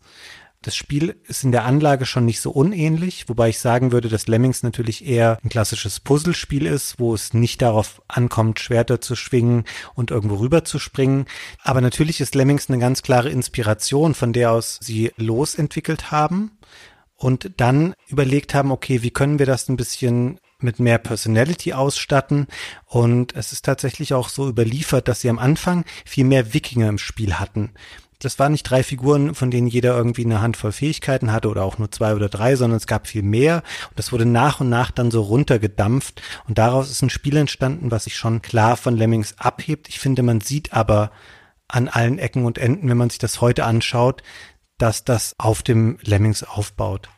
Das 0.63 0.75
Spiel 0.75 1.21
ist 1.29 1.45
in 1.45 1.53
der 1.53 1.65
Anlage 1.65 2.05
schon 2.05 2.25
nicht 2.25 2.41
so 2.41 2.51
unähnlich, 2.51 3.29
wobei 3.29 3.51
ich 3.51 3.61
sagen 3.61 3.93
würde, 3.93 4.09
dass 4.09 4.27
Lemmings 4.27 4.65
natürlich 4.65 5.07
eher 5.07 5.39
ein 5.45 5.51
klassisches 5.51 6.01
Puzzlespiel 6.01 6.67
ist, 6.67 6.99
wo 6.99 7.15
es 7.15 7.33
nicht 7.33 7.63
darauf 7.63 8.03
ankommt, 8.09 8.59
Schwerter 8.59 9.01
zu 9.01 9.15
schwingen 9.15 9.65
und 9.95 10.11
irgendwo 10.11 10.35
rüber 10.37 10.65
zu 10.65 10.81
springen. 10.81 11.27
Aber 11.63 11.81
natürlich 11.81 12.21
ist 12.21 12.35
Lemmings 12.35 12.69
eine 12.69 12.79
ganz 12.79 13.03
klare 13.03 13.31
Inspiration, 13.31 14.15
von 14.15 14.33
der 14.33 14.51
aus 14.51 14.79
sie 14.83 15.13
losentwickelt 15.17 16.11
haben. 16.11 16.59
und 17.19 17.51
dann 17.57 17.95
überlegt 18.07 18.55
haben, 18.55 18.71
okay, 18.71 19.03
wie 19.03 19.11
können 19.11 19.41
wir 19.41 19.47
das 19.47 19.69
ein 19.69 19.77
bisschen 19.77 20.39
mit 20.61 20.79
mehr 20.79 20.99
Personality 20.99 21.73
ausstatten. 21.73 22.47
Und 22.87 23.35
es 23.35 23.53
ist 23.53 23.65
tatsächlich 23.65 24.15
auch 24.15 24.29
so 24.29 24.49
überliefert, 24.49 25.09
dass 25.09 25.21
sie 25.21 25.31
am 25.31 25.39
Anfang 25.39 25.85
viel 26.05 26.25
mehr 26.25 26.55
Wikinger 26.55 26.89
im 26.89 26.99
Spiel 26.99 27.35
hatten. 27.35 27.73
Das 28.21 28.39
waren 28.39 28.53
nicht 28.53 28.65
drei 28.65 28.83
Figuren, 28.83 29.35
von 29.35 29.51
denen 29.51 29.69
jeder 29.69 29.97
irgendwie 29.97 30.25
eine 30.25 30.41
Handvoll 30.41 30.73
Fähigkeiten 30.73 31.33
hatte 31.33 31.49
oder 31.49 31.63
auch 31.63 31.79
nur 31.79 31.91
zwei 31.93 32.15
oder 32.15 32.29
drei, 32.29 32.57
sondern 32.57 32.77
es 32.77 32.89
gab 32.89 33.07
viel 33.07 33.23
mehr. 33.23 33.63
Und 33.91 33.99
das 33.99 34.13
wurde 34.13 34.27
nach 34.27 34.61
und 34.61 34.69
nach 34.69 34.91
dann 34.91 35.11
so 35.11 35.23
runtergedampft. 35.23 36.21
Und 36.49 36.59
daraus 36.59 36.91
ist 36.91 37.03
ein 37.03 37.11
Spiel 37.11 37.37
entstanden, 37.37 37.91
was 37.91 38.05
sich 38.05 38.17
schon 38.17 38.43
klar 38.43 38.77
von 38.77 38.97
Lemmings 38.97 39.39
abhebt. 39.39 39.89
Ich 39.89 40.01
finde, 40.01 40.23
man 40.23 40.41
sieht 40.41 40.73
aber 40.73 41.13
an 41.69 41.89
allen 41.89 42.19
Ecken 42.19 42.45
und 42.45 42.59
Enden, 42.59 42.89
wenn 42.89 42.97
man 42.97 43.11
sich 43.11 43.19
das 43.19 43.41
heute 43.41 43.65
anschaut, 43.65 44.23
dass 44.79 45.05
das 45.05 45.35
auf 45.39 45.63
dem 45.63 45.99
Lemmings 46.03 46.43
aufbaut. 46.43 47.09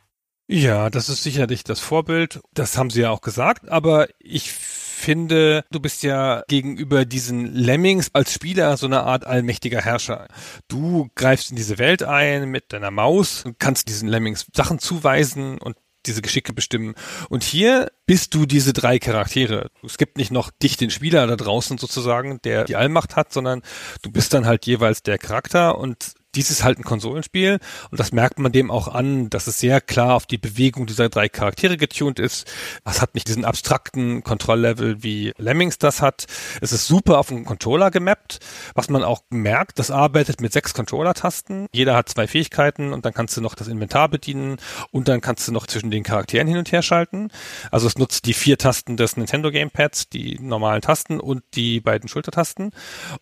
Ja, 0.49 0.91
das 0.91 1.09
ist 1.09 1.23
sicherlich 1.23 1.63
das 1.63 1.79
Vorbild. 1.79 2.41
Das 2.53 2.77
haben 2.77 2.91
sie 2.91 3.03
ja 3.03 3.11
auch 3.11 3.21
gesagt. 3.21 3.69
Aber 3.69 4.09
ich 4.19 4.53
finde, 5.01 5.65
du 5.71 5.81
bist 5.81 6.03
ja 6.03 6.43
gegenüber 6.49 7.05
diesen 7.05 7.55
Lemmings 7.55 8.11
als 8.13 8.33
Spieler 8.33 8.77
so 8.77 8.87
eine 8.87 9.03
Art 9.03 9.27
allmächtiger 9.27 9.81
Herrscher. 9.81 10.29
Du 10.69 11.11
greifst 11.15 11.51
in 11.51 11.57
diese 11.57 11.79
Welt 11.79 12.03
ein 12.03 12.51
mit 12.51 12.73
deiner 12.73 12.91
Maus 12.91 13.45
und 13.45 13.59
kannst 13.59 13.89
diesen 13.89 14.09
Lemmings 14.09 14.47
Sachen 14.55 14.79
zuweisen 14.79 15.59
und 15.59 15.77
diese 16.07 16.23
Geschicke 16.23 16.53
bestimmen. 16.53 16.95
Und 17.29 17.43
hier 17.43 17.91
bist 18.07 18.35
du 18.35 18.47
diese 18.47 18.73
drei 18.73 18.99
Charaktere. 18.99 19.71
Es 19.85 19.99
gibt 19.99 20.17
nicht 20.17 20.31
noch 20.31 20.51
dich, 20.51 20.77
den 20.77 20.91
Spieler 20.91 21.27
da 21.27 21.37
draußen 21.37 21.79
sozusagen, 21.79 22.41
der 22.43 22.65
die 22.65 22.77
Allmacht 22.77 23.17
hat, 23.17 23.33
sondern 23.33 23.63
du 24.03 24.11
bist 24.11 24.33
dann 24.33 24.47
halt 24.47 24.67
jeweils 24.67 25.03
der 25.03 25.19
Charakter 25.19 25.79
und 25.79 26.15
dies 26.35 26.51
ist 26.51 26.63
halt 26.63 26.79
ein 26.79 26.85
Konsolenspiel 26.85 27.59
und 27.91 27.99
das 27.99 28.13
merkt 28.13 28.39
man 28.39 28.53
dem 28.53 28.71
auch 28.71 28.89
an, 28.89 29.31
dass 29.31 29.47
es 29.47 29.59
sehr 29.59 29.81
klar 29.81 30.15
auf 30.15 30.27
die 30.27 30.39
Bewegung 30.39 30.87
dieser 30.87 31.09
drei 31.09 31.29
Charaktere 31.29 31.77
getuned 31.77 32.19
ist. 32.19 32.51
Es 32.85 33.03
hat 33.03 33.15
nicht 33.15 33.29
diesen 33.29 33.45
abstrakten 33.45 34.23
Kontrolllevel 34.23 35.03
wie 35.03 35.33
Lemmings 35.39 35.79
das 35.79 36.03
hat. 36.03 36.27
Es 36.61 36.73
ist 36.73 36.87
super 36.87 37.19
auf 37.19 37.29
den 37.29 37.45
Controller 37.45 37.91
gemappt, 37.91 38.39
was 38.75 38.89
man 38.91 39.03
auch 39.03 39.23
merkt, 39.31 39.79
das 39.79 39.91
arbeitet 39.91 40.41
mit 40.41 40.53
sechs 40.53 40.75
Controller-Tasten. 40.75 41.67
Jeder 41.73 41.97
hat 41.97 42.09
zwei 42.09 42.27
Fähigkeiten 42.27 42.93
und 42.93 43.05
dann 43.05 43.15
kannst 43.15 43.37
du 43.37 43.41
noch 43.41 43.55
das 43.55 43.69
Inventar 43.69 44.09
bedienen 44.09 44.59
und 44.93 45.09
dann 45.09 45.21
kannst 45.21 45.49
du 45.49 45.53
noch 45.53 45.67
zwischen 45.67 45.91
den 45.91 46.05
Charakteren 46.05 46.47
hin 46.47 46.59
und 46.59 46.71
her 46.71 46.83
schalten. 46.83 47.31
Also 47.71 47.87
es 47.87 47.99
nutzt 47.99 48.27
die 48.27 48.35
vier 48.35 48.59
Tasten 48.59 48.97
des 48.97 49.17
Nintendo 49.17 49.51
Gamepads, 49.51 50.09
die 50.09 50.39
normalen 50.41 50.83
Tasten 50.83 51.19
und 51.19 51.43
die 51.55 51.81
beiden 51.81 52.09
Schultertasten. 52.09 52.71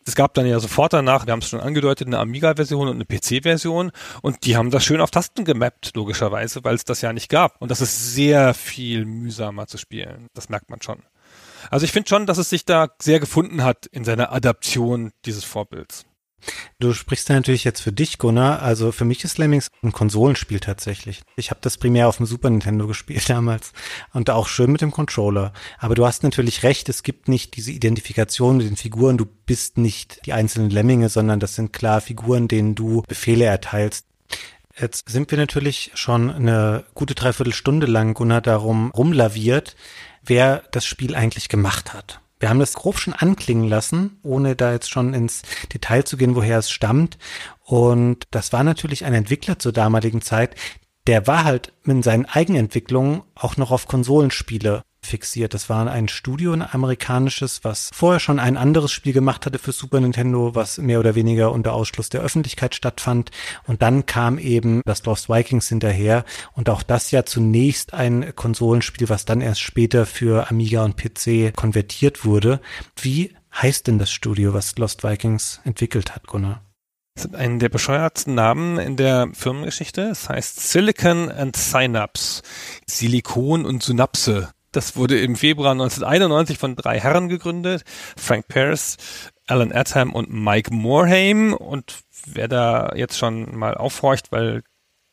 Es 0.06 0.14
gab 0.14 0.34
dann 0.34 0.46
ja 0.46 0.60
sofort 0.60 0.92
danach, 0.92 1.26
wir 1.26 1.32
haben 1.32 1.40
es 1.40 1.48
schon 1.48 1.60
angedeutet, 1.60 2.06
eine 2.06 2.18
Amiga-Version 2.18 2.97
eine 2.98 3.18
PC-Version 3.18 3.92
und 4.22 4.44
die 4.44 4.56
haben 4.56 4.70
das 4.70 4.84
schön 4.84 5.00
auf 5.00 5.10
Tasten 5.10 5.44
gemappt, 5.44 5.92
logischerweise, 5.94 6.64
weil 6.64 6.74
es 6.74 6.84
das 6.84 7.00
ja 7.00 7.12
nicht 7.12 7.28
gab. 7.28 7.60
Und 7.60 7.70
das 7.70 7.80
ist 7.80 8.14
sehr 8.14 8.54
viel 8.54 9.04
mühsamer 9.04 9.66
zu 9.66 9.78
spielen. 9.78 10.28
Das 10.34 10.48
merkt 10.48 10.70
man 10.70 10.82
schon. 10.82 11.02
Also 11.70 11.84
ich 11.84 11.92
finde 11.92 12.08
schon, 12.08 12.26
dass 12.26 12.38
es 12.38 12.50
sich 12.50 12.64
da 12.64 12.88
sehr 13.00 13.20
gefunden 13.20 13.62
hat 13.62 13.86
in 13.86 14.04
seiner 14.04 14.32
Adaption 14.32 15.12
dieses 15.24 15.44
Vorbilds. 15.44 16.07
Du 16.78 16.92
sprichst 16.92 17.28
da 17.28 17.34
natürlich 17.34 17.64
jetzt 17.64 17.80
für 17.80 17.92
dich, 17.92 18.18
Gunnar. 18.18 18.62
Also 18.62 18.92
für 18.92 19.04
mich 19.04 19.24
ist 19.24 19.38
Lemmings 19.38 19.68
ein 19.82 19.92
Konsolenspiel 19.92 20.60
tatsächlich. 20.60 21.22
Ich 21.36 21.50
habe 21.50 21.60
das 21.62 21.76
primär 21.76 22.08
auf 22.08 22.18
dem 22.18 22.26
Super 22.26 22.50
Nintendo 22.50 22.86
gespielt 22.88 23.28
damals 23.28 23.72
und 24.12 24.30
auch 24.30 24.48
schön 24.48 24.72
mit 24.72 24.80
dem 24.80 24.92
Controller. 24.92 25.52
Aber 25.78 25.94
du 25.94 26.06
hast 26.06 26.22
natürlich 26.22 26.62
recht, 26.62 26.88
es 26.88 27.02
gibt 27.02 27.28
nicht 27.28 27.56
diese 27.56 27.72
Identifikation 27.72 28.58
mit 28.58 28.68
den 28.68 28.76
Figuren. 28.76 29.18
Du 29.18 29.26
bist 29.26 29.78
nicht 29.78 30.24
die 30.26 30.32
einzelnen 30.32 30.70
Lemminge, 30.70 31.08
sondern 31.08 31.40
das 31.40 31.54
sind 31.54 31.72
klar 31.72 32.00
Figuren, 32.00 32.48
denen 32.48 32.74
du 32.74 33.02
Befehle 33.08 33.44
erteilst. 33.44 34.06
Jetzt 34.80 35.08
sind 35.08 35.30
wir 35.32 35.38
natürlich 35.38 35.90
schon 35.94 36.30
eine 36.30 36.84
gute 36.94 37.16
Dreiviertelstunde 37.16 37.86
lang, 37.86 38.14
Gunnar, 38.14 38.40
darum 38.40 38.92
rumlaviert, 38.92 39.74
wer 40.22 40.62
das 40.70 40.86
Spiel 40.86 41.16
eigentlich 41.16 41.48
gemacht 41.48 41.94
hat. 41.94 42.20
Wir 42.40 42.48
haben 42.48 42.60
das 42.60 42.74
grob 42.74 42.98
schon 42.98 43.14
anklingen 43.14 43.68
lassen, 43.68 44.18
ohne 44.22 44.54
da 44.54 44.72
jetzt 44.72 44.90
schon 44.90 45.14
ins 45.14 45.42
Detail 45.72 46.04
zu 46.04 46.16
gehen, 46.16 46.36
woher 46.36 46.58
es 46.58 46.70
stammt. 46.70 47.18
Und 47.64 48.24
das 48.30 48.52
war 48.52 48.64
natürlich 48.64 49.04
ein 49.04 49.14
Entwickler 49.14 49.58
zur 49.58 49.72
damaligen 49.72 50.22
Zeit, 50.22 50.54
der 51.08 51.26
war 51.26 51.44
halt 51.44 51.72
mit 51.84 52.04
seinen 52.04 52.26
Eigenentwicklungen 52.26 53.22
auch 53.34 53.56
noch 53.56 53.70
auf 53.70 53.88
Konsolenspiele 53.88 54.82
fixiert. 55.08 55.54
Das 55.54 55.68
war 55.68 55.90
ein 55.90 56.08
Studio, 56.08 56.52
ein 56.52 56.62
amerikanisches, 56.62 57.64
was 57.64 57.90
vorher 57.92 58.20
schon 58.20 58.38
ein 58.38 58.56
anderes 58.56 58.92
Spiel 58.92 59.12
gemacht 59.12 59.46
hatte 59.46 59.58
für 59.58 59.72
Super 59.72 60.00
Nintendo, 60.00 60.54
was 60.54 60.78
mehr 60.78 61.00
oder 61.00 61.14
weniger 61.14 61.52
unter 61.52 61.72
Ausschluss 61.72 62.08
der 62.08 62.20
Öffentlichkeit 62.20 62.74
stattfand. 62.74 63.30
Und 63.66 63.82
dann 63.82 64.06
kam 64.06 64.38
eben 64.38 64.82
das 64.84 65.04
Lost 65.04 65.28
Vikings 65.28 65.68
hinterher 65.68 66.24
und 66.52 66.68
auch 66.70 66.82
das 66.82 67.10
ja 67.10 67.24
zunächst 67.24 67.94
ein 67.94 68.34
Konsolenspiel, 68.36 69.08
was 69.08 69.24
dann 69.24 69.40
erst 69.40 69.60
später 69.60 70.06
für 70.06 70.50
Amiga 70.50 70.84
und 70.84 70.96
PC 70.96 71.54
konvertiert 71.56 72.24
wurde. 72.24 72.60
Wie 73.00 73.34
heißt 73.54 73.86
denn 73.86 73.98
das 73.98 74.10
Studio, 74.10 74.54
was 74.54 74.76
Lost 74.78 75.02
Vikings 75.02 75.60
entwickelt 75.64 76.14
hat, 76.14 76.26
Gunnar? 76.26 76.62
Das 77.18 77.24
ist 77.24 77.34
einen 77.34 77.58
der 77.58 77.68
bescheuertsten 77.68 78.36
Namen 78.36 78.78
in 78.78 78.96
der 78.96 79.30
Firmengeschichte. 79.32 80.02
Es 80.02 80.28
heißt 80.28 80.60
Silicon 80.60 81.32
and 81.32 81.56
Synapse. 81.56 82.42
Silikon 82.86 83.66
und 83.66 83.82
Synapse. 83.82 84.50
Das 84.78 84.94
wurde 84.94 85.18
im 85.18 85.34
Februar 85.34 85.72
1991 85.72 86.56
von 86.56 86.76
drei 86.76 87.00
Herren 87.00 87.28
gegründet. 87.28 87.82
Frank 88.16 88.46
Pearce, 88.46 88.96
Alan 89.48 89.72
Atham 89.72 90.12
und 90.12 90.30
Mike 90.32 90.72
Moorheim. 90.72 91.52
Und 91.52 91.98
wer 92.26 92.46
da 92.46 92.92
jetzt 92.94 93.18
schon 93.18 93.56
mal 93.56 93.74
aufhorcht, 93.74 94.30
weil 94.30 94.62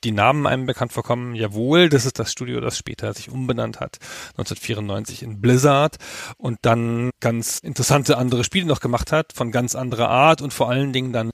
die 0.04 0.12
Namen 0.12 0.46
einem 0.46 0.68
bekannt 0.68 0.94
vorkommen, 0.94 1.34
jawohl, 1.34 1.90
das 1.90 2.06
ist 2.06 2.20
das 2.20 2.32
Studio, 2.32 2.62
das 2.62 2.78
später 2.78 3.12
sich 3.16 3.32
umbenannt 3.32 3.80
hat, 3.80 3.98
1994 4.34 5.24
in 5.24 5.42
Blizzard 5.42 5.96
und 6.38 6.60
dann 6.62 7.10
ganz 7.20 7.58
interessante 7.58 8.20
andere 8.20 8.44
Spiele 8.44 8.68
noch 8.68 8.82
gemacht 8.82 9.12
hat, 9.12 9.34
von 9.34 9.52
ganz 9.52 9.74
anderer 9.74 10.10
Art 10.10 10.44
und 10.44 10.54
vor 10.54 10.70
allen 10.70 10.94
Dingen 10.94 11.12
dann 11.12 11.32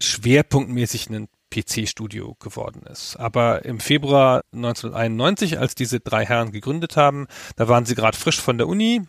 schwerpunktmäßig 0.00 1.08
einen 1.08 1.28
PC-Studio 1.54 2.36
geworden 2.40 2.82
ist. 2.90 3.16
Aber 3.16 3.64
im 3.64 3.80
Februar 3.80 4.42
1991, 4.52 5.58
als 5.58 5.74
diese 5.74 6.00
drei 6.00 6.26
Herren 6.26 6.52
gegründet 6.52 6.96
haben, 6.96 7.26
da 7.56 7.68
waren 7.68 7.86
sie 7.86 7.94
gerade 7.94 8.16
frisch 8.16 8.40
von 8.40 8.58
der 8.58 8.66
Uni, 8.66 9.02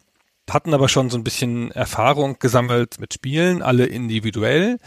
hatten 0.50 0.74
aber 0.74 0.90
schon 0.90 1.10
so 1.10 1.18
ein 1.18 1.24
bisschen 1.24 1.72
Erfahrung 1.72 2.38
gesammelt 2.40 3.00
mit 3.00 3.14
Spielen, 3.14 3.62
alle 3.62 3.86
individuell 3.86 4.78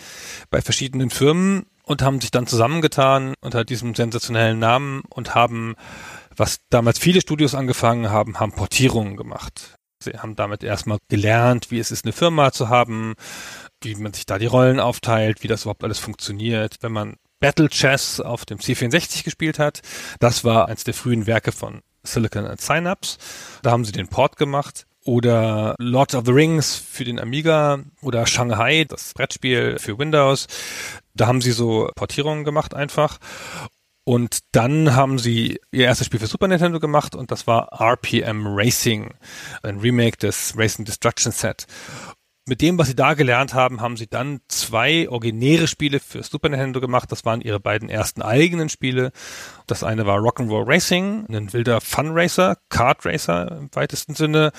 bei 0.50 0.62
verschiedenen 0.62 1.10
Firmen 1.10 1.66
und 1.82 2.02
haben 2.02 2.20
sich 2.20 2.30
dann 2.30 2.46
zusammengetan 2.46 3.34
unter 3.40 3.64
diesem 3.64 3.94
sensationellen 3.94 4.58
Namen 4.58 5.02
und 5.10 5.34
haben, 5.34 5.74
was 6.36 6.60
damals 6.70 6.98
viele 6.98 7.20
Studios 7.20 7.54
angefangen 7.54 8.10
haben, 8.10 8.38
haben 8.38 8.52
Portierungen 8.52 9.16
gemacht. 9.16 9.74
Sie 10.00 10.12
haben 10.12 10.36
damit 10.36 10.62
erstmal 10.62 10.98
gelernt, 11.08 11.72
wie 11.72 11.80
es 11.80 11.90
ist, 11.90 12.04
eine 12.04 12.12
Firma 12.12 12.52
zu 12.52 12.68
haben, 12.68 13.14
wie 13.82 13.96
man 13.96 14.12
sich 14.12 14.26
da 14.26 14.38
die 14.38 14.46
Rollen 14.46 14.78
aufteilt, 14.78 15.42
wie 15.42 15.48
das 15.48 15.62
überhaupt 15.62 15.82
alles 15.82 15.98
funktioniert, 15.98 16.76
wenn 16.82 16.92
man 16.92 17.16
Battle 17.40 17.68
Chess 17.68 18.20
auf 18.20 18.44
dem 18.44 18.58
C64 18.58 19.24
gespielt 19.24 19.58
hat. 19.58 19.80
Das 20.20 20.44
war 20.44 20.68
eins 20.68 20.84
der 20.84 20.94
frühen 20.94 21.26
Werke 21.26 21.52
von 21.52 21.82
Silicon 22.02 22.46
and 22.46 22.60
Synapse. 22.60 23.18
Da 23.62 23.70
haben 23.70 23.84
sie 23.84 23.92
den 23.92 24.08
Port 24.08 24.36
gemacht. 24.36 24.86
Oder 25.04 25.74
Lord 25.78 26.14
of 26.14 26.26
the 26.26 26.32
Rings 26.32 26.76
für 26.76 27.04
den 27.04 27.18
Amiga 27.18 27.78
oder 28.02 28.26
Shanghai, 28.26 28.84
das 28.86 29.14
Brettspiel 29.14 29.78
für 29.78 29.98
Windows. 29.98 30.48
Da 31.14 31.26
haben 31.26 31.40
sie 31.40 31.52
so 31.52 31.90
Portierungen 31.94 32.44
gemacht 32.44 32.74
einfach. 32.74 33.18
Und 34.04 34.40
dann 34.52 34.94
haben 34.94 35.18
sie 35.18 35.60
ihr 35.70 35.84
erstes 35.84 36.06
Spiel 36.06 36.20
für 36.20 36.26
Super 36.26 36.48
Nintendo 36.48 36.80
gemacht 36.80 37.14
und 37.14 37.30
das 37.30 37.46
war 37.46 37.68
RPM 37.78 38.46
Racing, 38.46 39.14
ein 39.62 39.78
Remake 39.78 40.16
des 40.16 40.54
Racing 40.56 40.84
Destruction 40.84 41.32
Set 41.32 41.66
mit 42.48 42.60
dem, 42.60 42.78
was 42.78 42.88
sie 42.88 42.96
da 42.96 43.14
gelernt 43.14 43.54
haben, 43.54 43.80
haben 43.80 43.96
sie 43.96 44.06
dann 44.06 44.40
zwei 44.48 45.08
originäre 45.08 45.66
Spiele 45.66 46.00
für 46.00 46.22
Super 46.22 46.48
Nintendo 46.48 46.80
gemacht. 46.80 47.12
Das 47.12 47.24
waren 47.24 47.40
ihre 47.40 47.60
beiden 47.60 47.88
ersten 47.88 48.22
eigenen 48.22 48.68
Spiele. 48.68 49.12
Das 49.66 49.84
eine 49.84 50.06
war 50.06 50.18
Rock'n'Roll 50.18 50.66
Racing, 50.66 51.26
ein 51.28 51.52
wilder 51.52 51.80
Fun 51.80 52.10
Racer, 52.12 52.56
Kart 52.68 53.04
Racer 53.04 53.52
im 53.58 53.70
weitesten 53.72 54.14
Sinne. 54.14 54.52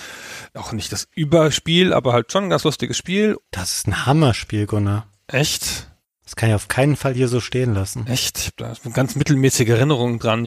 Auch 0.53 0.71
nicht 0.71 0.91
das 0.91 1.07
Überspiel, 1.15 1.93
aber 1.93 2.13
halt 2.13 2.31
schon 2.31 2.45
ein 2.45 2.49
ganz 2.49 2.63
lustiges 2.63 2.97
Spiel. 2.97 3.37
Das 3.51 3.77
ist 3.77 3.87
ein 3.87 4.05
Hammerspiel, 4.05 4.67
Gunnar. 4.67 5.07
Echt? 5.27 5.89
Das 6.23 6.35
kann 6.35 6.49
ich 6.49 6.55
auf 6.55 6.67
keinen 6.67 6.95
Fall 6.95 7.15
hier 7.15 7.27
so 7.27 7.39
stehen 7.39 7.73
lassen. 7.73 8.05
Echt? 8.05 8.37
Ich 8.37 8.45
habe 8.47 8.75
da 8.83 8.91
ganz 8.91 9.15
mittelmäßige 9.15 9.69
Erinnerung 9.69 10.19
dran 10.19 10.45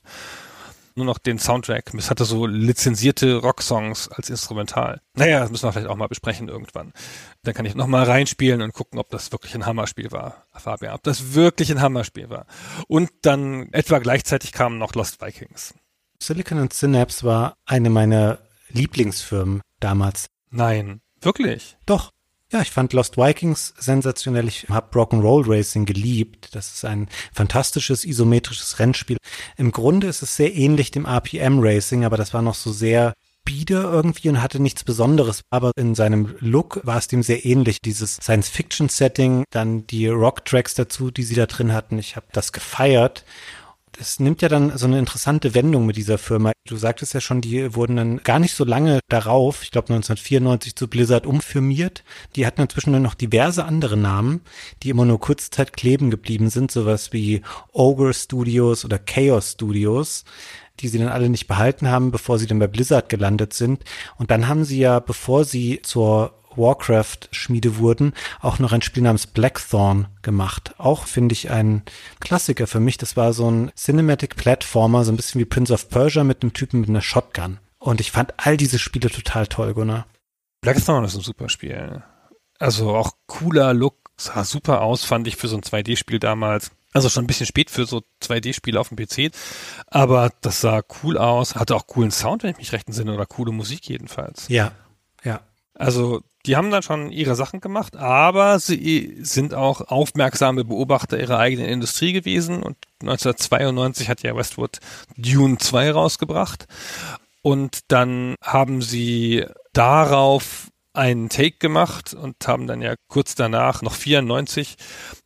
nur 0.97 1.07
noch 1.07 1.19
den 1.19 1.39
Soundtrack. 1.39 1.93
Es 1.95 2.11
hatte 2.11 2.25
so 2.25 2.47
lizenzierte 2.47 3.37
Rocksongs 3.37 4.09
als 4.09 4.31
Instrumental. 4.31 5.01
Naja, 5.15 5.41
das 5.41 5.51
müssen 5.51 5.67
wir 5.67 5.73
vielleicht 5.73 5.89
auch 5.89 5.97
mal 5.97 6.09
besprechen 6.09 6.49
irgendwann. 6.49 6.93
Dann 7.43 7.55
kann 7.55 7.67
ich 7.67 7.75
nochmal 7.75 8.05
reinspielen 8.05 8.63
und 8.63 8.73
gucken, 8.73 8.99
ob 8.99 9.11
das 9.11 9.33
wirklich 9.33 9.55
ein 9.55 9.67
Hammerspiel 9.67 10.11
war, 10.13 10.47
Fabian. 10.55 10.95
Ob 10.95 11.03
das 11.03 11.35
wirklich 11.35 11.71
ein 11.71 11.81
Hammerspiel 11.81 12.31
war. 12.31 12.47
Und 12.89 13.11
dann 13.23 13.73
etwa 13.73 13.99
gleichzeitig 13.99 14.53
kamen 14.53 14.79
noch 14.79 14.95
Lost 14.95 15.21
Vikings. 15.21 15.75
Silicon 16.23 16.59
and 16.59 16.73
Synapse 16.73 17.25
war 17.25 17.57
eine 17.67 17.91
meiner 17.91 18.39
Lieblingsfirmen 18.69 19.61
damals. 19.81 20.27
Nein, 20.51 21.01
wirklich? 21.21 21.77
Doch. 21.87 22.11
Ja, 22.53 22.61
ich 22.61 22.71
fand 22.71 22.93
Lost 22.93 23.17
Vikings 23.17 23.73
sensationell. 23.79 24.47
Ich 24.47 24.67
habe 24.69 24.99
Rock'n'Roll 24.99 25.45
Racing 25.49 25.87
geliebt. 25.87 26.55
Das 26.55 26.75
ist 26.75 26.85
ein 26.85 27.09
fantastisches 27.33 28.05
isometrisches 28.05 28.79
Rennspiel. 28.79 29.17
Im 29.57 29.73
Grunde 29.73 30.07
ist 30.07 30.21
es 30.21 30.37
sehr 30.37 30.55
ähnlich 30.55 30.91
dem 30.91 31.07
RPM 31.07 31.61
Racing, 31.61 32.05
aber 32.05 32.19
das 32.19 32.35
war 32.35 32.43
noch 32.43 32.55
so 32.55 32.71
sehr 32.71 33.15
bieder 33.45 33.85
irgendwie 33.85 34.29
und 34.29 34.43
hatte 34.43 34.61
nichts 34.61 34.85
Besonderes, 34.85 35.41
aber 35.51 35.73
in 35.77 35.95
seinem 35.95 36.37
Look 36.41 36.81
war 36.85 36.99
es 36.99 37.09
dem 37.09 37.23
sehr 37.23 37.45
ähnlich. 37.45 37.81
Dieses 37.81 38.17
Science-Fiction-Setting, 38.17 39.45
dann 39.51 39.87
die 39.87 40.07
Rock-Tracks 40.09 40.75
dazu, 40.75 41.11
die 41.11 41.25
sie 41.25 41.35
da 41.35 41.47
drin 41.47 41.73
hatten. 41.73 41.99
Ich 41.99 42.17
habe 42.17 42.27
das 42.33 42.53
gefeiert 42.53 43.25
es 43.99 44.21
nimmt 44.21 44.43
ja 44.43 44.49
dann 44.49 44.77
so 44.77 44.87
eine 44.87 44.99
interessante 44.99 45.55
Wendung 45.55 45.87
mit 45.87 45.97
dieser 45.97 46.19
Firma. 46.19 46.53
Du 46.67 46.77
sagtest 46.77 47.15
ja 47.15 47.21
schon, 47.21 47.41
die 47.41 47.75
wurden 47.75 47.97
dann 47.97 48.17
gar 48.19 48.39
nicht 48.39 48.55
so 48.55 48.65
lange 48.65 49.01
darauf, 49.09 49.63
ich 49.63 49.71
glaube 49.71 49.93
1994 49.93 50.77
zu 50.77 50.89
Blizzard 50.89 51.27
umfirmiert. 51.27 52.05
Die 52.37 52.47
hatten 52.47 52.63
inzwischen 52.63 52.93
dann 52.93 53.03
noch 53.03 53.15
diverse 53.15 53.65
andere 53.65 53.97
Namen, 53.97 54.41
die 54.83 54.91
immer 54.91 55.05
nur 55.05 55.21
kurze 55.21 55.51
Zeit 55.51 55.73
kleben 55.73 56.11
geblieben 56.11 56.51
sind, 56.51 56.71
sowas 56.71 57.13
wie 57.13 57.43
Ogre 57.73 58.15
Studios 58.15 58.85
oder 58.85 58.99
Chaos 58.99 59.53
Studios 59.53 60.25
die 60.81 60.89
sie 60.89 60.99
dann 60.99 61.09
alle 61.09 61.29
nicht 61.29 61.47
behalten 61.47 61.89
haben, 61.89 62.11
bevor 62.11 62.39
sie 62.39 62.47
dann 62.47 62.59
bei 62.59 62.67
Blizzard 62.67 63.09
gelandet 63.09 63.53
sind. 63.53 63.85
Und 64.17 64.31
dann 64.31 64.49
haben 64.49 64.65
sie 64.65 64.79
ja, 64.79 65.01
bevor 65.01 65.45
sie 65.45 65.81
zur 65.83 66.33
Warcraft-Schmiede 66.57 67.79
wurden, 67.79 68.13
auch 68.41 68.59
noch 68.59 68.73
ein 68.73 68.83
Spiel 68.83 69.03
namens 69.03 69.27
Blackthorn 69.27 70.09
gemacht. 70.23 70.75
Auch 70.79 71.07
finde 71.07 71.33
ich 71.33 71.51
ein 71.51 71.83
Klassiker 72.21 72.67
für 72.67 72.81
mich. 72.81 72.99
Das 72.99 73.17
war 73.17 73.33
so 73.33 73.51
ein 73.51 73.73
Cinematic 73.77 74.37
Platformer, 74.37 75.05
so 75.05 75.13
ein 75.13 75.17
bisschen 75.17 75.41
wie 75.41 75.47
Prince 75.47 75.73
of 75.73 75.89
Persia 75.89 76.25
mit 76.25 76.43
einem 76.43 76.53
Typen 76.53 76.81
mit 76.81 76.89
einer 76.89 77.03
Shotgun. 77.03 77.59
Und 77.79 78.01
ich 78.01 78.13
fand 78.13 78.35
all 78.37 78.57
diese 78.57 78.79
Spiele 78.79 79.11
total 79.11 79.47
toll, 79.47 79.75
Gunnar. 79.75 80.07
Blackthorn 80.61 81.05
ist 81.05 81.17
ein 81.17 81.23
super 81.23 81.49
Spiel. 81.49 82.03
Also 82.59 82.95
auch 82.95 83.13
cooler 83.27 83.75
Look, 83.75 83.97
sah 84.17 84.45
super 84.45 84.83
aus, 84.83 85.05
fand 85.05 85.27
ich 85.27 85.37
für 85.37 85.49
so 85.49 85.57
ein 85.57 85.63
2D-Spiel 85.63 86.21
damals. 86.21 86.71
Also 86.93 87.09
schon 87.09 87.25
ein 87.25 87.27
bisschen 87.27 87.47
spät 87.47 87.71
für 87.71 87.87
so 87.87 88.03
2D-Spiele 88.23 88.79
auf 88.79 88.91
dem 88.91 88.99
PC, 88.99 89.35
aber 89.87 90.31
das 90.43 90.61
sah 90.61 90.83
cool 91.03 91.17
aus, 91.17 91.55
hatte 91.55 91.75
auch 91.75 91.87
coolen 91.87 92.11
Sound, 92.11 92.43
wenn 92.43 92.51
ich 92.51 92.59
mich 92.59 92.73
recht 92.73 92.87
entsinne, 92.87 93.15
oder 93.15 93.25
coole 93.25 93.51
Musik 93.51 93.89
jedenfalls. 93.89 94.47
Ja, 94.49 94.73
ja. 95.25 95.41
Also 95.75 96.23
die 96.47 96.57
haben 96.57 96.71
dann 96.71 96.83
schon 96.83 97.11
ihre 97.11 97.37
Sachen 97.37 97.61
gemacht, 97.61 97.97
aber 97.97 98.59
sie 98.59 99.19
sind 99.23 99.55
auch 99.55 99.81
aufmerksame 99.83 100.65
Beobachter 100.65 101.19
ihrer 101.19 101.39
eigenen 101.39 101.69
Industrie 101.69 102.13
gewesen 102.13 102.63
und 102.63 102.77
1992 103.03 104.09
hat 104.09 104.23
ja 104.23 104.37
Westwood 104.37 104.79
Dune 105.17 105.59
2 105.59 105.93
rausgebracht. 105.93 106.67
Und 107.43 107.81
dann 107.89 108.37
haben 108.43 108.83
sie 108.83 109.47
darauf 109.73 110.69
einen 110.93 111.29
Take 111.29 111.59
gemacht 111.59 112.15
und 112.15 112.37
haben 112.47 112.67
dann 112.67 112.83
ja 112.83 112.95
kurz 113.09 113.35
danach 113.35 113.83
noch 113.83 113.95
94 113.95 114.77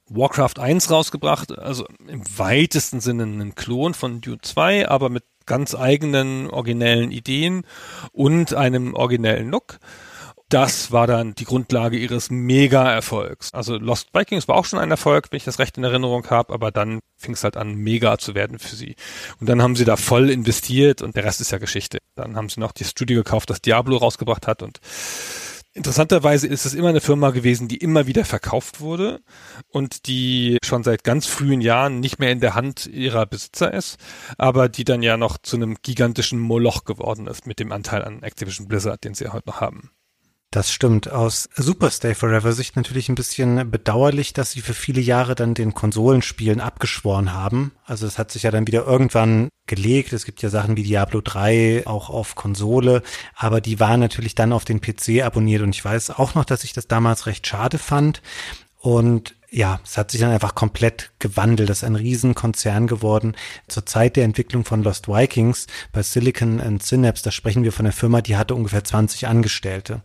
Warcraft 0.08 0.58
1 0.60 0.90
rausgebracht, 0.90 1.58
also 1.58 1.84
im 2.06 2.22
weitesten 2.38 3.00
Sinne 3.00 3.24
ein 3.24 3.54
Klon 3.54 3.92
von 3.94 4.20
Dune 4.20 4.38
2, 4.40 4.88
aber 4.88 5.08
mit 5.08 5.24
ganz 5.46 5.74
eigenen 5.74 6.48
originellen 6.50 7.10
Ideen 7.10 7.64
und 8.12 8.54
einem 8.54 8.94
originellen 8.94 9.50
Look 9.50 9.78
das 10.48 10.92
war 10.92 11.06
dann 11.06 11.34
die 11.34 11.44
Grundlage 11.44 11.98
ihres 11.98 12.30
Mega-Erfolgs. 12.30 13.52
Also 13.52 13.76
Lost 13.76 14.10
Vikings 14.14 14.46
war 14.46 14.56
auch 14.56 14.64
schon 14.64 14.78
ein 14.78 14.90
Erfolg, 14.90 15.26
wenn 15.30 15.38
ich 15.38 15.44
das 15.44 15.58
recht 15.58 15.76
in 15.76 15.84
Erinnerung 15.84 16.28
habe, 16.30 16.52
aber 16.52 16.70
dann 16.70 17.00
fing 17.16 17.34
es 17.34 17.42
halt 17.42 17.56
an, 17.56 17.74
mega 17.74 18.18
zu 18.18 18.34
werden 18.34 18.58
für 18.58 18.76
sie. 18.76 18.94
Und 19.40 19.48
dann 19.48 19.60
haben 19.60 19.74
sie 19.74 19.84
da 19.84 19.96
voll 19.96 20.30
investiert 20.30 21.02
und 21.02 21.16
der 21.16 21.24
Rest 21.24 21.40
ist 21.40 21.50
ja 21.50 21.58
Geschichte. 21.58 21.98
Dann 22.14 22.36
haben 22.36 22.48
sie 22.48 22.60
noch 22.60 22.72
das 22.72 22.90
Studio 22.90 23.24
gekauft, 23.24 23.50
das 23.50 23.60
Diablo 23.60 23.96
rausgebracht 23.96 24.46
hat 24.46 24.62
und 24.62 24.80
Interessanterweise 25.76 26.46
ist 26.46 26.64
es 26.64 26.72
immer 26.72 26.88
eine 26.88 27.02
Firma 27.02 27.32
gewesen, 27.32 27.68
die 27.68 27.76
immer 27.76 28.06
wieder 28.06 28.24
verkauft 28.24 28.80
wurde 28.80 29.20
und 29.68 30.06
die 30.06 30.56
schon 30.64 30.82
seit 30.82 31.04
ganz 31.04 31.26
frühen 31.26 31.60
Jahren 31.60 32.00
nicht 32.00 32.18
mehr 32.18 32.30
in 32.30 32.40
der 32.40 32.54
Hand 32.54 32.86
ihrer 32.86 33.26
Besitzer 33.26 33.74
ist, 33.74 33.98
aber 34.38 34.70
die 34.70 34.84
dann 34.84 35.02
ja 35.02 35.18
noch 35.18 35.36
zu 35.36 35.56
einem 35.56 35.76
gigantischen 35.82 36.38
Moloch 36.38 36.84
geworden 36.84 37.26
ist 37.26 37.46
mit 37.46 37.58
dem 37.58 37.72
Anteil 37.72 38.02
an 38.04 38.22
Activision 38.22 38.68
Blizzard, 38.68 39.04
den 39.04 39.12
sie 39.12 39.28
heute 39.28 39.50
noch 39.50 39.60
haben. 39.60 39.90
Das 40.52 40.72
stimmt. 40.72 41.10
Aus 41.10 41.48
Super 41.56 41.90
Stay 41.90 42.14
Forever 42.14 42.52
Sicht 42.52 42.76
natürlich 42.76 43.08
ein 43.08 43.14
bisschen 43.14 43.70
bedauerlich, 43.70 44.32
dass 44.32 44.52
sie 44.52 44.60
für 44.60 44.74
viele 44.74 45.00
Jahre 45.00 45.34
dann 45.34 45.54
den 45.54 45.74
Konsolenspielen 45.74 46.60
abgeschworen 46.60 47.32
haben. 47.32 47.72
Also 47.84 48.06
es 48.06 48.16
hat 48.16 48.30
sich 48.30 48.44
ja 48.44 48.50
dann 48.50 48.66
wieder 48.66 48.86
irgendwann 48.86 49.48
gelegt. 49.66 50.12
Es 50.12 50.24
gibt 50.24 50.42
ja 50.42 50.48
Sachen 50.48 50.76
wie 50.76 50.84
Diablo 50.84 51.20
3 51.20 51.86
auch 51.86 52.10
auf 52.10 52.36
Konsole, 52.36 53.02
aber 53.34 53.60
die 53.60 53.80
waren 53.80 54.00
natürlich 54.00 54.34
dann 54.34 54.52
auf 54.52 54.64
den 54.64 54.80
PC 54.80 55.22
abonniert 55.24 55.62
und 55.62 55.74
ich 55.74 55.84
weiß 55.84 56.10
auch 56.10 56.34
noch, 56.34 56.44
dass 56.44 56.64
ich 56.64 56.72
das 56.72 56.86
damals 56.86 57.26
recht 57.26 57.46
schade 57.46 57.78
fand. 57.78 58.22
Und 58.78 59.34
ja, 59.56 59.80
es 59.84 59.96
hat 59.96 60.10
sich 60.10 60.20
dann 60.20 60.32
einfach 60.32 60.54
komplett 60.54 61.12
gewandelt. 61.18 61.70
Das 61.70 61.78
ist 61.78 61.84
ein 61.84 61.96
Riesenkonzern 61.96 62.86
geworden. 62.86 63.34
Zur 63.68 63.86
Zeit 63.86 64.16
der 64.16 64.24
Entwicklung 64.24 64.66
von 64.66 64.82
Lost 64.82 65.08
Vikings 65.08 65.66
bei 65.92 66.02
Silicon 66.02 66.60
and 66.60 66.82
Synapse, 66.82 67.24
da 67.24 67.30
sprechen 67.30 67.64
wir 67.64 67.72
von 67.72 67.86
einer 67.86 67.94
Firma, 67.94 68.20
die 68.20 68.36
hatte 68.36 68.54
ungefähr 68.54 68.84
20 68.84 69.26
Angestellte. 69.26 70.02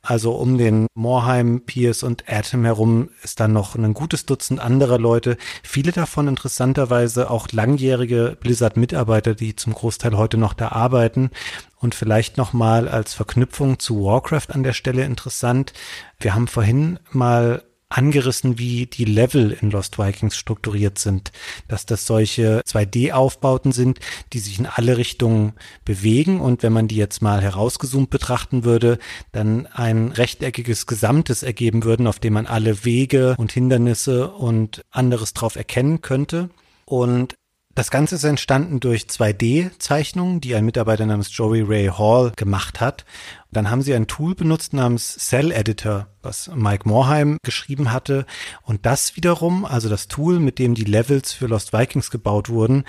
Also 0.00 0.32
um 0.32 0.56
den 0.56 0.86
Morheim, 0.94 1.60
Pierce 1.66 2.04
und 2.04 2.24
Atom 2.26 2.64
herum 2.64 3.10
ist 3.22 3.38
dann 3.38 3.52
noch 3.52 3.74
ein 3.74 3.92
gutes 3.92 4.24
Dutzend 4.24 4.60
anderer 4.60 4.98
Leute. 4.98 5.36
Viele 5.62 5.92
davon 5.92 6.26
interessanterweise 6.26 7.30
auch 7.30 7.48
langjährige 7.52 8.38
Blizzard-Mitarbeiter, 8.40 9.34
die 9.34 9.56
zum 9.56 9.74
Großteil 9.74 10.16
heute 10.16 10.38
noch 10.38 10.54
da 10.54 10.68
arbeiten. 10.68 11.30
Und 11.76 11.94
vielleicht 11.94 12.38
nochmal 12.38 12.88
als 12.88 13.12
Verknüpfung 13.12 13.78
zu 13.78 14.02
Warcraft 14.02 14.54
an 14.54 14.62
der 14.62 14.72
Stelle 14.72 15.04
interessant. 15.04 15.74
Wir 16.18 16.34
haben 16.34 16.48
vorhin 16.48 16.98
mal 17.10 17.62
angerissen, 17.90 18.58
wie 18.58 18.86
die 18.86 19.04
Level 19.04 19.50
in 19.50 19.70
Lost 19.70 19.98
Vikings 19.98 20.36
strukturiert 20.36 20.98
sind. 20.98 21.32
Dass 21.68 21.84
das 21.84 22.06
solche 22.06 22.60
2D-Aufbauten 22.60 23.72
sind, 23.72 23.98
die 24.32 24.38
sich 24.38 24.58
in 24.58 24.66
alle 24.66 24.96
Richtungen 24.96 25.52
bewegen 25.84 26.40
und 26.40 26.62
wenn 26.62 26.72
man 26.72 26.88
die 26.88 26.96
jetzt 26.96 27.20
mal 27.20 27.42
herausgezoomt 27.42 28.08
betrachten 28.08 28.64
würde, 28.64 28.98
dann 29.32 29.66
ein 29.66 30.12
rechteckiges 30.12 30.86
Gesamtes 30.86 31.42
ergeben 31.42 31.84
würden, 31.84 32.06
auf 32.06 32.20
dem 32.20 32.34
man 32.34 32.46
alle 32.46 32.84
Wege 32.84 33.34
und 33.36 33.52
Hindernisse 33.52 34.30
und 34.30 34.84
anderes 34.90 35.34
drauf 35.34 35.56
erkennen 35.56 36.00
könnte. 36.00 36.48
Und 36.84 37.36
das 37.74 37.90
Ganze 37.90 38.16
ist 38.16 38.24
entstanden 38.24 38.80
durch 38.80 39.04
2D-Zeichnungen, 39.04 40.40
die 40.40 40.54
ein 40.54 40.64
Mitarbeiter 40.64 41.06
namens 41.06 41.34
Joey 41.36 41.62
Ray 41.62 41.86
Hall 41.86 42.32
gemacht 42.34 42.80
hat. 42.80 43.04
Dann 43.52 43.70
haben 43.70 43.82
sie 43.82 43.94
ein 43.94 44.08
Tool 44.08 44.34
benutzt 44.34 44.72
namens 44.72 45.16
Cell 45.16 45.52
Editor, 45.52 46.08
was 46.20 46.50
Mike 46.54 46.88
Morheim 46.88 47.38
geschrieben 47.44 47.92
hatte. 47.92 48.26
Und 48.62 48.86
das 48.86 49.14
wiederum, 49.16 49.64
also 49.64 49.88
das 49.88 50.08
Tool, 50.08 50.40
mit 50.40 50.58
dem 50.58 50.74
die 50.74 50.84
Levels 50.84 51.32
für 51.32 51.46
Lost 51.46 51.72
Vikings 51.72 52.10
gebaut 52.10 52.48
wurden, 52.48 52.84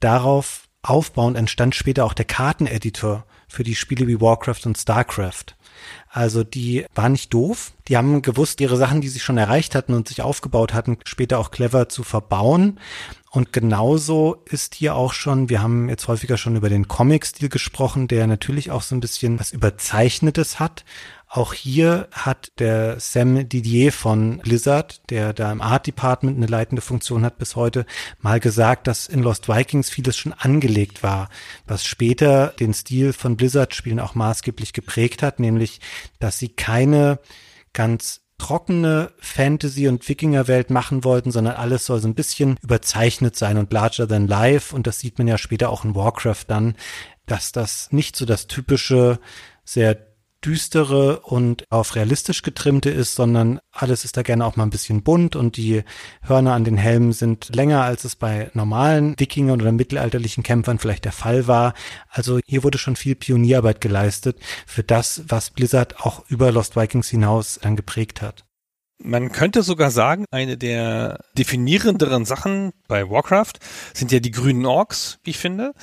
darauf 0.00 0.68
aufbauend 0.82 1.36
entstand 1.36 1.74
später 1.74 2.04
auch 2.04 2.14
der 2.14 2.26
Karteneditor 2.26 3.24
für 3.48 3.64
die 3.64 3.74
Spiele 3.74 4.06
wie 4.06 4.20
Warcraft 4.20 4.66
und 4.66 4.76
Starcraft. 4.76 5.56
Also 6.16 6.44
die 6.44 6.86
waren 6.94 7.12
nicht 7.12 7.34
doof. 7.34 7.72
Die 7.88 7.98
haben 7.98 8.22
gewusst, 8.22 8.62
ihre 8.62 8.78
Sachen, 8.78 9.02
die 9.02 9.08
sie 9.08 9.20
schon 9.20 9.36
erreicht 9.36 9.74
hatten 9.74 9.92
und 9.92 10.08
sich 10.08 10.22
aufgebaut 10.22 10.72
hatten, 10.72 10.96
später 11.04 11.38
auch 11.38 11.50
clever 11.50 11.90
zu 11.90 12.04
verbauen. 12.04 12.80
Und 13.30 13.52
genauso 13.52 14.42
ist 14.46 14.74
hier 14.74 14.94
auch 14.94 15.12
schon, 15.12 15.50
wir 15.50 15.60
haben 15.60 15.90
jetzt 15.90 16.08
häufiger 16.08 16.38
schon 16.38 16.56
über 16.56 16.70
den 16.70 16.88
Comic-Stil 16.88 17.50
gesprochen, 17.50 18.08
der 18.08 18.26
natürlich 18.26 18.70
auch 18.70 18.80
so 18.80 18.94
ein 18.94 19.00
bisschen 19.00 19.38
was 19.38 19.52
Überzeichnetes 19.52 20.58
hat. 20.58 20.86
Auch 21.28 21.52
hier 21.52 22.08
hat 22.12 22.52
der 22.60 23.00
Sam 23.00 23.48
Didier 23.48 23.92
von 23.92 24.38
Blizzard, 24.38 25.10
der 25.10 25.32
da 25.32 25.50
im 25.50 25.60
Art 25.60 25.86
Department 25.86 26.36
eine 26.36 26.46
leitende 26.46 26.82
Funktion 26.82 27.24
hat 27.24 27.38
bis 27.38 27.56
heute, 27.56 27.84
mal 28.20 28.38
gesagt, 28.38 28.86
dass 28.86 29.08
in 29.08 29.22
Lost 29.22 29.48
Vikings 29.48 29.90
vieles 29.90 30.16
schon 30.16 30.32
angelegt 30.32 31.02
war, 31.02 31.28
was 31.66 31.84
später 31.84 32.54
den 32.60 32.72
Stil 32.72 33.12
von 33.12 33.36
Blizzard-Spielen 33.36 33.98
auch 33.98 34.14
maßgeblich 34.14 34.72
geprägt 34.72 35.22
hat, 35.22 35.40
nämlich, 35.40 35.80
dass 36.20 36.38
sie 36.38 36.48
keine 36.48 37.18
ganz 37.72 38.20
trockene 38.38 39.12
Fantasy- 39.18 39.88
und 39.88 40.08
Wikingerwelt 40.08 40.70
machen 40.70 41.04
wollten, 41.04 41.30
sondern 41.30 41.56
alles 41.56 41.86
soll 41.86 42.00
so 42.00 42.08
ein 42.08 42.14
bisschen 42.14 42.56
überzeichnet 42.62 43.34
sein 43.36 43.58
und 43.58 43.72
larger 43.72 44.06
than 44.06 44.28
life. 44.28 44.74
Und 44.74 44.86
das 44.86 45.00
sieht 45.00 45.18
man 45.18 45.26
ja 45.26 45.38
später 45.38 45.70
auch 45.70 45.84
in 45.84 45.94
Warcraft 45.94 46.44
dann, 46.46 46.76
dass 47.26 47.52
das 47.52 47.90
nicht 47.92 48.14
so 48.14 48.24
das 48.24 48.46
typische, 48.46 49.18
sehr 49.64 49.94
düstere 50.46 51.20
und 51.20 51.64
auf 51.70 51.96
realistisch 51.96 52.42
getrimmte 52.42 52.88
ist, 52.88 53.16
sondern 53.16 53.58
alles 53.72 54.04
ist 54.04 54.16
da 54.16 54.22
gerne 54.22 54.46
auch 54.46 54.54
mal 54.54 54.62
ein 54.62 54.70
bisschen 54.70 55.02
bunt 55.02 55.34
und 55.34 55.56
die 55.56 55.82
Hörner 56.22 56.54
an 56.54 56.62
den 56.62 56.76
Helmen 56.76 57.12
sind 57.12 57.54
länger, 57.54 57.82
als 57.82 58.04
es 58.04 58.14
bei 58.14 58.50
normalen 58.54 59.18
Wikingern 59.18 59.60
oder 59.60 59.72
mittelalterlichen 59.72 60.44
Kämpfern 60.44 60.78
vielleicht 60.78 61.04
der 61.04 61.12
Fall 61.12 61.48
war. 61.48 61.74
Also 62.08 62.38
hier 62.46 62.62
wurde 62.62 62.78
schon 62.78 62.94
viel 62.94 63.16
Pionierarbeit 63.16 63.80
geleistet 63.80 64.38
für 64.66 64.84
das, 64.84 65.24
was 65.26 65.50
Blizzard 65.50 66.00
auch 66.00 66.24
über 66.28 66.52
Lost 66.52 66.76
Vikings 66.76 67.08
hinaus 67.08 67.58
dann 67.60 67.74
geprägt 67.74 68.22
hat. 68.22 68.44
Man 68.98 69.30
könnte 69.32 69.62
sogar 69.62 69.90
sagen, 69.90 70.24
eine 70.30 70.56
der 70.56 71.20
definierenderen 71.36 72.24
Sachen 72.24 72.72
bei 72.88 73.10
Warcraft 73.10 73.54
sind 73.92 74.10
ja 74.10 74.20
die 74.20 74.30
grünen 74.30 74.64
Orks, 74.64 75.18
wie 75.24 75.30
ich 75.30 75.38
finde 75.38 75.74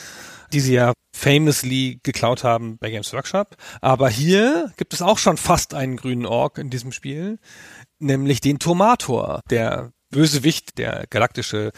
die 0.53 0.59
sie 0.59 0.73
ja 0.73 0.93
famously 1.15 1.99
geklaut 2.03 2.43
haben 2.43 2.77
bei 2.77 2.89
Games 2.89 3.11
Workshop. 3.13 3.55
Aber 3.81 4.09
hier 4.09 4.71
gibt 4.77 4.93
es 4.93 5.01
auch 5.01 5.17
schon 5.17 5.37
fast 5.37 5.73
einen 5.73 5.97
grünen 5.97 6.25
Ork 6.25 6.57
in 6.57 6.69
diesem 6.69 6.91
Spiel, 6.91 7.39
nämlich 7.99 8.41
den 8.41 8.59
Tomator, 8.59 9.41
der 9.49 9.91
Bösewicht, 10.13 10.77
der 10.77 11.05
galaktische 11.09 11.71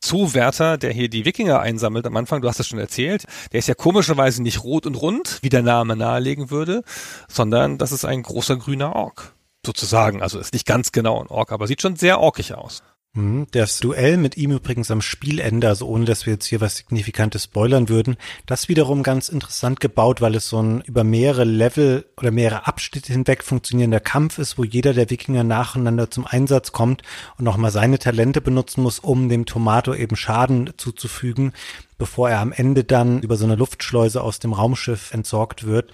Zoowärter, 0.00 0.78
der 0.78 0.92
hier 0.92 1.08
die 1.08 1.24
Wikinger 1.24 1.60
einsammelt 1.60 2.06
am 2.06 2.16
Anfang, 2.16 2.40
du 2.40 2.48
hast 2.48 2.58
es 2.58 2.66
schon 2.66 2.78
erzählt, 2.78 3.26
der 3.52 3.58
ist 3.58 3.68
ja 3.68 3.74
komischerweise 3.74 4.42
nicht 4.42 4.64
rot 4.64 4.86
und 4.86 4.94
rund, 4.96 5.38
wie 5.42 5.50
der 5.50 5.62
Name 5.62 5.94
nahelegen 5.94 6.50
würde, 6.50 6.82
sondern 7.28 7.78
das 7.78 7.92
ist 7.92 8.04
ein 8.04 8.22
großer 8.22 8.56
grüner 8.56 8.96
Ork. 8.96 9.34
Sozusagen, 9.64 10.22
also 10.22 10.40
ist 10.40 10.54
nicht 10.54 10.66
ganz 10.66 10.90
genau 10.90 11.20
ein 11.20 11.28
Ork, 11.28 11.52
aber 11.52 11.68
sieht 11.68 11.82
schon 11.82 11.94
sehr 11.94 12.18
orkig 12.18 12.54
aus. 12.54 12.82
Mhm. 13.14 13.46
Das 13.50 13.78
Duell 13.78 14.16
mit 14.16 14.38
ihm 14.38 14.52
übrigens 14.52 14.90
am 14.90 15.02
Spielende, 15.02 15.68
also 15.68 15.86
ohne 15.86 16.06
dass 16.06 16.24
wir 16.24 16.32
jetzt 16.32 16.46
hier 16.46 16.62
was 16.62 16.78
Signifikantes 16.78 17.44
spoilern 17.44 17.90
würden, 17.90 18.16
das 18.46 18.68
wiederum 18.68 19.02
ganz 19.02 19.28
interessant 19.28 19.80
gebaut, 19.80 20.22
weil 20.22 20.34
es 20.34 20.48
so 20.48 20.62
ein 20.62 20.80
über 20.80 21.04
mehrere 21.04 21.44
Level 21.44 22.06
oder 22.16 22.30
mehrere 22.30 22.66
Abschnitte 22.66 23.12
hinweg 23.12 23.44
funktionierender 23.44 24.00
Kampf 24.00 24.38
ist, 24.38 24.56
wo 24.56 24.64
jeder 24.64 24.94
der 24.94 25.10
Wikinger 25.10 25.44
nacheinander 25.44 26.10
zum 26.10 26.26
Einsatz 26.26 26.72
kommt 26.72 27.02
und 27.36 27.44
nochmal 27.44 27.70
seine 27.70 27.98
Talente 27.98 28.40
benutzen 28.40 28.82
muss, 28.82 28.98
um 28.98 29.28
dem 29.28 29.44
Tomato 29.44 29.92
eben 29.92 30.16
Schaden 30.16 30.70
zuzufügen, 30.78 31.52
bevor 31.98 32.30
er 32.30 32.40
am 32.40 32.52
Ende 32.52 32.82
dann 32.82 33.20
über 33.20 33.36
so 33.36 33.44
eine 33.44 33.56
Luftschleuse 33.56 34.22
aus 34.22 34.38
dem 34.38 34.54
Raumschiff 34.54 35.12
entsorgt 35.12 35.64
wird 35.66 35.92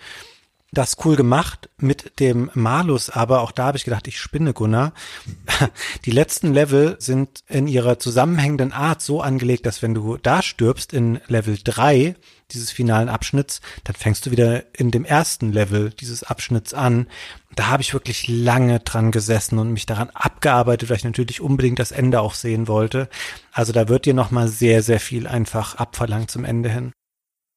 das 0.70 0.96
cool 1.04 1.16
gemacht 1.16 1.70
mit 1.78 2.20
dem 2.20 2.50
Malus, 2.52 3.08
aber 3.08 3.40
auch 3.40 3.52
da 3.52 3.66
habe 3.66 3.78
ich 3.78 3.84
gedacht, 3.84 4.06
ich 4.06 4.20
spinne 4.20 4.52
Gunnar. 4.52 4.92
Die 6.04 6.10
letzten 6.10 6.52
Level 6.52 6.96
sind 6.98 7.40
in 7.48 7.66
ihrer 7.66 7.98
zusammenhängenden 7.98 8.72
Art 8.72 9.00
so 9.00 9.22
angelegt, 9.22 9.64
dass 9.64 9.80
wenn 9.82 9.94
du 9.94 10.18
da 10.18 10.42
stirbst 10.42 10.92
in 10.92 11.20
Level 11.26 11.58
3 11.62 12.16
dieses 12.50 12.70
finalen 12.70 13.08
Abschnitts, 13.08 13.62
dann 13.84 13.96
fängst 13.96 14.26
du 14.26 14.30
wieder 14.30 14.64
in 14.74 14.90
dem 14.90 15.06
ersten 15.06 15.52
Level 15.52 15.90
dieses 15.90 16.22
Abschnitts 16.22 16.74
an. 16.74 17.06
Da 17.54 17.68
habe 17.68 17.82
ich 17.82 17.94
wirklich 17.94 18.28
lange 18.28 18.80
dran 18.80 19.10
gesessen 19.10 19.58
und 19.58 19.72
mich 19.72 19.86
daran 19.86 20.10
abgearbeitet, 20.10 20.90
weil 20.90 20.98
ich 20.98 21.04
natürlich 21.04 21.40
unbedingt 21.40 21.78
das 21.78 21.92
Ende 21.92 22.20
auch 22.20 22.34
sehen 22.34 22.68
wollte. 22.68 23.08
Also 23.52 23.72
da 23.72 23.88
wird 23.88 24.04
dir 24.04 24.14
nochmal 24.14 24.48
sehr, 24.48 24.82
sehr 24.82 25.00
viel 25.00 25.26
einfach 25.26 25.76
abverlangt 25.76 26.30
zum 26.30 26.44
Ende 26.44 26.68
hin. 26.68 26.92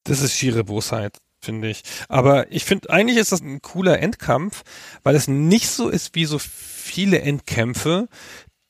Das 0.04 0.20
ist 0.20 0.34
schiere 0.34 0.64
Bosheit 0.64 1.18
finde 1.42 1.68
ich. 1.68 1.82
Aber 2.08 2.50
ich 2.50 2.64
finde, 2.64 2.90
eigentlich 2.90 3.18
ist 3.18 3.32
das 3.32 3.40
ein 3.40 3.60
cooler 3.60 3.98
Endkampf, 3.98 4.62
weil 5.02 5.14
es 5.14 5.28
nicht 5.28 5.68
so 5.68 5.88
ist 5.88 6.14
wie 6.14 6.24
so 6.24 6.38
viele 6.38 7.20
Endkämpfe, 7.20 8.08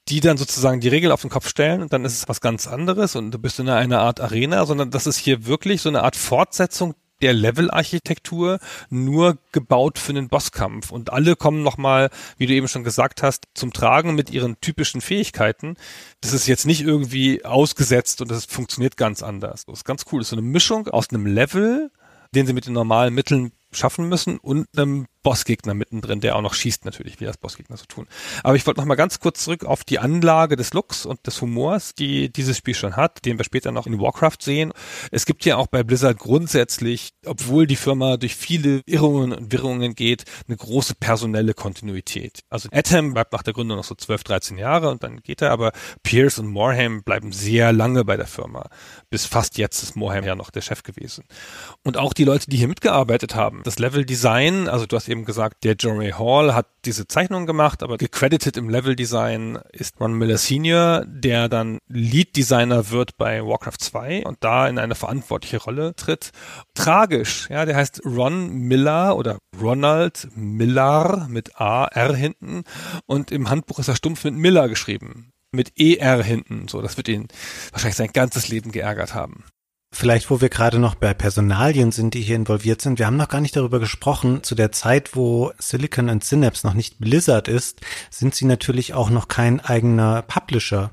die 0.09 0.21
dann 0.21 0.37
sozusagen 0.37 0.81
die 0.81 0.89
Regel 0.89 1.13
auf 1.13 1.21
den 1.21 1.31
Kopf 1.31 1.49
stellen 1.49 1.83
und 1.83 1.93
dann 1.93 2.05
ist 2.05 2.15
es 2.15 2.29
was 2.29 2.41
ganz 2.41 2.67
anderes 2.67 3.15
und 3.15 3.31
du 3.31 3.39
bist 3.39 3.61
in 3.61 3.69
einer 3.69 4.01
Art 4.01 4.21
Arena, 4.21 4.67
sondern 4.67 4.91
das 4.91 5.07
ist 5.07 5.17
hier 5.17 5.47
wirklich 5.47 5.81
so 5.81 5.89
eine 5.89 6.03
Art 6.03 6.17
Fortsetzung 6.17 6.95
der 7.23 7.33
Levelarchitektur 7.33 8.59
nur 8.91 9.39
gebaut 9.53 9.99
für 9.99 10.13
den 10.13 10.29
Bosskampf. 10.29 10.91
Und 10.91 11.13
alle 11.13 11.37
kommen 11.37 11.63
nochmal, 11.63 12.11
wie 12.37 12.47
du 12.47 12.53
eben 12.53 12.69
schon 12.69 12.85
gesagt 12.85 13.23
hast, 13.23 13.47
zum 13.55 13.73
Tragen 13.73 14.15
mit 14.17 14.31
ihren 14.31 14.61
typischen 14.61 15.01
Fähigkeiten. 15.01 15.77
Das 16.21 16.33
ist 16.33 16.49
jetzt 16.49 16.67
nicht 16.67 16.83
irgendwie 16.83 17.45
ausgesetzt 17.45 18.21
und 18.21 18.31
das 18.31 18.45
funktioniert 18.45 18.97
ganz 18.97 19.23
anders. 19.23 19.65
Das 19.67 19.79
ist 19.79 19.85
ganz 19.85 20.05
cool. 20.11 20.19
Das 20.19 20.27
ist 20.27 20.31
so 20.31 20.37
eine 20.37 20.47
Mischung 20.47 20.89
aus 20.89 21.11
einem 21.11 21.27
Level, 21.27 21.93
den 22.35 22.47
sie 22.47 22.53
mit 22.53 22.67
den 22.67 22.73
normalen 22.73 23.15
Mitteln 23.15 23.53
schaffen 23.73 24.09
müssen 24.09 24.39
und 24.39 24.67
einem 24.77 25.07
Bossgegner 25.23 25.75
mittendrin, 25.75 26.21
der 26.21 26.37
auch 26.37 26.43
noch 26.43 26.55
schießt 26.55 26.85
natürlich, 26.85 27.21
wie 27.21 27.25
das 27.25 27.37
Bossgegner 27.37 27.77
so 27.77 27.85
tun. 27.87 28.07
Aber 28.43 28.57
ich 28.57 28.67
wollte 28.67 28.81
noch 28.81 28.87
mal 28.87 28.97
ganz 28.97 29.21
kurz 29.21 29.45
zurück 29.45 29.65
auf 29.65 29.85
die 29.85 29.99
Anlage 29.99 30.57
des 30.57 30.73
Looks 30.73 31.07
und 31.07 31.27
des 31.27 31.41
Humors, 31.41 31.95
die 31.95 32.33
dieses 32.33 32.57
Spiel 32.57 32.75
schon 32.75 32.97
hat, 32.97 33.25
den 33.25 33.39
wir 33.39 33.45
später 33.45 33.73
noch 33.73 33.87
in 33.87 34.01
Warcraft 34.01 34.39
sehen. 34.41 34.73
Es 35.11 35.25
gibt 35.25 35.45
ja 35.45 35.57
auch 35.57 35.69
bei 35.69 35.83
Blizzard 35.83 36.19
grundsätzlich, 36.19 37.11
obwohl 37.25 37.67
die 37.67 37.77
Firma 37.77 38.17
durch 38.17 38.35
viele 38.35 38.83
Irrungen 38.87 39.33
und 39.33 39.53
Wirrungen 39.53 39.95
geht, 39.95 40.25
eine 40.49 40.57
große 40.57 40.95
personelle 40.97 41.55
Kontinuität. 41.55 42.41
Also 42.49 42.69
Atom 42.73 43.15
bleibt 43.15 43.33
nach 43.33 43.43
der 43.43 43.53
Gründung 43.53 43.77
noch 43.77 43.85
so 43.85 43.95
12, 43.95 44.25
13 44.25 44.59
Jahre 44.59 44.91
und 44.91 45.03
dann 45.03 45.23
geht 45.23 45.43
er, 45.43 45.51
aber 45.51 45.73
Pierce 46.03 46.41
und 46.41 46.49
Morhaime 46.49 47.03
bleiben 47.03 47.33
sehr 47.33 47.73
lange 47.73 48.05
bei 48.05 48.17
der 48.17 48.27
Firma. 48.27 48.69
Bis 49.11 49.27
fast 49.27 49.59
jetzt 49.59 49.83
ist 49.83 49.95
Morhaime 49.95 50.27
ja 50.27 50.35
noch 50.35 50.51
der 50.51 50.63
Chef 50.63 50.83
gewesen. 50.83 51.25
Und 51.85 51.97
auch 51.97 52.13
die 52.13 52.25
Leute, 52.25 52.51
die 52.51 52.57
hier 52.57 52.69
mitgearbeitet 52.69 53.35
haben, 53.35 53.63
das 53.65 53.79
Level 53.79 54.05
Design, 54.05 54.69
also 54.69 54.87
du 54.87 54.97
hast 54.97 55.09
eben 55.13 55.25
gesagt, 55.25 55.63
der 55.63 55.75
Jory 55.75 56.11
Hall 56.11 56.55
hat 56.55 56.67
diese 56.85 57.07
Zeichnung 57.07 57.47
gemacht, 57.47 57.83
aber 57.83 57.99
gecredited 57.99 58.57
im 58.57 58.69
Level 58.69 58.97
Design 58.97 59.61
ist 59.71 60.01
Ron 60.01 60.15
Miller 60.15 60.39
Senior, 60.39 61.05
der 61.07 61.49
dann 61.49 61.79
Lead 61.89 62.37
Designer 62.37 62.91
wird 62.91 63.17
bei 63.17 63.45
Warcraft 63.45 63.79
2 63.79 64.25
und 64.25 64.39
da 64.41 64.67
in 64.67 64.79
eine 64.79 64.97
verantwortliche 64.97 65.59
Rolle 65.59 65.95
tritt. 65.95 66.33
Tragisch, 66.75 67.49
ja, 67.51 67.65
der 67.65 67.77
heißt 67.77 68.03
Ron 68.05 68.51
Miller 68.51 69.17
oder 69.17 69.39
Ronald 69.61 70.29
Millar 70.35 71.29
mit 71.29 71.61
A, 71.61 71.85
R 71.85 72.17
hinten 72.17 72.65
und 73.07 73.31
im 73.31 73.49
Handbuch 73.49 73.79
ist 73.79 73.89
er 73.89 73.97
stumpf 73.97 74.25
mit 74.25 74.35
Miller 74.35 74.69
geschrieben 74.69 75.33
mit 75.53 75.79
ER 75.79 76.23
hinten. 76.23 76.67
So, 76.69 76.81
das 76.81 76.97
wird 76.97 77.09
ihn 77.09 77.29
wahrscheinlich 77.71 77.97
sein 77.97 78.13
ganzes 78.13 78.49
Leben 78.49 78.73
geärgert 78.73 79.15
haben. 79.15 79.45
Vielleicht, 79.95 80.31
wo 80.31 80.41
wir 80.41 80.49
gerade 80.49 80.79
noch 80.79 80.95
bei 80.95 81.13
Personalien 81.13 81.93
sind, 81.93 82.15
die 82.15 82.23
hier 82.23 82.37
involviert 82.37 82.81
sind. 82.81 82.99
Wir 82.99 83.07
haben 83.07 83.19
noch 83.19 83.29
gar 83.29 83.43
nicht 83.43 83.55
darüber 83.55 83.79
gesprochen. 83.79 84.43
Zu 84.43 84.55
der 84.55 84.73
Zeit, 84.73 85.15
wo 85.15 85.53
Silicon 85.59 86.09
and 86.09 86.25
Synapse 86.25 86.67
noch 86.67 86.73
nicht 86.73 86.99
Blizzard 86.99 87.47
ist, 87.47 87.83
sind 88.11 88.35
sie 88.35 88.47
natürlich 88.47 88.95
auch 88.95 89.11
noch 89.11 89.29
kein 89.29 89.61
eigener 89.61 90.23
Publisher. 90.23 90.93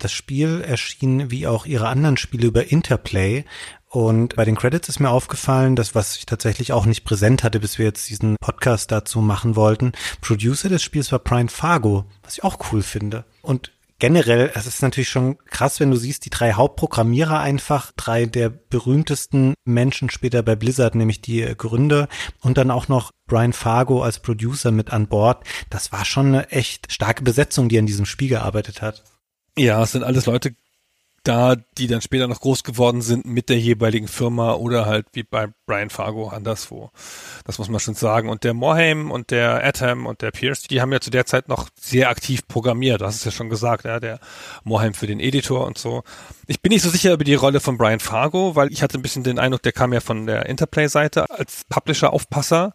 Das 0.00 0.10
Spiel 0.12 0.62
erschien 0.66 1.30
wie 1.30 1.46
auch 1.46 1.64
ihre 1.64 1.86
anderen 1.86 2.16
Spiele 2.16 2.48
über 2.48 2.72
Interplay. 2.72 3.44
Und 3.88 4.34
bei 4.34 4.44
den 4.44 4.56
Credits 4.56 4.88
ist 4.88 4.98
mir 4.98 5.10
aufgefallen, 5.10 5.76
dass 5.76 5.94
was 5.94 6.16
ich 6.16 6.26
tatsächlich 6.26 6.72
auch 6.72 6.86
nicht 6.86 7.04
präsent 7.04 7.44
hatte, 7.44 7.60
bis 7.60 7.78
wir 7.78 7.86
jetzt 7.86 8.10
diesen 8.10 8.36
Podcast 8.40 8.90
dazu 8.90 9.20
machen 9.20 9.54
wollten. 9.54 9.92
Producer 10.20 10.68
des 10.68 10.82
Spiels 10.82 11.12
war 11.12 11.20
Brian 11.20 11.48
Fargo, 11.48 12.04
was 12.24 12.38
ich 12.38 12.42
auch 12.42 12.58
cool 12.72 12.82
finde. 12.82 13.24
Und 13.42 13.70
generell, 14.04 14.52
es 14.54 14.66
ist 14.66 14.82
natürlich 14.82 15.08
schon 15.08 15.38
krass, 15.46 15.80
wenn 15.80 15.90
du 15.90 15.96
siehst, 15.96 16.26
die 16.26 16.30
drei 16.30 16.52
Hauptprogrammierer 16.52 17.40
einfach, 17.40 17.90
drei 17.96 18.26
der 18.26 18.50
berühmtesten 18.50 19.54
Menschen 19.64 20.10
später 20.10 20.42
bei 20.42 20.56
Blizzard, 20.56 20.94
nämlich 20.94 21.22
die 21.22 21.40
Gründer 21.56 22.08
und 22.42 22.58
dann 22.58 22.70
auch 22.70 22.88
noch 22.88 23.12
Brian 23.26 23.54
Fargo 23.54 24.02
als 24.02 24.18
Producer 24.18 24.72
mit 24.72 24.92
an 24.92 25.06
Bord. 25.06 25.42
Das 25.70 25.90
war 25.90 26.04
schon 26.04 26.26
eine 26.26 26.50
echt 26.50 26.92
starke 26.92 27.24
Besetzung, 27.24 27.70
die 27.70 27.78
an 27.78 27.86
diesem 27.86 28.04
Spiel 28.04 28.28
gearbeitet 28.28 28.82
hat. 28.82 29.04
Ja, 29.56 29.82
es 29.82 29.92
sind 29.92 30.04
alles 30.04 30.26
Leute 30.26 30.54
da, 31.24 31.56
die 31.78 31.86
dann 31.86 32.02
später 32.02 32.28
noch 32.28 32.40
groß 32.40 32.62
geworden 32.64 33.02
sind 33.02 33.26
mit 33.26 33.48
der 33.48 33.58
jeweiligen 33.58 34.08
Firma 34.08 34.52
oder 34.54 34.86
halt 34.86 35.06
wie 35.12 35.22
bei 35.22 35.48
Brian 35.66 35.90
Fargo 35.90 36.28
anderswo. 36.28 36.90
Das 37.44 37.58
muss 37.58 37.68
man 37.68 37.80
schon 37.80 37.94
sagen. 37.94 38.28
Und 38.28 38.44
der 38.44 38.54
Morhaime 38.54 39.12
und 39.12 39.30
der 39.30 39.64
Atom 39.64 40.06
und 40.06 40.22
der 40.22 40.30
Pierce, 40.30 40.62
die 40.62 40.80
haben 40.80 40.92
ja 40.92 41.00
zu 41.00 41.10
der 41.10 41.26
Zeit 41.26 41.48
noch 41.48 41.68
sehr 41.74 42.10
aktiv 42.10 42.46
programmiert. 42.46 43.00
Das 43.00 43.16
ist 43.16 43.24
ja 43.24 43.30
schon 43.30 43.48
gesagt, 43.48 43.84
ja, 43.84 44.00
der 44.00 44.20
Morhaime 44.64 44.94
für 44.94 45.06
den 45.06 45.20
Editor 45.20 45.66
und 45.66 45.78
so. 45.78 46.04
Ich 46.46 46.60
bin 46.60 46.70
nicht 46.70 46.82
so 46.82 46.90
sicher 46.90 47.14
über 47.14 47.24
die 47.24 47.34
Rolle 47.34 47.60
von 47.60 47.78
Brian 47.78 48.00
Fargo, 48.00 48.54
weil 48.54 48.70
ich 48.70 48.82
hatte 48.82 48.98
ein 48.98 49.02
bisschen 49.02 49.24
den 49.24 49.38
Eindruck, 49.38 49.62
der 49.62 49.72
kam 49.72 49.92
ja 49.92 50.00
von 50.00 50.26
der 50.26 50.46
Interplay-Seite 50.46 51.30
als 51.30 51.64
Publisher-Aufpasser 51.70 52.74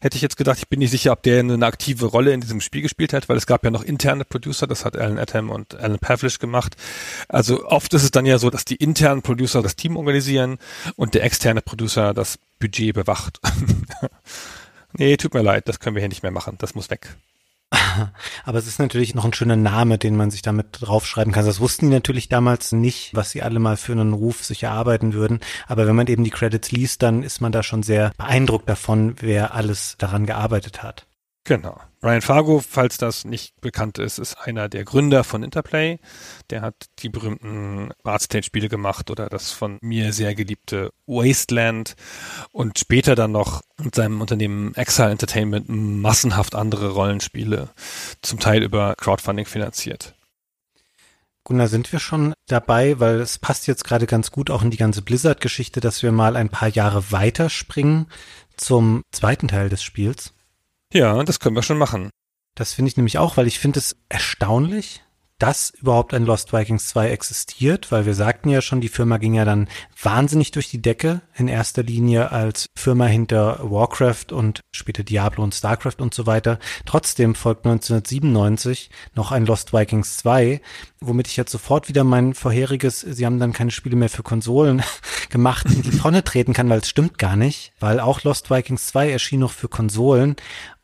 hätte 0.00 0.16
ich 0.16 0.22
jetzt 0.22 0.36
gedacht, 0.36 0.58
ich 0.58 0.68
bin 0.68 0.78
nicht 0.78 0.90
sicher, 0.90 1.12
ob 1.12 1.22
der 1.22 1.40
eine 1.40 1.64
aktive 1.66 2.06
Rolle 2.06 2.32
in 2.32 2.40
diesem 2.40 2.60
Spiel 2.60 2.82
gespielt 2.82 3.12
hat, 3.12 3.28
weil 3.28 3.36
es 3.36 3.46
gab 3.46 3.64
ja 3.64 3.70
noch 3.70 3.82
interne 3.82 4.24
Producer, 4.24 4.66
das 4.66 4.84
hat 4.84 4.96
Alan 4.96 5.18
Atom 5.18 5.50
und 5.50 5.74
Alan 5.74 5.98
Pavlish 5.98 6.38
gemacht. 6.38 6.76
Also 7.28 7.66
oft 7.66 7.92
ist 7.94 8.02
es 8.02 8.10
dann 8.10 8.26
ja 8.26 8.38
so, 8.38 8.50
dass 8.50 8.64
die 8.64 8.76
internen 8.76 9.22
Producer 9.22 9.62
das 9.62 9.76
Team 9.76 9.96
organisieren 9.96 10.58
und 10.96 11.14
der 11.14 11.24
externe 11.24 11.60
Producer 11.62 12.14
das 12.14 12.38
Budget 12.58 12.94
bewacht. 12.94 13.40
nee, 14.94 15.16
tut 15.16 15.34
mir 15.34 15.42
leid, 15.42 15.68
das 15.68 15.80
können 15.80 15.96
wir 15.96 16.00
hier 16.00 16.08
nicht 16.08 16.22
mehr 16.22 16.32
machen, 16.32 16.56
das 16.58 16.74
muss 16.74 16.90
weg. 16.90 17.16
Aber 18.44 18.58
es 18.58 18.66
ist 18.66 18.78
natürlich 18.78 19.14
noch 19.14 19.24
ein 19.24 19.32
schöner 19.32 19.56
Name, 19.56 19.98
den 19.98 20.16
man 20.16 20.30
sich 20.30 20.42
damit 20.42 20.78
draufschreiben 20.80 21.32
kann. 21.32 21.46
Das 21.46 21.60
wussten 21.60 21.86
die 21.86 21.94
natürlich 21.94 22.28
damals 22.28 22.72
nicht, 22.72 23.14
was 23.14 23.30
sie 23.30 23.42
alle 23.42 23.58
mal 23.58 23.76
für 23.76 23.92
einen 23.92 24.12
Ruf 24.12 24.44
sich 24.44 24.62
erarbeiten 24.62 25.12
würden. 25.12 25.40
Aber 25.66 25.86
wenn 25.86 25.96
man 25.96 26.06
eben 26.06 26.24
die 26.24 26.30
Credits 26.30 26.72
liest, 26.72 27.02
dann 27.02 27.22
ist 27.22 27.40
man 27.40 27.52
da 27.52 27.62
schon 27.62 27.82
sehr 27.82 28.12
beeindruckt 28.16 28.68
davon, 28.68 29.14
wer 29.20 29.54
alles 29.54 29.96
daran 29.98 30.26
gearbeitet 30.26 30.82
hat. 30.82 31.06
Genau. 31.44 31.80
Brian 32.00 32.22
Fargo, 32.22 32.62
falls 32.66 32.96
das 32.96 33.26
nicht 33.26 33.60
bekannt 33.60 33.98
ist, 33.98 34.18
ist 34.18 34.36
einer 34.36 34.70
der 34.70 34.84
Gründer 34.84 35.22
von 35.22 35.42
Interplay. 35.42 35.98
Der 36.48 36.62
hat 36.62 36.74
die 37.00 37.10
berühmten 37.10 37.90
Artstage-Spiele 38.04 38.70
gemacht 38.70 39.10
oder 39.10 39.28
das 39.28 39.52
von 39.52 39.78
mir 39.82 40.14
sehr 40.14 40.34
geliebte 40.34 40.92
Wasteland 41.06 41.96
und 42.52 42.78
später 42.78 43.14
dann 43.16 43.32
noch 43.32 43.60
mit 43.78 43.94
seinem 43.94 44.22
Unternehmen 44.22 44.74
Exile 44.76 45.10
Entertainment 45.10 45.68
massenhaft 45.68 46.54
andere 46.54 46.92
Rollenspiele, 46.92 47.68
zum 48.22 48.38
Teil 48.38 48.62
über 48.62 48.94
Crowdfunding 48.96 49.44
finanziert. 49.44 50.14
Gunnar, 51.44 51.68
sind 51.68 51.92
wir 51.92 51.98
schon 51.98 52.32
dabei, 52.46 52.98
weil 52.98 53.20
es 53.20 53.38
passt 53.38 53.66
jetzt 53.66 53.84
gerade 53.84 54.06
ganz 54.06 54.30
gut 54.30 54.50
auch 54.50 54.62
in 54.62 54.70
die 54.70 54.76
ganze 54.78 55.02
Blizzard-Geschichte, 55.02 55.80
dass 55.80 56.02
wir 56.02 56.12
mal 56.12 56.36
ein 56.36 56.48
paar 56.48 56.68
Jahre 56.68 57.12
weiterspringen 57.12 58.06
zum 58.56 59.02
zweiten 59.12 59.48
Teil 59.48 59.68
des 59.68 59.82
Spiels? 59.82 60.32
Ja, 60.92 61.22
das 61.22 61.38
können 61.38 61.56
wir 61.56 61.62
schon 61.62 61.78
machen. 61.78 62.10
Das 62.56 62.74
finde 62.74 62.88
ich 62.88 62.96
nämlich 62.96 63.18
auch, 63.18 63.36
weil 63.36 63.46
ich 63.46 63.60
finde 63.60 63.78
es 63.78 63.96
erstaunlich, 64.08 65.02
dass 65.40 65.70
überhaupt 65.70 66.12
ein 66.12 66.26
Lost 66.26 66.52
Vikings 66.52 66.88
2 66.88 67.08
existiert, 67.10 67.90
weil 67.90 68.04
wir 68.04 68.14
sagten 68.14 68.50
ja 68.50 68.60
schon, 68.60 68.82
die 68.82 68.90
Firma 68.90 69.16
ging 69.16 69.32
ja 69.34 69.46
dann 69.46 69.68
wahnsinnig 70.00 70.50
durch 70.50 70.68
die 70.68 70.82
Decke, 70.82 71.22
in 71.34 71.48
erster 71.48 71.82
Linie 71.82 72.30
als 72.30 72.66
Firma 72.76 73.06
hinter 73.06 73.58
Warcraft 73.62 74.32
und 74.32 74.60
später 74.74 75.02
Diablo 75.02 75.42
und 75.42 75.54
Starcraft 75.54 75.96
und 75.98 76.12
so 76.12 76.26
weiter. 76.26 76.58
Trotzdem 76.84 77.34
folgt 77.34 77.64
1997 77.64 78.90
noch 79.14 79.32
ein 79.32 79.46
Lost 79.46 79.72
Vikings 79.72 80.18
2, 80.18 80.60
womit 81.00 81.28
ich 81.28 81.38
jetzt 81.38 81.52
sofort 81.52 81.88
wieder 81.88 82.04
mein 82.04 82.34
vorheriges, 82.34 83.00
sie 83.00 83.24
haben 83.24 83.38
dann 83.38 83.54
keine 83.54 83.70
Spiele 83.70 83.96
mehr 83.96 84.10
für 84.10 84.22
Konsolen 84.22 84.82
gemacht, 85.30 85.64
in 85.66 85.80
die 85.80 85.90
Tonne 85.98 86.22
treten 86.22 86.52
kann, 86.52 86.68
weil 86.68 86.80
es 86.80 86.88
stimmt 86.88 87.16
gar 87.16 87.36
nicht, 87.36 87.72
weil 87.80 87.98
auch 87.98 88.22
Lost 88.24 88.50
Vikings 88.50 88.88
2 88.88 89.10
erschien 89.10 89.40
noch 89.40 89.52
für 89.52 89.68
Konsolen 89.68 90.36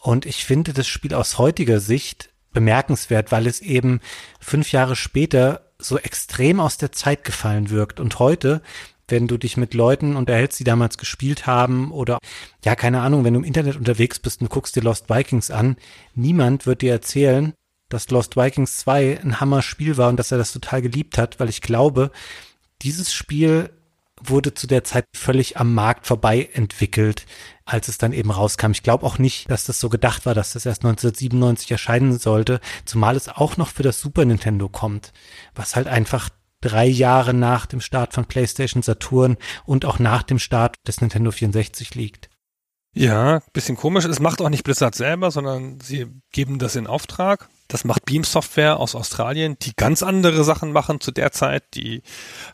und 0.06 0.24
ich 0.24 0.44
finde 0.44 0.72
das 0.72 0.86
Spiel 0.86 1.14
aus 1.14 1.36
heutiger 1.36 1.80
Sicht 1.80 2.30
bemerkenswert, 2.52 3.32
weil 3.32 3.48
es 3.48 3.60
eben 3.60 3.98
fünf 4.38 4.70
Jahre 4.70 4.94
später 4.94 5.72
so 5.80 5.98
extrem 5.98 6.60
aus 6.60 6.78
der 6.78 6.92
Zeit 6.92 7.24
gefallen 7.24 7.70
wirkt. 7.70 7.98
Und 7.98 8.20
heute, 8.20 8.62
wenn 9.08 9.26
du 9.26 9.36
dich 9.36 9.56
mit 9.56 9.74
Leuten 9.74 10.14
unterhältst, 10.14 10.60
die 10.60 10.64
damals 10.64 10.96
gespielt 10.96 11.48
haben 11.48 11.90
oder 11.90 12.20
ja, 12.64 12.76
keine 12.76 13.00
Ahnung, 13.00 13.24
wenn 13.24 13.34
du 13.34 13.40
im 13.40 13.44
Internet 13.44 13.74
unterwegs 13.74 14.20
bist 14.20 14.40
und 14.42 14.48
guckst 14.48 14.76
dir 14.76 14.82
Lost 14.82 15.10
Vikings 15.10 15.50
an, 15.50 15.76
niemand 16.14 16.66
wird 16.66 16.82
dir 16.82 16.92
erzählen, 16.92 17.52
dass 17.88 18.08
Lost 18.08 18.36
Vikings 18.36 18.76
2 18.76 19.22
ein 19.24 19.40
Hammer-Spiel 19.40 19.96
war 19.96 20.08
und 20.08 20.18
dass 20.18 20.30
er 20.30 20.38
das 20.38 20.52
total 20.52 20.82
geliebt 20.82 21.18
hat, 21.18 21.40
weil 21.40 21.48
ich 21.48 21.62
glaube, 21.62 22.12
dieses 22.82 23.12
Spiel 23.12 23.70
wurde 24.22 24.54
zu 24.54 24.68
der 24.68 24.84
Zeit 24.84 25.04
völlig 25.16 25.56
am 25.56 25.74
Markt 25.74 26.06
vorbei 26.06 26.48
entwickelt 26.52 27.26
als 27.66 27.88
es 27.88 27.98
dann 27.98 28.12
eben 28.12 28.30
rauskam. 28.30 28.70
Ich 28.70 28.82
glaube 28.82 29.04
auch 29.04 29.18
nicht, 29.18 29.50
dass 29.50 29.64
das 29.64 29.80
so 29.80 29.90
gedacht 29.90 30.24
war, 30.24 30.34
dass 30.34 30.52
das 30.52 30.64
erst 30.64 30.84
1997 30.84 31.70
erscheinen 31.70 32.18
sollte, 32.18 32.60
zumal 32.84 33.16
es 33.16 33.28
auch 33.28 33.58
noch 33.58 33.68
für 33.68 33.82
das 33.82 34.00
Super 34.00 34.24
Nintendo 34.24 34.68
kommt, 34.68 35.12
was 35.54 35.76
halt 35.76 35.88
einfach 35.88 36.30
drei 36.62 36.86
Jahre 36.86 37.34
nach 37.34 37.66
dem 37.66 37.80
Start 37.80 38.14
von 38.14 38.24
PlayStation 38.24 38.82
Saturn 38.82 39.36
und 39.66 39.84
auch 39.84 39.98
nach 39.98 40.22
dem 40.22 40.38
Start 40.38 40.76
des 40.86 41.00
Nintendo 41.00 41.30
64 41.30 41.94
liegt. 41.94 42.30
Ja, 42.94 43.42
bisschen 43.52 43.76
komisch. 43.76 44.06
Es 44.06 44.20
macht 44.20 44.40
auch 44.40 44.48
nicht 44.48 44.64
Blizzard 44.64 44.94
selber, 44.94 45.30
sondern 45.30 45.80
sie 45.80 46.06
geben 46.32 46.58
das 46.58 46.76
in 46.76 46.86
Auftrag. 46.86 47.50
Das 47.68 47.84
macht 47.84 48.04
Beam 48.04 48.24
Software 48.24 48.78
aus 48.78 48.94
Australien, 48.94 49.56
die 49.60 49.72
ganz 49.76 50.02
andere 50.02 50.44
Sachen 50.44 50.72
machen 50.72 51.00
zu 51.00 51.10
der 51.10 51.32
Zeit. 51.32 51.64
Die 51.74 52.02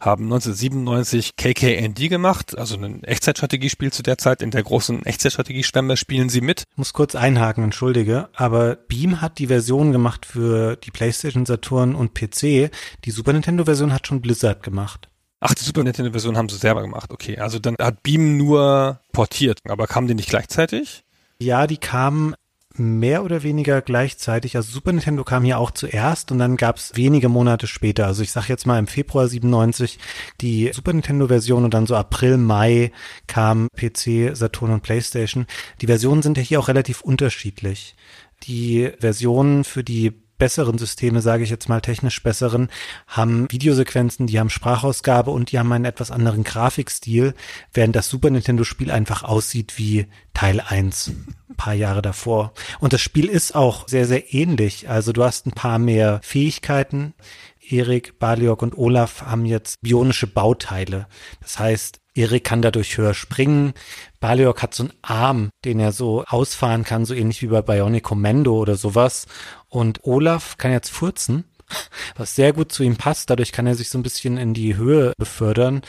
haben 0.01 0.25
1997 0.25 1.37
KKND 1.37 2.09
gemacht, 2.09 2.57
also 2.57 2.77
ein 2.77 3.05
Echtzeitstrategiespiel 3.05 3.93
zu 3.93 4.03
der 4.03 4.19
Zeit. 4.19 4.43
In 4.43 4.51
der 4.51 4.63
großen 4.63 5.05
Echtzeitstrategieschwemme 5.05 5.97
spielen 5.97 6.29
sie 6.29 6.41
mit. 6.41 6.65
Ich 6.71 6.79
muss 6.79 6.93
kurz 6.93 7.15
einhaken, 7.15 7.65
entschuldige, 7.65 8.29
aber 8.35 8.77
Beam 8.77 9.21
hat 9.21 9.39
die 9.39 9.49
Version 9.49 9.93
gemacht 9.93 10.27
für 10.27 10.77
die 10.77 10.91
PlayStation, 10.91 11.47
Saturn 11.47 11.95
und 11.95 12.15
PC. 12.15 12.71
Die 13.05 13.11
Super 13.11 13.33
Nintendo 13.33 13.65
Version 13.65 13.93
hat 13.93 14.07
schon 14.07 14.21
Blizzard 14.21 14.63
gemacht. 14.63 15.09
Ach, 15.45 15.55
die 15.55 15.65
Super 15.65 15.83
Nintendo-Version 15.83 16.37
haben 16.37 16.49
sie 16.49 16.57
selber 16.57 16.83
gemacht. 16.83 17.11
Okay, 17.11 17.37
also 17.37 17.59
dann 17.59 17.75
hat 17.81 18.05
Beam 18.05 18.37
nur 18.37 19.01
portiert, 19.13 19.59
aber 19.69 19.89
kamen 19.89 20.07
die 20.07 20.15
nicht 20.15 20.29
gleichzeitig? 20.29 21.03
Ja, 21.41 21.67
die 21.67 21.79
kamen 21.79 22.37
mehr 22.79 23.25
oder 23.25 23.43
weniger 23.43 23.83
gleichzeitig. 23.83 24.57
Also 24.57 24.73
Super 24.73 24.93
Nintendo 24.93 25.25
kam 25.25 25.45
hier 25.45 25.59
auch 25.59 25.71
zuerst 25.71 26.33
und 26.33 26.39
dann 26.39 26.57
gab 26.57 26.77
es 26.77 26.93
wenige 26.95 27.29
Monate 27.29 27.67
später. 27.67 28.07
Also 28.07 28.23
ich 28.23 28.33
sag 28.33 28.49
jetzt 28.49 28.67
mal 28.67 28.79
im 28.79 28.87
Februar 28.87 29.29
97 29.29 29.99
die 30.41 30.71
Super 30.73 30.93
Nintendo-Version 30.93 31.65
und 31.65 31.75
dann 31.75 31.87
so 31.87 31.95
April, 31.95 32.37
Mai 32.37 32.93
kam 33.27 33.69
PC, 33.77 34.37
Saturn 34.37 34.73
und 34.73 34.83
PlayStation. 34.83 35.47
Die 35.81 35.87
Versionen 35.87 36.23
sind 36.23 36.37
ja 36.37 36.43
hier 36.43 36.61
auch 36.61 36.69
relativ 36.69 37.03
unterschiedlich. 37.03 37.97
Die 38.45 38.91
Versionen 38.99 39.65
für 39.65 39.85
die 39.85 40.22
besseren 40.43 40.77
Systeme, 40.77 41.23
sage 41.23 41.45
ich 41.45 41.51
jetzt 41.51 41.69
mal 41.69 41.81
technisch 41.81 42.21
besseren, 42.21 42.69
haben 43.07 43.47
Videosequenzen, 43.53 44.27
die 44.27 44.41
haben 44.41 44.51
Sprachausgabe 44.51 45.31
und 45.31 45.53
die 45.53 45.59
haben 45.61 45.71
einen 45.71 45.85
etwas 45.85 46.11
anderen 46.11 46.43
Grafikstil, 46.43 47.35
während 47.73 47.95
das 47.95 48.09
Super 48.09 48.29
Nintendo 48.29 48.65
Spiel 48.65 48.91
einfach 48.91 49.23
aussieht 49.23 49.79
wie 49.79 50.09
Teil 50.35 50.61
1 50.61 51.13
ein 51.49 51.57
paar 51.57 51.75
Jahre 51.75 52.03
davor. 52.03 52.55
Und 52.81 52.93
das 52.93 53.01
Spiel 53.01 53.27
ist 53.27 53.55
auch 53.55 53.87
sehr, 53.87 54.05
sehr 54.05 54.35
ähnlich. 54.35 54.89
Also 54.89 55.13
du 55.13 55.23
hast 55.23 55.47
ein 55.47 55.53
paar 55.53 55.79
mehr 55.79 56.19
Fähigkeiten. 56.25 57.15
Erik, 57.61 58.19
Baliok 58.19 58.63
und 58.63 58.77
Olaf 58.77 59.23
haben 59.23 59.47
jetzt 59.47 59.81
bionische 59.81 60.27
Bauteile. 60.27 61.07
Das 61.41 61.61
heißt, 61.61 62.02
Erik 62.15 62.45
kann 62.45 62.63
dadurch 62.63 62.99
höher 62.99 63.15
springen. 63.15 63.73
Baliok 64.21 64.63
hat 64.63 64.75
so 64.75 64.85
einen 64.85 64.93
Arm, 65.03 65.51
den 65.65 65.81
er 65.81 65.93
so 65.93 66.25
ausfahren 66.25 66.85
kann, 66.85 67.05
so 67.05 67.15
ähnlich 67.15 67.43
wie 67.43 67.47
bei 67.47 67.63
Bionic 67.63 68.05
Commando 68.05 68.55
oder 68.55 68.77
sowas. 68.77 69.27
Und 69.69 70.05
Olaf 70.05 70.59
kann 70.59 70.73
jetzt 70.73 70.91
furzen, 70.91 71.45
was 72.17 72.35
sehr 72.35 72.53
gut 72.53 72.73
zu 72.73 72.83
ihm 72.83 72.97
passt. 72.97 73.31
Dadurch 73.31 73.53
kann 73.53 73.67
er 73.67 73.75
sich 73.75 73.89
so 73.89 73.99
ein 73.99 74.03
bisschen 74.03 74.37
in 74.37 74.55
die 74.55 74.77
Höhe 74.77 75.13
befördern 75.19 75.83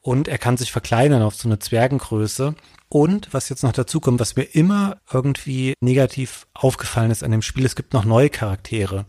und 0.00 0.26
er 0.26 0.38
kann 0.38 0.56
sich 0.56 0.72
verkleinern 0.72 1.22
auf 1.22 1.34
so 1.34 1.48
eine 1.48 1.58
Zwergengröße. 1.58 2.54
Und 2.88 3.28
was 3.32 3.50
jetzt 3.50 3.62
noch 3.62 3.72
dazu 3.72 4.00
kommt, 4.00 4.20
was 4.20 4.36
mir 4.36 4.44
immer 4.44 4.96
irgendwie 5.12 5.74
negativ 5.80 6.46
aufgefallen 6.54 7.10
ist 7.10 7.22
an 7.22 7.30
dem 7.30 7.42
Spiel, 7.42 7.66
es 7.66 7.76
gibt 7.76 7.92
noch 7.92 8.06
neue 8.06 8.30
Charaktere, 8.30 9.04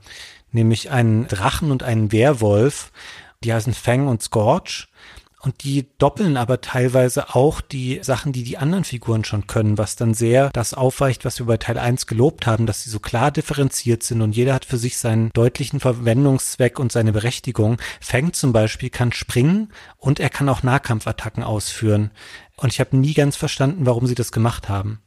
nämlich 0.52 0.92
einen 0.92 1.28
Drachen 1.28 1.72
und 1.72 1.84
einen 1.84 2.12
Werwolf, 2.12 2.92
die 3.44 3.54
heißen 3.54 3.74
Fang 3.74 4.08
und 4.10 4.22
Scorch. 4.22 4.89
Und 5.42 5.64
die 5.64 5.88
doppeln 5.98 6.36
aber 6.36 6.60
teilweise 6.60 7.34
auch 7.34 7.62
die 7.62 8.00
Sachen, 8.04 8.34
die 8.34 8.44
die 8.44 8.58
anderen 8.58 8.84
Figuren 8.84 9.24
schon 9.24 9.48
können, 9.48 9.78
was 9.78 9.96
dann 9.96 10.14
sehr 10.14 10.50
das 10.50 10.74
aufweicht, 10.74 11.24
was 11.24 11.40
wir 11.40 11.46
bei 11.46 11.56
Teil 11.56 11.78
1 11.78 12.08
gelobt 12.08 12.46
haben, 12.46 12.66
dass 12.66 12.84
sie 12.84 12.90
so 12.90 13.00
klar 13.00 13.32
differenziert 13.32 14.04
sind 14.04 14.22
und 14.22 14.36
jeder 14.36 14.54
hat 14.54 14.66
für 14.66 14.78
sich 14.78 14.98
seinen 14.98 15.30
deutlichen 15.32 15.80
Verwendungszweck 15.80 16.78
und 16.78 16.92
seine 16.92 17.14
Berechtigung. 17.14 17.78
Fang 18.02 18.34
zum 18.34 18.52
Beispiel 18.52 18.90
kann 18.90 19.14
springen 19.14 19.72
und 19.96 20.20
er 20.20 20.30
kann 20.30 20.50
auch 20.50 20.62
Nahkampfattacken 20.62 21.44
ausführen. 21.44 22.12
Und 22.58 22.74
ich 22.74 22.82
habe 22.82 22.98
nie 22.98 23.14
ganz 23.14 23.38
verstanden, 23.38 23.86
warum 23.86 24.08
sie 24.08 24.16
das 24.16 24.34
gemacht 24.34 24.68
haben. 24.68 25.00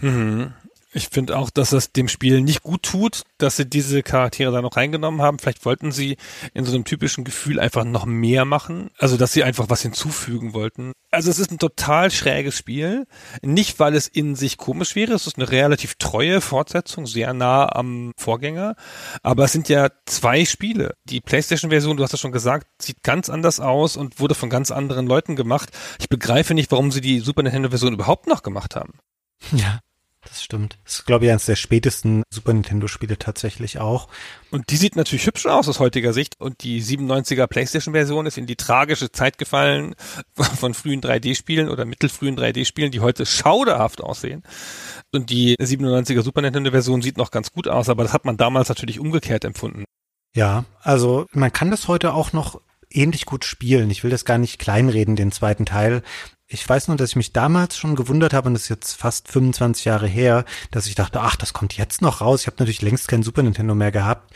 Mhm. 0.00 0.54
Ich 0.96 1.08
finde 1.08 1.36
auch, 1.36 1.50
dass 1.50 1.72
es 1.72 1.90
dem 1.90 2.06
Spiel 2.06 2.40
nicht 2.40 2.62
gut 2.62 2.84
tut, 2.84 3.22
dass 3.38 3.56
sie 3.56 3.66
diese 3.66 4.04
Charaktere 4.04 4.52
da 4.52 4.62
noch 4.62 4.76
reingenommen 4.76 5.22
haben. 5.22 5.40
Vielleicht 5.40 5.64
wollten 5.64 5.90
sie 5.90 6.16
in 6.54 6.64
so 6.64 6.72
einem 6.72 6.84
typischen 6.84 7.24
Gefühl 7.24 7.58
einfach 7.58 7.84
noch 7.84 8.06
mehr 8.06 8.44
machen. 8.44 8.90
Also, 8.98 9.16
dass 9.16 9.32
sie 9.32 9.42
einfach 9.42 9.68
was 9.68 9.82
hinzufügen 9.82 10.54
wollten. 10.54 10.92
Also, 11.10 11.32
es 11.32 11.40
ist 11.40 11.50
ein 11.50 11.58
total 11.58 12.12
schräges 12.12 12.56
Spiel. 12.56 13.08
Nicht, 13.42 13.80
weil 13.80 13.96
es 13.96 14.06
in 14.06 14.36
sich 14.36 14.56
komisch 14.56 14.94
wäre. 14.94 15.14
Es 15.14 15.26
ist 15.26 15.36
eine 15.36 15.50
relativ 15.50 15.96
treue 15.96 16.40
Fortsetzung, 16.40 17.06
sehr 17.06 17.34
nah 17.34 17.74
am 17.74 18.12
Vorgänger. 18.16 18.76
Aber 19.24 19.46
es 19.46 19.52
sind 19.52 19.68
ja 19.68 19.88
zwei 20.06 20.44
Spiele. 20.44 20.94
Die 21.06 21.20
PlayStation-Version, 21.20 21.96
du 21.96 22.04
hast 22.04 22.12
ja 22.12 22.18
schon 22.18 22.30
gesagt, 22.30 22.68
sieht 22.80 23.02
ganz 23.02 23.28
anders 23.28 23.58
aus 23.58 23.96
und 23.96 24.20
wurde 24.20 24.36
von 24.36 24.48
ganz 24.48 24.70
anderen 24.70 25.08
Leuten 25.08 25.34
gemacht. 25.34 25.70
Ich 25.98 26.08
begreife 26.08 26.54
nicht, 26.54 26.70
warum 26.70 26.92
sie 26.92 27.00
die 27.00 27.18
Super 27.18 27.42
Nintendo-Version 27.42 27.94
überhaupt 27.94 28.28
noch 28.28 28.44
gemacht 28.44 28.76
haben. 28.76 28.92
Ja, 29.50 29.80
das 30.28 30.42
stimmt. 30.42 30.78
Das 30.84 31.00
ist, 31.00 31.06
glaube 31.06 31.24
ich, 31.24 31.30
eines 31.30 31.46
der 31.46 31.56
spätesten 31.56 32.22
Super 32.30 32.52
Nintendo-Spiele 32.52 33.18
tatsächlich 33.18 33.78
auch. 33.78 34.08
Und 34.50 34.70
die 34.70 34.76
sieht 34.76 34.96
natürlich 34.96 35.26
hübsch 35.26 35.46
aus 35.46 35.68
aus 35.68 35.80
heutiger 35.80 36.12
Sicht. 36.12 36.40
Und 36.40 36.62
die 36.62 36.82
97er 36.82 37.46
PlayStation-Version 37.46 38.26
ist 38.26 38.38
in 38.38 38.46
die 38.46 38.56
tragische 38.56 39.12
Zeit 39.12 39.38
gefallen 39.38 39.94
von 40.34 40.74
frühen 40.74 41.00
3D-Spielen 41.00 41.68
oder 41.68 41.84
mittelfrühen 41.84 42.38
3D-Spielen, 42.38 42.90
die 42.90 43.00
heute 43.00 43.26
schauderhaft 43.26 44.00
aussehen. 44.00 44.42
Und 45.12 45.30
die 45.30 45.56
97er 45.56 46.22
Super 46.22 46.42
Nintendo-Version 46.42 47.02
sieht 47.02 47.16
noch 47.16 47.30
ganz 47.30 47.52
gut 47.52 47.68
aus, 47.68 47.88
aber 47.88 48.02
das 48.02 48.12
hat 48.12 48.24
man 48.24 48.36
damals 48.36 48.68
natürlich 48.68 49.00
umgekehrt 49.00 49.44
empfunden. 49.44 49.84
Ja, 50.34 50.64
also 50.82 51.26
man 51.32 51.52
kann 51.52 51.70
das 51.70 51.86
heute 51.86 52.12
auch 52.12 52.32
noch 52.32 52.60
ähnlich 52.90 53.26
gut 53.26 53.44
spielen. 53.44 53.90
Ich 53.90 54.02
will 54.02 54.10
das 54.10 54.24
gar 54.24 54.38
nicht 54.38 54.58
kleinreden, 54.58 55.16
den 55.16 55.32
zweiten 55.32 55.66
Teil. 55.66 56.02
Ich 56.54 56.68
weiß 56.68 56.86
nur, 56.86 56.96
dass 56.96 57.10
ich 57.10 57.16
mich 57.16 57.32
damals 57.32 57.76
schon 57.76 57.96
gewundert 57.96 58.32
habe, 58.32 58.46
und 58.46 58.54
das 58.54 58.62
ist 58.62 58.68
jetzt 58.68 58.92
fast 58.94 59.26
25 59.26 59.86
Jahre 59.86 60.06
her, 60.06 60.44
dass 60.70 60.86
ich 60.86 60.94
dachte, 60.94 61.20
ach, 61.20 61.34
das 61.34 61.52
kommt 61.52 61.76
jetzt 61.76 62.00
noch 62.00 62.20
raus. 62.20 62.42
Ich 62.42 62.46
habe 62.46 62.58
natürlich 62.60 62.80
längst 62.80 63.08
kein 63.08 63.24
Super 63.24 63.42
Nintendo 63.42 63.74
mehr 63.74 63.90
gehabt. 63.90 64.32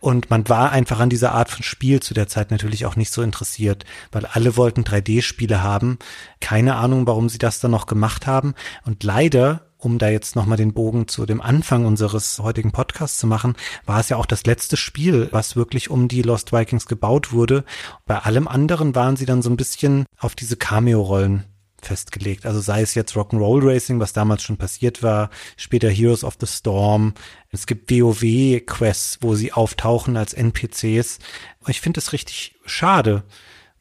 Und 0.00 0.30
man 0.30 0.48
war 0.48 0.72
einfach 0.72 0.98
an 0.98 1.10
dieser 1.10 1.32
Art 1.32 1.50
von 1.50 1.62
Spiel 1.62 2.00
zu 2.00 2.14
der 2.14 2.26
Zeit 2.26 2.50
natürlich 2.50 2.86
auch 2.86 2.96
nicht 2.96 3.12
so 3.12 3.20
interessiert, 3.20 3.84
weil 4.12 4.24
alle 4.24 4.56
wollten 4.56 4.82
3D-Spiele 4.82 5.62
haben. 5.62 5.98
Keine 6.40 6.76
Ahnung, 6.76 7.06
warum 7.06 7.28
sie 7.28 7.38
das 7.38 7.60
dann 7.60 7.72
noch 7.72 7.84
gemacht 7.84 8.26
haben. 8.26 8.54
Und 8.86 9.04
leider 9.04 9.60
um 9.80 9.98
da 9.98 10.08
jetzt 10.08 10.34
nochmal 10.34 10.56
den 10.56 10.72
Bogen 10.74 11.06
zu 11.06 11.24
dem 11.24 11.40
Anfang 11.40 11.86
unseres 11.86 12.40
heutigen 12.40 12.72
Podcasts 12.72 13.18
zu 13.18 13.28
machen, 13.28 13.54
war 13.86 14.00
es 14.00 14.08
ja 14.08 14.16
auch 14.16 14.26
das 14.26 14.44
letzte 14.44 14.76
Spiel, 14.76 15.28
was 15.30 15.54
wirklich 15.54 15.88
um 15.88 16.08
die 16.08 16.22
Lost 16.22 16.52
Vikings 16.52 16.86
gebaut 16.86 17.30
wurde. 17.32 17.64
Bei 18.04 18.18
allem 18.18 18.48
anderen 18.48 18.96
waren 18.96 19.16
sie 19.16 19.24
dann 19.24 19.40
so 19.40 19.50
ein 19.50 19.56
bisschen 19.56 20.04
auf 20.18 20.34
diese 20.34 20.56
Cameo-Rollen 20.56 21.44
festgelegt. 21.82 22.46
Also 22.46 22.60
sei 22.60 22.82
es 22.82 22.94
jetzt 22.94 23.14
Rock'n'Roll 23.14 23.64
Racing, 23.64 24.00
was 24.00 24.12
damals 24.12 24.42
schon 24.42 24.56
passiert 24.56 25.02
war, 25.02 25.30
später 25.56 25.88
Heroes 25.90 26.24
of 26.24 26.36
the 26.40 26.46
Storm. 26.46 27.14
Es 27.50 27.66
gibt 27.66 27.90
WoW-Quests, 27.90 29.18
wo 29.20 29.34
sie 29.34 29.52
auftauchen 29.52 30.16
als 30.16 30.34
NPCs. 30.34 31.18
Ich 31.66 31.80
finde 31.80 32.00
das 32.00 32.12
richtig 32.12 32.56
schade, 32.64 33.24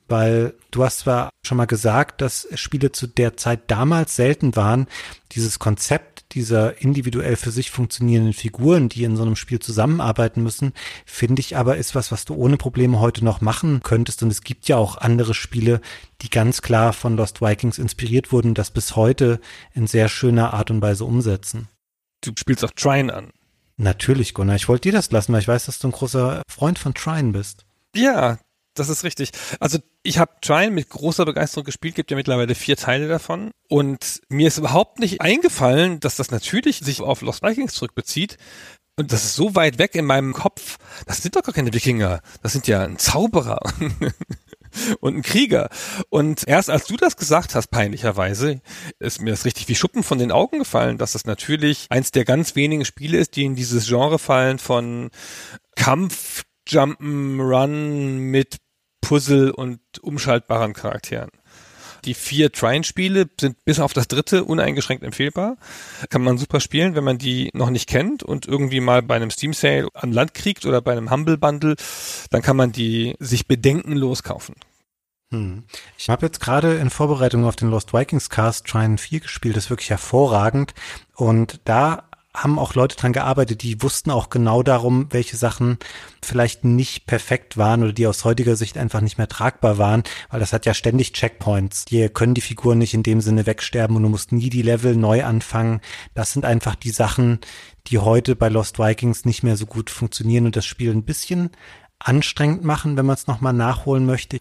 weil 0.08 0.53
du 0.72 0.84
hast 0.84 0.99
zwar 0.99 1.30
schon 1.45 1.58
mal 1.58 1.66
gesagt, 1.66 2.22
dass 2.22 2.47
Spiele 2.55 2.91
zu 2.91 3.08
der 3.08 3.38
Zeit 3.38 3.70
damals 3.72 4.16
selten 4.16 4.55
waren. 4.55 4.88
Dieses 5.32 5.60
Konzept 5.60 6.34
dieser 6.34 6.82
individuell 6.82 7.36
für 7.36 7.51
sich 7.51 7.72
funktionierenden 7.72 8.34
Figuren, 8.34 8.89
die 8.89 9.03
in 9.03 9.16
so 9.16 9.24
einem 9.24 9.36
Spiel 9.36 9.60
zusammenarbeiten 9.60 10.43
müssen, 10.43 10.74
finde 11.05 11.39
ich 11.39 11.55
aber 11.55 11.78
ist 11.78 11.95
was, 11.95 12.12
was 12.12 12.26
du 12.26 12.36
ohne 12.36 12.58
Probleme 12.58 12.99
heute 12.99 13.24
noch 13.24 13.41
machen 13.41 13.82
könntest. 13.84 14.24
Und 14.24 14.30
es 14.30 14.41
gibt 14.41 14.68
ja 14.68 14.78
auch 14.78 14.97
andere 14.97 15.34
Spiele, 15.34 15.82
die 16.22 16.30
ganz 16.30 16.62
klar 16.62 16.93
von 16.93 17.16
Lost 17.16 17.41
Vikings 17.41 17.78
inspiriert 17.78 18.32
wurden, 18.32 18.53
das 18.53 18.72
bis 18.72 18.95
heute 18.95 19.39
in 19.74 19.88
sehr 19.88 20.10
schöner 20.10 20.53
Art 20.53 20.70
und 20.70 20.82
Weise 20.82 21.05
umsetzen. 21.05 21.70
Du 22.22 22.32
spielst 22.38 22.66
auch 22.66 22.72
Trine 22.72 23.14
an. 23.14 23.32
Natürlich, 23.78 24.34
Gunnar. 24.34 24.55
Ich 24.55 24.68
wollte 24.68 24.89
dir 24.89 24.97
das 24.97 25.12
lassen, 25.12 25.34
weil 25.34 25.41
ich 25.41 25.47
weiß, 25.47 25.68
dass 25.68 25.80
du 25.80 25.88
ein 25.88 25.91
großer 25.91 26.41
Freund 26.49 26.80
von 26.80 26.95
Trine 26.95 27.32
bist. 27.32 27.66
Ja, 27.95 28.39
das 28.80 28.89
ist 28.89 29.03
richtig. 29.03 29.32
Also 29.59 29.80
ich 30.03 30.17
habe 30.19 30.32
Trine 30.41 30.71
mit 30.71 30.89
großer 30.89 31.25
Begeisterung 31.25 31.65
gespielt, 31.65 31.95
gibt 31.95 32.11
ja 32.11 32.17
mittlerweile 32.17 32.55
vier 32.55 32.78
Teile 32.78 33.07
davon. 33.07 33.51
Und 33.67 34.21
mir 34.30 34.47
ist 34.47 34.57
überhaupt 34.57 34.99
nicht 34.99 35.21
eingefallen, 35.21 35.99
dass 35.99 36.15
das 36.15 36.32
natürlich 36.32 36.80
sich 36.80 37.01
auf 37.01 37.21
Lost 37.21 37.43
Vikings 37.43 37.73
zurückbezieht. 37.73 38.38
Und 38.99 39.11
das 39.11 39.25
ist 39.25 39.36
so 39.36 39.53
weit 39.53 39.78
weg 39.78 39.93
in 39.93 40.05
meinem 40.05 40.34
Kopf. 40.34 40.78
Das 41.05 41.21
sind 41.21 41.36
doch 41.36 41.43
gar 41.43 41.53
keine 41.53 41.73
Wikinger. 41.73 42.21
Das 42.41 42.53
sind 42.53 42.67
ja 42.67 42.82
ein 42.82 42.97
Zauberer. 42.97 43.59
und 44.99 45.17
ein 45.17 45.21
Krieger. 45.21 45.69
Und 46.09 46.47
erst 46.47 46.69
als 46.69 46.86
du 46.86 46.97
das 46.97 47.17
gesagt 47.17 47.55
hast, 47.55 47.67
peinlicherweise, 47.67 48.61
ist 48.99 49.21
mir 49.21 49.32
das 49.32 49.45
richtig 49.45 49.67
wie 49.67 49.75
Schuppen 49.75 50.03
von 50.03 50.17
den 50.17 50.32
Augen 50.32 50.59
gefallen, 50.59 50.97
dass 50.97 51.13
das 51.13 51.25
natürlich 51.25 51.88
eins 51.89 52.11
der 52.11 52.25
ganz 52.25 52.55
wenigen 52.55 52.86
Spiele 52.86 53.17
ist, 53.17 53.36
die 53.36 53.45
in 53.45 53.55
dieses 53.55 53.88
Genre 53.88 54.19
fallen 54.19 54.59
von 54.59 55.09
Kampf, 55.75 56.43
Jump'n'Run 56.67 58.17
mit 58.17 58.57
Puzzle 59.02 59.52
und 59.52 59.80
umschaltbaren 60.02 60.74
Charakteren. 60.74 61.30
Die 62.06 62.14
vier 62.14 62.52
Trine-Spiele 62.52 63.28
sind 63.39 63.64
bis 63.66 63.80
auf 63.80 63.93
das 63.93 64.08
dritte 64.08 64.43
uneingeschränkt 64.43 65.04
empfehlbar. 65.04 65.58
Kann 66.10 66.22
man 66.22 66.38
super 66.38 66.60
spielen, 66.60 66.95
wenn 66.95 67.04
man 67.04 67.18
die 67.18 67.50
noch 67.54 67.70
nicht 67.70 67.89
kennt 67.89 68.24
und 68.24 68.48
irgendwie 68.48 68.80
mal 68.80 69.02
bei 69.02 69.16
einem 69.16 69.32
Steam 69.32 69.54
Sale 69.54 69.89
an 69.93 70.12
Land 70.12 70.34
kriegt 70.34 70.66
oder 70.66 70.82
bei 70.82 70.93
einem 70.93 71.12
Humble 71.12 71.38
Bundle, 71.38 71.76
dann 72.30 72.41
kann 72.41 72.56
man 72.56 72.72
die 72.72 73.16
sich 73.20 73.48
bedenkenlos 73.48 74.24
kaufen. 74.24 74.56
Hm. 75.32 75.66
Ich 75.98 76.10
habe 76.10 76.26
jetzt 76.26 76.39
gerade 76.39 76.76
in 76.76 76.89
Vorbereitung 76.89 77.43
auf 77.43 77.58
den 77.58 77.70
Lost 77.70 77.93
Vikings 77.93 78.30
Cast 78.30 78.66
Trine 78.66 78.98
4 78.98 79.20
gespielt, 79.20 79.58
das 79.58 79.66
ist 79.66 79.70
wirklich 79.70 79.89
hervorragend. 79.89 80.74
Und 81.16 81.60
da 81.66 82.07
haben 82.38 82.60
auch 82.60 82.76
Leute 82.76 82.96
dran 82.96 83.14
gearbeitet, 83.14 83.64
die 83.64 83.82
wussten 83.82 84.12
auch 84.12 84.30
genau 84.30 84.62
darum, 84.62 85.08
welche 85.10 85.38
Sachen 85.38 85.80
vielleicht 86.24 86.64
nicht 86.64 87.08
perfekt 87.08 87.58
waren 87.58 87.82
oder 87.82 87.94
die 87.94 88.06
aus 88.06 88.26
heutiger 88.26 88.56
Sicht 88.56 88.78
einfach 88.78 89.02
nicht 89.02 89.18
mehr 89.18 89.28
tragbar 89.28 89.78
waren, 89.78 90.04
weil 90.30 90.40
das 90.40 90.54
hat 90.54 90.66
ja 90.66 90.74
ständig 90.74 91.14
Checkpoints. 91.14 91.86
Hier 91.90 92.10
können 92.10 92.36
die 92.36 92.42
Figuren 92.42 92.78
nicht 92.78 92.94
in 92.94 93.04
dem 93.04 93.22
Sinne 93.22 93.48
wegsterben 93.48 93.96
und 93.96 94.04
du 94.04 94.10
musst 94.10 94.32
nie 94.32 94.50
die 94.50 94.62
Level 94.62 94.96
neu 94.96 95.26
anfangen. 95.26 95.82
Das 96.14 96.32
sind 96.32 96.46
einfach 96.46 96.76
die 96.76 96.92
Sachen, 96.92 97.40
die 97.88 97.98
heute 97.98 98.36
bei 98.36 98.50
Lost 98.50 98.78
Vikings 98.78 99.26
nicht 99.26 99.44
mehr 99.44 99.58
so 99.58 99.66
gut 99.66 99.90
funktionieren 99.90 100.46
und 100.46 100.56
das 100.56 100.66
Spiel 100.66 100.92
ein 100.92 101.04
bisschen 101.04 101.50
anstrengend 102.00 102.64
machen, 102.64 102.98
wenn 102.98 103.06
man 103.06 103.16
es 103.16 103.28
nochmal 103.28 103.54
nachholen 103.54 104.06
möchte. 104.06 104.40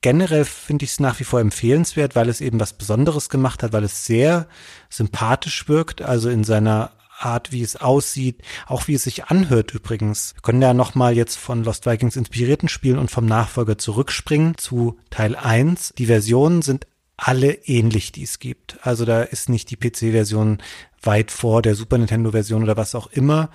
Generell 0.00 0.44
finde 0.44 0.84
ich 0.84 0.92
es 0.92 1.00
nach 1.00 1.18
wie 1.18 1.24
vor 1.24 1.40
empfehlenswert, 1.40 2.14
weil 2.14 2.28
es 2.28 2.40
eben 2.40 2.60
was 2.60 2.72
Besonderes 2.72 3.28
gemacht 3.28 3.62
hat, 3.62 3.72
weil 3.72 3.84
es 3.84 4.06
sehr 4.06 4.46
sympathisch 4.88 5.68
wirkt, 5.68 6.02
also 6.02 6.28
in 6.30 6.44
seiner 6.44 6.92
Art, 7.18 7.52
wie 7.52 7.62
es 7.62 7.76
aussieht, 7.76 8.42
auch 8.66 8.88
wie 8.88 8.94
es 8.94 9.04
sich 9.04 9.26
anhört 9.26 9.74
übrigens. 9.74 10.34
Wir 10.34 10.42
können 10.42 10.62
ja 10.62 10.74
nochmal 10.74 11.16
jetzt 11.16 11.36
von 11.36 11.64
Lost 11.64 11.86
Vikings 11.86 12.16
inspirierten 12.16 12.68
Spielen 12.68 12.98
und 12.98 13.10
vom 13.10 13.26
Nachfolger 13.26 13.78
zurückspringen 13.78 14.56
zu 14.56 14.98
Teil 15.10 15.36
1. 15.36 15.94
Die 15.98 16.06
Versionen 16.06 16.62
sind 16.62 16.86
alle 17.16 17.52
ähnlich, 17.66 18.12
die 18.12 18.22
es 18.22 18.38
gibt. 18.38 18.78
Also 18.82 19.04
da 19.04 19.22
ist 19.22 19.48
nicht 19.48 19.70
die 19.70 19.76
PC-Version 19.76 20.58
weit 21.02 21.30
vor 21.30 21.62
der 21.62 21.74
Super 21.74 21.98
Nintendo-Version 21.98 22.62
oder 22.62 22.76
was 22.76 22.94
auch 22.94 23.08
immer. 23.08 23.50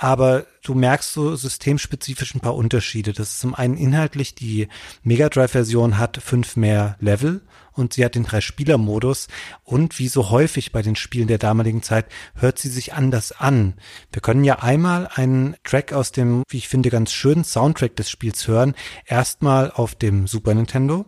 Aber 0.00 0.46
du 0.62 0.74
merkst 0.74 1.12
so 1.12 1.34
systemspezifisch 1.34 2.32
ein 2.32 2.40
paar 2.40 2.54
Unterschiede. 2.54 3.12
Das 3.12 3.30
ist 3.32 3.40
zum 3.40 3.52
einen 3.56 3.76
inhaltlich, 3.76 4.36
die 4.36 4.68
Mega 5.02 5.28
Drive-Version 5.28 5.98
hat 5.98 6.18
fünf 6.18 6.54
mehr 6.54 6.96
Level 7.00 7.40
und 7.72 7.94
sie 7.94 8.04
hat 8.04 8.14
den 8.14 8.22
Drei-Spieler-Modus 8.22 9.26
und 9.64 9.98
wie 9.98 10.06
so 10.06 10.30
häufig 10.30 10.70
bei 10.70 10.82
den 10.82 10.94
Spielen 10.94 11.26
der 11.26 11.38
damaligen 11.38 11.82
Zeit 11.82 12.06
hört 12.36 12.60
sie 12.60 12.68
sich 12.68 12.94
anders 12.94 13.32
an. 13.32 13.74
Wir 14.12 14.22
können 14.22 14.44
ja 14.44 14.60
einmal 14.60 15.08
einen 15.12 15.56
Track 15.64 15.92
aus 15.92 16.12
dem, 16.12 16.44
wie 16.48 16.58
ich 16.58 16.68
finde, 16.68 16.90
ganz 16.90 17.12
schönen 17.12 17.42
Soundtrack 17.42 17.96
des 17.96 18.08
Spiels 18.08 18.46
hören. 18.46 18.76
Erstmal 19.04 19.72
auf 19.72 19.96
dem 19.96 20.28
Super 20.28 20.54
Nintendo. 20.54 21.06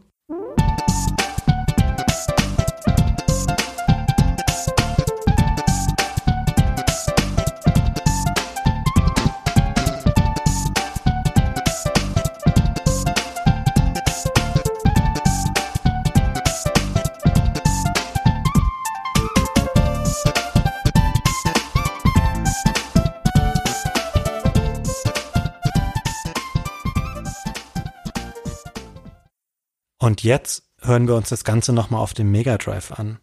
Und 30.02 30.22
jetzt 30.22 30.62
hören 30.80 31.06
wir 31.06 31.14
uns 31.14 31.28
das 31.28 31.44
Ganze 31.44 31.74
nochmal 31.74 32.00
auf 32.00 32.14
dem 32.14 32.30
Mega 32.30 32.56
Drive 32.56 32.90
an. 32.90 33.20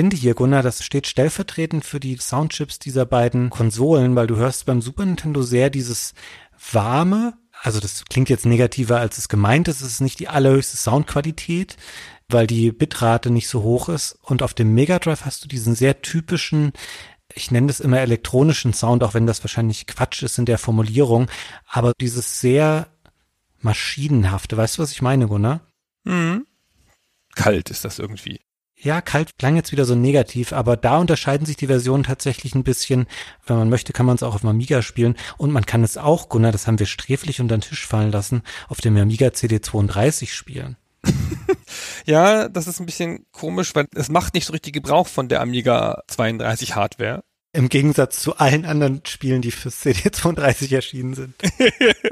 Finde 0.00 0.16
hier, 0.16 0.32
Gunnar, 0.32 0.62
das 0.62 0.82
steht 0.82 1.06
stellvertretend 1.06 1.84
für 1.84 2.00
die 2.00 2.16
Soundchips 2.16 2.78
dieser 2.78 3.04
beiden 3.04 3.50
Konsolen, 3.50 4.16
weil 4.16 4.26
du 4.26 4.36
hörst 4.36 4.64
beim 4.64 4.80
Super 4.80 5.04
Nintendo 5.04 5.42
sehr 5.42 5.68
dieses 5.68 6.14
warme, 6.72 7.34
also 7.60 7.80
das 7.80 8.06
klingt 8.06 8.30
jetzt 8.30 8.46
negativer, 8.46 8.98
als 8.98 9.18
es 9.18 9.28
gemeint 9.28 9.68
ist, 9.68 9.82
es 9.82 9.92
ist 9.92 10.00
nicht 10.00 10.18
die 10.18 10.28
allerhöchste 10.28 10.78
Soundqualität, 10.78 11.76
weil 12.30 12.46
die 12.46 12.72
Bitrate 12.72 13.28
nicht 13.28 13.46
so 13.46 13.62
hoch 13.62 13.90
ist. 13.90 14.18
Und 14.22 14.42
auf 14.42 14.54
dem 14.54 14.72
Mega 14.72 14.98
Drive 14.98 15.26
hast 15.26 15.44
du 15.44 15.48
diesen 15.48 15.74
sehr 15.74 16.00
typischen, 16.00 16.72
ich 17.34 17.50
nenne 17.50 17.66
das 17.66 17.80
immer 17.80 18.00
elektronischen 18.00 18.72
Sound, 18.72 19.04
auch 19.04 19.12
wenn 19.12 19.26
das 19.26 19.44
wahrscheinlich 19.44 19.86
Quatsch 19.86 20.22
ist 20.22 20.38
in 20.38 20.46
der 20.46 20.56
Formulierung, 20.56 21.30
aber 21.68 21.92
dieses 22.00 22.40
sehr 22.40 22.86
maschinenhafte, 23.58 24.56
weißt 24.56 24.78
du, 24.78 24.82
was 24.82 24.92
ich 24.92 25.02
meine, 25.02 25.28
Gunnar? 25.28 25.60
Mhm. 26.04 26.46
Kalt 27.34 27.68
ist 27.68 27.84
das 27.84 27.98
irgendwie. 27.98 28.40
Ja, 28.82 29.02
kalt 29.02 29.36
klang 29.38 29.56
jetzt 29.56 29.72
wieder 29.72 29.84
so 29.84 29.94
negativ, 29.94 30.54
aber 30.54 30.76
da 30.76 30.96
unterscheiden 30.96 31.46
sich 31.46 31.56
die 31.56 31.66
Versionen 31.66 32.04
tatsächlich 32.04 32.54
ein 32.54 32.64
bisschen. 32.64 33.06
Wenn 33.46 33.56
man 33.56 33.68
möchte, 33.68 33.92
kann 33.92 34.06
man 34.06 34.16
es 34.16 34.22
auch 34.22 34.34
auf 34.34 34.40
dem 34.40 34.48
Amiga 34.48 34.80
spielen 34.80 35.16
und 35.36 35.50
man 35.50 35.66
kann 35.66 35.84
es 35.84 35.98
auch, 35.98 36.30
Gunnar, 36.30 36.52
das 36.52 36.66
haben 36.66 36.78
wir 36.78 36.86
sträflich 36.86 37.42
unter 37.42 37.58
den 37.58 37.60
Tisch 37.60 37.86
fallen 37.86 38.10
lassen, 38.10 38.42
auf 38.68 38.80
dem 38.80 38.96
Amiga 38.96 39.28
CD32 39.28 40.28
spielen. 40.28 40.76
ja, 42.06 42.48
das 42.48 42.66
ist 42.66 42.80
ein 42.80 42.86
bisschen 42.86 43.26
komisch, 43.32 43.74
weil 43.74 43.86
es 43.94 44.08
macht 44.08 44.32
nicht 44.32 44.46
so 44.46 44.52
richtig 44.52 44.72
Gebrauch 44.72 45.08
von 45.08 45.28
der 45.28 45.42
Amiga 45.42 46.02
32 46.08 46.74
Hardware. 46.74 47.22
Im 47.52 47.68
Gegensatz 47.68 48.20
zu 48.20 48.36
allen 48.36 48.64
anderen 48.64 49.02
Spielen, 49.04 49.42
die 49.42 49.50
fürs 49.50 49.84
CD32 49.84 50.72
erschienen 50.72 51.14
sind. 51.14 51.34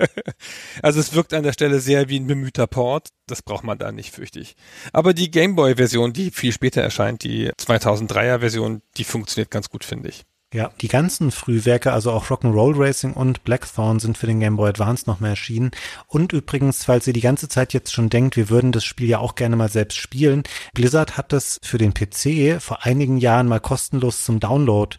also 0.82 0.98
es 0.98 1.14
wirkt 1.14 1.32
an 1.32 1.44
der 1.44 1.52
Stelle 1.52 1.78
sehr 1.78 2.08
wie 2.08 2.18
ein 2.18 2.26
bemühter 2.26 2.66
Port. 2.66 3.10
Das 3.28 3.42
braucht 3.42 3.62
man 3.62 3.78
da 3.78 3.92
nicht, 3.92 4.12
fürchte 4.12 4.40
ich. 4.40 4.56
Aber 4.92 5.14
die 5.14 5.30
Gameboy-Version, 5.30 6.12
die 6.12 6.32
viel 6.32 6.52
später 6.52 6.82
erscheint, 6.82 7.22
die 7.22 7.50
2003er-Version, 7.52 8.82
die 8.96 9.04
funktioniert 9.04 9.52
ganz 9.52 9.70
gut, 9.70 9.84
finde 9.84 10.08
ich. 10.08 10.24
Ja, 10.52 10.70
die 10.80 10.88
ganzen 10.88 11.30
Frühwerke, 11.30 11.92
also 11.92 12.10
auch 12.10 12.30
Rock'n'Roll 12.30 12.72
Racing 12.74 13.12
und 13.12 13.44
Blackthorn 13.44 14.00
sind 14.00 14.16
für 14.16 14.26
den 14.26 14.40
Game 14.40 14.56
Boy 14.56 14.70
Advance 14.70 15.04
nochmal 15.06 15.30
erschienen. 15.30 15.72
Und 16.06 16.32
übrigens, 16.32 16.86
falls 16.86 17.06
ihr 17.06 17.12
die 17.12 17.20
ganze 17.20 17.48
Zeit 17.48 17.74
jetzt 17.74 17.92
schon 17.92 18.08
denkt, 18.08 18.36
wir 18.36 18.48
würden 18.48 18.72
das 18.72 18.82
Spiel 18.82 19.10
ja 19.10 19.18
auch 19.18 19.34
gerne 19.34 19.56
mal 19.56 19.68
selbst 19.68 19.98
spielen, 19.98 20.44
Blizzard 20.72 21.18
hat 21.18 21.34
das 21.34 21.60
für 21.62 21.76
den 21.76 21.92
PC 21.92 22.62
vor 22.62 22.86
einigen 22.86 23.18
Jahren 23.18 23.46
mal 23.46 23.60
kostenlos 23.60 24.24
zum 24.24 24.40
Download 24.40 24.96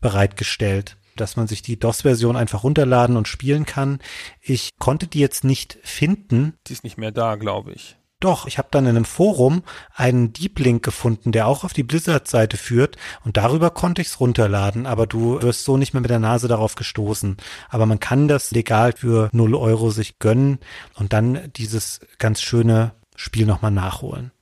bereitgestellt. 0.00 0.96
dass 1.16 1.36
man 1.36 1.48
sich 1.48 1.60
die 1.60 1.78
DOS-Version 1.78 2.36
einfach 2.36 2.62
runterladen 2.62 3.18
und 3.18 3.28
spielen 3.28 3.66
kann. 3.66 3.98
Ich 4.40 4.70
konnte 4.78 5.06
die 5.06 5.18
jetzt 5.18 5.44
nicht 5.44 5.78
finden. 5.82 6.54
Die 6.66 6.72
ist 6.72 6.84
nicht 6.84 6.96
mehr 6.96 7.10
da, 7.12 7.34
glaube 7.34 7.72
ich. 7.72 7.98
Doch, 8.20 8.46
ich 8.46 8.58
habe 8.58 8.68
dann 8.70 8.84
in 8.84 8.96
einem 8.96 9.06
Forum 9.06 9.62
einen 9.94 10.34
Deep 10.34 10.58
Link 10.58 10.82
gefunden, 10.82 11.32
der 11.32 11.46
auch 11.46 11.64
auf 11.64 11.72
die 11.72 11.82
Blizzard-Seite 11.82 12.58
führt 12.58 12.98
und 13.24 13.38
darüber 13.38 13.70
konnte 13.70 14.02
ich 14.02 14.08
es 14.08 14.20
runterladen, 14.20 14.86
aber 14.86 15.06
du 15.06 15.40
wirst 15.40 15.64
so 15.64 15.78
nicht 15.78 15.94
mehr 15.94 16.02
mit 16.02 16.10
der 16.10 16.18
Nase 16.18 16.46
darauf 16.46 16.74
gestoßen. 16.74 17.38
Aber 17.70 17.86
man 17.86 17.98
kann 17.98 18.28
das 18.28 18.50
legal 18.50 18.92
für 18.92 19.30
0 19.32 19.54
Euro 19.54 19.90
sich 19.90 20.18
gönnen 20.18 20.58
und 20.94 21.14
dann 21.14 21.50
dieses 21.56 22.00
ganz 22.18 22.42
schöne 22.42 22.92
Spiel 23.16 23.46
nochmal 23.46 23.70
nachholen. 23.70 24.32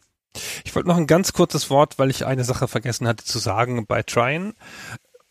Ich 0.64 0.74
wollte 0.74 0.88
noch 0.88 0.96
ein 0.96 1.06
ganz 1.06 1.32
kurzes 1.32 1.70
Wort, 1.70 1.98
weil 1.98 2.10
ich 2.10 2.26
eine 2.26 2.44
Sache 2.44 2.66
vergessen 2.66 3.06
hatte 3.06 3.24
zu 3.24 3.38
sagen 3.38 3.86
bei 3.86 4.02
Trine. 4.02 4.54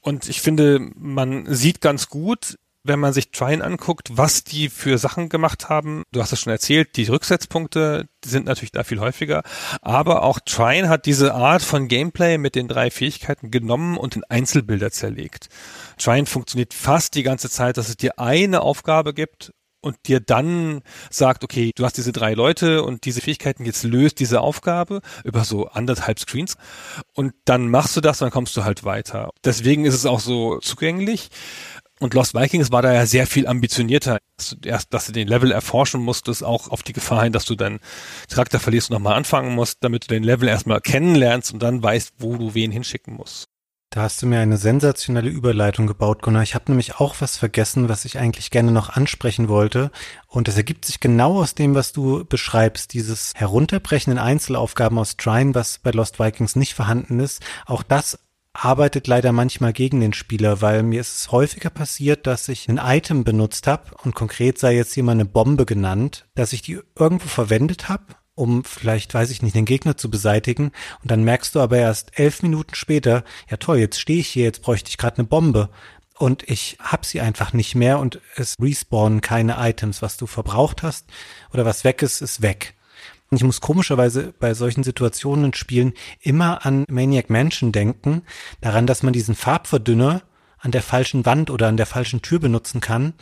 Und 0.07 0.29
ich 0.29 0.39
finde, 0.39 0.79
man 0.95 1.53
sieht 1.53 1.81
ganz 1.81 2.07
gut, 2.07 2.57
wenn 2.85 2.97
man 2.97 3.11
sich 3.11 3.31
Trine 3.31 3.61
anguckt, 3.61 4.07
was 4.13 4.45
die 4.45 4.69
für 4.69 4.97
Sachen 4.97 5.27
gemacht 5.27 5.67
haben, 5.67 6.03
du 6.13 6.21
hast 6.21 6.31
es 6.31 6.39
schon 6.39 6.53
erzählt, 6.53 6.95
die 6.95 7.03
Rücksetzpunkte 7.03 8.07
die 8.23 8.29
sind 8.29 8.45
natürlich 8.45 8.71
da 8.71 8.85
viel 8.85 9.01
häufiger, 9.01 9.43
aber 9.81 10.23
auch 10.23 10.39
Trine 10.39 10.87
hat 10.87 11.07
diese 11.07 11.33
Art 11.33 11.61
von 11.61 11.89
Gameplay 11.89 12.37
mit 12.37 12.55
den 12.55 12.69
drei 12.69 12.89
Fähigkeiten 12.89 13.51
genommen 13.51 13.97
und 13.97 14.15
in 14.15 14.23
Einzelbilder 14.23 14.91
zerlegt. 14.91 15.49
Trine 15.97 16.25
funktioniert 16.25 16.73
fast 16.73 17.13
die 17.15 17.23
ganze 17.23 17.49
Zeit, 17.49 17.75
dass 17.75 17.89
es 17.89 17.97
dir 17.97 18.17
eine 18.17 18.61
Aufgabe 18.61 19.13
gibt 19.13 19.51
und 19.81 19.97
dir 20.07 20.19
dann 20.19 20.81
sagt, 21.09 21.43
okay, 21.43 21.71
du 21.75 21.85
hast 21.85 21.97
diese 21.97 22.11
drei 22.11 22.33
Leute 22.33 22.83
und 22.83 23.05
diese 23.05 23.21
Fähigkeiten, 23.21 23.65
jetzt 23.65 23.83
löst 23.83 24.19
diese 24.19 24.41
Aufgabe 24.41 25.01
über 25.23 25.43
so 25.43 25.67
anderthalb 25.67 26.19
Screens 26.19 26.55
und 27.13 27.33
dann 27.45 27.69
machst 27.69 27.95
du 27.95 28.01
das 28.01 28.17
dann 28.17 28.31
kommst 28.31 28.55
du 28.57 28.63
halt 28.63 28.83
weiter. 28.83 29.29
Deswegen 29.43 29.85
ist 29.85 29.93
es 29.93 30.05
auch 30.05 30.19
so 30.19 30.59
zugänglich. 30.59 31.29
Und 31.99 32.13
Lost 32.13 32.35
Vikings 32.35 32.71
war 32.71 32.83
da 32.83 32.93
ja 32.93 33.07
sehr 33.07 33.25
viel 33.25 33.47
ambitionierter. 33.47 34.19
Erst, 34.63 34.93
dass 34.93 35.07
du 35.07 35.11
den 35.11 35.27
Level 35.27 35.51
erforschen 35.51 36.01
musstest, 36.01 36.43
auch 36.43 36.69
auf 36.69 36.83
die 36.83 36.93
Gefahr 36.93 37.23
hin, 37.23 37.33
dass 37.33 37.45
du 37.45 37.55
deinen 37.55 37.79
Charakter 38.29 38.59
verlierst 38.59 38.91
und 38.91 38.95
nochmal 38.95 39.15
anfangen 39.15 39.55
musst, 39.55 39.83
damit 39.83 40.03
du 40.03 40.07
den 40.13 40.23
Level 40.23 40.47
erstmal 40.47 40.79
kennenlernst 40.79 41.53
und 41.53 41.63
dann 41.63 41.81
weißt, 41.81 42.13
wo 42.19 42.37
du 42.37 42.53
wen 42.53 42.71
hinschicken 42.71 43.15
musst. 43.15 43.49
Da 43.89 44.01
hast 44.01 44.21
du 44.21 44.27
mir 44.27 44.39
eine 44.41 44.57
sensationelle 44.57 45.29
Überleitung 45.29 45.87
gebaut, 45.87 46.21
Gunnar. 46.21 46.43
Ich 46.43 46.55
habe 46.55 46.65
nämlich 46.67 46.95
auch 46.95 47.15
was 47.19 47.37
vergessen, 47.37 47.87
was 47.87 48.03
ich 48.03 48.19
eigentlich 48.19 48.51
gerne 48.51 48.73
noch 48.73 48.89
ansprechen 48.89 49.47
wollte. 49.47 49.91
Und 50.27 50.49
das 50.49 50.57
ergibt 50.57 50.83
sich 50.83 50.99
genau 50.99 51.39
aus 51.39 51.55
dem, 51.55 51.73
was 51.73 51.93
du 51.93 52.25
beschreibst. 52.25 52.93
Dieses 52.93 53.31
Herunterbrechen 53.35 54.11
in 54.11 54.19
Einzelaufgaben 54.19 54.99
aus 54.99 55.15
Trine, 55.15 55.55
was 55.55 55.79
bei 55.79 55.91
Lost 55.91 56.19
Vikings 56.19 56.57
nicht 56.57 56.73
vorhanden 56.73 57.21
ist. 57.21 57.41
Auch 57.65 57.81
das 57.81 58.19
arbeitet 58.51 59.07
leider 59.07 59.31
manchmal 59.31 59.71
gegen 59.71 60.01
den 60.01 60.13
Spieler, 60.13 60.61
weil 60.61 60.83
mir 60.83 60.99
ist 60.99 61.19
es 61.19 61.31
häufiger 61.31 61.69
passiert, 61.69 62.27
dass 62.27 62.49
ich 62.49 62.67
ein 62.67 62.81
Item 62.83 63.23
benutzt 63.23 63.67
habe 63.67 63.91
und 64.03 64.15
konkret 64.15 64.57
sei 64.57 64.75
jetzt 64.75 64.95
jemand 64.95 65.21
eine 65.21 65.29
Bombe 65.29 65.65
genannt, 65.65 66.27
dass 66.35 66.53
ich 66.53 66.61
die 66.61 66.79
irgendwo 66.95 67.27
verwendet 67.27 67.87
habe, 67.87 68.03
um 68.37 68.63
vielleicht, 68.63 69.13
weiß 69.13 69.31
ich 69.31 69.41
nicht, 69.41 69.55
den 69.55 69.65
Gegner 69.65 69.97
zu 69.97 70.11
beseitigen. 70.11 70.71
Und 71.01 71.11
dann 71.11 71.23
merkst 71.23 71.55
du 71.55 71.59
aber 71.59 71.77
erst 71.77 72.17
elf 72.19 72.43
Minuten 72.43 72.75
später, 72.75 73.23
ja 73.49 73.57
toll, 73.57 73.79
jetzt 73.79 73.99
stehe 73.99 74.19
ich 74.19 74.27
hier, 74.27 74.43
jetzt 74.43 74.61
bräuchte 74.61 74.89
ich 74.89 74.97
gerade 74.97 75.17
eine 75.17 75.27
Bombe. 75.27 75.69
Und 76.17 76.43
ich 76.47 76.77
hab 76.79 77.05
sie 77.05 77.19
einfach 77.19 77.53
nicht 77.53 77.75
mehr 77.75 77.99
und 77.99 78.21
es 78.35 78.55
respawnen 78.61 79.21
keine 79.21 79.55
Items, 79.57 80.01
was 80.01 80.17
du 80.17 80.27
verbraucht 80.27 80.83
hast 80.83 81.07
oder 81.51 81.65
was 81.65 81.83
weg 81.83 82.01
ist, 82.01 82.21
ist 82.21 82.41
weg. 82.41 82.75
Ich 83.31 83.43
muss 83.43 83.59
komischerweise 83.59 84.33
bei 84.39 84.53
solchen 84.53 84.83
Situationen 84.83 85.53
spielen 85.53 85.93
immer 86.21 86.65
an 86.65 86.85
Maniac 86.89 87.29
Mansion 87.29 87.71
denken, 87.71 88.21
daran, 88.61 88.87
dass 88.87 89.03
man 89.03 89.13
diesen 89.13 89.35
Farbverdünner 89.35 90.21
an 90.59 90.71
der 90.71 90.81
falschen 90.81 91.25
Wand 91.25 91.49
oder 91.49 91.67
an 91.67 91.77
der 91.77 91.85
falschen 91.85 92.21
Tür 92.21 92.39
benutzen 92.39 92.81
kann 92.81 93.13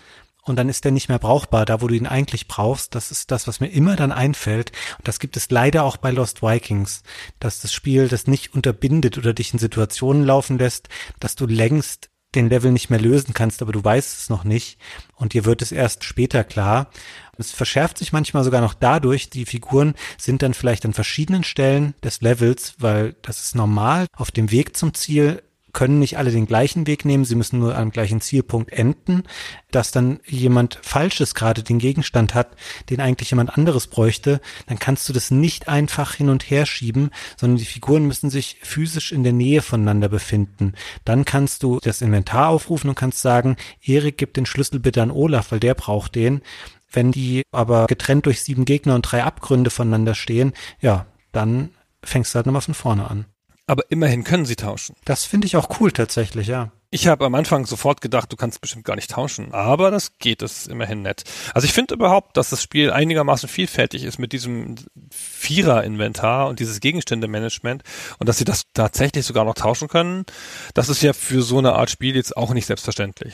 und 0.46 0.58
dann 0.58 0.70
ist 0.70 0.86
der 0.86 0.92
nicht 0.92 1.10
mehr 1.10 1.20
brauchbar, 1.20 1.66
da 1.66 1.82
wo 1.82 1.88
du 1.88 1.96
ihn 1.96 2.08
eigentlich 2.08 2.48
brauchst. 2.48 2.96
Das 2.96 3.12
ist 3.12 3.32
das, 3.32 3.48
was 3.48 3.60
mir 3.60 3.68
immer 3.68 3.96
dann 3.96 4.12
einfällt. 4.12 4.72
Und 4.98 5.08
das 5.08 5.20
gibt 5.20 5.36
es 5.38 5.50
leider 5.50 5.84
auch 5.84 5.98
bei 5.98 6.12
Lost 6.12 6.42
Vikings, 6.42 7.04
dass 7.40 7.62
das 7.62 7.74
Spiel 7.74 8.08
das 8.08 8.28
nicht 8.28 8.54
unterbindet 8.54 9.18
oder 9.18 9.34
dich 9.34 9.54
in 9.54 9.60
Situationen 9.60 10.24
laufen 10.24 10.58
lässt, 10.58 10.88
dass 11.20 11.36
du 11.36 11.48
längst 11.48 12.10
den 12.36 12.50
Level 12.50 12.72
nicht 12.72 12.90
mehr 12.90 13.00
lösen 13.00 13.34
kannst, 13.34 13.62
aber 13.62 13.72
du 13.72 13.84
weißt 13.84 14.20
es 14.20 14.30
noch 14.30 14.44
nicht. 14.44 14.78
Und 15.16 15.34
dir 15.34 15.46
wird 15.46 15.62
es 15.62 15.72
erst 15.72 16.04
später 16.04 16.44
klar. 16.44 16.90
Es 17.38 17.52
verschärft 17.52 17.98
sich 17.98 18.14
manchmal 18.14 18.44
sogar 18.44 18.62
noch 18.62 18.74
dadurch, 18.74 19.30
die 19.30 19.46
Figuren 19.46 19.96
sind 20.18 20.42
dann 20.42 20.54
vielleicht 20.54 20.86
an 20.86 20.94
verschiedenen 20.94 21.44
Stellen 21.44 21.96
des 22.04 22.22
Levels, 22.22 22.76
weil 22.78 23.16
das 23.22 23.42
ist 23.42 23.56
normal. 23.56 24.08
Auf 24.14 24.32
dem 24.32 24.52
Weg 24.52 24.78
zum 24.78 24.94
Ziel 24.94 25.42
können 25.76 26.00
nicht 26.00 26.18
alle 26.18 26.32
den 26.32 26.48
gleichen 26.48 26.88
Weg 26.88 27.04
nehmen, 27.04 27.26
sie 27.26 27.36
müssen 27.36 27.60
nur 27.60 27.78
am 27.78 27.92
gleichen 27.92 28.22
Zielpunkt 28.22 28.72
enden, 28.72 29.24
dass 29.72 29.92
dann 29.92 30.22
jemand 30.26 30.80
Falsches 30.82 31.36
gerade 31.36 31.64
den 31.64 31.80
Gegenstand 31.80 32.34
hat, 32.34 32.56
den 32.90 33.02
eigentlich 33.02 33.30
jemand 33.30 33.56
anderes 33.56 33.88
bräuchte, 33.88 34.40
dann 34.68 34.80
kannst 34.80 35.08
du 35.10 35.14
das 35.14 35.32
nicht 35.32 35.68
einfach 35.68 36.16
hin 36.16 36.30
und 36.30 36.50
her 36.50 36.66
schieben, 36.66 37.12
sondern 37.36 37.58
die 37.58 37.66
Figuren 37.66 38.08
müssen 38.08 38.30
sich 38.30 38.58
physisch 38.64 39.12
in 39.12 39.24
der 39.24 39.34
Nähe 39.34 39.62
voneinander 39.62 40.08
befinden. 40.08 40.74
Dann 41.04 41.26
kannst 41.26 41.62
du 41.62 41.80
das 41.84 42.02
Inventar 42.02 42.48
aufrufen 42.48 42.90
und 42.90 42.96
kannst 42.96 43.22
sagen, 43.22 43.58
Erik 43.84 44.18
gibt 44.18 44.38
den 44.38 44.46
Schlüssel 44.46 44.80
bitte 44.80 45.02
an 45.02 45.12
Olaf, 45.12 45.52
weil 45.52 45.60
der 45.60 45.76
braucht 45.76 46.16
den. 46.16 46.42
Wenn 46.90 47.12
die 47.12 47.44
aber 47.52 47.88
getrennt 47.88 48.28
durch 48.28 48.42
sieben 48.42 48.64
Gegner 48.64 48.96
und 48.96 49.02
drei 49.02 49.26
Abgründe 49.26 49.70
voneinander 49.70 50.16
stehen, 50.16 50.54
ja, 50.80 51.06
dann 51.34 51.72
fängst 52.02 52.34
du 52.34 52.38
halt 52.38 52.46
nochmal 52.46 52.62
von 52.62 52.74
vorne 52.74 53.10
an. 53.10 53.26
Aber 53.68 53.84
immerhin 53.90 54.24
können 54.24 54.46
sie 54.46 54.56
tauschen. 54.56 54.96
Das 55.06 55.26
finde 55.26 55.48
ich 55.48 55.58
auch 55.58 55.80
cool 55.80 55.92
tatsächlich, 55.92 56.48
ja. 56.48 56.72
Ich 56.92 57.08
habe 57.08 57.26
am 57.26 57.36
Anfang 57.36 57.66
sofort 57.66 58.00
gedacht, 58.00 58.32
du 58.32 58.38
kannst 58.38 58.62
bestimmt 58.62 58.86
gar 58.86 58.96
nicht 58.96 59.12
tauschen, 59.12 59.52
aber 59.54 59.92
das 59.92 60.18
geht, 60.18 60.42
das 60.42 60.60
ist 60.60 60.68
immerhin 60.68 61.02
nett. 61.02 61.24
Also 61.54 61.66
ich 61.66 61.74
finde 61.74 61.96
überhaupt, 61.96 62.38
dass 62.38 62.52
das 62.52 62.64
Spiel 62.64 62.92
einigermaßen 62.92 63.50
vielfältig 63.50 64.04
ist 64.04 64.18
mit 64.18 64.32
diesem 64.32 64.76
Vierer-Inventar 65.12 66.48
und 66.48 66.60
dieses 66.60 66.80
Gegenstände-Management 66.80 67.84
und 68.20 68.30
dass 68.30 68.38
sie 68.38 68.46
das 68.46 68.64
tatsächlich 68.74 69.26
sogar 69.26 69.44
noch 69.44 69.56
tauschen 69.56 69.90
können. 69.90 70.26
Das 70.74 70.88
ist 70.88 71.02
ja 71.02 71.12
für 71.12 71.42
so 71.42 71.58
eine 71.58 71.74
Art 71.74 71.90
Spiel 71.90 72.16
jetzt 72.16 72.38
auch 72.38 72.54
nicht 72.54 72.68
selbstverständlich. 72.68 73.34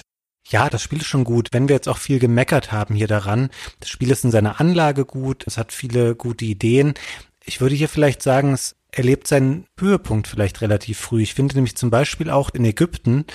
Ja, 0.49 0.69
das 0.69 0.81
Spiel 0.81 0.99
ist 0.99 1.07
schon 1.07 1.23
gut. 1.23 1.49
Wenn 1.51 1.69
wir 1.69 1.75
jetzt 1.75 1.87
auch 1.87 1.99
viel 1.99 2.17
gemeckert 2.17 2.71
haben 2.71 2.95
hier 2.95 3.07
daran, 3.07 3.51
das 3.79 3.89
Spiel 3.89 4.09
ist 4.09 4.23
in 4.23 4.31
seiner 4.31 4.59
Anlage 4.59 5.05
gut, 5.05 5.45
es 5.45 5.57
hat 5.57 5.71
viele 5.71 6.15
gute 6.15 6.45
Ideen. 6.45 6.95
Ich 7.45 7.61
würde 7.61 7.75
hier 7.75 7.89
vielleicht 7.89 8.23
sagen, 8.23 8.53
es 8.53 8.75
erlebt 8.91 9.27
seinen 9.27 9.65
Höhepunkt 9.79 10.27
vielleicht 10.27 10.61
relativ 10.61 10.99
früh. 10.99 11.21
Ich 11.21 11.33
finde 11.33 11.55
nämlich 11.55 11.75
zum 11.75 11.89
Beispiel 11.89 12.29
auch 12.29 12.49
in 12.49 12.65
Ägypten 12.65 13.25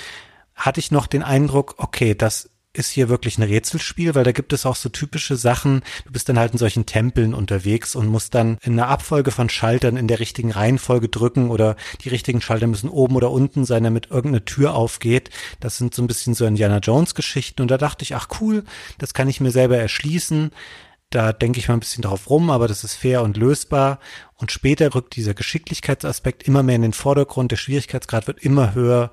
hatte 0.55 0.79
ich 0.79 0.91
noch 0.91 1.07
den 1.07 1.23
Eindruck, 1.23 1.75
okay, 1.77 2.15
das 2.15 2.49
ist 2.77 2.91
hier 2.91 3.09
wirklich 3.09 3.37
ein 3.37 3.43
Rätselspiel, 3.43 4.13
weil 4.15 4.23
da 4.23 4.31
gibt 4.31 4.53
es 4.53 4.65
auch 4.65 4.75
so 4.75 4.89
typische 4.89 5.35
Sachen. 5.35 5.81
Du 6.05 6.11
bist 6.11 6.29
dann 6.29 6.37
halt 6.37 6.51
in 6.51 6.59
solchen 6.59 6.85
Tempeln 6.85 7.33
unterwegs 7.33 7.95
und 7.95 8.07
musst 8.07 8.35
dann 8.35 8.57
in 8.61 8.73
einer 8.73 8.87
Abfolge 8.87 9.31
von 9.31 9.49
Schaltern 9.49 9.97
in 9.97 10.07
der 10.07 10.19
richtigen 10.19 10.51
Reihenfolge 10.51 11.09
drücken 11.09 11.49
oder 11.49 11.75
die 12.01 12.09
richtigen 12.09 12.41
Schalter 12.41 12.67
müssen 12.67 12.89
oben 12.89 13.15
oder 13.15 13.31
unten 13.31 13.65
sein, 13.65 13.83
damit 13.83 14.11
irgendeine 14.11 14.45
Tür 14.45 14.75
aufgeht. 14.75 15.31
Das 15.59 15.77
sind 15.77 15.93
so 15.93 16.03
ein 16.03 16.07
bisschen 16.07 16.35
so 16.35 16.45
Indiana 16.45 16.77
Jones 16.77 17.15
Geschichten 17.15 17.61
und 17.61 17.71
da 17.71 17.77
dachte 17.77 18.03
ich, 18.03 18.15
ach 18.15 18.27
cool, 18.41 18.63
das 18.99 19.13
kann 19.13 19.29
ich 19.29 19.41
mir 19.41 19.51
selber 19.51 19.77
erschließen. 19.77 20.51
Da 21.09 21.31
denke 21.31 21.59
ich 21.59 21.69
mal 21.69 21.75
ein 21.75 21.79
bisschen 21.79 22.01
drauf 22.01 22.29
rum, 22.29 22.49
aber 22.49 22.67
das 22.67 22.83
ist 22.83 22.95
fair 22.95 23.21
und 23.21 23.37
lösbar. 23.37 23.99
Und 24.35 24.51
später 24.51 24.93
rückt 24.93 25.15
dieser 25.15 25.33
Geschicklichkeitsaspekt 25.33 26.43
immer 26.43 26.63
mehr 26.63 26.75
in 26.75 26.81
den 26.81 26.93
Vordergrund. 26.93 27.51
Der 27.51 27.57
Schwierigkeitsgrad 27.57 28.27
wird 28.27 28.39
immer 28.39 28.73
höher. 28.73 29.11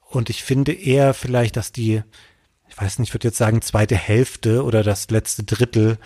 Und 0.00 0.30
ich 0.30 0.42
finde 0.42 0.72
eher 0.72 1.12
vielleicht, 1.12 1.56
dass 1.56 1.72
die, 1.72 2.02
ich 2.68 2.78
weiß 2.80 2.98
nicht, 2.98 3.10
ich 3.10 3.14
würde 3.14 3.28
jetzt 3.28 3.38
sagen, 3.38 3.60
zweite 3.60 3.96
Hälfte 3.96 4.64
oder 4.64 4.82
das 4.82 5.10
letzte 5.10 5.44
Drittel, 5.44 5.98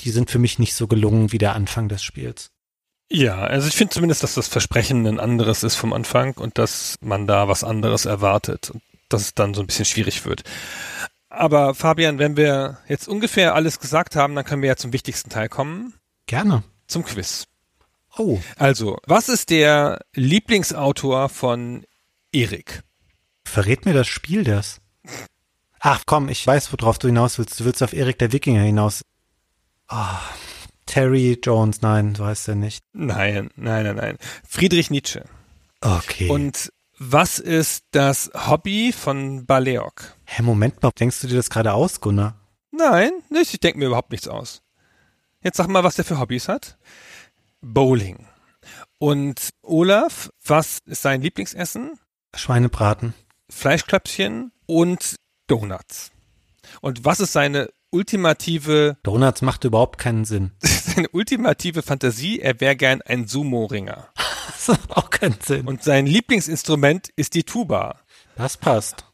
die 0.00 0.10
sind 0.10 0.30
für 0.30 0.38
mich 0.38 0.58
nicht 0.58 0.74
so 0.74 0.86
gelungen 0.86 1.32
wie 1.32 1.38
der 1.38 1.54
Anfang 1.54 1.88
des 1.88 2.02
Spiels. 2.02 2.50
Ja, 3.10 3.38
also 3.38 3.68
ich 3.68 3.74
finde 3.74 3.94
zumindest, 3.94 4.22
dass 4.22 4.34
das 4.34 4.48
Versprechen 4.48 5.06
ein 5.06 5.18
anderes 5.18 5.62
ist 5.62 5.76
vom 5.76 5.92
Anfang 5.92 6.34
und 6.34 6.58
dass 6.58 6.96
man 7.00 7.26
da 7.26 7.48
was 7.48 7.64
anderes 7.64 8.04
erwartet 8.04 8.70
und 8.70 8.82
dass 9.08 9.22
es 9.22 9.34
dann 9.34 9.54
so 9.54 9.62
ein 9.62 9.66
bisschen 9.66 9.86
schwierig 9.86 10.24
wird. 10.26 10.44
Aber 11.38 11.72
Fabian, 11.76 12.18
wenn 12.18 12.36
wir 12.36 12.78
jetzt 12.88 13.06
ungefähr 13.06 13.54
alles 13.54 13.78
gesagt 13.78 14.16
haben, 14.16 14.34
dann 14.34 14.44
können 14.44 14.60
wir 14.60 14.70
ja 14.70 14.76
zum 14.76 14.92
wichtigsten 14.92 15.30
Teil 15.30 15.48
kommen. 15.48 15.94
Gerne. 16.26 16.64
Zum 16.88 17.04
Quiz. 17.04 17.44
Oh. 18.16 18.40
Also, 18.56 18.98
was 19.06 19.28
ist 19.28 19.50
der 19.50 20.00
Lieblingsautor 20.14 21.28
von 21.28 21.86
Erik? 22.32 22.82
Verrät 23.44 23.84
mir 23.84 23.94
das 23.94 24.08
Spiel 24.08 24.42
das? 24.42 24.80
Ach 25.78 26.02
komm, 26.06 26.28
ich 26.28 26.44
weiß, 26.44 26.72
worauf 26.72 26.98
du 26.98 27.06
hinaus 27.06 27.38
willst. 27.38 27.60
Du 27.60 27.64
willst 27.64 27.84
auf 27.84 27.92
Erik 27.92 28.18
der 28.18 28.32
Wikinger 28.32 28.62
hinaus. 28.62 29.04
Oh, 29.88 29.94
Terry 30.86 31.38
Jones, 31.40 31.82
nein, 31.82 32.16
so 32.16 32.26
heißt 32.26 32.48
er 32.48 32.56
nicht. 32.56 32.82
Nein, 32.92 33.50
nein, 33.54 33.84
nein, 33.84 33.94
nein. 33.94 34.18
Friedrich 34.44 34.90
Nietzsche. 34.90 35.24
Okay. 35.82 36.30
Und 36.30 36.72
was 36.98 37.38
ist 37.38 37.84
das 37.92 38.28
Hobby 38.34 38.92
von 38.92 39.46
Baleok? 39.46 40.17
Hä, 40.30 40.42
Moment 40.42 40.82
mal, 40.82 40.90
denkst 40.90 41.22
du 41.22 41.26
dir 41.26 41.36
das 41.36 41.48
gerade 41.48 41.72
aus, 41.72 42.02
Gunnar? 42.02 42.34
Nein, 42.70 43.12
nicht, 43.30 43.54
ich 43.54 43.60
denke 43.60 43.78
mir 43.78 43.86
überhaupt 43.86 44.12
nichts 44.12 44.28
aus. 44.28 44.60
Jetzt 45.42 45.56
sag 45.56 45.68
mal, 45.68 45.84
was 45.84 45.96
der 45.96 46.04
für 46.04 46.20
Hobbys 46.20 46.48
hat. 46.48 46.76
Bowling. 47.62 48.26
Und 48.98 49.48
Olaf, 49.62 50.28
was 50.44 50.80
ist 50.84 51.00
sein 51.00 51.22
Lieblingsessen? 51.22 51.98
Schweinebraten. 52.36 53.14
Fleischklöpfchen 53.48 54.52
und 54.66 55.16
Donuts. 55.46 56.12
Und 56.82 57.06
was 57.06 57.20
ist 57.20 57.32
seine 57.32 57.70
ultimative, 57.90 58.98
Donuts 59.04 59.40
macht 59.40 59.64
überhaupt 59.64 59.98
keinen 59.98 60.26
Sinn. 60.26 60.50
seine 60.60 61.08
ultimative 61.08 61.80
Fantasie? 61.80 62.38
Er 62.40 62.60
wäre 62.60 62.76
gern 62.76 63.00
ein 63.00 63.26
Sumo-Ringer. 63.26 64.08
Das 64.46 64.68
macht 64.68 64.94
auch 64.94 65.08
keinen 65.08 65.40
Sinn. 65.40 65.66
Und 65.66 65.82
sein 65.82 66.06
Lieblingsinstrument 66.06 67.08
ist 67.16 67.32
die 67.32 67.44
Tuba. 67.44 68.00
das 68.36 68.58
passt. 68.58 69.07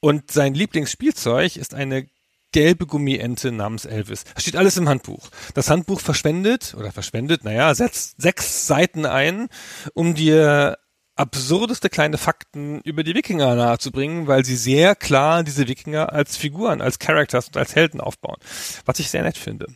Und 0.00 0.30
sein 0.30 0.54
Lieblingsspielzeug 0.54 1.56
ist 1.56 1.74
eine 1.74 2.08
gelbe 2.52 2.86
Gummiente 2.86 3.52
namens 3.52 3.84
Elvis. 3.84 4.24
Das 4.34 4.42
steht 4.42 4.56
alles 4.56 4.76
im 4.76 4.88
Handbuch. 4.88 5.28
Das 5.54 5.70
Handbuch 5.70 6.00
verschwendet, 6.00 6.74
oder 6.76 6.90
verschwendet, 6.90 7.44
naja, 7.44 7.74
setzt 7.74 8.20
sechs 8.20 8.66
Seiten 8.66 9.06
ein, 9.06 9.48
um 9.94 10.14
dir 10.14 10.78
absurdeste 11.16 11.90
kleine 11.90 12.18
Fakten 12.18 12.80
über 12.80 13.04
die 13.04 13.14
Wikinger 13.14 13.54
nahezubringen, 13.54 14.26
weil 14.26 14.44
sie 14.44 14.56
sehr 14.56 14.96
klar 14.96 15.44
diese 15.44 15.68
Wikinger 15.68 16.12
als 16.12 16.36
Figuren, 16.36 16.80
als 16.80 16.98
Characters 16.98 17.48
und 17.48 17.56
als 17.58 17.76
Helden 17.76 18.00
aufbauen. 18.00 18.38
Was 18.86 18.98
ich 18.98 19.10
sehr 19.10 19.22
nett 19.22 19.36
finde. 19.36 19.66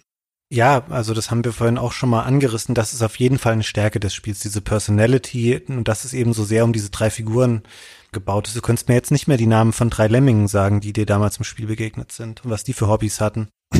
Ja, 0.50 0.84
also 0.88 1.14
das 1.14 1.30
haben 1.30 1.44
wir 1.44 1.52
vorhin 1.52 1.78
auch 1.78 1.92
schon 1.92 2.10
mal 2.10 2.22
angerissen. 2.22 2.74
Das 2.74 2.92
ist 2.92 3.02
auf 3.02 3.16
jeden 3.18 3.38
Fall 3.38 3.54
eine 3.54 3.62
Stärke 3.62 3.98
des 3.98 4.14
Spiels, 4.14 4.40
diese 4.40 4.60
Personality 4.60 5.60
und 5.68 5.88
das 5.88 6.04
ist 6.04 6.12
eben 6.12 6.32
so 6.32 6.44
sehr 6.44 6.64
um 6.64 6.72
diese 6.72 6.90
drei 6.90 7.10
Figuren 7.10 7.62
gebaut 8.12 8.46
ist. 8.46 8.56
Du 8.56 8.60
könntest 8.60 8.88
mir 8.88 8.94
jetzt 8.94 9.10
nicht 9.10 9.26
mehr 9.26 9.36
die 9.36 9.46
Namen 9.46 9.72
von 9.72 9.90
drei 9.90 10.06
Lemmingen 10.06 10.48
sagen, 10.48 10.80
die 10.80 10.92
dir 10.92 11.06
damals 11.06 11.38
im 11.38 11.44
Spiel 11.44 11.66
begegnet 11.66 12.12
sind 12.12 12.44
und 12.44 12.50
was 12.50 12.64
die 12.64 12.72
für 12.72 12.88
Hobbys 12.88 13.20
hatten. 13.20 13.48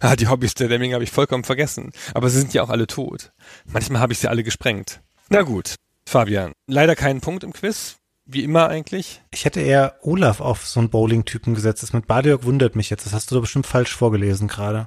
ah, 0.00 0.16
die 0.16 0.28
Hobbys 0.28 0.54
der 0.54 0.68
Lemming 0.68 0.94
habe 0.94 1.04
ich 1.04 1.10
vollkommen 1.10 1.44
vergessen. 1.44 1.92
Aber 2.14 2.28
sie 2.28 2.38
sind 2.38 2.52
ja 2.52 2.62
auch 2.62 2.70
alle 2.70 2.86
tot. 2.86 3.32
Manchmal 3.66 4.00
habe 4.00 4.12
ich 4.12 4.18
sie 4.18 4.28
alle 4.28 4.42
gesprengt. 4.42 5.00
Na 5.28 5.42
gut, 5.42 5.76
Fabian. 6.08 6.52
Leider 6.66 6.96
keinen 6.96 7.20
Punkt 7.20 7.44
im 7.44 7.52
Quiz. 7.52 7.96
Wie 8.28 8.42
immer 8.42 8.68
eigentlich. 8.68 9.22
Ich 9.30 9.44
hätte 9.44 9.60
eher 9.60 9.98
Olaf 10.02 10.40
auf 10.40 10.66
so 10.66 10.80
einen 10.80 10.90
Bowling-Typen 10.90 11.54
gesetzt. 11.54 11.84
Das 11.84 11.92
mit 11.92 12.08
Badiok 12.08 12.42
wundert 12.42 12.74
mich 12.74 12.90
jetzt. 12.90 13.06
Das 13.06 13.12
hast 13.12 13.30
du 13.30 13.36
doch 13.36 13.42
bestimmt 13.42 13.66
falsch 13.66 13.94
vorgelesen 13.94 14.48
gerade. 14.48 14.84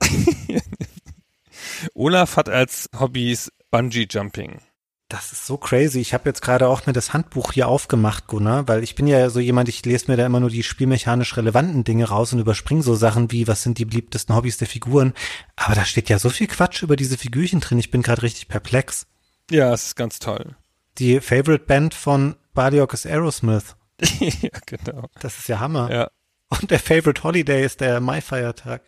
Olaf 1.93 2.35
hat 2.35 2.49
als 2.49 2.89
Hobbys 2.99 3.49
Bungee 3.71 4.07
Jumping. 4.09 4.59
Das 5.07 5.31
ist 5.31 5.45
so 5.47 5.57
crazy. 5.57 5.99
Ich 5.99 6.13
habe 6.13 6.29
jetzt 6.29 6.41
gerade 6.41 6.67
auch 6.67 6.85
mir 6.85 6.93
das 6.93 7.13
Handbuch 7.13 7.53
hier 7.53 7.67
aufgemacht, 7.69 8.27
Gunnar, 8.27 8.67
weil 8.67 8.83
ich 8.83 8.93
bin 8.93 9.07
ja 9.07 9.29
so 9.29 9.39
jemand, 9.39 9.69
ich 9.69 9.83
lese 9.85 10.11
mir 10.11 10.17
da 10.17 10.25
immer 10.25 10.41
nur 10.41 10.51
die 10.51 10.61
spielmechanisch 10.61 11.35
relevanten 11.35 11.83
Dinge 11.83 12.09
raus 12.09 12.33
und 12.33 12.39
überspringe 12.39 12.83
so 12.83 12.93
Sachen 12.93 13.31
wie, 13.31 13.47
was 13.47 13.63
sind 13.63 13.79
die 13.79 13.85
beliebtesten 13.85 14.35
Hobbys 14.35 14.57
der 14.57 14.67
Figuren. 14.67 15.13
Aber 15.55 15.75
da 15.75 15.85
steht 15.85 16.09
ja 16.09 16.19
so 16.19 16.29
viel 16.29 16.47
Quatsch 16.47 16.83
über 16.83 16.95
diese 16.95 17.17
Figürchen 17.17 17.61
drin. 17.61 17.79
Ich 17.79 17.89
bin 17.89 18.03
gerade 18.03 18.21
richtig 18.21 18.49
perplex. 18.49 19.07
Ja, 19.49 19.73
es 19.73 19.85
ist 19.85 19.95
ganz 19.95 20.19
toll. 20.19 20.55
Die 20.99 21.21
Favorite 21.21 21.65
Band 21.65 21.95
von 21.95 22.35
Badiok 22.53 22.93
ist 22.93 23.05
Aerosmith. 23.05 23.75
ja, 24.19 24.49
genau. 24.65 25.07
Das 25.19 25.37
ist 25.37 25.47
ja 25.49 25.59
Hammer. 25.59 25.91
Ja, 25.91 26.09
Und 26.49 26.71
der 26.71 26.79
Favorite 26.79 27.23
Holiday 27.23 27.65
ist 27.65 27.81
der 27.81 27.99
Mai-Feiertag. 27.99 28.81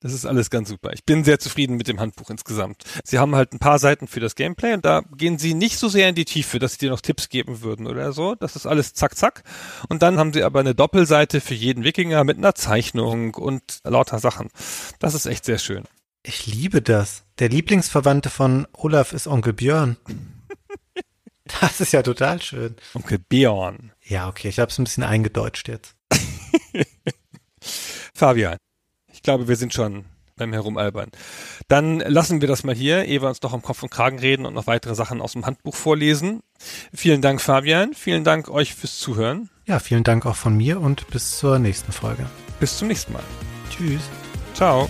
das 0.00 0.12
ist 0.12 0.26
alles 0.26 0.50
ganz 0.50 0.68
super. 0.68 0.92
Ich 0.92 1.04
bin 1.04 1.24
sehr 1.24 1.38
zufrieden 1.38 1.76
mit 1.76 1.88
dem 1.88 1.98
Handbuch 2.00 2.30
insgesamt. 2.30 2.84
Sie 3.02 3.18
haben 3.18 3.34
halt 3.34 3.52
ein 3.52 3.58
paar 3.58 3.78
Seiten 3.78 4.06
für 4.06 4.20
das 4.20 4.34
Gameplay 4.34 4.74
und 4.74 4.84
da 4.84 5.02
gehen 5.16 5.38
sie 5.38 5.54
nicht 5.54 5.78
so 5.78 5.88
sehr 5.88 6.08
in 6.08 6.14
die 6.14 6.24
Tiefe, 6.24 6.58
dass 6.58 6.72
sie 6.72 6.78
dir 6.78 6.90
noch 6.90 7.00
Tipps 7.00 7.28
geben 7.28 7.62
würden 7.62 7.86
oder 7.86 8.12
so. 8.12 8.34
Das 8.34 8.54
ist 8.56 8.66
alles 8.66 8.94
zack, 8.94 9.16
zack. 9.16 9.42
Und 9.88 10.02
dann 10.02 10.18
haben 10.18 10.32
sie 10.32 10.44
aber 10.44 10.60
eine 10.60 10.74
Doppelseite 10.74 11.40
für 11.40 11.54
jeden 11.54 11.82
Wikinger 11.82 12.22
mit 12.24 12.36
einer 12.38 12.54
Zeichnung 12.54 13.34
und 13.34 13.80
lauter 13.84 14.18
Sachen. 14.20 14.48
Das 15.00 15.14
ist 15.14 15.26
echt 15.26 15.44
sehr 15.44 15.58
schön. 15.58 15.84
Ich 16.22 16.46
liebe 16.46 16.82
das. 16.82 17.24
Der 17.38 17.48
Lieblingsverwandte 17.48 18.28
von 18.28 18.66
Olaf 18.74 19.12
ist 19.12 19.26
Onkel 19.26 19.54
Björn. 19.54 19.96
Das 21.60 21.80
ist 21.80 21.92
ja 21.92 22.02
total 22.02 22.40
schön. 22.42 22.76
Onkel 22.94 23.18
Björn. 23.18 23.92
Ja, 24.04 24.28
okay, 24.28 24.48
ich 24.48 24.58
habe 24.58 24.70
es 24.70 24.78
ein 24.78 24.84
bisschen 24.84 25.04
eingedeutscht 25.04 25.68
jetzt. 25.68 25.94
Fabian, 28.14 28.56
ich 29.12 29.22
glaube, 29.22 29.48
wir 29.48 29.56
sind 29.56 29.74
schon 29.74 30.04
beim 30.38 30.52
Herumalbern. 30.52 31.10
Dann 31.66 31.98
lassen 32.00 32.40
wir 32.40 32.48
das 32.48 32.64
mal 32.64 32.74
hier, 32.74 33.04
ehe 33.04 33.20
wir 33.20 33.28
uns 33.28 33.42
noch 33.42 33.52
am 33.52 33.62
Kopf 33.62 33.82
und 33.82 33.90
Kragen 33.90 34.18
reden 34.18 34.46
und 34.46 34.54
noch 34.54 34.66
weitere 34.66 34.94
Sachen 34.94 35.20
aus 35.20 35.32
dem 35.32 35.44
Handbuch 35.44 35.74
vorlesen. 35.74 36.40
Vielen 36.94 37.20
Dank, 37.20 37.40
Fabian. 37.40 37.92
Vielen 37.92 38.24
Dank 38.24 38.48
euch 38.48 38.74
fürs 38.74 38.98
Zuhören. 38.98 39.50
Ja, 39.66 39.78
vielen 39.80 40.04
Dank 40.04 40.24
auch 40.24 40.36
von 40.36 40.56
mir 40.56 40.80
und 40.80 41.08
bis 41.08 41.38
zur 41.38 41.58
nächsten 41.58 41.92
Folge. 41.92 42.26
Bis 42.60 42.78
zum 42.78 42.88
nächsten 42.88 43.12
Mal. 43.12 43.24
Tschüss. 43.70 44.02
Ciao. 44.54 44.88